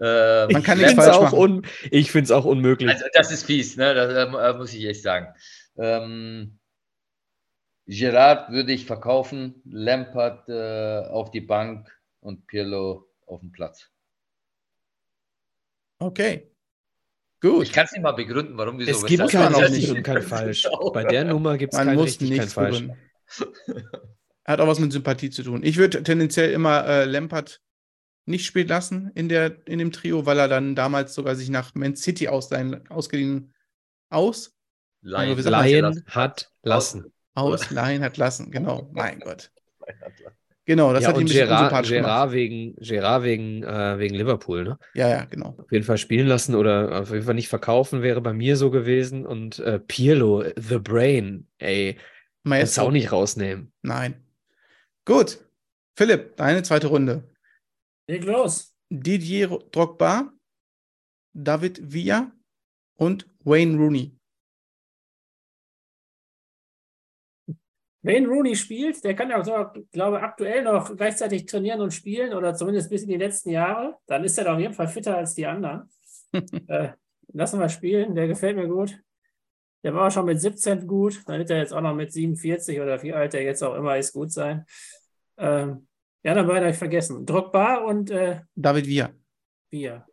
äh, 0.00 0.46
Man 0.50 0.62
kann 0.62 0.78
Ich 0.80 0.86
nichts 0.86 0.94
falsch 0.94 1.16
auch 1.16 1.32
machen. 1.32 1.66
ich 1.90 2.10
finde 2.10 2.24
es 2.24 2.30
auch 2.30 2.46
unmöglich. 2.46 2.88
Also 2.88 3.04
das 3.12 3.30
ist 3.30 3.44
fies, 3.44 3.76
ne? 3.76 3.92
Das 3.94 4.10
äh, 4.34 4.56
muss 4.56 4.72
ich 4.72 4.86
echt 4.86 5.02
sagen. 5.02 5.34
Ähm, 5.76 6.58
Gerard 7.86 8.50
würde 8.50 8.72
ich 8.72 8.86
verkaufen, 8.86 9.60
Lampard 9.66 10.48
äh, 10.48 11.06
auf 11.10 11.30
die 11.30 11.42
Bank 11.42 11.94
und 12.20 12.46
Pirlo 12.46 13.06
auf 13.26 13.40
dem 13.40 13.52
Platz. 13.52 13.90
Okay. 15.98 16.50
Gut. 17.42 17.64
Ich 17.64 17.72
kann 17.74 17.84
es 17.84 17.92
nicht 17.92 18.00
mal 18.00 18.12
begründen, 18.12 18.56
warum 18.56 18.78
wir 18.78 18.88
es 18.88 19.00
so 19.02 19.06
gibt 19.06 19.28
kein 19.30 19.54
richtig 19.54 19.88
nicht. 19.88 19.90
und 19.98 20.02
kein 20.02 20.22
falsch. 20.32 20.66
Bei 20.94 21.04
der 21.04 21.24
Nummer 21.26 21.58
gibt 21.58 21.74
es 21.74 21.78
kein 21.78 21.98
richtig, 21.98 22.30
kein 22.30 22.38
nichts 22.38 22.54
falsch. 22.54 22.80
begründen. 22.80 23.04
Hat 24.44 24.60
auch 24.60 24.66
was 24.66 24.78
mit 24.78 24.92
Sympathie 24.92 25.30
zu 25.30 25.42
tun. 25.42 25.62
Ich 25.62 25.78
würde 25.78 26.02
tendenziell 26.02 26.52
immer 26.52 26.86
äh, 26.86 27.04
Lampard 27.06 27.62
nicht 28.26 28.46
spielen 28.46 28.68
lassen 28.68 29.10
in, 29.14 29.28
der, 29.28 29.66
in 29.66 29.78
dem 29.78 29.92
Trio, 29.92 30.26
weil 30.26 30.38
er 30.38 30.48
dann 30.48 30.74
damals 30.74 31.14
sogar 31.14 31.34
sich 31.34 31.48
nach 31.48 31.74
Man 31.74 31.96
City 31.96 32.28
ausleihen, 32.28 32.88
ausgeliehen 32.88 33.54
aus, 34.10 34.54
Laien. 35.02 35.36
man, 35.36 35.44
Laien 35.44 36.04
hat 36.06 36.50
lassen. 36.62 37.12
ausleihen 37.34 38.02
hat 38.02 38.16
lassen. 38.16 38.50
Genau, 38.50 38.90
mein 38.92 39.20
Gott. 39.20 39.50
Genau, 40.66 40.94
das 40.94 41.02
ja, 41.02 41.08
hat 41.10 41.16
ihn 41.16 41.22
ein 41.22 41.26
bisschen 41.26 41.46
Gerard. 41.46 41.86
Gerard 41.86 42.32
wegen, 42.32 42.74
Gerard 42.76 43.22
wegen, 43.22 43.62
äh, 43.62 43.98
wegen 43.98 44.14
Liverpool, 44.14 44.64
ne? 44.64 44.78
Ja, 44.94 45.08
ja, 45.10 45.24
genau. 45.26 45.56
Auf 45.58 45.70
jeden 45.70 45.84
Fall 45.84 45.98
spielen 45.98 46.26
lassen 46.26 46.54
oder 46.54 47.02
auf 47.02 47.10
jeden 47.10 47.24
Fall 47.24 47.34
nicht 47.34 47.48
verkaufen 47.48 48.00
wäre 48.00 48.22
bei 48.22 48.32
mir 48.32 48.56
so 48.56 48.70
gewesen. 48.70 49.26
Und 49.26 49.58
äh, 49.58 49.78
Pirlo, 49.78 50.42
The 50.56 50.78
Brain, 50.78 51.48
ey, 51.58 51.98
kannst 52.44 52.76
du 52.76 52.82
auch 52.82 52.90
nicht 52.90 53.10
rausnehmen. 53.10 53.72
Nein. 53.82 54.24
Gut. 55.04 55.38
Philipp, 55.96 56.36
deine 56.36 56.62
zweite 56.62 56.88
Runde. 56.88 57.30
Leg 58.08 58.24
los. 58.24 58.74
Didier 58.90 59.48
Drogba, 59.70 60.32
David 61.32 61.92
Villa 61.92 62.32
und 62.96 63.28
Wayne 63.44 63.78
Rooney. 63.78 64.16
Wayne 68.02 68.28
Rooney 68.28 68.54
spielt, 68.54 69.02
der 69.02 69.14
kann 69.14 69.30
ja 69.30 69.40
auch, 69.40 69.72
glaube 69.90 70.20
aktuell 70.20 70.62
noch 70.62 70.94
gleichzeitig 70.94 71.46
trainieren 71.46 71.80
und 71.80 71.92
spielen 71.92 72.34
oder 72.34 72.54
zumindest 72.54 72.90
bis 72.90 73.02
in 73.02 73.08
die 73.08 73.16
letzten 73.16 73.50
Jahre. 73.50 73.96
Dann 74.06 74.24
ist 74.24 74.36
er 74.36 74.44
doch 74.44 74.54
auf 74.54 74.60
jeden 74.60 74.74
Fall 74.74 74.88
fitter 74.88 75.16
als 75.16 75.34
die 75.34 75.46
anderen. 75.46 75.88
äh, 76.68 76.90
lassen 77.32 77.58
wir 77.58 77.68
spielen, 77.70 78.14
der 78.14 78.28
gefällt 78.28 78.56
mir 78.56 78.68
gut. 78.68 79.00
Der 79.84 79.94
war 79.94 80.08
auch 80.08 80.10
schon 80.10 80.24
mit 80.24 80.40
17 80.40 80.86
gut, 80.86 81.22
dann 81.26 81.38
wird 81.38 81.50
er 81.50 81.58
jetzt 81.58 81.72
auch 81.72 81.82
noch 81.82 81.94
mit 81.94 82.12
47 82.12 82.80
oder 82.80 83.02
wie 83.02 83.12
alt 83.12 83.34
er 83.34 83.42
jetzt 83.42 83.62
auch 83.62 83.74
immer 83.74 83.96
ist, 83.98 84.12
gut 84.14 84.32
sein. 84.32 84.64
Ähm, 85.36 85.86
ja, 86.22 86.34
dann 86.34 86.46
beide 86.46 86.70
ich 86.70 86.76
vergessen. 86.76 87.26
Drogba 87.26 87.76
und 87.84 88.10
äh, 88.10 88.40
David 88.56 88.86
Villa. 88.86 89.10
Bier. 89.70 90.06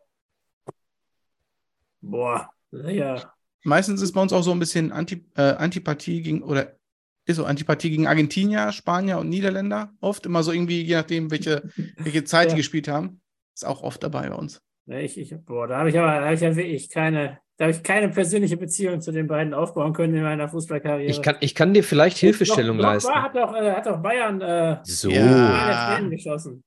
Boah, 2.00 2.50
ja. 2.70 3.32
Meistens 3.64 4.02
ist 4.02 4.12
bei 4.12 4.20
uns 4.20 4.32
auch 4.32 4.42
so 4.42 4.50
ein 4.52 4.58
bisschen 4.58 4.92
Anti, 4.92 5.24
äh, 5.36 5.42
Antipathie 5.52 6.20
gegen, 6.20 6.42
oder 6.42 6.76
ist 7.24 7.36
so 7.36 7.44
Antipathie 7.44 7.90
gegen 7.90 8.06
Argentinier, 8.08 8.72
Spanier 8.72 9.18
und 9.18 9.28
Niederländer. 9.28 9.92
Oft 10.00 10.26
immer 10.26 10.42
so 10.42 10.52
irgendwie, 10.52 10.82
je 10.82 10.96
nachdem, 10.96 11.30
welche, 11.30 11.62
welche 11.96 12.24
Zeit 12.24 12.48
die 12.48 12.52
Ja. 12.52 12.56
gespielt 12.56 12.88
haben. 12.88 13.20
Ist 13.54 13.64
auch 13.66 13.82
oft 13.82 14.02
dabei 14.02 14.28
bei 14.28 14.34
uns. 14.34 14.60
Ich, 14.86 15.16
ich, 15.16 15.34
boah, 15.44 15.68
da 15.68 15.78
habe 15.78 15.90
ich 15.90 15.98
aber 15.98 16.08
da 16.08 16.24
habe 16.24 16.34
ich 16.34 16.40
ja 16.40 16.56
wirklich 16.56 16.90
keine, 16.90 17.38
da 17.62 17.66
habe 17.68 17.76
ich 17.76 17.84
keine 17.84 18.08
persönliche 18.08 18.56
Beziehung 18.56 19.00
zu 19.00 19.12
den 19.12 19.28
beiden 19.28 19.54
aufbauen 19.54 19.92
können 19.92 20.16
in 20.16 20.24
meiner 20.24 20.48
Fußballkarriere. 20.48 21.08
Ich 21.08 21.22
kann, 21.22 21.36
ich 21.38 21.54
kann 21.54 21.72
dir 21.72 21.84
vielleicht 21.84 22.18
Hilfestellung 22.18 22.76
Drogba 22.76 22.94
leisten. 22.94 23.14
Hat 23.14 23.36
doch, 23.36 23.54
äh, 23.54 23.70
hat 23.70 23.86
doch 23.86 24.02
Bayern 24.02 24.40
äh, 24.40 24.78
So. 24.82 25.08
Ja. 25.08 25.22
meine 25.24 25.96
Tränen 25.96 26.10
geschossen. 26.10 26.64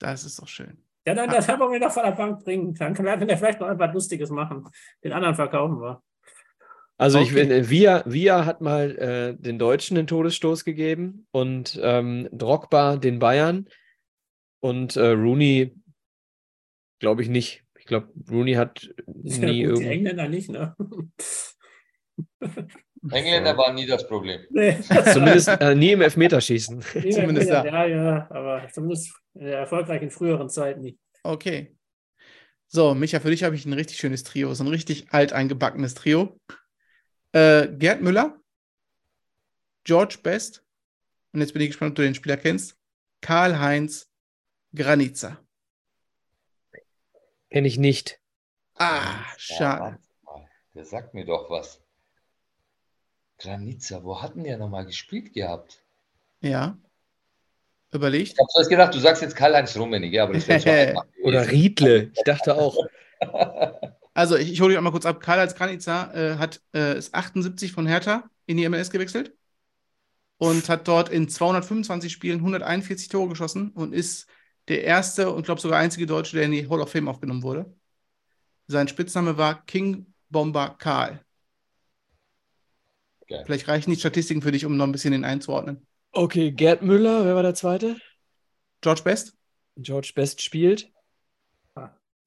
Das 0.00 0.24
ist 0.24 0.42
doch 0.42 0.48
schön. 0.48 0.78
Ja, 1.06 1.14
dann 1.14 1.30
das 1.30 1.46
haben 1.48 1.60
wir 1.60 1.68
mir 1.68 1.78
noch 1.78 1.92
von 1.92 2.02
der 2.02 2.10
Bank 2.10 2.42
bringen. 2.42 2.74
Dann 2.74 2.92
kann 2.92 3.06
kann 3.06 3.28
er 3.28 3.38
vielleicht 3.38 3.60
noch 3.60 3.68
etwas 3.68 3.94
Lustiges 3.94 4.30
machen. 4.30 4.64
Den 5.04 5.12
anderen 5.12 5.36
verkaufen 5.36 5.80
wir. 5.80 6.02
Also 6.98 7.20
ich 7.20 7.30
Okay. 7.30 7.42
finde, 7.42 7.70
Via, 7.70 8.02
Via 8.04 8.44
hat 8.46 8.60
mal 8.60 8.98
äh, 8.98 9.40
den 9.40 9.60
Deutschen 9.60 9.94
den 9.94 10.08
Todesstoß 10.08 10.64
gegeben 10.64 11.28
und 11.30 11.78
ähm, 11.80 12.28
Drogba 12.32 12.96
den 12.96 13.20
Bayern 13.20 13.68
und 14.58 14.96
äh, 14.96 15.06
Rooney 15.06 15.72
glaube 16.98 17.22
ich 17.22 17.28
nicht. 17.28 17.62
Ich 17.86 17.88
glaube, 17.88 18.08
Rooney 18.28 18.54
hat 18.54 18.82
Ja, 18.82 18.92
nie 19.06 19.38
gut, 19.38 19.48
die 19.48 19.62
irgendwie. 19.62 19.86
Engländer 19.86 20.28
nicht, 20.28 20.50
ne? 20.50 20.74
Engländer 23.12 23.56
waren 23.56 23.76
nie 23.76 23.86
das 23.86 24.08
Problem. 24.08 24.40
nee. 24.50 24.76
Zumindest 25.12 25.46
äh, 25.46 25.72
nie 25.76 25.92
im 25.92 26.00
Elfmeterschießen. 26.00 26.84
Nee, 26.94 27.10
Zumindest 27.10 27.48
ja, 27.48 27.62
da. 27.62 27.86
ja, 27.86 27.86
ja, 27.86 28.26
aber 28.28 28.68
zumindest 28.72 29.14
äh, 29.34 29.52
erfolgreich 29.52 30.02
in 30.02 30.10
früheren 30.10 30.48
Zeiten 30.50 30.80
nicht. 30.80 30.98
Okay. 31.22 31.76
So, 32.66 32.92
Micha, 32.96 33.20
für 33.20 33.30
dich 33.30 33.44
habe 33.44 33.54
ich 33.54 33.64
ein 33.66 33.72
richtig 33.72 33.98
schönes 33.98 34.24
Trio. 34.24 34.52
So 34.54 34.64
ein 34.64 34.68
richtig 34.68 35.06
alt 35.12 35.32
eingebackenes 35.32 35.94
Trio. 35.94 36.40
Äh, 37.30 37.68
Gerd 37.68 38.02
Müller, 38.02 38.36
George 39.84 40.16
Best, 40.24 40.64
und 41.30 41.40
jetzt 41.40 41.52
bin 41.52 41.62
ich 41.62 41.68
gespannt, 41.68 41.90
ob 41.90 41.94
du 41.96 42.02
den 42.02 42.16
Spieler 42.16 42.36
kennst, 42.36 42.76
Karl-Heinz 43.20 44.10
Granitza. 44.74 45.38
Kenne 47.50 47.68
ich 47.68 47.78
nicht. 47.78 48.20
Ah, 48.74 49.24
schade. 49.36 49.98
Der 50.74 50.84
sagt 50.84 51.14
mir 51.14 51.24
doch 51.24 51.48
was. 51.48 51.80
Granitza, 53.38 54.02
wo 54.04 54.20
hatten 54.22 54.44
der 54.44 54.58
nochmal 54.58 54.86
gespielt 54.86 55.32
gehabt? 55.32 55.82
Ja. 56.40 56.76
Überlegt. 57.92 58.32
Ich 58.32 58.38
habe 58.38 58.48
zuerst 58.48 58.70
gedacht, 58.70 58.94
du 58.94 58.98
sagst 58.98 59.22
jetzt 59.22 59.36
Karl-Heinz 59.36 59.76
Rummenigge, 59.76 60.16
ja, 60.16 60.24
aber 60.24 60.34
das 60.34 60.48
wäre 60.48 60.94
Oder. 61.22 61.50
Riedle. 61.50 62.10
Ich 62.14 62.22
dachte 62.24 62.56
auch. 62.56 62.76
Also, 64.16 64.36
ich, 64.36 64.50
ich 64.50 64.62
hole 64.62 64.70
dich 64.70 64.78
einmal 64.78 64.92
kurz 64.92 65.04
ab. 65.04 65.20
Karl-Heinz 65.20 65.54
Granitza 65.54 66.10
äh, 66.14 66.38
hat, 66.38 66.62
äh, 66.74 66.96
ist 66.96 67.14
78 67.14 67.70
von 67.70 67.86
Hertha 67.86 68.24
in 68.46 68.56
die 68.56 68.66
MLS 68.66 68.90
gewechselt 68.90 69.36
und 70.38 70.66
hat 70.70 70.88
dort 70.88 71.10
in 71.10 71.28
225 71.28 72.10
Spielen 72.10 72.38
141 72.38 73.08
Tore 73.08 73.28
geschossen 73.28 73.72
und 73.72 73.92
ist 73.92 74.26
der 74.68 74.84
erste 74.84 75.30
und 75.30 75.44
glaube 75.44 75.60
sogar 75.60 75.78
einzige 75.78 76.06
Deutsche, 76.06 76.36
der 76.36 76.46
in 76.46 76.52
die 76.52 76.68
Hall 76.68 76.80
of 76.80 76.90
Fame 76.90 77.08
aufgenommen 77.08 77.42
wurde. 77.42 77.72
Sein 78.66 78.88
Spitzname 78.88 79.36
war 79.36 79.64
King 79.66 80.06
Bomber 80.28 80.74
Karl. 80.78 81.24
Geil. 83.28 83.42
Vielleicht 83.44 83.68
reichen 83.68 83.90
die 83.90 83.96
Statistiken 83.96 84.42
für 84.42 84.52
dich, 84.52 84.64
um 84.64 84.76
noch 84.76 84.86
ein 84.86 84.92
bisschen 84.92 85.12
den 85.12 85.24
einzuordnen. 85.24 85.86
Okay, 86.12 86.50
Gerd 86.50 86.82
Müller, 86.82 87.24
wer 87.24 87.34
war 87.34 87.42
der 87.42 87.54
zweite? 87.54 87.96
George 88.80 89.02
Best? 89.02 89.36
George 89.76 90.12
Best 90.14 90.42
spielt. 90.42 90.90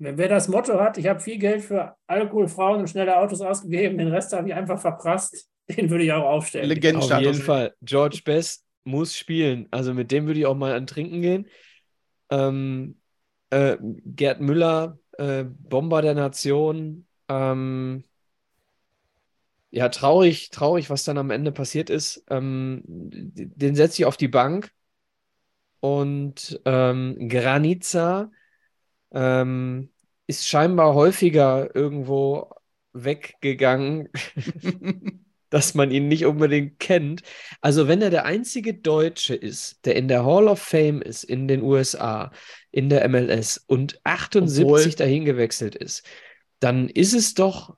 Wer 0.01 0.17
wer 0.17 0.29
das 0.29 0.47
Motto 0.47 0.79
hat, 0.79 0.97
ich 0.97 1.07
habe 1.07 1.19
viel 1.19 1.37
Geld 1.37 1.61
für 1.61 1.95
Alkohol, 2.07 2.47
Frauen 2.47 2.79
und 2.79 2.89
schnelle 2.89 3.17
Autos 3.17 3.41
ausgegeben, 3.41 3.97
den 3.97 4.07
Rest 4.07 4.31
habe 4.31 4.47
ich 4.47 4.53
einfach 4.53 4.79
verprasst, 4.79 5.49
den 5.69 5.89
würde 5.89 6.05
ich 6.05 6.11
auch 6.13 6.23
aufstellen. 6.23 6.65
Auf 6.65 6.69
Legendenstatus. 6.69 7.25
jeden 7.25 7.41
Fall. 7.41 7.73
George 7.81 8.21
Best 8.23 8.65
muss 8.85 9.17
spielen. 9.17 9.67
Also 9.71 9.93
mit 9.93 10.11
dem 10.11 10.25
würde 10.25 10.39
ich 10.39 10.45
auch 10.45 10.55
mal 10.55 10.73
an 10.73 10.87
Trinken 10.87 11.21
gehen. 11.21 11.47
Ähm, 12.29 12.99
äh, 13.49 13.77
Gerd 13.81 14.41
Müller, 14.41 14.99
äh, 15.17 15.43
Bomber 15.45 16.01
der 16.01 16.15
Nation. 16.15 17.07
Ähm, 17.29 18.03
ja, 19.71 19.89
traurig, 19.89 20.49
traurig, 20.51 20.89
was 20.89 21.03
dann 21.03 21.17
am 21.17 21.29
Ende 21.31 21.51
passiert 21.51 21.89
ist. 21.89 22.23
Ähm, 22.29 22.81
den 22.85 23.75
setze 23.75 24.01
ich 24.01 24.05
auf 24.05 24.17
die 24.17 24.27
Bank. 24.27 24.71
Und 25.79 26.59
ähm, 26.65 27.29
Granica 27.29 28.31
ähm, 29.11 29.91
ist 30.27 30.47
scheinbar 30.47 30.95
häufiger 30.95 31.75
irgendwo 31.75 32.51
weggegangen, 32.93 34.09
dass 35.49 35.73
man 35.73 35.91
ihn 35.91 36.07
nicht 36.07 36.25
unbedingt 36.25 36.79
kennt. 36.79 37.23
Also 37.61 37.87
wenn 37.87 38.01
er 38.01 38.09
der 38.09 38.25
einzige 38.25 38.73
Deutsche 38.73 39.35
ist, 39.35 39.85
der 39.85 39.95
in 39.95 40.07
der 40.07 40.25
Hall 40.25 40.47
of 40.47 40.59
Fame 40.61 41.01
ist 41.01 41.23
in 41.23 41.47
den 41.47 41.61
USA, 41.63 42.31
in 42.71 42.89
der 42.89 43.07
MLS 43.09 43.57
und 43.57 43.99
78 44.03 44.63
Obwohl- 44.63 44.89
dahin 44.91 45.25
gewechselt 45.25 45.75
ist, 45.75 46.05
dann 46.59 46.89
ist 46.89 47.13
es 47.13 47.33
doch, 47.33 47.75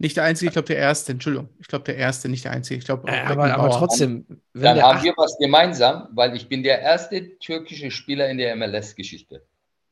Nicht 0.00 0.16
der 0.16 0.22
einzige, 0.24 0.46
ich 0.48 0.52
glaube 0.52 0.68
der 0.68 0.76
erste. 0.78 1.10
Entschuldigung. 1.10 1.48
Ich 1.58 1.66
glaube 1.66 1.84
der 1.84 1.96
erste, 1.96 2.28
nicht 2.28 2.44
der 2.44 2.52
einzige. 2.52 2.78
Ich 2.78 2.84
glaube 2.84 3.10
äh, 3.10 3.18
aber, 3.20 3.52
aber 3.52 3.70
trotzdem, 3.70 4.24
wenn 4.52 4.62
Dann 4.76 4.80
haben 4.82 5.02
wir 5.02 5.12
was 5.16 5.36
gemeinsam, 5.38 6.08
weil 6.12 6.36
ich 6.36 6.48
bin 6.48 6.62
der 6.62 6.80
erste 6.80 7.36
türkische 7.40 7.90
Spieler 7.90 8.28
in 8.30 8.38
der 8.38 8.54
MLS-Geschichte. 8.54 9.44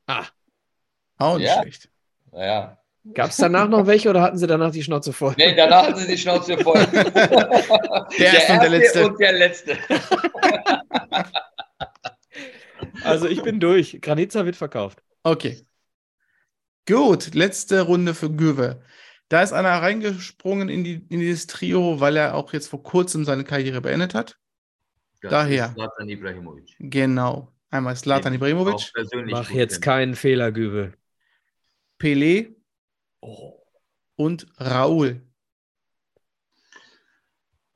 ah, 0.07 0.25
Auch 1.19 1.39
nicht 1.39 1.49
Ja. 1.49 1.61
schlecht. 1.63 1.91
Naja. 2.31 2.79
Gab 3.15 3.31
es 3.31 3.37
danach 3.37 3.69
noch 3.69 3.87
welche 3.87 4.11
oder 4.11 4.23
hatten 4.23 4.39
sie 4.39 4.47
danach 4.47 4.71
die 4.71 4.83
Schnauze 4.83 5.13
voll? 5.13 5.35
Nee, 5.37 5.55
danach 5.55 5.89
hatten 5.89 6.01
sie 6.01 6.07
die 6.07 6.19
Schnauze 6.19 6.59
voll. 6.59 6.87
der 8.19 8.35
erste 8.35 8.53
und 8.53 8.63
der 8.63 8.71
letzte. 8.71 9.07
Und 9.07 9.21
der 9.21 9.33
letzte. 9.33 9.79
Also 13.03 13.29
ich 13.29 13.43
bin 13.43 13.61
durch. 13.61 13.99
Granica 14.01 14.45
wird 14.45 14.57
verkauft. 14.57 15.03
Okay. 15.23 15.65
Gut, 16.89 17.35
letzte 17.35 17.83
Runde 17.83 18.15
für 18.15 18.31
Göwe. 18.31 18.83
Da 19.29 19.43
ist 19.43 19.53
einer 19.53 19.71
reingesprungen 19.71 20.69
in, 20.69 20.85
die, 20.85 21.05
in 21.09 21.21
dieses 21.21 21.47
Trio, 21.47 22.01
weil 22.01 22.17
er 22.17 22.35
auch 22.35 22.53
jetzt 22.53 22.69
vor 22.69 22.83
kurzem 22.83 23.25
seine 23.25 23.45
Karriere 23.45 23.81
beendet 23.81 24.15
hat. 24.15 24.39
Das 25.21 25.31
Daher. 25.31 25.67
ist 25.67 25.75
Zlatan 25.75 26.09
Ibrahimovic. 26.09 26.77
Genau. 26.79 27.53
Einmal 27.71 27.97
Slatan 27.97 28.35
Ibrahimovic, 28.35 28.93
Mach 29.27 29.51
jetzt 29.51 29.83
keinen 29.83 30.15
Fehler, 30.15 30.53
Gübe. 30.53 30.93
Pelé 31.99 32.56
Oh. 33.27 33.61
und 34.14 34.47
Raul. 34.61 35.20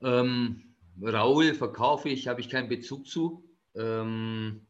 Ähm, 0.01 0.77
Raul 1.03 1.55
verkaufe 1.55 2.09
ich, 2.09 2.29
habe 2.29 2.41
ich 2.41 2.49
keinen 2.49 2.69
Bezug 2.69 3.09
zu. 3.09 3.45
Ähm, 3.75 4.67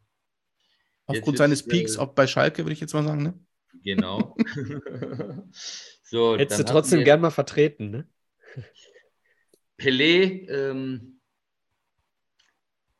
Aufgrund 1.05 1.37
seines 1.37 1.61
ist, 1.61 1.69
Peaks, 1.69 1.97
äh, 1.97 1.99
auch 1.99 2.15
bei 2.15 2.27
Schalke, 2.27 2.65
würde 2.65 2.73
ich 2.73 2.81
jetzt 2.81 2.95
mal 2.95 3.05
sagen. 3.05 3.23
Ne? 3.23 3.39
genau. 3.83 4.37
so, 6.03 6.39
Hättest 6.39 6.61
du 6.61 6.65
trotzdem 6.65 7.05
gern 7.05 7.21
mal 7.21 7.31
vertreten, 7.31 7.91
ne? 7.91 8.09
Pelé 9.79 10.49
ähm, 10.49 11.21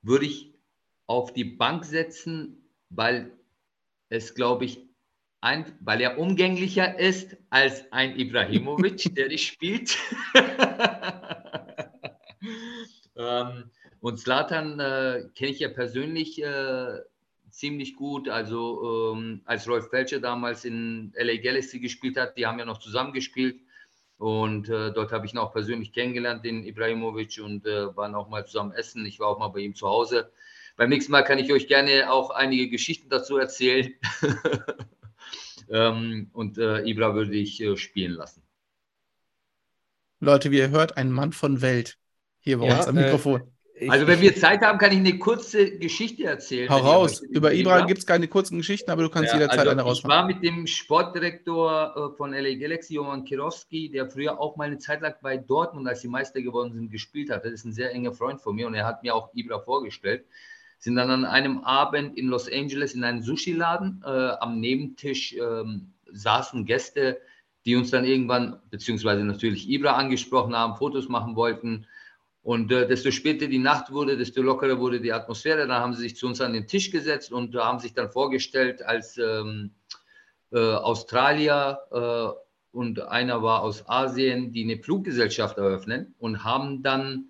würde 0.03 0.27
ich 0.27 0.55
auf 1.07 1.33
die 1.33 1.45
Bank 1.45 1.87
setzen, 1.87 2.71
weil 2.91 3.33
es, 4.11 4.35
glaube 4.35 4.67
ich, 4.67 4.90
ein, 5.41 5.77
weil 5.81 6.01
er 6.01 6.19
umgänglicher 6.19 6.99
ist 6.99 7.37
als 7.51 7.91
ein 7.93 8.19
Ibrahimovic, 8.19 9.15
der 9.17 9.29
nicht 9.29 9.47
spielt. 9.47 9.97
ähm, 13.17 13.71
und 14.01 14.19
Slatan 14.19 14.81
äh, 14.81 15.29
kenne 15.35 15.51
ich 15.51 15.61
ja 15.61 15.69
persönlich 15.69 16.43
äh, 16.43 16.99
ziemlich 17.51 17.97
gut. 17.97 18.29
Also 18.29 19.15
ähm, 19.15 19.43
als 19.45 19.69
Rolf 19.69 19.89
Felcher 19.91 20.21
damals 20.21 20.65
in 20.65 21.13
LA 21.17 21.37
Galaxy 21.37 21.81
gespielt 21.81 22.17
hat, 22.17 22.37
die 22.37 22.47
haben 22.47 22.59
ja 22.59 22.65
noch 22.65 22.79
zusammen 22.79 23.13
gespielt. 23.13 23.61
Und 24.19 24.69
äh, 24.69 24.93
dort 24.93 25.13
habe 25.13 25.25
ich 25.25 25.33
ihn 25.33 25.39
auch 25.39 25.53
persönlich 25.53 25.93
kennengelernt, 25.93 26.45
den 26.45 26.63
Ibrahimovic, 26.63 27.41
und 27.43 27.67
äh, 27.67 27.97
waren 27.97 28.15
auch 28.15 28.29
mal 28.29 28.45
zusammen 28.45 28.73
essen. 28.73 29.07
Ich 29.07 29.19
war 29.19 29.29
auch 29.29 29.39
mal 29.39 29.49
bei 29.49 29.61
ihm 29.61 29.75
zu 29.75 29.89
Hause. 29.89 30.31
Beim 30.77 30.91
nächsten 30.91 31.13
Mal 31.13 31.23
kann 31.23 31.39
ich 31.39 31.51
euch 31.51 31.69
gerne 31.69 32.13
auch 32.13 32.29
einige 32.29 32.69
Geschichten 32.69 33.09
dazu 33.09 33.39
erzählen. 33.39 33.95
ähm, 35.71 36.31
und 36.33 36.59
äh, 36.59 36.81
Ibra 36.89 37.15
würde 37.15 37.35
ich 37.37 37.61
äh, 37.63 37.77
spielen 37.77 38.13
lassen. 38.13 38.43
Leute, 40.21 40.51
wie 40.51 40.59
ihr 40.59 40.71
hört, 40.71 40.97
ein 40.97 41.11
Mann 41.13 41.33
von 41.33 41.61
Welt 41.61 41.99
hier 42.41 42.59
bei 42.59 42.65
Ja, 42.65 42.75
uns 42.75 42.87
am 42.89 42.97
äh, 42.97 42.97
Mikrofon. 42.97 43.53
Ich, 43.79 43.89
Also, 43.93 44.07
wenn 44.07 44.21
ich, 44.21 44.23
wir 44.23 44.37
Zeit 44.37 44.61
haben, 44.63 44.79
kann 44.79 44.93
ich 44.93 44.99
eine 44.99 45.19
kurze 45.19 45.79
Geschichte 45.79 46.25
erzählen. 46.25 46.71
Hau 46.71 46.79
raus. 46.81 47.21
Über 47.21 47.53
Ibra 47.53 47.83
gibt 47.83 47.99
es 48.01 48.07
keine 48.07 48.27
kurzen 48.29 48.57
Geschichten, 48.59 48.91
aber 48.91 49.03
du 49.03 49.11
kannst 49.11 49.33
Ja, 49.33 49.33
jederzeit 49.35 49.67
also 49.67 49.69
eine 49.69 49.83
ich 49.83 49.83
rausmachen. 49.83 50.07
war 50.07 50.27
mit 50.27 50.43
dem 50.43 50.67
Sportdirektor 50.67 52.13
äh, 52.15 52.17
von 52.17 52.33
LA 52.33 52.55
Galaxy, 52.59 52.95
Johann 52.95 53.25
Kirowski, 53.25 53.91
der 53.91 54.09
früher 54.11 54.41
auch 54.41 54.57
mal 54.57 54.65
eine 54.69 54.79
Zeit 54.79 55.03
lang 55.03 55.15
bei 55.23 55.37
Dortmund, 55.37 55.87
als 55.89 56.01
die 56.01 56.09
Meister 56.09 56.41
geworden 56.43 56.73
sind, 56.73 56.91
gespielt 56.91 57.31
hat. 57.31 57.45
Das 57.45 57.53
ist 57.53 57.65
ein 57.65 57.73
sehr 57.73 57.93
enger 57.93 58.13
Freund 58.13 58.41
von 58.41 58.57
mir 58.57 58.67
und 58.67 58.75
er 58.75 58.87
hat 58.87 59.03
mir 59.03 59.15
auch 59.15 59.31
Ibra 59.35 59.61
vorgestellt. 59.61 60.25
Sind 60.81 60.97
dann 60.97 61.11
an 61.11 61.25
einem 61.25 61.59
Abend 61.61 62.17
in 62.19 62.27
Los 62.27 62.51
Angeles 62.51 62.95
in 62.95 63.05
einem 63.05 63.23
Sushi-Laden. 63.23 64.03
Äh, 64.05 64.09
am 64.09 64.59
Nebentisch 64.61 65.35
ähm, 65.35 65.93
saßen 66.11 66.65
Gäste, 66.65 67.21
die 67.65 67.77
uns 67.77 67.91
dann 67.91 68.05
irgendwann, 68.05 68.59
beziehungsweise 68.71 69.23
natürlich 69.23 69.69
Ibra 69.69 69.93
angesprochen 69.93 70.57
haben, 70.57 70.77
Fotos 70.77 71.09
machen 71.09 71.37
wollten. 71.37 71.87
Und 72.43 72.73
äh, 72.73 72.89
desto 72.89 73.11
später 73.11 73.47
die 73.47 73.59
Nacht 73.59 73.93
wurde, 73.93 74.17
desto 74.17 74.41
lockerer 74.41 74.79
wurde 74.79 75.01
die 75.01 75.13
Atmosphäre. 75.13 75.67
Dann 75.67 75.83
haben 75.83 75.93
sie 75.93 76.03
sich 76.03 76.17
zu 76.17 76.27
uns 76.27 76.41
an 76.41 76.55
den 76.55 76.67
Tisch 76.67 76.91
gesetzt 76.91 77.31
und 77.31 77.55
äh, 77.55 77.59
haben 77.59 77.79
sich 77.79 77.93
dann 77.93 78.11
vorgestellt 78.11 78.83
als 78.83 79.19
ähm, 79.19 79.73
äh, 80.51 80.59
Australier 80.59 81.79
äh, 81.93 82.77
und 82.77 83.01
einer 83.01 83.43
war 83.43 83.63
aus 83.63 83.89
Asien, 83.89 84.53
die 84.53 84.65
eine 84.65 84.83
Fluggesellschaft 84.83 85.59
eröffnen 85.59 86.15
und 86.19 86.45
haben 86.45 86.83
dann 86.83 87.27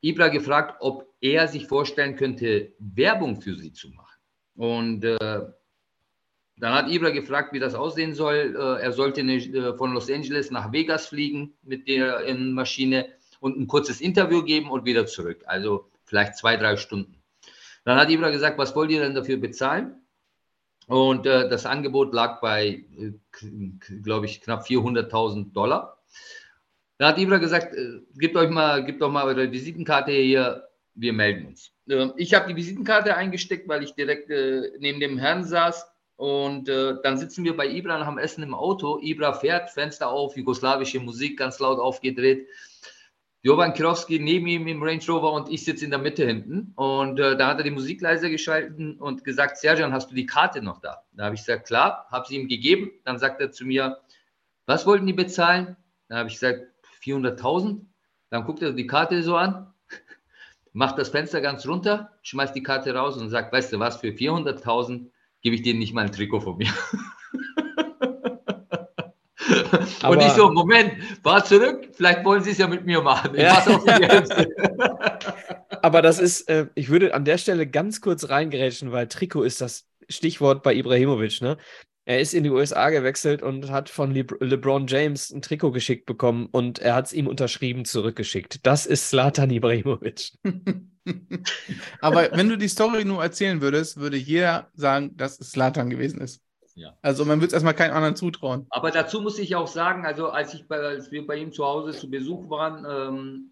Ibra 0.00 0.28
gefragt, 0.28 0.76
ob 0.80 1.11
er 1.22 1.48
sich 1.48 1.66
vorstellen 1.66 2.16
könnte, 2.16 2.72
Werbung 2.78 3.40
für 3.40 3.56
sie 3.56 3.72
zu 3.72 3.88
machen. 3.90 4.18
Und 4.56 5.04
äh, 5.04 5.18
dann 6.56 6.74
hat 6.74 6.90
Ibra 6.90 7.10
gefragt, 7.10 7.52
wie 7.52 7.58
das 7.58 7.74
aussehen 7.74 8.14
soll. 8.14 8.54
Äh, 8.56 8.82
er 8.82 8.92
sollte 8.92 9.20
eine, 9.20 9.36
äh, 9.36 9.76
von 9.76 9.94
Los 9.94 10.10
Angeles 10.10 10.50
nach 10.50 10.72
Vegas 10.72 11.06
fliegen 11.06 11.54
mit 11.62 11.88
der 11.88 12.24
in 12.24 12.52
Maschine 12.52 13.06
und 13.40 13.58
ein 13.58 13.66
kurzes 13.66 14.00
Interview 14.00 14.42
geben 14.42 14.70
und 14.70 14.84
wieder 14.84 15.06
zurück. 15.06 15.42
Also 15.46 15.88
vielleicht 16.04 16.36
zwei, 16.36 16.56
drei 16.56 16.76
Stunden. 16.76 17.22
Dann 17.84 17.98
hat 17.98 18.10
Ibra 18.10 18.30
gesagt, 18.30 18.58
was 18.58 18.76
wollt 18.76 18.90
ihr 18.90 19.00
denn 19.00 19.14
dafür 19.14 19.38
bezahlen? 19.38 19.96
Und 20.88 21.26
äh, 21.26 21.48
das 21.48 21.66
Angebot 21.66 22.12
lag 22.12 22.40
bei, 22.40 22.84
äh, 22.98 23.12
glaube 24.02 24.26
ich, 24.26 24.40
knapp 24.40 24.64
400.000 24.66 25.52
Dollar. 25.52 25.98
Da 26.98 27.08
hat 27.08 27.18
Ibra 27.18 27.38
gesagt, 27.38 27.74
äh, 27.74 28.00
gebt 28.14 28.36
euch 28.36 28.50
mal, 28.50 28.84
gebt 28.84 29.00
doch 29.00 29.10
mal 29.10 29.24
eure 29.24 29.50
Visitenkarte 29.50 30.12
hier, 30.12 30.68
wir 30.94 31.12
melden 31.12 31.46
uns. 31.46 31.72
Äh, 31.88 32.08
ich 32.16 32.34
habe 32.34 32.48
die 32.48 32.56
Visitenkarte 32.56 33.16
eingesteckt, 33.16 33.68
weil 33.68 33.82
ich 33.82 33.94
direkt 33.94 34.30
äh, 34.30 34.72
neben 34.78 35.00
dem 35.00 35.18
Herrn 35.18 35.44
saß. 35.44 35.86
Und 36.16 36.68
äh, 36.68 36.94
dann 37.02 37.16
sitzen 37.16 37.44
wir 37.44 37.56
bei 37.56 37.66
Ibra 37.66 37.96
und 37.96 38.06
haben 38.06 38.18
Essen 38.18 38.44
im 38.44 38.54
Auto. 38.54 39.00
Ibra 39.02 39.32
fährt, 39.32 39.70
Fenster 39.70 40.08
auf, 40.08 40.36
jugoslawische 40.36 41.00
Musik 41.00 41.38
ganz 41.38 41.58
laut 41.58 41.80
aufgedreht. 41.80 42.46
Jovan 43.44 43.74
Kirowski 43.74 44.20
neben 44.20 44.46
ihm 44.46 44.68
im 44.68 44.82
Range 44.84 45.02
Rover 45.08 45.32
und 45.32 45.50
ich 45.50 45.64
sitze 45.64 45.84
in 45.84 45.90
der 45.90 45.98
Mitte 45.98 46.24
hinten. 46.24 46.72
Und 46.76 47.18
äh, 47.18 47.36
da 47.36 47.48
hat 47.48 47.58
er 47.58 47.64
die 47.64 47.72
Musik 47.72 48.00
leiser 48.00 48.30
geschalten 48.30 49.00
und 49.00 49.24
gesagt, 49.24 49.56
Serjan, 49.58 49.92
hast 49.92 50.12
du 50.12 50.14
die 50.14 50.26
Karte 50.26 50.62
noch 50.62 50.80
da? 50.80 51.02
Da 51.12 51.24
habe 51.24 51.34
ich 51.34 51.40
gesagt, 51.40 51.66
klar, 51.66 52.06
habe 52.12 52.28
sie 52.28 52.36
ihm 52.36 52.46
gegeben. 52.46 52.92
Dann 53.04 53.18
sagt 53.18 53.40
er 53.40 53.50
zu 53.50 53.64
mir, 53.64 53.98
was 54.66 54.86
wollten 54.86 55.06
die 55.06 55.12
bezahlen? 55.12 55.76
Da 56.08 56.18
habe 56.18 56.28
ich 56.28 56.34
gesagt, 56.34 56.66
400.000. 57.02 57.80
Dann 58.30 58.44
guckt 58.44 58.62
er 58.62 58.72
die 58.72 58.86
Karte 58.86 59.24
so 59.24 59.34
an, 59.34 59.71
macht 60.72 60.98
das 60.98 61.10
Fenster 61.10 61.40
ganz 61.40 61.66
runter, 61.66 62.10
schmeißt 62.22 62.54
die 62.54 62.62
Karte 62.62 62.94
raus 62.94 63.16
und 63.16 63.30
sagt, 63.30 63.52
weißt 63.52 63.72
du 63.72 63.78
was, 63.78 63.96
für 63.96 64.08
400.000 64.08 65.06
gebe 65.42 65.56
ich 65.56 65.62
dir 65.62 65.74
nicht 65.74 65.92
mal 65.92 66.04
ein 66.04 66.12
Trikot 66.12 66.40
von 66.40 66.56
mir. 66.56 66.68
und 69.48 70.02
Aber- 70.02 70.26
ich 70.26 70.32
so, 70.32 70.50
Moment, 70.50 70.92
fahr 71.22 71.44
zurück, 71.44 71.88
vielleicht 71.92 72.24
wollen 72.24 72.42
sie 72.42 72.52
es 72.52 72.58
ja 72.58 72.68
mit 72.68 72.86
mir 72.86 73.02
machen. 73.02 73.34
Ich 73.34 73.42
Ja. 73.42 73.62
aber 75.82 76.02
das 76.02 76.18
ist, 76.18 76.48
äh, 76.48 76.66
ich 76.74 76.88
würde 76.88 77.14
an 77.14 77.24
der 77.24 77.38
Stelle 77.38 77.66
ganz 77.66 78.00
kurz 78.00 78.28
reingerätschen, 78.28 78.92
weil 78.92 79.08
Trikot 79.08 79.42
ist 79.42 79.60
das 79.60 79.86
Stichwort 80.08 80.62
bei 80.62 80.74
Ibrahimovic, 80.74 81.42
ne? 81.42 81.58
Er 82.04 82.20
ist 82.20 82.34
in 82.34 82.42
die 82.42 82.50
USA 82.50 82.90
gewechselt 82.90 83.42
und 83.42 83.70
hat 83.70 83.88
von 83.88 84.10
Le 84.10 84.26
LeBron 84.40 84.88
James 84.88 85.30
ein 85.30 85.40
Trikot 85.40 85.70
geschickt 85.70 86.04
bekommen 86.04 86.48
und 86.50 86.80
er 86.80 86.96
hat 86.96 87.06
es 87.06 87.12
ihm 87.12 87.28
unterschrieben 87.28 87.84
zurückgeschickt. 87.84 88.66
Das 88.66 88.86
ist 88.86 89.08
Slatan 89.08 89.50
Ibrahimovic. 89.50 90.32
Aber 92.00 92.30
wenn 92.32 92.48
du 92.48 92.58
die 92.58 92.68
Story 92.68 93.04
nur 93.04 93.22
erzählen 93.22 93.60
würdest, 93.60 93.98
würde 93.98 94.16
jeder 94.16 94.68
sagen, 94.74 95.16
dass 95.16 95.38
es 95.38 95.52
Slatan 95.52 95.90
gewesen 95.90 96.20
ist. 96.20 96.42
Ja. 96.74 96.96
Also 97.02 97.24
man 97.24 97.38
würde 97.38 97.48
es 97.48 97.52
erstmal 97.52 97.74
keinem 97.74 97.94
anderen 97.94 98.16
zutrauen. 98.16 98.66
Aber 98.70 98.90
dazu 98.90 99.20
muss 99.20 99.38
ich 99.38 99.54
auch 99.54 99.66
sagen, 99.66 100.06
also 100.06 100.30
als, 100.30 100.54
ich 100.54 100.66
bei, 100.66 100.78
als 100.78 101.12
wir 101.12 101.26
bei 101.26 101.36
ihm 101.36 101.52
zu 101.52 101.64
Hause 101.64 101.96
zu 101.96 102.10
Besuch 102.10 102.48
waren, 102.48 102.84
ähm, 102.88 103.51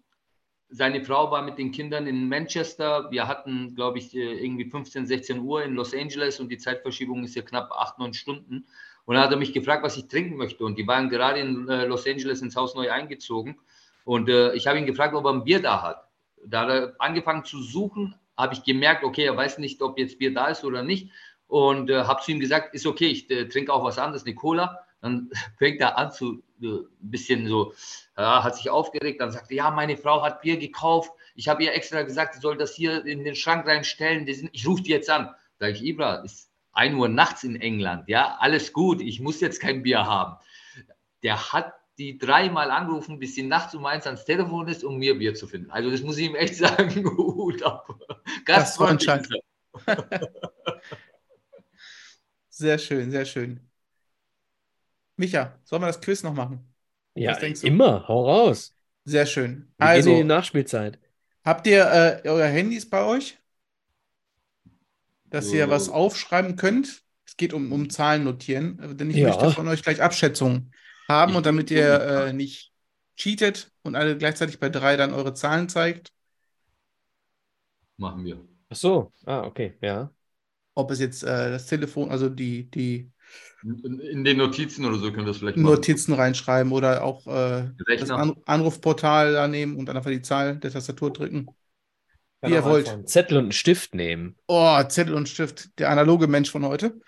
seine 0.71 1.03
Frau 1.03 1.29
war 1.31 1.41
mit 1.41 1.57
den 1.57 1.71
Kindern 1.71 2.07
in 2.07 2.29
Manchester. 2.29 3.11
Wir 3.11 3.27
hatten, 3.27 3.75
glaube 3.75 3.99
ich, 3.99 4.15
äh, 4.15 4.43
irgendwie 4.43 4.65
15, 4.65 5.05
16 5.05 5.39
Uhr 5.39 5.63
in 5.63 5.75
Los 5.75 5.93
Angeles 5.93 6.39
und 6.39 6.49
die 6.49 6.57
Zeitverschiebung 6.57 7.23
ist 7.23 7.35
ja 7.35 7.41
knapp 7.41 7.71
8, 7.71 7.99
9 7.99 8.13
Stunden. 8.13 8.65
Und 9.05 9.15
dann 9.15 9.23
hat 9.23 9.31
er 9.31 9.37
mich 9.37 9.53
gefragt, 9.53 9.83
was 9.83 9.97
ich 9.97 10.07
trinken 10.07 10.37
möchte. 10.37 10.63
Und 10.63 10.77
die 10.77 10.87
waren 10.87 11.09
gerade 11.09 11.39
in 11.39 11.67
äh, 11.67 11.85
Los 11.85 12.07
Angeles 12.07 12.41
ins 12.41 12.55
Haus 12.55 12.73
neu 12.73 12.89
eingezogen. 12.89 13.59
Und 14.05 14.29
äh, 14.29 14.53
ich 14.53 14.65
habe 14.67 14.79
ihn 14.79 14.85
gefragt, 14.85 15.13
ob 15.13 15.25
er 15.25 15.33
ein 15.33 15.43
Bier 15.43 15.61
da 15.61 15.81
hat. 15.81 16.07
Da 16.45 16.61
hat 16.61 16.69
er 16.69 16.95
angefangen 16.99 17.43
zu 17.43 17.61
suchen, 17.61 18.15
habe 18.37 18.53
ich 18.53 18.63
gemerkt, 18.63 19.03
okay, 19.03 19.25
er 19.25 19.37
weiß 19.37 19.57
nicht, 19.57 19.81
ob 19.81 19.99
jetzt 19.99 20.17
Bier 20.19 20.33
da 20.33 20.47
ist 20.47 20.63
oder 20.63 20.83
nicht. 20.83 21.11
Und 21.47 21.89
äh, 21.89 22.03
habe 22.03 22.21
zu 22.21 22.31
ihm 22.31 22.39
gesagt, 22.39 22.73
ist 22.73 22.87
okay, 22.87 23.07
ich 23.07 23.29
äh, 23.29 23.47
trinke 23.47 23.73
auch 23.73 23.83
was 23.83 23.99
anderes, 23.99 24.25
eine 24.25 24.35
Cola. 24.35 24.79
Dann 25.01 25.29
fängt 25.57 25.81
er 25.81 25.97
an 25.97 26.11
zu 26.11 26.41
ein 26.61 26.87
bisschen 26.99 27.47
so, 27.47 27.73
ja, 28.17 28.43
hat 28.43 28.55
sich 28.55 28.69
aufgeregt. 28.69 29.21
Dann 29.21 29.31
sagte, 29.31 29.55
ja, 29.55 29.71
meine 29.71 29.97
Frau 29.97 30.23
hat 30.23 30.41
Bier 30.41 30.57
gekauft. 30.57 31.11
Ich 31.35 31.47
habe 31.47 31.63
ihr 31.63 31.73
extra 31.73 32.01
gesagt, 32.03 32.35
sie 32.35 32.41
soll 32.41 32.57
das 32.57 32.75
hier 32.75 33.05
in 33.05 33.23
den 33.23 33.35
Schrank 33.35 33.67
reinstellen. 33.67 34.25
Sind, 34.31 34.49
ich 34.53 34.67
rufe 34.67 34.83
die 34.83 34.91
jetzt 34.91 35.09
an. 35.09 35.33
Sage 35.59 35.73
ich, 35.73 35.83
Ibra, 35.83 36.15
ist 36.23 36.49
1 36.73 36.95
Uhr 36.95 37.09
nachts 37.09 37.43
in 37.43 37.59
England. 37.59 38.07
Ja, 38.07 38.37
alles 38.39 38.73
gut. 38.73 39.01
Ich 39.01 39.19
muss 39.19 39.41
jetzt 39.41 39.59
kein 39.59 39.83
Bier 39.83 40.05
haben. 40.05 40.37
Der 41.23 41.53
hat 41.53 41.73
die 41.97 42.17
dreimal 42.17 42.71
angerufen, 42.71 43.19
bis 43.19 43.35
sie 43.35 43.43
nachts 43.43 43.75
um 43.75 43.85
eins 43.85 44.07
ans 44.07 44.25
Telefon 44.25 44.67
ist, 44.67 44.83
um 44.83 44.97
mir 44.97 45.17
Bier 45.17 45.35
zu 45.35 45.47
finden. 45.47 45.69
Also 45.71 45.91
das 45.91 46.01
muss 46.01 46.17
ich 46.17 46.25
ihm 46.25 46.35
echt 46.35 46.55
sagen. 46.57 47.05
Hut 47.05 47.61
ab. 47.63 47.87
Er. 49.85 50.31
Sehr 52.49 52.77
schön, 52.77 53.09
sehr 53.09 53.25
schön. 53.25 53.70
Micha, 55.21 55.59
sollen 55.63 55.81
wir 55.83 55.87
das 55.87 56.01
Quiz 56.01 56.23
noch 56.23 56.33
machen? 56.33 56.73
Ja, 57.15 57.31
Was 57.31 57.39
denkst 57.39 57.61
du? 57.61 57.67
immer. 57.67 58.05
Hau 58.09 58.25
raus. 58.25 58.75
Sehr 59.05 59.25
schön. 59.27 59.71
Wir 59.77 59.89
gehen 59.89 60.07
in 60.07 60.15
die 60.15 60.23
Also, 60.23 60.23
Nachspielzeit. 60.23 60.99
habt 61.45 61.67
ihr 61.67 61.85
äh, 62.25 62.27
euer 62.29 62.47
Handys 62.47 62.89
bei 62.89 63.03
euch? 63.05 63.37
Dass 65.29 65.51
ihr 65.53 65.69
was 65.69 65.89
aufschreiben 65.89 66.55
könnt? 66.57 67.03
Es 67.25 67.37
geht 67.37 67.53
um, 67.53 67.71
um 67.71 67.89
Zahlen 67.89 68.23
notieren, 68.23 68.79
äh, 68.79 68.95
denn 68.95 69.09
ich 69.09 69.17
Ja. 69.17 69.21
möchte 69.21 69.47
von 69.47 69.67
euch 69.67 69.83
gleich 69.83 70.01
Abschätzungen 70.01 70.73
haben 71.07 71.35
und 71.35 71.45
damit 71.45 71.71
ihr 71.71 72.01
äh, 72.01 72.33
nicht 72.33 72.73
cheatet 73.15 73.71
und 73.83 73.95
alle 73.95 74.17
gleichzeitig 74.17 74.59
bei 74.59 74.69
drei 74.69 74.97
dann 74.97 75.13
eure 75.13 75.33
Zahlen 75.33 75.69
zeigt, 75.69 76.11
Machen 77.97 78.25
wir. 78.25 78.45
Ach 78.69 78.75
so. 78.75 79.13
Ah, 79.25 79.43
okay. 79.45 79.77
Ja. 79.81 80.11
ob 80.73 80.91
es 80.91 80.99
jetzt 80.99 81.23
äh, 81.23 81.49
das 81.51 81.67
Telefon, 81.67 82.11
also 82.11 82.29
die, 82.29 82.69
die 82.69 83.11
In, 83.63 84.23
den 84.23 84.37
Notizen 84.37 84.85
oder 84.85 84.97
so 84.97 85.11
können 85.11 85.25
wir 85.25 85.31
das 85.31 85.37
vielleicht 85.37 85.57
machen. 85.57 85.75
Notizen 85.75 86.13
reinschreiben 86.13 86.71
oder 86.71 87.03
auch 87.03 87.27
äh, 87.27 87.69
das. 87.97 88.09
An 88.09 88.35
Anrufportal 88.45 89.33
da 89.33 89.47
nehmen 89.47 89.75
und 89.77 89.85
dann 89.85 89.97
einfach 89.97 90.09
die 90.09 90.21
Zahl 90.21 90.57
der 90.57 90.71
Tastatur 90.71 91.13
drücken. 91.13 91.47
Wie 92.43 92.51
ihr 92.53 92.63
wollt. 92.63 92.89
einen 92.89 93.05
Zettel 93.05 93.37
und 93.37 93.43
einen 93.45 93.51
Stift 93.51 93.93
nehmen. 93.93 94.35
Oh, 94.47 94.81
Zettel 94.83 95.13
und 95.13 95.29
Stift, 95.29 95.77
der 95.77 95.91
analoge 95.91 96.27
Mensch 96.27 96.49
von 96.49 96.65
heute. 96.65 96.99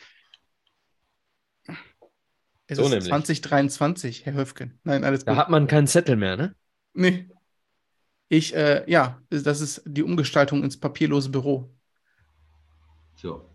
Es 2.67 2.77
So 2.77 2.83
ist 2.83 2.89
nämlich. 2.89 3.07
2023, 3.09 4.25
Herr 4.25 4.33
Höfgen. 4.33 4.79
Nein, 4.83 5.03
alles 5.03 5.25
Da 5.25 5.31
gut. 5.31 5.39
hat 5.39 5.49
man 5.49 5.67
keinen 5.67 5.87
Zettel 5.87 6.15
mehr, 6.15 6.37
ne? 6.37 6.55
Nee. 6.93 7.29
Ich, 8.29 8.55
äh, 8.55 8.83
ja, 8.89 9.21
das 9.29 9.61
ist 9.61 9.81
die 9.85 10.03
Umgestaltung 10.03 10.63
ins 10.63 10.79
papierlose 10.79 11.29
Büro. 11.29 11.71
So. 13.15 13.52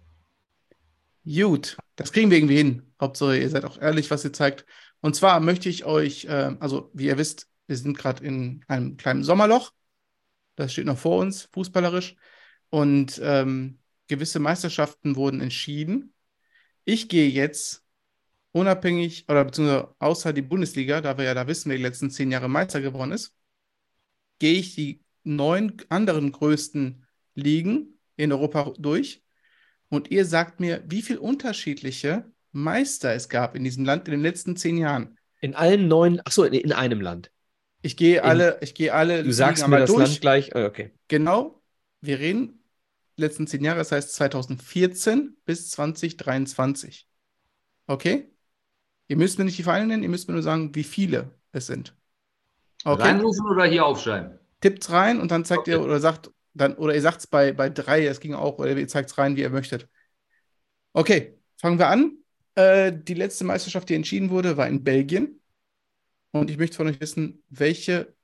Gut, 1.29 1.77
das 1.97 2.13
kriegen 2.13 2.31
wir 2.31 2.39
irgendwie 2.39 2.57
hin. 2.57 2.91
Hauptsache, 2.99 3.37
ihr 3.37 3.51
seid 3.51 3.67
auch 3.67 3.79
ehrlich, 3.79 4.11
was 4.11 4.25
ihr 4.25 4.33
zeigt. 4.33 4.65
Und 5.01 5.15
zwar 5.15 5.41
möchte 5.41 5.69
ich 5.69 5.85
euch, 5.85 6.25
äh, 6.25 6.57
also 6.59 6.91
wie 6.95 7.07
ihr 7.07 7.19
wisst, 7.19 7.49
wir 7.67 7.77
sind 7.77 7.99
gerade 7.99 8.25
in 8.25 8.65
einem 8.67 8.97
kleinen 8.97 9.23
Sommerloch. 9.25 9.73
Das 10.57 10.73
steht 10.73 10.87
noch 10.87 10.97
vor 10.97 11.19
uns, 11.19 11.43
fußballerisch. 11.53 12.17
Und 12.71 13.21
ähm, 13.23 13.79
gewisse 14.07 14.39
Meisterschaften 14.39 15.17
wurden 15.17 15.43
entschieden. 15.43 16.15
Ich 16.85 17.11
gehe 17.11 17.29
jetzt 17.29 17.85
unabhängig 18.53 19.27
oder 19.29 19.45
beziehungsweise 19.45 19.95
außer 19.99 20.33
die 20.33 20.43
Bundesliga, 20.43 21.03
da 21.03 21.19
wir 21.19 21.25
ja 21.27 21.35
da 21.35 21.47
wissen, 21.47 21.69
wer 21.69 21.77
die 21.77 21.83
letzten 21.83 22.11
zehn 22.11 22.31
Jahre 22.33 22.49
Meister 22.49 22.81
geworden 22.81 23.13
ist, 23.13 23.35
gehe 24.39 24.59
ich 24.59 24.75
die 24.75 25.05
neun 25.25 25.77
anderen 25.91 26.33
größten 26.33 27.07
Ligen 27.35 27.99
in 28.17 28.33
Europa 28.33 28.73
durch 28.79 29.23
und 29.89 30.11
ihr 30.11 30.25
sagt 30.25 30.61
mir, 30.61 30.83
wie 30.87 31.03
viele 31.03 31.21
unterschiedliche 31.21 32.25
Meister 32.53 33.15
es 33.15 33.29
gab 33.29 33.55
in 33.55 33.65
diesem 33.65 33.85
Land 33.85 34.09
in 34.09 34.13
den 34.13 34.23
letzten 34.23 34.57
zehn 34.57 34.77
Jahren. 34.77 35.19
In 35.41 35.55
allen 35.55 35.89
neuen, 35.89 36.21
ach 36.25 36.33
so, 36.33 36.45
in, 36.45 36.55
in 36.55 36.73
einem 36.73 37.01
Land. 37.01 37.31
Ich 37.83 37.97
gehe 37.97 38.25
alle, 38.25 38.59
ich 38.61 38.75
gehe 38.75 38.93
alle 38.93 39.23
Du 39.23 39.33
sagst 39.33 39.67
mir 39.69 39.79
das 39.79 39.91
durch. 39.91 40.09
Land 40.09 40.21
gleich. 40.21 40.55
Oh, 40.55 40.65
okay. 40.65 40.93
Genau, 41.07 41.63
wir 42.01 42.19
reden 42.19 42.65
letzten 43.17 43.47
zehn 43.47 43.65
Jahre, 43.65 43.79
das 43.79 43.93
heißt 43.93 44.15
2014 44.15 45.37
bis 45.45 45.71
2023. 45.71 47.07
Okay? 47.87 48.31
Ihr 49.09 49.17
müsst 49.17 49.39
mir 49.39 49.45
nicht 49.45 49.59
die 49.59 49.63
Vereine 49.63 49.87
nennen, 49.87 50.03
ihr 50.03 50.09
müsst 50.09 50.29
mir 50.29 50.35
nur 50.35 50.43
sagen, 50.43 50.75
wie 50.75 50.85
viele 50.85 51.31
es 51.53 51.67
sind. 51.67 51.95
Okay? 52.85 53.03
Reinrufen 53.03 53.47
oder 53.47 53.65
hier 53.65 53.85
aufschreiben? 53.85 54.39
Tippt's 54.61 54.91
rein 54.91 55.21
und 55.21 55.31
dann 55.31 55.45
zeigt 55.45 55.69
ihr 55.69 55.79
Okay. 55.79 55.85
oder 55.85 56.01
sagt 56.01 56.31
dann 56.61 56.75
oder 56.77 56.95
ihr 56.95 57.01
sagt 57.03 57.21
es 57.21 57.27
bei, 57.27 57.53
bei 57.53 57.71
drei, 57.71 58.05
das 58.05 58.21
ging 58.21 58.35
auch, 58.35 58.59
oder 58.59 58.77
ihr 58.77 58.89
zeigt 58.89 59.11
es 59.11 59.19
rein, 59.19 59.37
wie 59.37 59.43
ihr 59.43 59.51
möchtet. 59.51 59.89
Okay, 60.93 61.39
fangen 61.57 61.79
wir 61.79 61.89
an. 61.89 62.19
Äh, 62.55 62.93
die 62.93 63.15
letzte 63.15 63.45
Meisterschaft, 63.45 63.89
die 63.89 63.95
entschieden 63.95 64.31
wurde, 64.31 64.57
war 64.57 64.69
in 64.69 64.85
Belgien. 64.85 65.41
Und 66.33 66.51
ich 66.51 66.59
möchte 66.59 66.77
von 66.77 66.89
euch 66.89 67.01
wissen, 67.01 67.43
welche, 67.49 68.15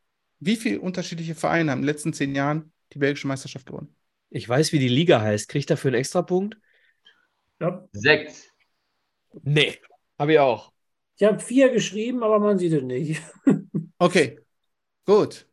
wie 0.40 0.56
viele 0.56 0.80
unterschiedliche 0.80 1.34
Vereine 1.34 1.70
haben 1.70 1.78
in 1.78 1.82
den 1.82 1.94
letzten 1.94 2.12
zehn 2.12 2.34
Jahren 2.34 2.72
die 2.92 2.98
belgische 2.98 3.26
Meisterschaft 3.26 3.66
gewonnen? 3.66 3.94
Ich 4.30 4.48
weiß, 4.48 4.72
wie 4.72 4.78
die 4.78 4.88
Liga 4.88 5.20
heißt. 5.20 5.48
Kriegt 5.48 5.70
dafür 5.70 5.90
einen 5.90 6.00
Extrapunkt? 6.00 6.58
Ja, 7.60 7.88
Sechs. 7.92 8.48
Nee. 9.42 9.78
Habe 10.18 10.32
ich 10.32 10.38
auch. 10.38 10.72
ich 11.16 11.24
habe 11.24 11.38
vier 11.38 11.70
geschrieben, 11.70 12.22
aber 12.22 12.38
man 12.38 12.58
sieht 12.58 12.72
es 12.72 12.82
nicht. 12.82 13.22
Okay, 13.96 14.40
gut. 15.06 15.46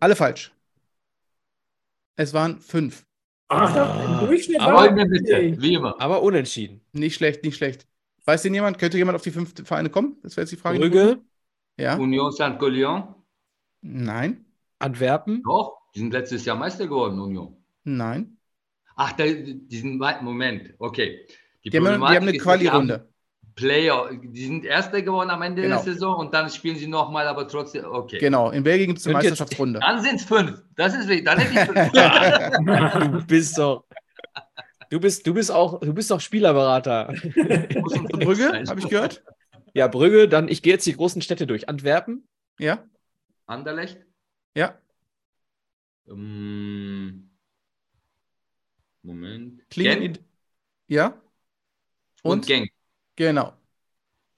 Alle 0.00 0.16
falsch. 0.16 0.50
Es 2.16 2.34
waren 2.34 2.60
fünf. 2.60 3.06
Ach, 3.48 3.74
Ah, 3.74 4.20
im 4.22 4.26
Durchschnitt 4.26 4.60
aber- 4.60 4.90
bitte, 4.92 5.60
wie 5.60 5.74
immer. 5.74 6.00
Aber 6.00 6.22
unentschieden. 6.22 6.80
Nicht 6.92 7.14
schlecht, 7.16 7.44
nicht 7.44 7.56
schlecht. 7.56 7.86
Weiß 8.24 8.42
denn 8.42 8.54
jemand, 8.54 8.78
könnte 8.78 8.96
jemand 8.98 9.16
auf 9.16 9.22
die 9.22 9.30
fünf 9.30 9.52
Vereine 9.64 9.90
kommen? 9.90 10.16
Das 10.22 10.36
wäre 10.36 10.44
jetzt 10.44 10.52
die 10.52 10.56
Frage. 10.56 10.78
Brügge, 10.78 11.20
Ja? 11.76 11.96
Union 11.96 12.32
Saint-Golion. 12.32 13.14
Nein, 13.82 14.44
Antwerpen. 14.78 15.42
Doch, 15.42 15.78
die 15.94 15.98
sind 16.00 16.12
letztes 16.12 16.44
Jahr 16.44 16.56
Meister 16.56 16.86
geworden, 16.86 17.18
Union. 17.18 17.56
nein. 17.84 18.36
Ach, 18.94 19.12
da, 19.12 19.24
die 19.24 19.66
sind, 19.70 19.98
Moment, 20.22 20.74
okay. 20.78 21.26
Die 21.64 21.70
haben, 21.76 21.84
die 21.84 21.90
haben 21.90 22.16
eine 22.22 22.32
die 22.32 22.38
Quali-Runde. 22.38 23.11
Player, 23.54 24.10
die 24.14 24.46
sind 24.46 24.64
Erster 24.64 25.02
geworden 25.02 25.30
am 25.30 25.42
Ende 25.42 25.62
Genau. 25.62 25.76
der 25.76 25.84
Saison 25.84 26.16
und 26.16 26.32
dann 26.34 26.48
spielen 26.50 26.76
sie 26.76 26.86
nochmal, 26.86 27.26
aber 27.28 27.46
trotzdem, 27.46 27.84
okay. 27.84 28.18
Genau, 28.18 28.50
in 28.50 28.62
Belgien 28.62 28.88
gibt 28.88 28.98
es 29.00 29.06
eine 29.06 29.14
jetzt- 29.16 29.24
Meisterschaftsrunde. 29.24 29.80
Dann 29.80 30.02
sind 30.02 30.16
es 30.16 30.24
fünf. 30.24 30.62
Das 30.76 30.94
ist 30.94 31.08
wichtig. 31.08 31.24
Dann 31.26 31.38
hätte 31.38 31.52
ich 31.52 31.60
fünf. 31.60 31.92
Du 33.20 33.26
bist 33.26 33.58
doch. 33.58 33.84
Du 34.90 35.00
bist, 35.00 35.26
du 35.26 35.32
bist 35.34 35.50
auch, 35.50 35.80
du 35.80 35.92
bist 35.94 36.10
doch 36.10 36.20
Spielerberater. 36.20 37.06
Brügge, 37.14 38.64
habe 38.68 38.78
ich 38.80 38.88
gehört? 38.88 39.22
Ja, 39.74 39.88
Brügge, 39.88 40.28
dann, 40.28 40.48
ich 40.48 40.62
gehe 40.62 40.72
jetzt 40.74 40.84
die 40.86 40.94
großen 40.94 41.22
Städte 41.22 41.46
durch. 41.46 41.68
Antwerpen, 41.68 42.28
Ja, 42.58 42.84
Anderlecht. 43.46 43.98
ja. 44.54 44.78
Ähm, 46.08 47.30
Moment. 49.02 49.62
Klingen, 49.70 50.18
ja, 50.88 51.14
und, 52.22 52.32
und? 52.32 52.46
Genk. 52.46 52.70
Genau. 53.26 53.52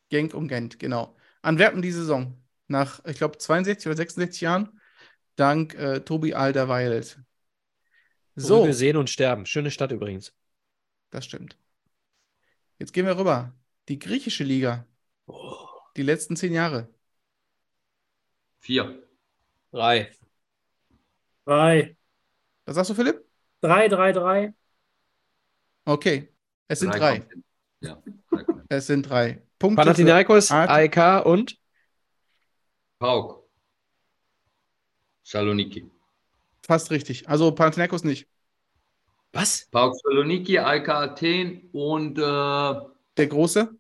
Genk 0.09 0.35
und 0.35 0.49
Gent, 0.49 0.79
genau. 0.79 1.17
Antwerpen 1.43 1.83
die 1.83 1.93
Saison. 1.93 2.41
Nach, 2.67 3.05
ich 3.05 3.19
glaube, 3.19 3.39
62 3.39 3.87
oder 3.87 3.97
66 3.97 4.41
Jahren, 4.41 4.81
dank 5.37 5.75
äh, 5.75 6.01
Tobi 6.01 6.35
Alderweireld. 6.35 7.19
So, 8.37 8.61
Brügge 8.61 8.75
sehen 8.75 8.97
und 8.97 9.11
sterben. 9.11 9.47
Schöne 9.47 9.71
Stadt 9.71 9.93
übrigens. 9.93 10.35
das 11.11 11.25
stimmt. 11.25 11.57
Jetzt 12.79 12.93
gehen 12.93 13.07
wir 13.07 13.17
rüber. 13.17 13.53
Die 13.89 13.99
griechische 13.99 14.45
Liga. 14.45 14.87
Die 15.97 16.03
letzten 16.03 16.37
zehn 16.37 16.53
Jahre. 16.53 16.89
Vier. 18.59 19.07
Drei. 19.71 20.11
Drei. 21.45 21.97
Was 22.65 22.77
sagst 22.77 22.91
du, 22.91 22.95
Philipp? 22.95 23.25
Drei, 23.61 23.89
drei, 23.89 24.13
drei. 24.13 24.55
Okay. 25.85 26.29
Es 26.67 26.81
sind 26.81 26.95
drei. 26.95 27.27
Ja. 27.81 28.03
Es 28.69 28.87
sind 28.89 29.09
drei. 29.09 29.43
Punkte. 29.59 29.95
Panathinaikos, 29.95 30.61
AEK 30.67 31.21
und 31.25 31.57
Pauk. 32.99 33.45
Saloniki. 35.31 35.83
Fast 36.67 36.91
richtig. 36.91 37.29
Also 37.29 37.53
Panathinaikos 37.53 38.03
nicht. 38.05 38.29
was? 39.33 39.67
Pauk 39.73 39.95
Saloniki, 40.03 40.59
AEK 40.59 40.89
Athen 40.89 41.69
und 41.73 42.19
äh, 42.19 42.75
Der 43.17 43.27
große? 43.27 43.77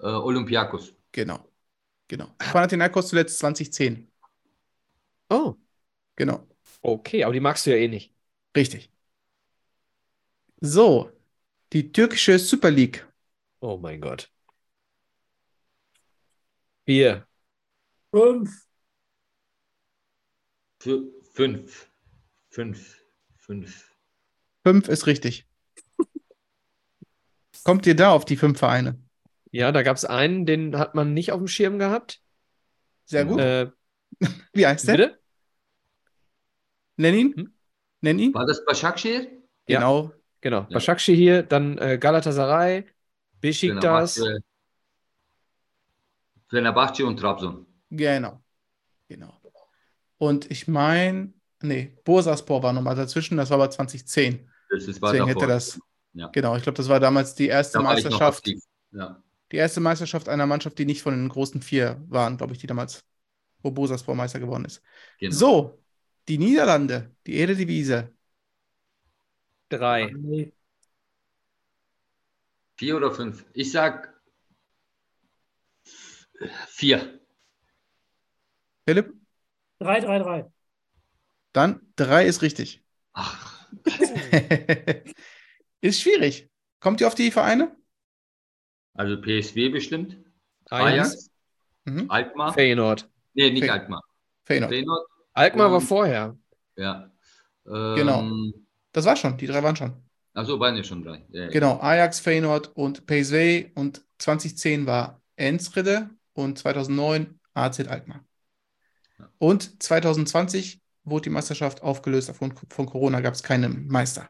äh, 0.00 0.06
Olympiakos. 0.06 0.94
Genau. 1.12 1.38
Genau. 2.08 2.28
Panathinaikos 2.50 3.08
zuletzt 3.08 3.38
2010. 3.38 4.12
Oh, 5.30 5.58
Genau. 6.16 6.46
okay, 6.82 7.24
aber 7.24 7.32
die 7.34 7.40
magst 7.40 7.66
du 7.66 7.70
ja 7.70 7.76
eh 7.76 7.88
nicht. 7.88 8.12
Richtig. 8.56 8.90
So. 10.62 11.12
Die 11.72 11.92
türkische 11.92 12.38
Super 12.40 12.70
League. 12.72 13.06
Oh 13.64 13.78
mein 13.78 13.98
Gott. 13.98 14.30
Vier. 16.84 17.26
Fünf. 18.12 18.66
Für 20.80 21.02
fünf. 21.32 21.90
Fünf. 22.50 23.02
Fünf. 23.38 23.96
Fünf 24.64 24.88
ist 24.88 25.06
richtig. 25.06 25.46
Kommt 27.64 27.86
ihr 27.86 27.96
da 27.96 28.10
auf 28.12 28.26
die 28.26 28.36
fünf 28.36 28.58
Vereine? 28.58 29.02
Ja, 29.50 29.72
da 29.72 29.82
gab 29.82 29.96
es 29.96 30.04
einen, 30.04 30.44
den 30.44 30.76
hat 30.76 30.94
man 30.94 31.14
nicht 31.14 31.32
auf 31.32 31.38
dem 31.38 31.48
Schirm 31.48 31.78
gehabt. 31.78 32.20
Sehr 33.06 33.24
gut. 33.24 33.40
Äh, 33.40 33.70
Wie 34.52 34.66
heißt 34.66 34.86
der? 34.88 34.92
bitte? 34.92 35.20
Nenn 36.98 37.14
ihn. 37.14 37.34
Hm? 37.34 37.54
Nenn 38.02 38.18
ihn. 38.18 38.34
War 38.34 38.44
das 38.44 38.62
Başakşehir? 38.66 39.42
Ja. 39.66 39.78
Genau. 39.78 40.12
Genau. 40.42 40.66
Ja. 40.68 40.74
Başakşehir 40.74 41.16
hier, 41.16 41.42
dann 41.42 41.78
äh, 41.78 41.96
Galatasaray, 41.96 42.93
Besiktas. 43.44 44.20
Fenerbahce, 46.48 47.04
und 47.04 47.18
Trabzon. 47.18 47.66
Genau. 47.90 48.42
Genau. 49.08 49.38
Und 50.16 50.50
ich 50.50 50.66
meine, 50.66 51.34
nee, 51.60 51.94
Bursaspor 52.04 52.62
war 52.62 52.72
nochmal 52.72 52.96
dazwischen, 52.96 53.36
das 53.36 53.50
war 53.50 53.56
aber 53.56 53.70
2010. 53.70 54.48
Das 54.70 54.84
ist 54.84 55.02
Deswegen 55.02 55.26
davor. 55.26 55.28
hätte 55.28 55.46
das. 55.46 55.78
Ja. 56.14 56.28
Genau, 56.28 56.56
ich 56.56 56.62
glaube, 56.62 56.76
das 56.76 56.88
war 56.88 57.00
damals 57.00 57.34
die 57.34 57.48
erste 57.48 57.78
Da 57.78 57.84
Meisterschaft. 57.84 58.48
Ja. 58.92 59.22
Die 59.52 59.56
erste 59.56 59.80
Meisterschaft 59.80 60.28
einer 60.30 60.46
Mannschaft, 60.46 60.78
die 60.78 60.86
nicht 60.86 61.02
von 61.02 61.14
den 61.14 61.28
großen 61.28 61.60
vier 61.60 62.02
waren, 62.08 62.38
glaube 62.38 62.54
ich, 62.54 62.60
die 62.60 62.66
damals, 62.66 63.04
wo 63.62 63.70
Bursaspor 63.70 64.14
Meister 64.14 64.40
geworden 64.40 64.64
ist. 64.64 64.80
Genau. 65.18 65.34
So, 65.34 65.84
die 66.28 66.38
Niederlande, 66.38 67.14
die 67.26 67.36
Eredivisie. 67.36 68.04
Drei. 69.68 70.14
Vier 72.76 72.96
oder 72.96 73.12
fünf? 73.12 73.44
Ich 73.52 73.70
sag 73.72 74.12
vier. 76.68 77.20
Philipp, 78.86 79.14
Drei, 79.78 80.00
drei, 80.00 80.18
drei. 80.18 80.52
dann 81.52 81.80
drei 81.96 82.26
ist 82.26 82.42
richtig. 82.42 82.84
Ach, 83.12 83.68
ist 85.80 86.00
schwierig. 86.02 86.50
Kommt 86.80 87.00
ihr 87.00 87.06
auf 87.06 87.14
die 87.14 87.30
Vereine? 87.30 87.76
also 88.96 89.20
PSW 89.20 89.70
bestimmt. 89.70 90.16
Ajax. 90.70 90.92
Ajax. 91.10 91.30
Mhm. 91.84 92.10
Alkmaar. 92.10 92.52
Feyenoord. 92.54 93.10
Nee, 93.34 93.50
nicht 93.50 93.64
Fe- 93.64 93.72
Alkmaar. 93.72 94.02
Feyenoord. 94.44 94.70
Feyenoord. 94.72 95.08
Alkmaar 95.32 95.72
war 95.72 95.80
vorher. 95.80 96.38
Ja. 96.76 97.10
Ähm, 97.66 97.94
Genau. 97.96 98.30
Das 98.92 99.04
war 99.04 99.16
schon, 99.16 99.36
die 99.36 99.46
drei 99.48 99.62
waren 99.62 99.74
schon. 99.76 100.00
Also 100.34 100.58
waren 100.60 100.76
ja 100.76 100.82
schon 100.84 101.02
drei. 101.02 101.24
Ja, 101.30 101.44
ja. 101.44 101.48
Genau, 101.48 101.78
Ajax, 101.80 102.20
Feyenoord 102.20 102.76
und 102.76 103.06
PSV 103.06 103.70
und 103.74 104.04
2010 104.18 104.86
war 104.86 105.22
Enschede 105.36 106.10
und 106.34 106.58
2009 106.58 107.38
AZ 107.54 107.80
Alkmaar. 107.80 108.24
Und 109.38 109.82
2020 109.82 110.82
wurde 111.04 111.24
die 111.24 111.30
Meisterschaft 111.30 111.82
aufgelöst. 111.82 112.30
Aufgrund 112.30 112.58
von 112.68 112.86
Corona 112.86 113.20
gab 113.20 113.34
es 113.34 113.42
keine 113.42 113.68
Meister. 113.68 114.28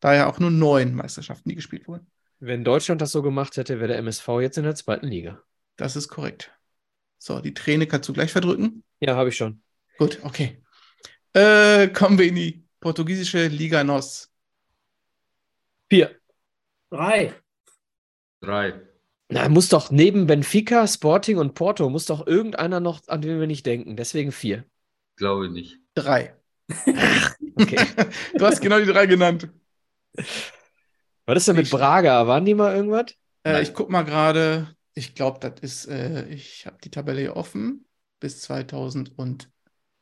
Daher 0.00 0.28
auch 0.28 0.38
nur 0.38 0.50
neun 0.50 0.94
Meisterschaften, 0.94 1.48
die 1.48 1.54
gespielt 1.54 1.86
wurden. 1.86 2.06
Wenn 2.40 2.64
Deutschland 2.64 3.00
das 3.00 3.12
so 3.12 3.22
gemacht 3.22 3.56
hätte, 3.56 3.78
wäre 3.78 3.88
der 3.88 3.98
MSV 3.98 4.28
jetzt 4.40 4.58
in 4.58 4.64
der 4.64 4.74
zweiten 4.74 5.06
Liga. 5.06 5.40
Das 5.76 5.96
ist 5.96 6.08
korrekt. 6.08 6.52
So, 7.18 7.40
die 7.40 7.54
Träne 7.54 7.86
kannst 7.86 8.08
du 8.08 8.12
gleich 8.12 8.32
verdrücken. 8.32 8.84
Ja, 9.00 9.16
habe 9.16 9.30
ich 9.30 9.36
schon. 9.36 9.62
Gut, 9.98 10.18
okay. 10.24 10.62
Äh, 11.32 11.88
kommen 11.88 12.18
wir 12.18 12.26
in 12.26 12.34
die 12.34 12.66
portugiesische 12.80 13.46
Liga 13.46 13.82
NOS. 13.82 14.30
Vier. 15.94 16.10
Drei. 16.90 17.32
Drei. 18.40 18.80
Na, 19.28 19.48
muss 19.48 19.68
doch 19.68 19.92
neben 19.92 20.26
Benfica, 20.26 20.88
Sporting 20.88 21.38
und 21.38 21.54
Porto, 21.54 21.88
muss 21.88 22.06
doch 22.06 22.26
irgendeiner 22.26 22.80
noch, 22.80 23.06
an 23.06 23.22
den 23.22 23.38
wir 23.38 23.46
nicht 23.46 23.64
denken. 23.64 23.94
Deswegen 23.96 24.32
vier. 24.32 24.64
Glaube 25.14 25.46
ich 25.46 25.52
nicht. 25.52 25.78
Drei. 25.94 26.34
Okay. 27.56 27.78
Du 28.36 28.44
hast 28.44 28.60
genau 28.60 28.80
die 28.80 28.86
drei 28.86 29.06
genannt. 29.06 29.48
Was 31.26 31.36
ist 31.38 31.46
denn 31.46 31.54
mit 31.56 31.66
Ich- 31.66 31.70
Braga? 31.70 32.26
Waren 32.26 32.44
die 32.44 32.54
mal 32.54 32.74
irgendwas? 32.74 33.14
Äh, 33.46 33.62
ich 33.62 33.72
guck 33.72 33.88
mal 33.88 34.02
gerade. 34.02 34.74
Ich 34.94 35.14
glaube, 35.14 35.38
das 35.38 35.60
ist, 35.60 35.86
äh, 35.86 36.26
ich 36.26 36.66
habe 36.66 36.78
die 36.82 36.90
Tabelle 36.90 37.20
hier 37.20 37.36
offen. 37.36 37.86
Bis 38.18 38.40
2000 38.40 39.16
und 39.16 39.48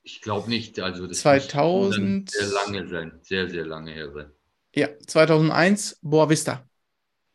Ich 0.02 0.22
glaube 0.22 0.48
nicht. 0.48 0.80
Also 0.80 1.06
das 1.06 1.18
2000 1.18 2.22
muss 2.22 2.32
dann 2.40 2.48
sehr 2.48 2.64
lange 2.64 2.88
sein. 2.88 3.20
Sehr, 3.22 3.50
sehr 3.50 3.66
lange 3.66 3.92
her 3.92 4.10
sein. 4.10 4.30
Ja, 4.74 4.88
2001 5.06 5.98
Boa 6.02 6.28
Vista. 6.28 6.68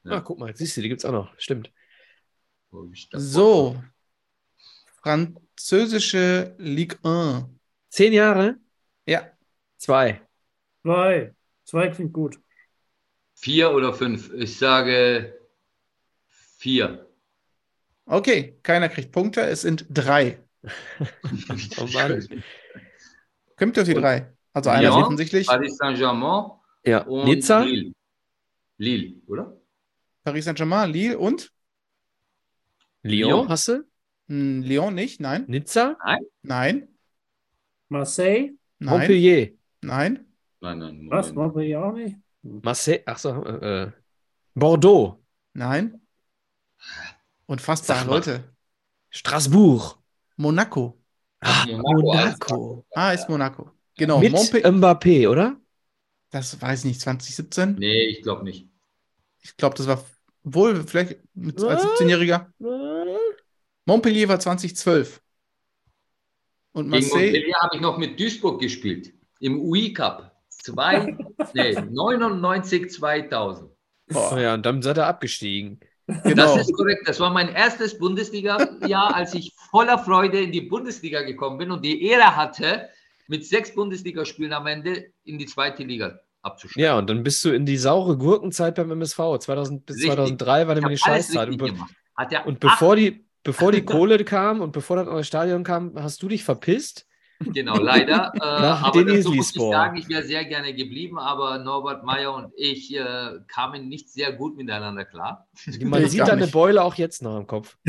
Ja. 0.03 0.11
Ah, 0.14 0.22
guck 0.22 0.39
mal, 0.39 0.55
siehst 0.55 0.77
du, 0.77 0.81
die 0.81 0.89
gibt 0.89 1.01
es 1.01 1.05
auch 1.05 1.11
noch. 1.11 1.34
Stimmt. 1.38 1.72
So. 3.14 3.81
Französische 5.01 6.55
Ligue 6.57 6.97
1. 7.03 7.45
Zehn 7.89 8.14
Jahre? 8.14 8.57
Ja, 9.05 9.31
Zwei. 9.77 10.22
Zwei. 10.81 11.34
Zwei 11.64 11.88
klingt 11.89 12.14
gut. 12.14 12.39
Vier 13.35 13.72
oder 13.72 13.93
fünf? 13.93 14.31
Ich 14.34 14.57
sage 14.57 15.38
vier. 16.57 17.07
okay. 18.05 18.57
Keiner 18.64 18.89
kriegt 18.89 19.11
Punkte. 19.11 19.41
Es 19.41 19.61
sind 19.61 19.85
drei. 19.89 20.39
Oh. 21.80 21.88
Kommt 23.55 23.77
ihr 23.77 23.81
auf 23.81 23.88
die 23.88 23.93
drei? 23.93 24.34
Also 24.53 24.69
einer 24.69 24.89
ist 24.89 24.93
Lyon, 24.93 25.03
offensichtlich. 25.03 25.47
Paris 25.47 25.77
Saint-Germain 25.77 26.51
Ja, 26.88 27.03
und 27.03 27.26
Nizza? 27.26 27.64
Lille. 27.64 27.93
Lille, 28.77 29.22
oder? 29.27 29.59
Paris 30.23 30.45
Saint-Germain, 30.45 30.89
Lille 30.91 31.18
und 31.18 31.51
Lyon, 33.03 33.30
Lyon. 33.30 33.49
hast 33.49 33.68
du? 33.68 33.84
hm, 34.27 34.61
Lyon 34.64 34.95
nicht. 34.95 35.19
Nein. 35.19 35.45
Nizza? 35.47 35.97
Nein. 36.43 36.88
Marseille? 37.89 38.53
Nein. 38.80 38.99
Montpellier? 38.99 39.51
Nein. 39.81 40.26
Nein, 40.61 40.80
nein. 40.80 41.07
Was? 41.09 41.27
Moment. 41.34 41.35
Montpellier 41.35 41.84
auch 41.84 41.93
nicht? 41.93 42.15
Marseille? 42.41 43.01
Achso, 43.05 43.43
äh, 43.43 43.84
äh, 43.84 43.91
Bordeaux? 44.53 45.23
Nein. 45.53 46.01
Unfassbar, 47.47 47.97
Sag 47.97 48.07
mal. 48.07 48.15
Leute. 48.15 48.43
Strasbourg? 49.09 49.97
Monaco. 50.38 50.97
Ah, 51.39 51.65
Monaco, 51.68 52.01
Monaco. 52.01 52.85
Ah, 52.93 53.11
ist 53.14 53.30
Monaco. 53.30 53.72
Genau. 53.95 54.19
Mit 54.19 54.31
Montpellier. 54.31 54.72
Mbappé, 54.72 55.27
oder? 55.27 55.59
Das 56.32 56.62
weiß 56.62 56.80
ich 56.80 56.86
nicht, 56.86 57.02
2017. 57.02 57.76
Nee, 57.76 58.08
ich 58.08 58.22
glaube 58.22 58.44
nicht. 58.44 58.68
Ich 59.41 59.56
glaube, 59.56 59.76
das 59.76 59.88
war 59.88 60.04
wohl 60.44 60.84
vielleicht 60.84 61.20
mit, 61.34 61.62
als 61.62 61.84
Was? 61.84 61.99
17-Jähriger. 62.02 62.48
Montpellier 63.86 64.28
war 64.28 64.40
2012. 64.40 65.22
Und 66.74 66.91
Gegen 66.91 66.91
Marseille, 66.91 67.32
Montpellier 67.32 67.56
habe 67.62 67.76
ich 67.76 67.82
noch 67.82 67.98
mit 67.98 68.20
Duisburg 68.20 68.60
gespielt. 68.60 69.14
Im 69.40 69.60
UI 69.62 69.94
Cup. 69.94 70.36
Zwei, 70.49 71.18
nee, 71.54 71.74
99, 71.74 72.90
2000. 72.91 73.70
boah, 74.10 74.32
Oh 74.34 74.38
ja, 74.38 74.54
und 74.54 74.66
dann 74.66 74.82
seid 74.82 74.98
ihr 74.98 75.06
abgestiegen. 75.08 75.80
genau. 76.08 76.56
Das 76.56 76.68
ist 76.68 76.74
korrekt. 76.74 77.08
Das 77.08 77.20
war 77.20 77.32
mein 77.32 77.49
erstes 77.49 77.98
Bundesliga-Jahr, 77.98 79.16
als 79.16 79.34
ich 79.34 79.54
voller 79.72 79.98
Freude 79.99 80.41
in 80.41 80.52
die 80.52 80.62
Bundesliga 80.62 81.22
gekommen 81.22 81.58
bin 81.58 81.72
und 81.72 81.86
die 81.86 82.04
Ehre 82.04 82.36
hatte, 82.36 82.90
mit 83.28 83.45
sechs 83.45 83.74
Bundesligaspielen 83.74 84.54
am 84.54 84.68
Ende 84.68 85.12
in 85.24 85.38
die 85.38 85.45
zweite 85.45 85.84
Liga 85.84 86.20
abzusteigen. 86.41 86.84
Ja, 86.84 86.98
und 86.98 87.10
dann 87.10 87.24
bist 87.24 87.44
du 87.45 87.52
in 87.52 87.66
die 87.66 87.78
saure 87.78 88.18
Gurkenzeit 88.18 88.76
beim 88.76 88.91
MSV. 88.91 89.18
2000 89.40 89.86
bis 89.86 89.98
Richtig. 89.98 90.14
2003 90.14 90.68
war 90.68 90.76
Ich 90.76 90.82
nämlich 90.82 91.02
die 91.02 91.10
Scheißzeit. 91.10 91.49
Und, 91.49 91.58
be 91.58 91.74
er 92.32 92.48
und 92.48 92.60
bevor 92.60 92.95
die, 92.95 93.26
bevor 93.44 93.72
die 93.72 93.84
Kohle 93.84 94.24
kam 94.24 94.62
und 94.62 94.72
bevor 94.72 94.98
das 94.98 95.06
neue 95.06 95.24
Stadion 95.24 95.64
kam, 95.64 95.94
hast 95.95 96.22
du 96.24 96.28
dich 96.28 96.44
verpisst? 96.44 97.06
Genau, 97.40 97.78
leider. 97.78 98.34
Äh, 98.38 98.40
Nach 98.40 98.84
aber 98.84 99.04
Denis 99.04 99.26
dazu 99.26 99.36
muss 99.36 99.56
ich 99.56 99.62
sagen, 99.62 99.98
ich 99.98 100.10
wäre 100.10 100.24
sehr 100.24 100.45
gerne 100.45 100.74
geblieben, 100.74 101.20
aber 101.20 101.60
Norbert 101.60 102.04
Meyer 102.04 102.34
und 102.34 102.52
ich 102.56 102.95
äh, 102.95 103.40
kamen 103.48 103.88
nicht 103.90 104.10
sehr 104.10 104.32
gut 104.34 104.58
miteinander 104.58 105.06
klar. 105.06 105.48
Man 105.82 106.04
Ich 106.04 106.12
sieht 106.12 106.22
deine 106.22 106.41
nicht. 106.41 106.54
Beule 106.54 106.84
auch 106.84 106.95
jetzt 106.95 107.22
noch 107.22 107.38
im 107.38 107.48
Kopf. 107.48 107.78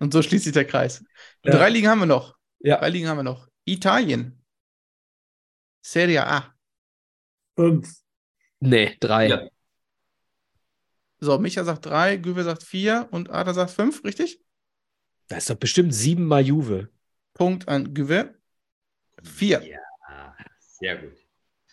Und 0.00 0.12
so 0.12 0.22
schließt 0.22 0.44
sich 0.44 0.52
der 0.52 0.64
Kreis. 0.64 1.04
Ja. 1.44 1.52
Drei 1.52 1.70
Ligen 1.70 1.88
haben 1.88 2.00
wir 2.00 2.06
noch. 2.06 2.34
Ja. 2.62 2.78
Drei 2.78 2.88
Ligen 2.90 3.08
haben 3.08 3.18
wir 3.18 3.22
noch. 3.24 3.48
Italien. 3.64 4.42
Serie 5.84 6.26
A. 6.26 6.54
Fünf. 7.56 7.92
Nee, 8.60 8.96
drei. 9.00 9.28
Ja. 9.28 9.48
So, 11.20 11.38
Micha 11.38 11.64
sagt 11.64 11.86
drei, 11.86 12.16
Güwe 12.16 12.42
sagt 12.44 12.62
vier 12.62 13.08
und 13.10 13.30
Ada 13.30 13.54
sagt 13.54 13.70
fünf, 13.72 14.02
richtig? 14.04 14.40
Da 15.28 15.36
ist 15.36 15.48
doch 15.50 15.56
bestimmt 15.56 15.94
siebenmal 15.94 16.44
Juve. 16.44 16.88
Punkt 17.34 17.68
an 17.68 17.94
Güwe. 17.94 18.34
Vier. 19.22 19.62
Ja, 19.62 20.36
sehr 20.58 20.96
gut. 20.98 21.16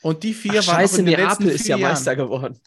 Und 0.01 0.23
die 0.23 0.33
vier 0.33 0.59
Ach, 0.61 0.67
waren 0.67 0.75
scheiße, 0.75 0.95
auch 0.95 0.99
in 0.99 1.05
den 1.05 1.15
letzten 1.19 1.43
Neapel 1.43 1.55
ist 1.55 1.65
vier 1.65 1.77
ja 1.77 1.87
Meister 1.89 2.13
Jahren. 2.13 2.25
geworden. 2.25 2.59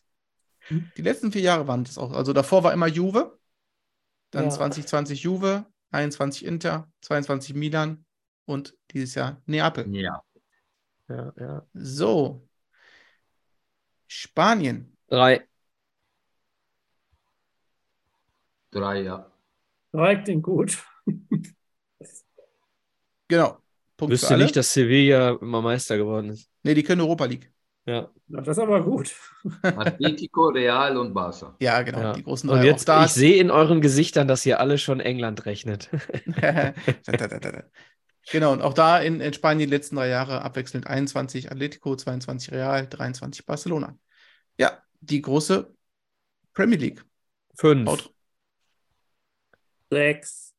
Die 0.96 1.02
letzten 1.02 1.32
vier 1.32 1.42
Jahre 1.42 1.66
waren 1.66 1.84
das 1.84 1.98
auch. 1.98 2.12
Also 2.12 2.32
davor 2.32 2.62
war 2.64 2.72
immer 2.72 2.86
Juve, 2.88 3.38
dann 4.30 4.44
Ja. 4.44 4.50
2020 4.50 5.22
Juve, 5.22 5.66
21 5.90 6.44
Inter, 6.44 6.90
22 7.02 7.54
Milan 7.54 8.04
und 8.44 8.76
dieses 8.90 9.14
Jahr 9.14 9.40
Neapel. 9.46 9.86
Ja. 9.94 10.22
Ja, 11.08 11.32
ja. 11.38 11.66
So. 11.74 12.46
Spanien. 14.06 14.96
Drei. 15.08 15.46
Drei, 18.70 19.02
ja. 19.02 19.30
Drei 19.92 20.16
klingt 20.16 20.42
gut. 20.42 20.84
Genau. 23.28 23.56
Punkt 23.96 24.12
Wüsste 24.12 24.36
nicht, 24.36 24.54
dass 24.56 24.74
Sevilla 24.74 25.38
immer 25.40 25.62
Meister 25.62 25.96
geworden 25.96 26.30
ist. 26.30 26.50
nee, 26.64 26.74
die 26.74 26.82
können 26.82 27.00
Europa 27.00 27.24
League. 27.24 27.50
Ja. 27.86 28.10
Na, 28.28 28.42
Das 28.42 28.58
ist 28.58 28.62
aber 28.62 28.82
gut. 28.82 29.14
Atletico, 29.62 30.48
Real 30.48 30.98
und 30.98 31.14
Barca. 31.14 31.56
Ja, 31.58 31.80
genau. 31.80 31.98
ja. 32.00 32.12
Die 32.12 32.22
großen 32.22 32.48
drei. 32.48 32.58
Und 32.58 32.64
jetzt, 32.64 32.88
ich 32.88 33.08
sehe 33.08 33.40
in 33.40 33.50
euren 33.50 33.80
Gesichtern, 33.80 34.28
dass 34.28 34.44
ihr 34.44 34.60
alle 34.60 34.76
schon 34.76 35.00
England 35.00 35.46
rechnet. 35.46 35.88
genau, 38.30 38.52
und 38.52 38.62
auch 38.62 38.74
da 38.74 38.98
in, 39.00 39.20
in 39.20 39.32
Spanien 39.32 39.68
die 39.68 39.74
letzten 39.74 39.96
drei 39.96 40.08
Jahre 40.08 40.42
abwechselnd 40.42 40.86
21 40.86 41.50
Atletico, 41.50 41.96
22 41.96 42.52
Real, 42.52 42.86
23 42.86 43.44
Barcelona. 43.46 43.98
Ja, 44.58 44.82
die 45.00 45.22
große 45.22 45.74
Premier 46.54 46.78
League. 46.78 47.04
Fünf. 47.56 47.88
Haut- 47.88 48.14
Sechs. 49.90 50.54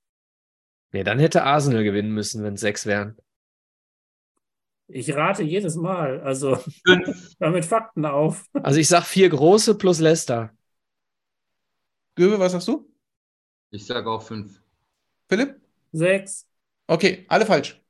Nee, 0.92 1.04
dann 1.04 1.18
hätte 1.20 1.44
Arsenal 1.44 1.84
gewinnen 1.84 2.12
müssen, 2.14 2.44
wenn 2.44 2.54
es 2.54 2.62
sechs 2.62 2.86
wären. 2.86 3.18
Ich 4.88 5.12
rate 5.16 5.42
jedes 5.42 5.76
Mal. 5.76 6.22
Also 6.22 6.58
Fünf. 6.86 7.36
damit 7.40 7.66
Fakten 7.66 8.06
auf. 8.06 8.46
Also 8.54 8.80
ich 8.80 8.88
sag 8.88 9.04
vier 9.06 9.30
große 9.30 9.76
plus 9.76 10.00
Leicester. 10.00 10.52
Göbe, 12.16 12.38
was 12.38 12.52
sagst 12.52 12.68
du? 12.68 12.88
Ich 13.72 13.88
sage 13.88 14.08
auch 14.08 14.22
fünf. 14.22 14.62
Philipp? 15.28 15.60
Sechs. 15.94 16.48
Okay, 16.88 17.26
alle 17.30 17.46
falsch. 17.46 17.82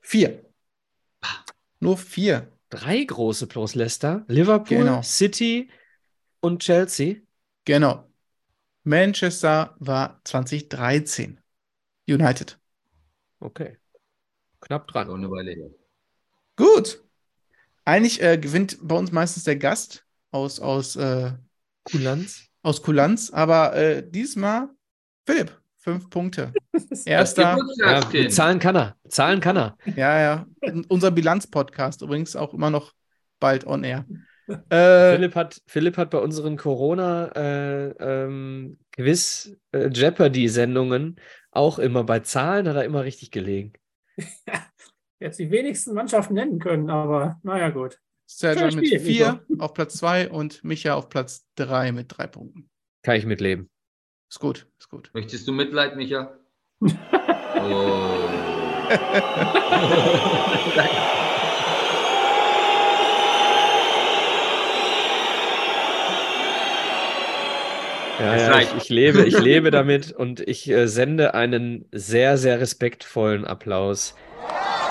Vier. 0.00 0.44
Nur 1.80 1.96
vier. 1.98 2.52
Drei 2.70 3.04
große 3.04 3.46
plus 3.46 3.74
Leicester. 3.74 4.24
Liverpool, 4.28 4.78
Genau. 4.78 5.02
City 5.02 5.70
und 6.40 6.62
Chelsea. 6.62 7.16
Genau. 7.64 8.08
Manchester 8.84 9.76
war 9.78 10.20
2013. 10.24 11.40
United. 12.08 12.58
Okay. 13.40 13.78
Knapp 14.60 14.88
dran. 14.88 15.10
eine 15.10 15.30
Weile 15.30 15.52
her. 15.52 15.70
Gut. 16.56 17.02
Eigentlich 17.84 18.22
äh, 18.22 18.38
gewinnt 18.38 18.78
bei 18.80 18.96
uns 18.96 19.12
meistens 19.12 19.44
der 19.44 19.56
Gast 19.56 20.06
aus, 20.30 20.60
aus, 20.60 20.96
äh, 20.96 21.32
Kulanz. 21.84 22.44
aus 22.62 22.82
Kulanz, 22.82 23.30
aber 23.30 23.74
äh, 23.74 24.08
diesmal 24.08 24.70
Philipp, 25.26 25.60
fünf 25.82 26.10
Punkte. 26.10 26.52
Erster, 27.04 27.58
Ja, 27.76 28.00
bezahlen 28.00 28.58
kann 28.58 28.76
er. 28.76 28.96
Zahlen 29.08 29.40
kann 29.40 29.56
er. 29.56 29.76
ja, 29.96 30.20
ja. 30.20 30.46
Unser 30.88 31.10
Bilanz-Podcast 31.10 32.02
übrigens 32.02 32.36
auch 32.36 32.54
immer 32.54 32.70
noch 32.70 32.92
bald 33.40 33.66
on 33.66 33.84
air. 33.84 34.06
Äh, 34.68 35.14
Philipp, 35.14 35.36
hat, 35.36 35.62
Philipp 35.66 35.96
hat 35.96 36.10
bei 36.10 36.18
unseren 36.18 36.56
Corona-Quiz 36.56 39.56
äh, 39.70 39.88
Jeopardy-Sendungen 39.88 41.16
auch 41.52 41.78
immer 41.78 42.02
bei 42.02 42.18
Zahlen 42.18 42.68
hat 42.68 42.76
er 42.76 42.84
immer 42.84 43.04
richtig 43.04 43.30
gelegen. 43.30 43.72
Jetzt 45.20 45.38
die 45.38 45.50
wenigsten 45.50 45.94
Mannschaften 45.94 46.34
nennen 46.34 46.58
können, 46.58 46.90
aber 46.90 47.38
naja, 47.44 47.70
gut. 47.70 48.00
Schönes 48.26 48.74
mit 48.74 48.88
vier 49.00 49.46
auf 49.58 49.74
Platz 49.74 49.98
zwei 49.98 50.28
und 50.28 50.64
Micha 50.64 50.94
auf 50.94 51.08
Platz 51.08 51.46
drei 51.54 51.92
mit 51.92 52.06
drei 52.08 52.26
Punkten. 52.26 52.68
Kann 53.02 53.16
ich 53.16 53.24
mitleben. 53.24 53.70
Ist 54.32 54.40
gut, 54.40 54.64
ist 54.78 54.88
gut. 54.88 55.10
Möchtest 55.12 55.46
du 55.46 55.52
Mitleid, 55.52 55.94
Micha? 55.94 56.32
oh. 56.80 56.88
Ja, 68.18 68.36
ja, 68.36 68.60
ich, 68.60 68.74
ich, 68.74 68.88
lebe, 68.88 69.24
ich 69.24 69.38
lebe 69.38 69.70
damit 69.70 70.12
und 70.12 70.40
ich 70.40 70.70
äh, 70.70 70.86
sende 70.86 71.34
einen 71.34 71.84
sehr, 71.92 72.38
sehr 72.38 72.58
respektvollen 72.58 73.44
Applaus 73.44 74.14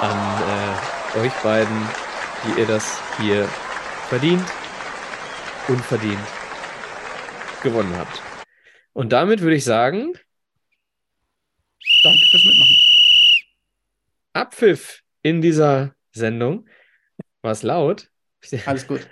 an 0.01 0.43
äh, 1.15 1.19
euch 1.19 1.33
beiden, 1.41 1.89
die 2.45 2.59
ihr 2.59 2.67
das 2.67 3.01
hier 3.19 3.47
verdient, 4.09 4.43
unverdient 5.67 6.19
gewonnen 7.63 7.95
habt. 7.97 8.21
Und 8.93 9.13
damit 9.13 9.41
würde 9.41 9.55
ich 9.55 9.63
sagen, 9.63 10.13
Danke 12.03 12.25
fürs 12.25 12.45
Mitmachen. 12.45 12.77
Abpfiff 14.33 15.03
in 15.21 15.41
dieser 15.41 15.95
Sendung. 16.11 16.67
War 17.41 17.51
es 17.51 17.63
laut? 17.63 18.09
Alles 18.65 18.87
gut. 18.87 19.07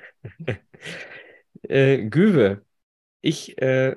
Äh, 1.64 2.06
Güwe, 2.10 2.66
ich 3.22 3.62
äh, 3.62 3.96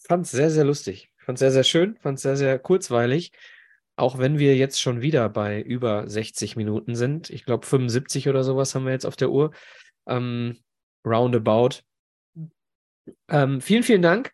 fand 0.00 0.26
es 0.26 0.32
sehr, 0.32 0.50
sehr 0.50 0.64
lustig. 0.64 1.10
Fand 1.18 1.36
es 1.36 1.40
sehr, 1.40 1.50
sehr 1.50 1.64
schön, 1.64 1.96
fand 1.96 2.18
es 2.18 2.22
sehr, 2.22 2.36
sehr 2.36 2.58
kurzweilig. 2.58 3.32
Auch 3.96 4.18
wenn 4.18 4.38
wir 4.38 4.56
jetzt 4.56 4.80
schon 4.80 5.02
wieder 5.02 5.28
bei 5.28 5.60
über 5.60 6.08
60 6.08 6.56
Minuten 6.56 6.94
sind. 6.94 7.30
Ich 7.30 7.44
glaube, 7.44 7.66
75 7.66 8.28
oder 8.28 8.44
sowas 8.44 8.74
haben 8.74 8.84
wir 8.84 8.92
jetzt 8.92 9.06
auf 9.06 9.16
der 9.16 9.30
Uhr. 9.30 9.52
Ähm, 10.06 10.58
roundabout. 11.04 11.80
Ähm, 13.28 13.60
vielen, 13.60 13.82
vielen 13.82 14.02
Dank. 14.02 14.32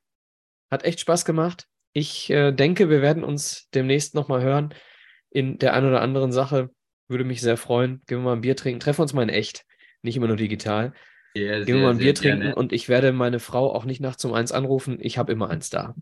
Hat 0.70 0.84
echt 0.84 1.00
Spaß 1.00 1.24
gemacht. 1.24 1.66
Ich 1.92 2.30
äh, 2.30 2.52
denke, 2.52 2.88
wir 2.88 3.02
werden 3.02 3.24
uns 3.24 3.68
demnächst 3.74 4.14
nochmal 4.14 4.42
hören 4.42 4.74
in 5.30 5.58
der 5.58 5.74
einen 5.74 5.88
oder 5.88 6.02
anderen 6.02 6.32
Sache. 6.32 6.70
Würde 7.08 7.24
mich 7.24 7.40
sehr 7.40 7.56
freuen. 7.56 8.02
Gehen 8.06 8.18
wir 8.18 8.24
mal 8.24 8.32
ein 8.34 8.42
Bier 8.42 8.56
trinken. 8.56 8.80
Treffen 8.80 8.98
wir 8.98 9.02
uns 9.02 9.12
mal 9.12 9.22
in 9.22 9.28
echt, 9.28 9.64
nicht 10.02 10.16
immer 10.16 10.28
nur 10.28 10.36
digital. 10.36 10.92
Sehr, 11.34 11.64
Gehen 11.64 11.76
wir 11.76 11.82
mal 11.82 11.90
ein 11.90 11.98
Bier 11.98 12.14
trinken 12.14 12.40
gerne. 12.40 12.54
und 12.56 12.72
ich 12.72 12.88
werde 12.88 13.12
meine 13.12 13.38
Frau 13.38 13.72
auch 13.72 13.84
nicht 13.84 14.00
nachts 14.00 14.24
um 14.24 14.32
eins 14.32 14.50
anrufen. 14.50 14.98
Ich 15.00 15.16
habe 15.16 15.30
immer 15.30 15.48
eins 15.48 15.70
da. 15.70 15.94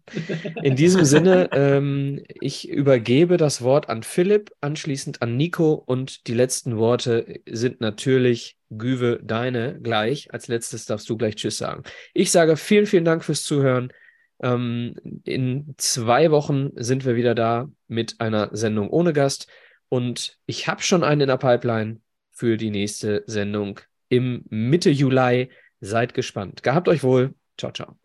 In 0.62 0.74
diesem 0.74 1.05
Sinne, 1.05 1.51
ähm, 1.53 2.23
ich 2.40 2.69
übergebe 2.69 3.36
das 3.36 3.61
Wort 3.61 3.90
an 3.90 4.03
Philipp, 4.03 4.53
anschließend 4.62 5.20
an 5.20 5.36
Nico 5.36 5.74
und 5.74 6.27
die 6.27 6.35
letzten 6.35 6.78
Worte 6.78 7.40
sind 7.47 7.81
natürlich 7.82 8.57
Güve 8.70 9.20
deine 9.23 9.78
gleich. 9.82 10.32
Als 10.32 10.49
letztes 10.49 10.86
darfst 10.86 11.09
du 11.11 11.19
gleich 11.19 11.36
Tschüss 11.36 11.59
sagen. 11.59 11.82
Ich 12.15 12.31
sage 12.31 12.57
vielen, 12.57 12.86
vielen 12.86 13.05
Dank 13.05 13.23
fürs 13.23 13.43
Zuhören. 13.43 13.93
Ähm, 14.40 14.94
in 15.24 15.74
zwei 15.78 16.31
Wochen 16.31 16.70
sind 16.77 17.05
wir 17.05 17.16
wieder 17.16 17.35
da 17.35 17.69
mit 17.89 18.20
einer 18.20 18.51
Sendung 18.56 18.90
ohne 18.90 19.12
Gast 19.12 19.48
und 19.89 20.39
ich 20.47 20.69
habe 20.69 20.82
schon 20.82 21.05
einen 21.05 21.23
in 21.23 21.28
der 21.28 21.36
Pipeline 21.39 22.01
für 22.31 22.56
die 22.56 22.70
nächste 22.70 23.24
Sendung 23.27 23.81
im 24.09 24.44
Mitte 24.48 24.90
Juli. 24.90 25.51
Seid 25.81 26.15
gespannt. 26.15 26.62
Gehabt 26.62 26.89
euch 26.89 27.02
wohl. 27.02 27.35
Ciao, 27.56 27.73
ciao. 27.73 27.97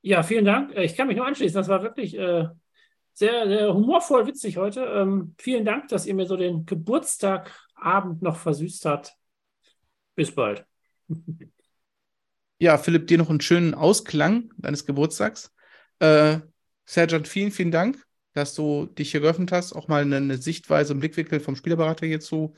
Ja, 0.00 0.22
vielen 0.22 0.44
Dank. 0.44 0.74
Äh, 0.74 0.84
Ich 0.84 0.96
kann 0.96 1.06
mich 1.08 1.16
nur 1.16 1.26
anschließen. 1.26 1.56
Das 1.56 1.68
war 1.68 1.82
wirklich 1.82 2.16
äh, 2.18 2.48
sehr, 3.12 3.46
sehr 3.48 3.74
humorvoll, 3.74 4.26
witzig 4.26 4.56
heute. 4.56 4.82
Ähm, 4.84 5.34
vielen 5.38 5.64
Dank, 5.64 5.88
dass 5.88 6.06
ihr 6.06 6.14
mir 6.14 6.26
so 6.26 6.36
den 6.36 6.66
Geburtstagabend 6.66 8.22
noch 8.22 8.36
versüßt 8.36 8.84
habt. 8.86 9.14
Bis 10.14 10.34
bald. 10.34 10.66
Ja, 12.62 12.78
Philipp, 12.78 13.08
dir 13.08 13.18
noch 13.18 13.28
einen 13.28 13.40
schönen 13.40 13.74
Ausklang 13.74 14.52
deines 14.56 14.86
Geburtstags. 14.86 15.52
Äh, 15.98 16.38
Serjan, 16.86 17.24
vielen, 17.24 17.50
vielen 17.50 17.72
Dank, 17.72 18.00
dass 18.34 18.54
du 18.54 18.86
dich 18.86 19.10
hier 19.10 19.18
geöffnet 19.18 19.50
hast, 19.50 19.72
auch 19.72 19.88
mal 19.88 20.02
eine, 20.02 20.18
eine 20.18 20.38
Sichtweise, 20.38 20.92
einen 20.92 21.00
Blickwinkel 21.00 21.40
vom 21.40 21.56
Spielerberater 21.56 22.06
hier 22.06 22.20
zu, 22.20 22.54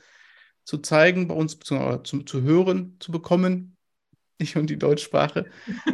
zu 0.63 0.77
zeigen, 0.77 1.27
bei 1.27 1.33
uns 1.33 1.57
zu, 1.57 2.01
zu, 2.03 2.21
zu 2.21 2.43
hören, 2.43 2.97
zu 2.99 3.11
bekommen. 3.11 3.77
Ich 4.37 4.55
und 4.55 4.69
die 4.69 4.77
Deutschsprache. 4.77 5.47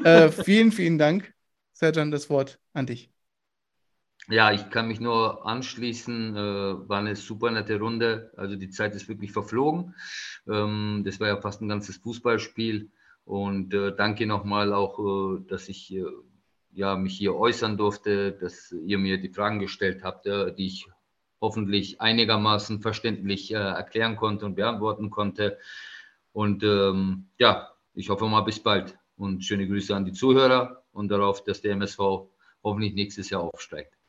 äh, 0.04 0.28
vielen, 0.44 0.74
vielen 0.74 0.98
Dank. 0.98 1.34
Serjan, 1.72 2.12
das 2.12 2.30
Wort 2.30 2.60
an 2.74 2.88
dich. 2.88 3.14
Ja, 4.28 4.52
ich 4.52 4.70
kann 4.72 4.90
mich 4.90 5.00
nur 5.00 5.46
anschließen. 5.46 6.36
Äh, 6.36 6.90
war 6.90 7.00
eine 7.00 7.16
super 7.16 7.50
nette 7.50 7.80
Runde. 7.80 8.34
Also 8.36 8.58
die 8.58 8.72
Zeit 8.72 8.94
ist 8.94 9.08
wirklich 9.08 9.32
verflogen. 9.32 9.96
Ähm, 10.50 11.04
das 11.06 11.22
war 11.22 11.30
ja 11.30 11.40
fast 11.40 11.62
ein 11.62 11.70
ganzes 11.70 11.96
Fußballspiel. 11.96 12.92
Und 13.26 13.74
äh, 13.74 13.96
danke 13.96 14.26
nochmal 14.26 14.74
auch, 14.74 15.00
äh, 15.00 15.42
dass 15.48 15.70
ich 15.70 15.94
äh, 15.94 16.04
ja, 16.74 16.96
mich 16.96 17.18
hier 17.18 17.36
äußern 17.36 17.78
durfte, 17.78 18.32
dass 18.32 18.72
ihr 18.72 18.98
mir 18.98 19.18
die 19.18 19.30
Fragen 19.30 19.60
gestellt 19.60 20.04
habt, 20.04 20.26
äh, 20.26 20.54
die 20.54 20.68
ich 20.68 20.88
hoffentlich 21.40 22.00
einigermaßen 22.00 22.82
verständlich 22.82 23.52
äh, 23.52 23.58
erklären 23.58 24.16
konnte 24.16 24.46
und 24.46 24.56
beantworten 24.56 25.10
konnte. 25.10 25.58
Und 26.34 26.64
ähm, 26.64 27.28
ja, 27.38 27.72
ich 27.94 28.10
hoffe 28.10 28.28
mal 28.28 28.42
bis 28.42 28.60
bald 28.60 28.98
und 29.18 29.44
schöne 29.44 29.68
Grüße 29.68 29.96
an 29.96 30.06
die 30.06 30.14
Zuhörer 30.14 30.84
und 30.94 31.10
darauf, 31.10 31.44
dass 31.44 31.62
der 31.62 31.74
MSV 31.74 32.00
hoffentlich 32.64 32.94
nächstes 32.94 33.30
Jahr 33.30 33.42
aufsteigt. 33.42 34.01